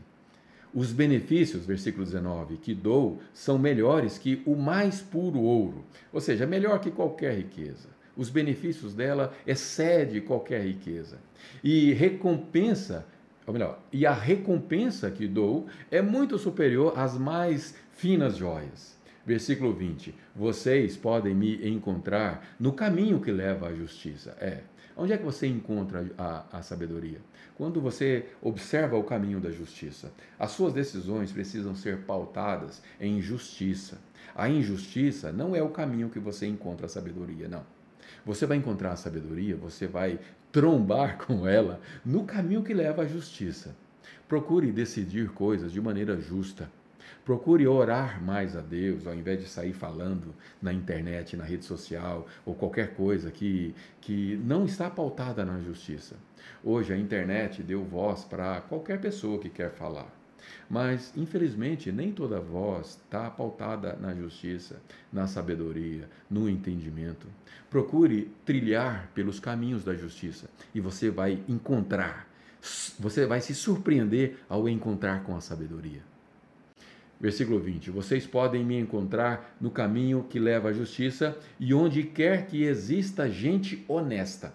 Os 0.73 0.91
benefícios, 0.91 1.65
versículo 1.65 2.03
19, 2.03 2.57
que 2.57 2.75
dou 2.75 3.21
são 3.33 3.57
melhores 3.57 4.17
que 4.17 4.43
o 4.45 4.55
mais 4.55 5.01
puro 5.01 5.39
ouro, 5.39 5.85
ou 6.11 6.19
seja, 6.19 6.45
melhor 6.45 6.79
que 6.79 6.91
qualquer 6.91 7.37
riqueza. 7.37 7.87
Os 8.17 8.29
benefícios 8.29 8.93
dela 8.93 9.33
excede 9.45 10.19
qualquer 10.19 10.63
riqueza. 10.63 11.19
E 11.63 11.93
recompensa, 11.93 13.05
ou 13.45 13.53
melhor, 13.53 13.79
e 13.93 14.05
a 14.05 14.13
recompensa 14.13 15.09
que 15.09 15.27
dou 15.27 15.67
é 15.89 16.01
muito 16.01 16.37
superior 16.37 16.93
às 16.97 17.17
mais 17.17 17.75
finas 17.91 18.35
joias. 18.35 18.96
Versículo 19.27 19.73
20: 19.73 20.15
Vocês 20.33 20.95
podem 20.95 21.35
me 21.35 21.67
encontrar 21.67 22.47
no 22.57 22.71
caminho 22.71 23.19
que 23.19 23.29
leva 23.29 23.67
à 23.67 23.73
justiça. 23.73 24.37
É. 24.39 24.61
Onde 24.95 25.11
é 25.11 25.17
que 25.17 25.25
você 25.25 25.45
encontra 25.45 26.09
a, 26.17 26.45
a 26.49 26.61
sabedoria? 26.61 27.19
Quando 27.57 27.81
você 27.81 28.27
observa 28.41 28.95
o 28.95 29.03
caminho 29.03 29.41
da 29.41 29.51
justiça. 29.51 30.13
As 30.39 30.51
suas 30.51 30.71
decisões 30.71 31.29
precisam 31.33 31.75
ser 31.75 32.03
pautadas 32.03 32.81
em 33.01 33.21
justiça. 33.21 33.97
A 34.33 34.47
injustiça 34.47 35.29
não 35.29 35.53
é 35.53 35.61
o 35.61 35.71
caminho 35.71 36.09
que 36.09 36.19
você 36.19 36.47
encontra 36.47 36.85
a 36.85 36.89
sabedoria, 36.89 37.49
não. 37.49 37.63
Você 38.25 38.45
vai 38.45 38.55
encontrar 38.55 38.93
a 38.93 38.95
sabedoria, 38.95 39.57
você 39.57 39.87
vai 39.87 40.19
trombar 40.53 41.17
com 41.27 41.45
ela 41.45 41.81
no 42.05 42.23
caminho 42.23 42.63
que 42.63 42.73
leva 42.73 43.01
à 43.01 43.05
justiça. 43.05 43.75
Procure 44.25 44.71
decidir 44.71 45.29
coisas 45.31 45.73
de 45.73 45.81
maneira 45.81 46.17
justa. 46.17 46.71
Procure 47.27 47.67
orar 47.67 48.23
mais 48.23 48.55
a 48.55 48.61
Deus, 48.61 49.05
ao 49.05 49.13
invés 49.13 49.41
de 49.41 49.49
sair 49.49 49.73
falando 49.73 50.33
na 50.61 50.71
internet, 50.71 51.35
na 51.35 51.43
rede 51.43 51.65
social 51.65 52.25
ou 52.45 52.55
qualquer 52.55 52.95
coisa 52.95 53.29
que, 53.29 53.75
que 53.99 54.37
não 54.45 54.63
está 54.63 54.89
pautada 54.89 55.43
na 55.43 55.59
justiça. 55.59 56.15
Hoje 56.63 56.93
a 56.93 56.97
internet 56.97 57.61
deu 57.61 57.83
voz 57.83 58.23
para 58.23 58.61
qualquer 58.61 59.01
pessoa 59.01 59.39
que 59.39 59.49
quer 59.49 59.71
falar. 59.71 60.07
Mas, 60.69 61.11
infelizmente, 61.17 61.91
nem 61.91 62.13
toda 62.13 62.39
voz 62.39 62.91
está 62.91 63.29
pautada 63.29 63.97
na 63.99 64.15
justiça, 64.15 64.81
na 65.11 65.27
sabedoria, 65.27 66.07
no 66.29 66.47
entendimento. 66.47 67.27
Procure 67.69 68.31
trilhar 68.45 69.11
pelos 69.13 69.37
caminhos 69.37 69.83
da 69.83 69.93
justiça 69.93 70.49
e 70.73 70.79
você 70.79 71.09
vai 71.09 71.43
encontrar, 71.49 72.25
você 72.97 73.25
vai 73.25 73.41
se 73.41 73.53
surpreender 73.53 74.37
ao 74.47 74.69
encontrar 74.69 75.25
com 75.25 75.35
a 75.35 75.41
sabedoria. 75.41 76.15
Versículo 77.19 77.59
20: 77.59 77.89
Vocês 77.91 78.27
podem 78.27 78.63
me 78.63 78.79
encontrar 78.79 79.55
no 79.59 79.71
caminho 79.71 80.25
que 80.29 80.39
leva 80.39 80.69
à 80.69 80.73
justiça 80.73 81.37
e 81.59 81.73
onde 81.73 82.03
quer 82.03 82.45
que 82.45 82.63
exista 82.63 83.29
gente 83.29 83.83
honesta. 83.87 84.53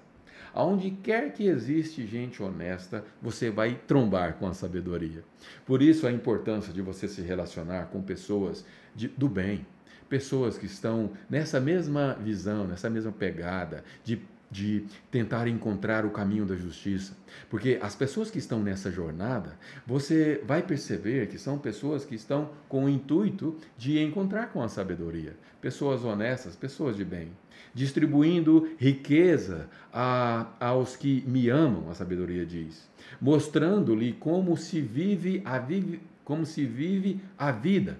Aonde 0.54 0.90
quer 0.90 1.32
que 1.32 1.46
existe 1.46 2.06
gente 2.06 2.42
honesta, 2.42 3.04
você 3.22 3.50
vai 3.50 3.80
trombar 3.86 4.34
com 4.34 4.46
a 4.46 4.52
sabedoria. 4.52 5.24
Por 5.64 5.80
isso 5.80 6.06
a 6.06 6.12
importância 6.12 6.72
de 6.72 6.82
você 6.82 7.08
se 7.08 7.22
relacionar 7.22 7.86
com 7.86 8.02
pessoas 8.02 8.64
de, 8.94 9.08
do 9.08 9.30
bem, 9.30 9.66
pessoas 10.10 10.58
que 10.58 10.66
estão 10.66 11.12
nessa 11.28 11.58
mesma 11.58 12.14
visão, 12.20 12.66
nessa 12.66 12.90
mesma 12.90 13.10
pegada 13.10 13.82
de 14.04 14.20
de 14.52 14.84
tentar 15.10 15.48
encontrar 15.48 16.04
o 16.04 16.10
caminho 16.10 16.44
da 16.44 16.54
justiça. 16.54 17.16
Porque 17.48 17.78
as 17.80 17.96
pessoas 17.96 18.30
que 18.30 18.38
estão 18.38 18.62
nessa 18.62 18.90
jornada, 18.90 19.58
você 19.86 20.42
vai 20.44 20.62
perceber 20.62 21.28
que 21.28 21.38
são 21.38 21.58
pessoas 21.58 22.04
que 22.04 22.14
estão 22.14 22.50
com 22.68 22.84
o 22.84 22.88
intuito 22.88 23.56
de 23.78 23.98
encontrar 23.98 24.52
com 24.52 24.62
a 24.62 24.68
sabedoria. 24.68 25.34
Pessoas 25.60 26.04
honestas, 26.04 26.54
pessoas 26.54 26.96
de 26.96 27.04
bem. 27.04 27.32
Distribuindo 27.72 28.70
riqueza 28.76 29.70
a, 29.90 30.48
aos 30.60 30.94
que 30.96 31.24
me 31.26 31.48
amam, 31.48 31.88
a 31.90 31.94
sabedoria 31.94 32.44
diz. 32.44 32.90
Mostrando-lhe 33.18 34.12
como 34.12 34.54
se 34.58 34.82
vive 34.82 35.40
a 35.46 35.58
vive, 35.58 36.00
como 36.24 36.44
se 36.44 36.66
vive 36.66 37.20
a 37.38 37.50
vida. 37.50 37.96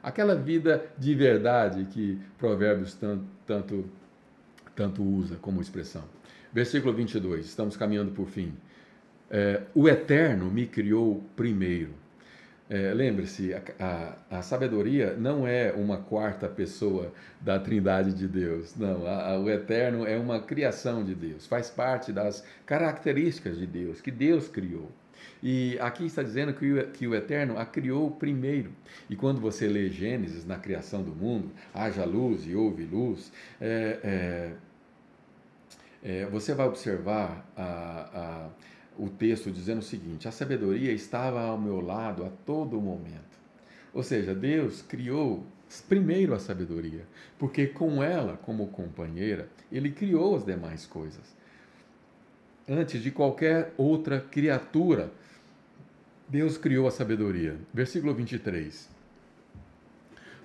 Aquela 0.00 0.36
vida 0.36 0.86
de 0.96 1.16
verdade 1.16 1.86
que 1.86 2.16
Provérbios 2.38 2.94
tanto, 2.94 3.24
tanto 3.44 3.84
tanto 4.76 5.02
usa 5.02 5.36
como 5.36 5.60
expressão. 5.60 6.04
Versículo 6.52 6.92
22, 6.92 7.46
estamos 7.46 7.76
caminhando 7.76 8.12
por 8.12 8.28
fim. 8.28 8.54
É, 9.30 9.62
o 9.74 9.88
Eterno 9.88 10.50
me 10.50 10.66
criou 10.66 11.24
primeiro. 11.34 11.90
É, 12.68 12.92
Lembre-se, 12.92 13.54
a, 13.54 13.62
a, 13.78 14.38
a, 14.38 14.42
sabedoria 14.42 15.14
não 15.14 15.46
é 15.46 15.72
uma 15.72 15.98
quarta 15.98 16.48
pessoa 16.48 17.12
da 17.40 17.60
Trindade 17.60 18.12
de 18.12 18.26
Deus. 18.26 18.76
Não, 18.76 19.06
a, 19.06 19.38
o 19.38 19.48
Eterno 19.48 20.04
é 20.06 20.18
uma 20.18 20.40
criação 20.40 21.04
de 21.04 21.14
Deus, 21.14 21.46
faz 21.46 21.70
parte 21.70 22.12
das 22.12 22.44
características 22.64 23.56
de 23.56 23.66
Deus, 23.66 24.00
que 24.00 24.10
Deus 24.10 24.48
criou. 24.48 24.90
E 25.42 25.78
aqui 25.80 26.06
está 26.06 26.22
dizendo 26.22 26.52
que 26.54 26.72
o, 26.72 26.88
que 26.88 27.06
o 27.06 27.14
Eterno 27.14 27.58
a 27.58 27.64
criou 27.64 28.10
primeiro. 28.10 28.72
E 29.08 29.14
quando 29.14 29.40
você 29.40 29.68
lê 29.68 29.88
Gênesis 29.88 30.44
na 30.44 30.56
criação 30.56 31.02
do 31.02 31.14
mundo, 31.14 31.50
haja 31.72 32.04
luz 32.04 32.46
e 32.46 32.54
houve 32.54 32.84
luz, 32.84 33.32
é, 33.60 34.00
é, 34.02 34.52
é, 36.06 36.24
você 36.26 36.54
vai 36.54 36.68
observar 36.68 37.44
a, 37.56 37.64
a, 38.14 38.48
o 38.96 39.10
texto 39.10 39.50
dizendo 39.50 39.80
o 39.80 39.82
seguinte: 39.82 40.28
a 40.28 40.30
sabedoria 40.30 40.92
estava 40.92 41.40
ao 41.40 41.58
meu 41.58 41.80
lado 41.80 42.24
a 42.24 42.30
todo 42.46 42.80
momento. 42.80 43.36
Ou 43.92 44.04
seja, 44.04 44.32
Deus 44.32 44.82
criou 44.82 45.44
primeiro 45.88 46.32
a 46.32 46.38
sabedoria, 46.38 47.04
porque 47.36 47.66
com 47.66 48.04
ela, 48.04 48.36
como 48.36 48.68
companheira, 48.68 49.48
ele 49.72 49.90
criou 49.90 50.36
as 50.36 50.44
demais 50.44 50.86
coisas. 50.86 51.34
Antes 52.68 53.02
de 53.02 53.10
qualquer 53.10 53.74
outra 53.76 54.20
criatura, 54.20 55.10
Deus 56.28 56.56
criou 56.56 56.86
a 56.86 56.92
sabedoria. 56.92 57.56
Versículo 57.74 58.14
23 58.14 58.95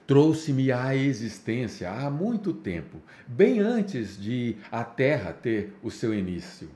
trouxe-me 0.08 0.72
à 0.72 0.96
existência 0.96 1.90
há 1.90 2.10
muito 2.10 2.54
tempo, 2.54 2.98
bem 3.28 3.60
antes 3.60 4.22
de 4.22 4.58
a 4.72 4.84
terra 4.84 5.32
ter 5.32 5.74
o 5.82 5.90
seu 5.90 6.14
início. 6.14 6.70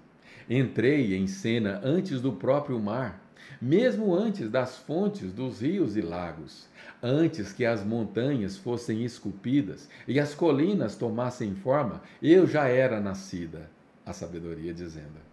Entrei 0.49 1.15
em 1.15 1.27
cena 1.27 1.81
antes 1.83 2.21
do 2.21 2.33
próprio 2.33 2.79
mar, 2.79 3.25
mesmo 3.61 4.13
antes 4.13 4.49
das 4.49 4.77
fontes 4.77 5.31
dos 5.31 5.61
rios 5.61 5.97
e 5.97 6.01
lagos, 6.01 6.67
antes 7.01 7.51
que 7.51 7.65
as 7.65 7.83
montanhas 7.83 8.57
fossem 8.57 9.03
esculpidas 9.03 9.89
e 10.07 10.19
as 10.19 10.35
colinas 10.35 10.95
tomassem 10.95 11.55
forma, 11.55 12.01
eu 12.21 12.45
já 12.45 12.67
era 12.67 12.99
nascida, 12.99 13.69
a 14.05 14.13
sabedoria 14.13 14.73
dizendo. 14.73 15.25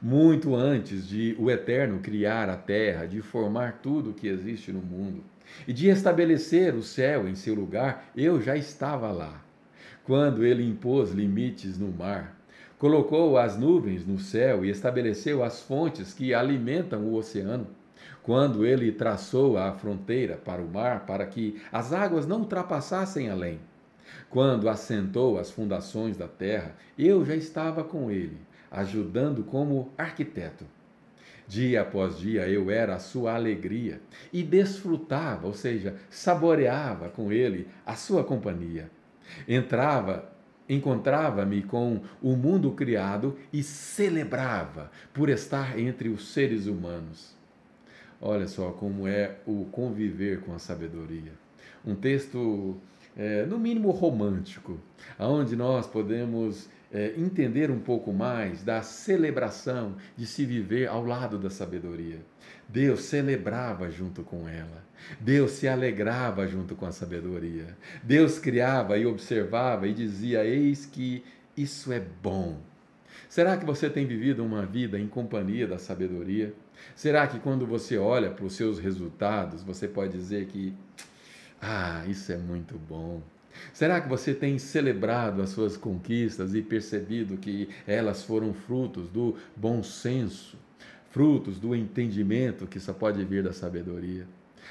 Muito 0.00 0.54
antes 0.54 1.08
de 1.08 1.34
o 1.38 1.50
Eterno 1.50 1.98
criar 1.98 2.48
a 2.48 2.56
terra, 2.56 3.06
de 3.06 3.20
formar 3.22 3.80
tudo 3.82 4.10
o 4.10 4.14
que 4.14 4.28
existe 4.28 4.70
no 4.70 4.80
mundo, 4.80 5.24
e 5.66 5.72
de 5.72 5.88
estabelecer 5.88 6.74
o 6.74 6.82
céu 6.82 7.28
em 7.28 7.34
seu 7.34 7.54
lugar, 7.54 8.10
eu 8.16 8.40
já 8.40 8.56
estava 8.56 9.10
lá. 9.10 9.42
Quando 10.04 10.44
ele 10.44 10.66
impôs 10.66 11.10
limites 11.10 11.78
no 11.78 11.88
mar, 11.88 12.38
colocou 12.78 13.38
as 13.38 13.56
nuvens 13.56 14.06
no 14.06 14.18
céu 14.18 14.64
e 14.64 14.70
estabeleceu 14.70 15.42
as 15.42 15.62
fontes 15.62 16.12
que 16.12 16.34
alimentam 16.34 17.02
o 17.04 17.14
oceano, 17.14 17.66
quando 18.22 18.64
ele 18.64 18.92
traçou 18.92 19.56
a 19.58 19.72
fronteira 19.72 20.36
para 20.36 20.62
o 20.62 20.68
mar 20.68 21.06
para 21.06 21.26
que 21.26 21.60
as 21.72 21.92
águas 21.92 22.26
não 22.26 22.40
ultrapassassem 22.40 23.30
além, 23.30 23.60
quando 24.28 24.68
assentou 24.68 25.38
as 25.38 25.50
fundações 25.50 26.16
da 26.16 26.28
terra, 26.28 26.74
eu 26.98 27.24
já 27.24 27.34
estava 27.34 27.84
com 27.84 28.10
ele 28.10 28.38
ajudando 28.74 29.44
como 29.44 29.92
arquiteto. 29.96 30.64
Dia 31.46 31.82
após 31.82 32.18
dia 32.18 32.48
eu 32.48 32.70
era 32.70 32.94
a 32.94 32.98
sua 32.98 33.34
alegria 33.34 34.00
e 34.32 34.42
desfrutava, 34.42 35.46
ou 35.46 35.52
seja, 35.52 35.96
saboreava 36.08 37.08
com 37.08 37.30
ele 37.30 37.68
a 37.84 37.94
sua 37.94 38.24
companhia. 38.24 38.90
Entrava, 39.46 40.32
encontrava-me 40.68 41.62
com 41.62 42.00
o 42.22 42.34
mundo 42.34 42.72
criado 42.72 43.36
e 43.52 43.62
celebrava 43.62 44.90
por 45.12 45.28
estar 45.28 45.78
entre 45.78 46.08
os 46.08 46.32
seres 46.32 46.66
humanos. 46.66 47.34
Olha 48.20 48.48
só 48.48 48.70
como 48.70 49.06
é 49.06 49.36
o 49.46 49.66
conviver 49.66 50.40
com 50.40 50.54
a 50.54 50.58
sabedoria. 50.58 51.32
Um 51.84 51.94
texto, 51.94 52.76
é, 53.14 53.44
no 53.44 53.58
mínimo, 53.58 53.90
romântico, 53.90 54.78
onde 55.18 55.54
nós 55.54 55.86
podemos 55.86 56.70
é, 56.94 57.12
entender 57.16 57.72
um 57.72 57.80
pouco 57.80 58.12
mais 58.12 58.62
da 58.62 58.80
celebração 58.80 59.96
de 60.16 60.24
se 60.24 60.46
viver 60.46 60.86
ao 60.86 61.04
lado 61.04 61.36
da 61.36 61.50
sabedoria. 61.50 62.20
Deus 62.68 63.02
celebrava 63.02 63.90
junto 63.90 64.22
com 64.22 64.48
ela. 64.48 64.84
Deus 65.18 65.50
se 65.50 65.66
alegrava 65.66 66.46
junto 66.46 66.76
com 66.76 66.86
a 66.86 66.92
sabedoria. 66.92 67.76
Deus 68.00 68.38
criava 68.38 68.96
e 68.96 69.04
observava 69.04 69.88
e 69.88 69.92
dizia: 69.92 70.44
Eis 70.44 70.86
que 70.86 71.24
isso 71.56 71.92
é 71.92 72.00
bom. 72.22 72.60
Será 73.28 73.56
que 73.56 73.66
você 73.66 73.90
tem 73.90 74.06
vivido 74.06 74.44
uma 74.44 74.64
vida 74.64 74.96
em 74.96 75.08
companhia 75.08 75.66
da 75.66 75.78
sabedoria? 75.78 76.54
Será 76.94 77.26
que 77.26 77.40
quando 77.40 77.66
você 77.66 77.98
olha 77.98 78.30
para 78.30 78.44
os 78.44 78.54
seus 78.54 78.78
resultados, 78.78 79.64
você 79.64 79.88
pode 79.88 80.12
dizer 80.12 80.46
que, 80.46 80.72
ah, 81.60 82.04
isso 82.06 82.30
é 82.30 82.36
muito 82.36 82.78
bom? 82.78 83.20
Será 83.72 84.00
que 84.00 84.08
você 84.08 84.34
tem 84.34 84.58
celebrado 84.58 85.42
as 85.42 85.50
suas 85.50 85.76
conquistas 85.76 86.54
e 86.54 86.62
percebido 86.62 87.36
que 87.36 87.68
elas 87.86 88.22
foram 88.22 88.52
frutos 88.52 89.08
do 89.08 89.36
bom 89.56 89.82
senso, 89.82 90.56
frutos 91.10 91.58
do 91.58 91.74
entendimento 91.74 92.66
que 92.66 92.80
só 92.80 92.92
pode 92.92 93.24
vir 93.24 93.42
da 93.42 93.52
sabedoria? 93.52 94.26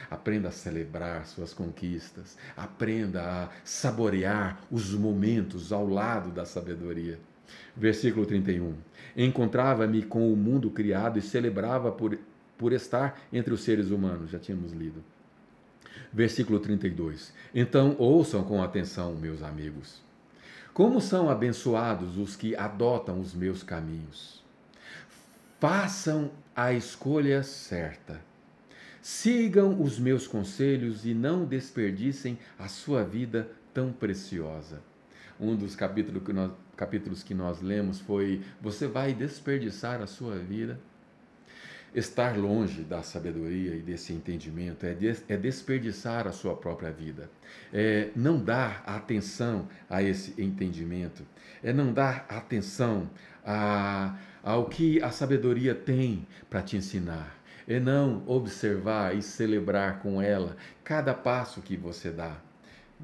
Aprenda 0.10 0.50
a 0.50 0.52
celebrar 0.52 1.26
suas 1.28 1.54
conquistas, 1.54 2.38
aprenda 2.58 3.22
a 3.22 3.50
saborear 3.64 4.60
os 4.72 4.94
momentos 4.94 5.72
ao 5.72 5.88
lado 5.88 6.32
da 6.32 6.46
sabedoria. 6.46 7.20
Versículo 7.76 8.26
31. 8.26 8.74
Encontrava-me 9.16 10.02
com 10.02 10.32
o 10.32 10.36
mundo 10.36 10.72
criado 10.72 11.20
e 11.20 11.22
celebrava 11.22 11.92
por, 11.92 12.18
por 12.58 12.74
estar 12.74 13.22
entre 13.32 13.54
os 13.54 13.64
seres 13.64 13.92
humanos. 13.92 14.32
Já 14.32 14.40
tínhamos 14.40 14.72
lido 14.72 15.04
versículo 16.11 16.60
32. 16.60 17.34
Então 17.53 17.95
ouçam 17.98 18.44
com 18.44 18.61
atenção, 18.61 19.15
meus 19.15 19.41
amigos. 19.41 20.02
Como 20.74 20.99
são 20.99 21.30
abençoados 21.30 22.18
os 22.18 22.36
que 22.36 22.56
adotam 22.56 23.20
os 23.20 23.34
meus 23.34 23.61
caminhos. 23.61 24.44
Façam 25.60 26.32
a 26.56 26.74
escolha 26.74 27.44
certa. 27.44 28.20
Sigam 29.02 29.82
os 29.82 29.99
meus 29.99 30.26
conselhos 30.26 31.06
e 31.06 31.14
não 31.14 31.45
desperdicem 31.45 32.40
a 32.57 32.68
sua 32.68 33.03
vida 33.03 33.49
tão 33.74 33.91
preciosa. 33.91 34.82
Um 35.40 35.56
dos 35.56 35.76
capítulos 35.76 36.24
que 36.24 36.34
nós, 36.34 36.52
capítulos 36.76 37.24
que 37.24 37.34
nós 37.34 37.61
lemos 37.61 37.99
foi: 37.99 38.41
Você 38.61 38.88
vai 38.88 39.14
desperdiçar 39.14 40.02
a 40.02 40.07
sua 40.07 40.38
vida? 40.38 40.80
Estar 41.95 42.36
longe 42.38 42.82
da 42.82 43.03
sabedoria 43.03 43.76
e 43.76 43.80
desse 43.80 44.14
entendimento 44.14 44.84
é, 44.86 44.98
é 45.30 45.38
desperdiçar 45.38 46.28
a 46.28 46.32
sua 46.32 46.56
própria 46.56 46.91
vida, 46.91 47.30
é 47.72 48.10
não 48.15 48.44
dar 48.44 48.84
atenção 48.86 49.68
a 49.88 50.02
esse 50.02 50.41
entendimento, 50.41 51.24
é 51.61 51.72
não 51.72 51.94
dar 51.94 52.26
atenção 52.28 53.10
a, 53.45 54.18
ao 54.41 54.65
que 54.65 55.02
a 55.03 55.11
sabedoria 55.11 55.76
tem 55.76 56.26
para 56.49 56.64
te 56.64 56.78
ensinar, 56.78 57.38
é 57.68 57.80
não 57.80 58.24
observar 58.26 59.15
e 59.15 59.22
celebrar 59.22 59.99
com 59.99 60.22
ela 60.22 60.57
cada 60.84 61.14
passo 61.14 61.61
que 61.61 61.78
você 61.78 62.10
dá. 62.10 62.38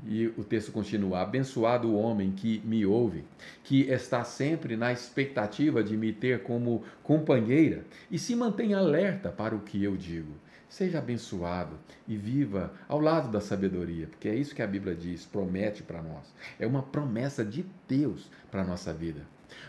E 0.07 0.27
o 0.37 0.43
texto 0.43 0.71
continua: 0.71 1.21
Abençoado 1.21 1.89
o 1.89 1.95
homem 1.95 2.31
que 2.31 2.61
me 2.65 2.85
ouve, 2.85 3.23
que 3.63 3.81
está 3.83 4.23
sempre 4.23 4.75
na 4.75 4.91
expectativa 4.91 5.83
de 5.83 5.97
me 5.97 6.13
ter 6.13 6.43
como 6.43 6.83
companheira 7.03 7.83
e 8.09 8.17
se 8.17 8.35
mantém 8.35 8.73
alerta 8.73 9.29
para 9.29 9.55
o 9.55 9.61
que 9.61 9.83
eu 9.83 9.97
digo. 9.97 10.33
Seja 10.69 10.99
abençoado 10.99 11.79
e 12.07 12.15
viva 12.15 12.71
ao 12.87 12.99
lado 12.99 13.31
da 13.31 13.41
sabedoria, 13.41 14.05
porque 14.05 14.29
é 14.29 14.35
isso 14.35 14.53
que 14.53 14.61
a 14.61 14.67
Bíblia 14.67 14.95
diz, 14.95 15.25
promete 15.25 15.81
para 15.81 16.01
nós. 16.01 16.31
É 16.59 16.67
uma 16.67 16.83
promessa 16.83 17.43
de 17.43 17.65
Deus 17.87 18.29
para 18.51 18.61
a 18.61 18.65
nossa 18.65 18.93
vida. 18.93 19.21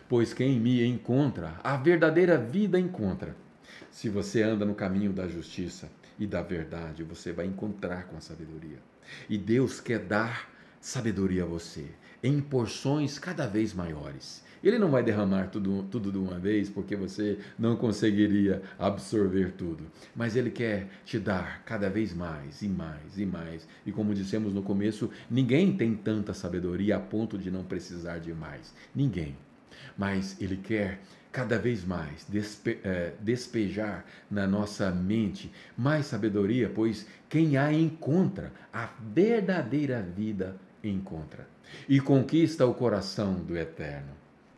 Pois 0.08 0.34
quem 0.34 0.60
me 0.60 0.84
encontra, 0.84 1.58
a 1.64 1.76
verdadeira 1.78 2.36
vida 2.36 2.78
encontra. 2.78 3.34
Se 3.90 4.10
você 4.10 4.42
anda 4.42 4.66
no 4.66 4.74
caminho 4.74 5.12
da 5.12 5.26
justiça 5.26 5.90
e 6.18 6.26
da 6.26 6.42
verdade, 6.42 7.02
você 7.02 7.32
vai 7.32 7.46
encontrar 7.46 8.04
com 8.04 8.16
a 8.18 8.20
sabedoria. 8.20 8.89
E 9.28 9.36
Deus 9.38 9.80
quer 9.80 10.00
dar 10.00 10.50
sabedoria 10.80 11.42
a 11.42 11.46
você 11.46 11.86
em 12.22 12.40
porções 12.40 13.18
cada 13.18 13.46
vez 13.46 13.72
maiores. 13.72 14.44
Ele 14.62 14.78
não 14.78 14.90
vai 14.90 15.02
derramar 15.02 15.48
tudo, 15.48 15.84
tudo 15.84 16.12
de 16.12 16.18
uma 16.18 16.38
vez, 16.38 16.68
porque 16.68 16.94
você 16.94 17.38
não 17.58 17.76
conseguiria 17.76 18.62
absorver 18.78 19.52
tudo. 19.52 19.84
Mas 20.14 20.36
Ele 20.36 20.50
quer 20.50 20.88
te 21.04 21.18
dar 21.18 21.62
cada 21.64 21.88
vez 21.88 22.12
mais 22.12 22.60
e 22.60 22.68
mais 22.68 23.18
e 23.18 23.24
mais. 23.24 23.66
E 23.86 23.92
como 23.92 24.14
dissemos 24.14 24.52
no 24.52 24.62
começo, 24.62 25.10
ninguém 25.30 25.74
tem 25.74 25.94
tanta 25.94 26.34
sabedoria 26.34 26.96
a 26.96 27.00
ponto 27.00 27.38
de 27.38 27.50
não 27.50 27.64
precisar 27.64 28.18
de 28.18 28.34
mais. 28.34 28.74
Ninguém. 28.94 29.34
Mas 29.96 30.36
Ele 30.38 30.58
quer 30.58 31.00
cada 31.32 31.58
vez 31.58 31.84
mais 31.84 32.24
despe 32.28 32.80
é, 32.82 33.12
despejar 33.20 34.04
na 34.30 34.46
nossa 34.46 34.90
mente 34.90 35.52
mais 35.76 36.06
sabedoria, 36.06 36.70
pois 36.74 37.06
quem 37.28 37.56
a 37.56 37.72
encontra, 37.72 38.52
a 38.72 38.88
verdadeira 39.00 40.02
vida 40.02 40.56
encontra 40.82 41.46
e 41.88 42.00
conquista 42.00 42.66
o 42.66 42.74
coração 42.74 43.34
do 43.34 43.56
Eterno. 43.56 44.12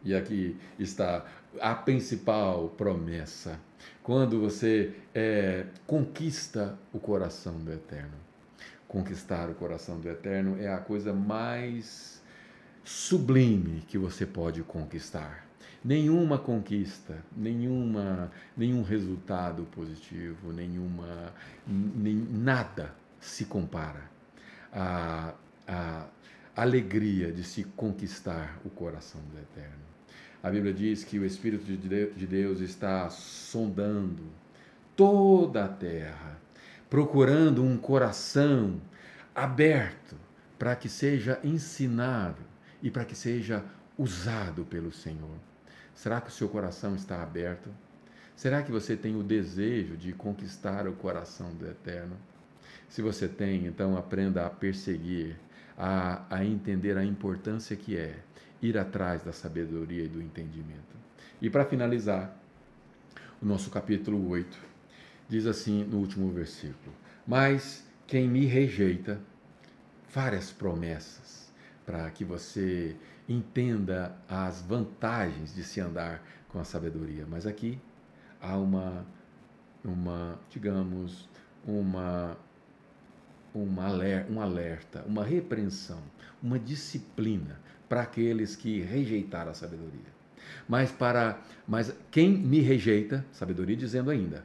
E 0.04 0.14
aqui 0.14 0.56
está 0.78 1.24
a 1.60 1.74
principal 1.74 2.70
promessa. 2.70 3.58
Quando 4.02 4.40
você 4.40 4.94
é, 5.14 5.66
conquista 5.86 6.76
o 6.92 6.98
coração 6.98 7.58
do 7.58 7.72
Eterno. 7.72 8.22
Conquistar 8.88 9.48
o 9.48 9.54
coração 9.54 10.00
do 10.00 10.08
Eterno 10.08 10.60
é 10.60 10.72
a 10.72 10.78
coisa 10.78 11.12
mais 11.12 12.20
sublime 12.84 13.82
que 13.86 13.96
você 13.96 14.26
pode 14.26 14.62
conquistar 14.62 15.46
nenhuma 15.84 16.38
conquista, 16.38 17.24
nenhuma, 17.36 18.30
nenhum 18.56 18.82
resultado 18.82 19.64
positivo, 19.64 20.52
nenhuma, 20.52 21.32
nem, 21.66 22.14
nada 22.14 22.94
se 23.20 23.44
compara 23.44 24.10
à, 24.72 25.34
à 25.66 26.06
alegria 26.54 27.32
de 27.32 27.42
se 27.42 27.64
conquistar 27.64 28.58
o 28.64 28.70
coração 28.70 29.20
do 29.32 29.38
Eterno. 29.38 29.82
A 30.42 30.50
Bíblia 30.50 30.72
diz 30.72 31.04
que 31.04 31.18
o 31.18 31.24
Espírito 31.24 31.64
de 31.64 32.26
Deus 32.26 32.60
está 32.60 33.08
sondando 33.10 34.24
toda 34.96 35.64
a 35.64 35.68
terra, 35.68 36.36
procurando 36.90 37.62
um 37.62 37.76
coração 37.78 38.80
aberto 39.34 40.16
para 40.58 40.76
que 40.76 40.88
seja 40.88 41.40
ensinado 41.42 42.42
e 42.82 42.90
para 42.90 43.04
que 43.04 43.14
seja 43.14 43.64
usado 43.96 44.64
pelo 44.64 44.92
Senhor. 44.92 45.51
Será 45.94 46.20
que 46.20 46.28
o 46.28 46.32
seu 46.32 46.48
coração 46.48 46.94
está 46.94 47.22
aberto? 47.22 47.70
Será 48.34 48.62
que 48.62 48.72
você 48.72 48.96
tem 48.96 49.16
o 49.16 49.22
desejo 49.22 49.96
de 49.96 50.12
conquistar 50.12 50.86
o 50.88 50.92
coração 50.92 51.54
do 51.54 51.66
Eterno? 51.66 52.16
Se 52.88 53.02
você 53.02 53.28
tem, 53.28 53.66
então 53.66 53.96
aprenda 53.96 54.44
a 54.44 54.50
perseguir, 54.50 55.36
a, 55.76 56.24
a 56.28 56.44
entender 56.44 56.96
a 56.96 57.04
importância 57.04 57.76
que 57.76 57.96
é 57.96 58.18
ir 58.60 58.76
atrás 58.78 59.22
da 59.22 59.32
sabedoria 59.32 60.04
e 60.04 60.08
do 60.08 60.20
entendimento. 60.20 60.96
E 61.40 61.50
para 61.50 61.64
finalizar, 61.64 62.36
o 63.40 63.46
nosso 63.46 63.70
capítulo 63.70 64.28
8 64.28 64.58
diz 65.28 65.46
assim 65.46 65.84
no 65.84 65.98
último 65.98 66.30
versículo: 66.30 66.94
Mas 67.26 67.84
quem 68.06 68.28
me 68.28 68.46
rejeita, 68.46 69.20
várias 70.12 70.52
promessas 70.52 71.50
para 71.84 72.08
que 72.10 72.24
você 72.24 72.96
entenda 73.28 74.16
as 74.28 74.62
vantagens 74.62 75.54
de 75.54 75.62
se 75.64 75.80
andar 75.80 76.22
com 76.48 76.58
a 76.58 76.64
sabedoria. 76.64 77.26
Mas 77.28 77.46
aqui 77.46 77.80
há 78.40 78.56
uma, 78.56 79.06
uma 79.84 80.38
digamos, 80.50 81.28
uma, 81.66 82.36
uma 83.54 83.88
um 84.28 84.40
alerta, 84.40 85.04
uma 85.06 85.24
repreensão, 85.24 86.02
uma 86.42 86.58
disciplina 86.58 87.60
para 87.88 88.02
aqueles 88.02 88.56
que 88.56 88.80
rejeitaram 88.80 89.50
a 89.50 89.54
sabedoria. 89.54 90.12
Mas 90.68 90.90
para 90.90 91.40
mas 91.66 91.94
quem 92.10 92.30
me 92.30 92.60
rejeita, 92.60 93.24
sabedoria 93.32 93.76
dizendo 93.76 94.10
ainda, 94.10 94.44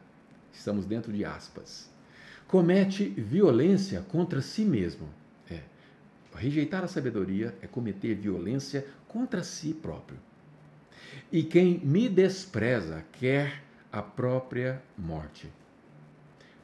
estamos 0.51 0.85
dentro 0.85 1.11
de 1.11 1.25
aspas, 1.25 1.89
comete 2.47 3.09
violência 3.09 4.01
contra 4.01 4.41
si 4.41 4.63
mesmo 4.63 5.09
Rejeitar 6.37 6.83
a 6.83 6.87
sabedoria 6.87 7.55
é 7.61 7.67
cometer 7.67 8.13
violência 8.15 8.85
contra 9.07 9.43
si 9.43 9.73
próprio. 9.73 10.19
E 11.31 11.43
quem 11.43 11.79
me 11.79 12.07
despreza 12.07 13.03
quer 13.13 13.63
a 13.91 14.01
própria 14.01 14.81
morte. 14.97 15.51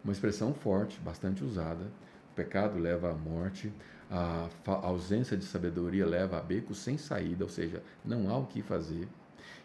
Uma 0.03 0.13
expressão 0.13 0.53
forte, 0.53 0.99
bastante 0.99 1.43
usada. 1.43 1.85
O 2.31 2.35
pecado 2.35 2.77
leva 2.77 3.11
à 3.11 3.13
morte, 3.13 3.71
a 4.09 4.47
ausência 4.65 5.35
de 5.35 5.43
sabedoria 5.43 6.05
leva 6.05 6.37
a 6.37 6.41
beco 6.41 6.75
sem 6.75 6.97
saída, 6.97 7.43
ou 7.43 7.49
seja, 7.49 7.81
não 8.05 8.29
há 8.29 8.37
o 8.37 8.45
que 8.45 8.61
fazer. 8.61 9.07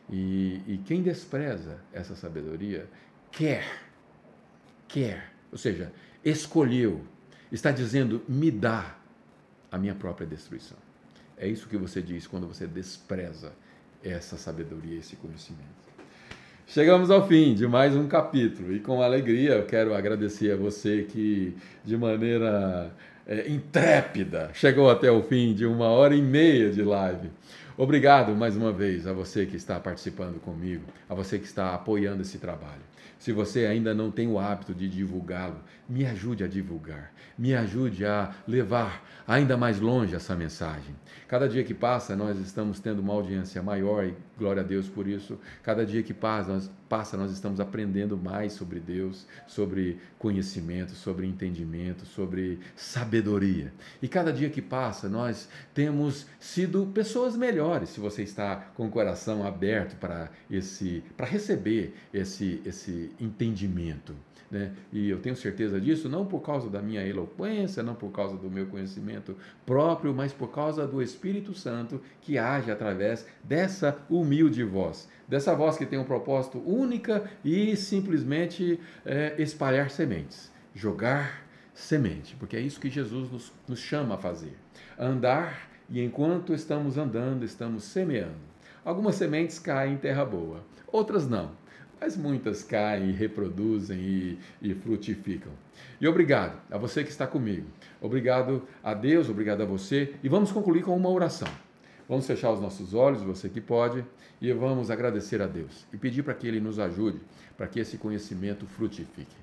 E, 0.08 0.62
e 0.66 0.78
quem 0.86 1.02
despreza 1.02 1.78
essa 1.92 2.14
sabedoria 2.14 2.88
quer, 3.30 3.66
quer, 4.86 5.32
ou 5.52 5.58
seja, 5.58 5.92
escolheu, 6.24 7.04
está 7.52 7.70
dizendo, 7.70 8.22
me 8.26 8.50
dá 8.50 8.97
a 9.70 9.78
minha 9.78 9.94
própria 9.94 10.26
destruição. 10.26 10.76
É 11.36 11.46
isso 11.46 11.68
que 11.68 11.76
você 11.76 12.02
diz 12.02 12.26
quando 12.26 12.46
você 12.46 12.66
despreza 12.66 13.52
essa 14.02 14.36
sabedoria, 14.36 14.98
esse 14.98 15.16
conhecimento. 15.16 15.88
Chegamos 16.66 17.10
ao 17.10 17.26
fim 17.26 17.54
de 17.54 17.66
mais 17.66 17.96
um 17.96 18.06
capítulo 18.06 18.74
e 18.74 18.80
com 18.80 19.00
alegria 19.00 19.52
eu 19.52 19.64
quero 19.64 19.94
agradecer 19.94 20.52
a 20.52 20.56
você 20.56 21.02
que 21.08 21.56
de 21.82 21.96
maneira 21.96 22.92
é, 23.26 23.48
intrépida 23.48 24.50
chegou 24.52 24.90
até 24.90 25.10
o 25.10 25.22
fim 25.22 25.54
de 25.54 25.64
uma 25.64 25.86
hora 25.86 26.14
e 26.14 26.20
meia 26.20 26.70
de 26.70 26.82
live. 26.82 27.30
Obrigado 27.80 28.34
mais 28.34 28.56
uma 28.56 28.72
vez 28.72 29.06
a 29.06 29.12
você 29.12 29.46
que 29.46 29.54
está 29.54 29.78
participando 29.78 30.40
comigo, 30.40 30.82
a 31.08 31.14
você 31.14 31.38
que 31.38 31.44
está 31.44 31.76
apoiando 31.76 32.22
esse 32.22 32.36
trabalho. 32.36 32.82
Se 33.20 33.30
você 33.30 33.66
ainda 33.66 33.94
não 33.94 34.10
tem 34.10 34.26
o 34.26 34.36
hábito 34.36 34.74
de 34.74 34.88
divulgá-lo, 34.88 35.60
me 35.88 36.04
ajude 36.04 36.42
a 36.42 36.48
divulgar, 36.48 37.12
me 37.38 37.54
ajude 37.54 38.04
a 38.04 38.34
levar 38.48 39.04
ainda 39.26 39.56
mais 39.56 39.78
longe 39.78 40.14
essa 40.14 40.34
mensagem. 40.34 40.94
Cada 41.28 41.48
dia 41.48 41.62
que 41.62 41.74
passa, 41.74 42.16
nós 42.16 42.38
estamos 42.38 42.80
tendo 42.80 43.00
uma 43.00 43.12
audiência 43.12 43.62
maior 43.62 44.04
e 44.04 44.14
glória 44.36 44.62
a 44.62 44.64
Deus 44.64 44.88
por 44.88 45.06
isso. 45.06 45.38
Cada 45.62 45.84
dia 45.84 46.02
que 46.02 46.14
passa, 46.14 46.52
nós, 46.52 46.70
passa, 46.88 47.16
nós 47.16 47.30
estamos 47.30 47.60
aprendendo 47.60 48.16
mais 48.16 48.54
sobre 48.54 48.80
Deus, 48.80 49.26
sobre 49.46 50.00
conhecimento, 50.18 50.92
sobre 50.92 51.26
entendimento, 51.26 52.06
sobre 52.06 52.58
sabedoria. 52.74 53.72
E 54.00 54.08
cada 54.08 54.32
dia 54.32 54.48
que 54.48 54.62
passa, 54.62 55.08
nós 55.08 55.48
temos 55.74 56.26
sido 56.40 56.86
pessoas 56.86 57.36
melhores. 57.36 57.67
Se 57.86 58.00
você 58.00 58.22
está 58.22 58.56
com 58.74 58.86
o 58.86 58.90
coração 58.90 59.46
aberto 59.46 59.96
para 59.98 60.30
esse, 60.50 61.02
para 61.16 61.26
receber 61.26 61.94
esse, 62.12 62.60
esse 62.64 63.10
entendimento. 63.20 64.14
Né? 64.50 64.72
E 64.92 65.10
eu 65.10 65.20
tenho 65.20 65.36
certeza 65.36 65.80
disso, 65.80 66.08
não 66.08 66.24
por 66.24 66.40
causa 66.40 66.70
da 66.70 66.80
minha 66.80 67.06
eloquência, 67.06 67.82
não 67.82 67.94
por 67.94 68.10
causa 68.10 68.36
do 68.36 68.50
meu 68.50 68.66
conhecimento 68.66 69.36
próprio, 69.66 70.14
mas 70.14 70.32
por 70.32 70.50
causa 70.50 70.86
do 70.86 71.02
Espírito 71.02 71.52
Santo 71.52 72.00
que 72.20 72.38
age 72.38 72.70
através 72.70 73.26
dessa 73.44 73.98
humilde 74.08 74.64
voz. 74.64 75.08
Dessa 75.26 75.54
voz 75.54 75.76
que 75.76 75.84
tem 75.84 75.98
um 75.98 76.04
propósito 76.04 76.58
única 76.58 77.30
e 77.44 77.76
simplesmente 77.76 78.80
é, 79.04 79.34
espalhar 79.38 79.90
sementes, 79.90 80.50
jogar 80.74 81.46
semente, 81.74 82.34
porque 82.36 82.56
é 82.56 82.60
isso 82.60 82.80
que 82.80 82.88
Jesus 82.88 83.30
nos, 83.30 83.52
nos 83.68 83.78
chama 83.78 84.14
a 84.14 84.18
fazer. 84.18 84.56
Andar 84.98 85.67
e 85.88 86.02
enquanto 86.02 86.54
estamos 86.54 86.98
andando, 86.98 87.44
estamos 87.44 87.84
semeando. 87.84 88.48
Algumas 88.84 89.14
sementes 89.14 89.58
caem 89.58 89.94
em 89.94 89.98
terra 89.98 90.24
boa, 90.24 90.62
outras 90.92 91.28
não 91.28 91.50
mas 92.00 92.16
muitas 92.16 92.62
caem, 92.62 93.10
reproduzem 93.12 93.98
e, 93.98 94.38
e 94.62 94.74
frutificam. 94.74 95.52
E 96.00 96.06
obrigado 96.06 96.60
a 96.70 96.78
você 96.78 97.02
que 97.02 97.10
está 97.10 97.26
comigo. 97.26 97.66
Obrigado 98.00 98.62
a 98.82 98.94
Deus, 98.94 99.28
obrigado 99.28 99.62
a 99.62 99.66
você. 99.66 100.14
E 100.22 100.28
vamos 100.28 100.52
concluir 100.52 100.82
com 100.82 100.96
uma 100.96 101.10
oração. 101.10 101.48
Vamos 102.08 102.26
fechar 102.26 102.52
os 102.52 102.60
nossos 102.60 102.94
olhos, 102.94 103.22
você 103.22 103.48
que 103.48 103.60
pode, 103.60 104.04
e 104.40 104.50
vamos 104.52 104.90
agradecer 104.90 105.42
a 105.42 105.46
Deus 105.46 105.86
e 105.92 105.96
pedir 105.96 106.22
para 106.22 106.34
que 106.34 106.46
Ele 106.46 106.60
nos 106.60 106.78
ajude, 106.78 107.20
para 107.56 107.66
que 107.66 107.80
esse 107.80 107.98
conhecimento 107.98 108.64
frutifique. 108.66 109.36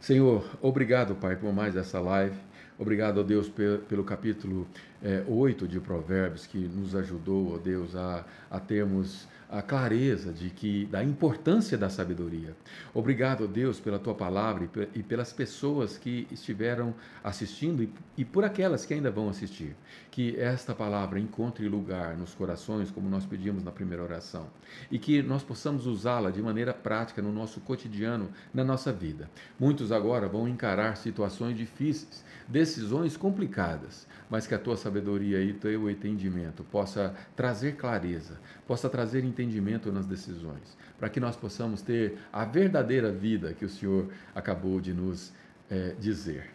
Senhor, 0.00 0.48
obrigado, 0.62 1.14
Pai, 1.16 1.36
por 1.36 1.52
mais 1.52 1.76
essa 1.76 2.00
live. 2.00 2.36
Obrigado, 2.78 3.20
ó 3.20 3.22
Deus, 3.22 3.50
pelo 3.88 4.04
capítulo 4.04 4.66
é, 5.02 5.24
8 5.26 5.66
de 5.66 5.80
Provérbios, 5.80 6.46
que 6.46 6.58
nos 6.58 6.94
ajudou, 6.94 7.54
ó 7.54 7.58
Deus, 7.58 7.96
a, 7.96 8.24
a 8.50 8.60
termos 8.60 9.26
a 9.48 9.62
clareza 9.62 10.32
de 10.32 10.50
que 10.50 10.86
da 10.86 11.02
importância 11.04 11.78
da 11.78 11.88
sabedoria. 11.88 12.54
Obrigado, 12.92 13.46
Deus, 13.46 13.78
pela 13.78 13.98
tua 13.98 14.14
palavra 14.14 14.68
e 14.94 15.02
pelas 15.02 15.32
pessoas 15.32 15.96
que 15.96 16.26
estiveram 16.30 16.94
assistindo 17.22 17.88
e 18.16 18.24
por 18.24 18.44
aquelas 18.44 18.84
que 18.84 18.94
ainda 18.94 19.10
vão 19.10 19.28
assistir. 19.28 19.76
Que 20.10 20.36
esta 20.38 20.74
palavra 20.74 21.20
encontre 21.20 21.68
lugar 21.68 22.16
nos 22.16 22.34
corações, 22.34 22.90
como 22.90 23.08
nós 23.08 23.24
pedimos 23.24 23.62
na 23.62 23.70
primeira 23.70 24.02
oração, 24.02 24.48
e 24.90 24.98
que 24.98 25.22
nós 25.22 25.42
possamos 25.42 25.86
usá-la 25.86 26.30
de 26.30 26.42
maneira 26.42 26.74
prática 26.74 27.22
no 27.22 27.32
nosso 27.32 27.60
cotidiano, 27.60 28.30
na 28.52 28.64
nossa 28.64 28.92
vida. 28.92 29.30
Muitos 29.60 29.92
agora 29.92 30.26
vão 30.26 30.48
encarar 30.48 30.96
situações 30.96 31.56
difíceis, 31.56 32.24
decisões 32.48 33.16
complicadas, 33.16 34.06
mas 34.30 34.46
que 34.46 34.54
a 34.54 34.58
tua 34.58 34.76
sabedoria 34.76 35.40
e 35.40 35.52
o 35.52 35.54
teu 35.54 35.90
entendimento 35.90 36.64
possa 36.64 37.14
trazer 37.34 37.76
clareza, 37.76 38.38
possa 38.66 38.88
trazer 38.88 39.24
entendimento 39.24 39.92
nas 39.92 40.06
decisões, 40.06 40.76
para 40.98 41.08
que 41.08 41.20
nós 41.20 41.36
possamos 41.36 41.82
ter 41.82 42.18
a 42.32 42.44
verdadeira 42.44 43.10
vida 43.10 43.52
que 43.52 43.64
o 43.64 43.68
Senhor 43.68 44.08
acabou 44.34 44.80
de 44.80 44.92
nos 44.92 45.32
é, 45.70 45.94
dizer. 45.98 46.50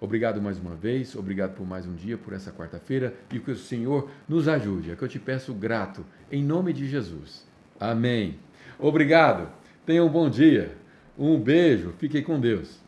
Obrigado 0.00 0.42
mais 0.42 0.58
uma 0.58 0.74
vez, 0.74 1.16
obrigado 1.16 1.54
por 1.54 1.66
mais 1.66 1.86
um 1.86 1.94
dia, 1.94 2.18
por 2.18 2.34
essa 2.34 2.52
quarta-feira 2.52 3.14
e 3.32 3.38
que 3.38 3.50
o 3.50 3.56
Senhor 3.56 4.10
nos 4.28 4.46
ajude. 4.46 4.90
É 4.90 4.96
que 4.96 5.02
eu 5.02 5.08
te 5.08 5.18
peço 5.18 5.54
grato, 5.54 6.04
em 6.30 6.44
nome 6.44 6.72
de 6.72 6.86
Jesus. 6.86 7.46
Amém. 7.80 8.38
Obrigado, 8.78 9.48
tenha 9.86 10.04
um 10.04 10.08
bom 10.08 10.28
dia, 10.28 10.76
um 11.18 11.40
beijo, 11.40 11.94
fique 11.98 12.20
com 12.20 12.38
Deus. 12.38 12.85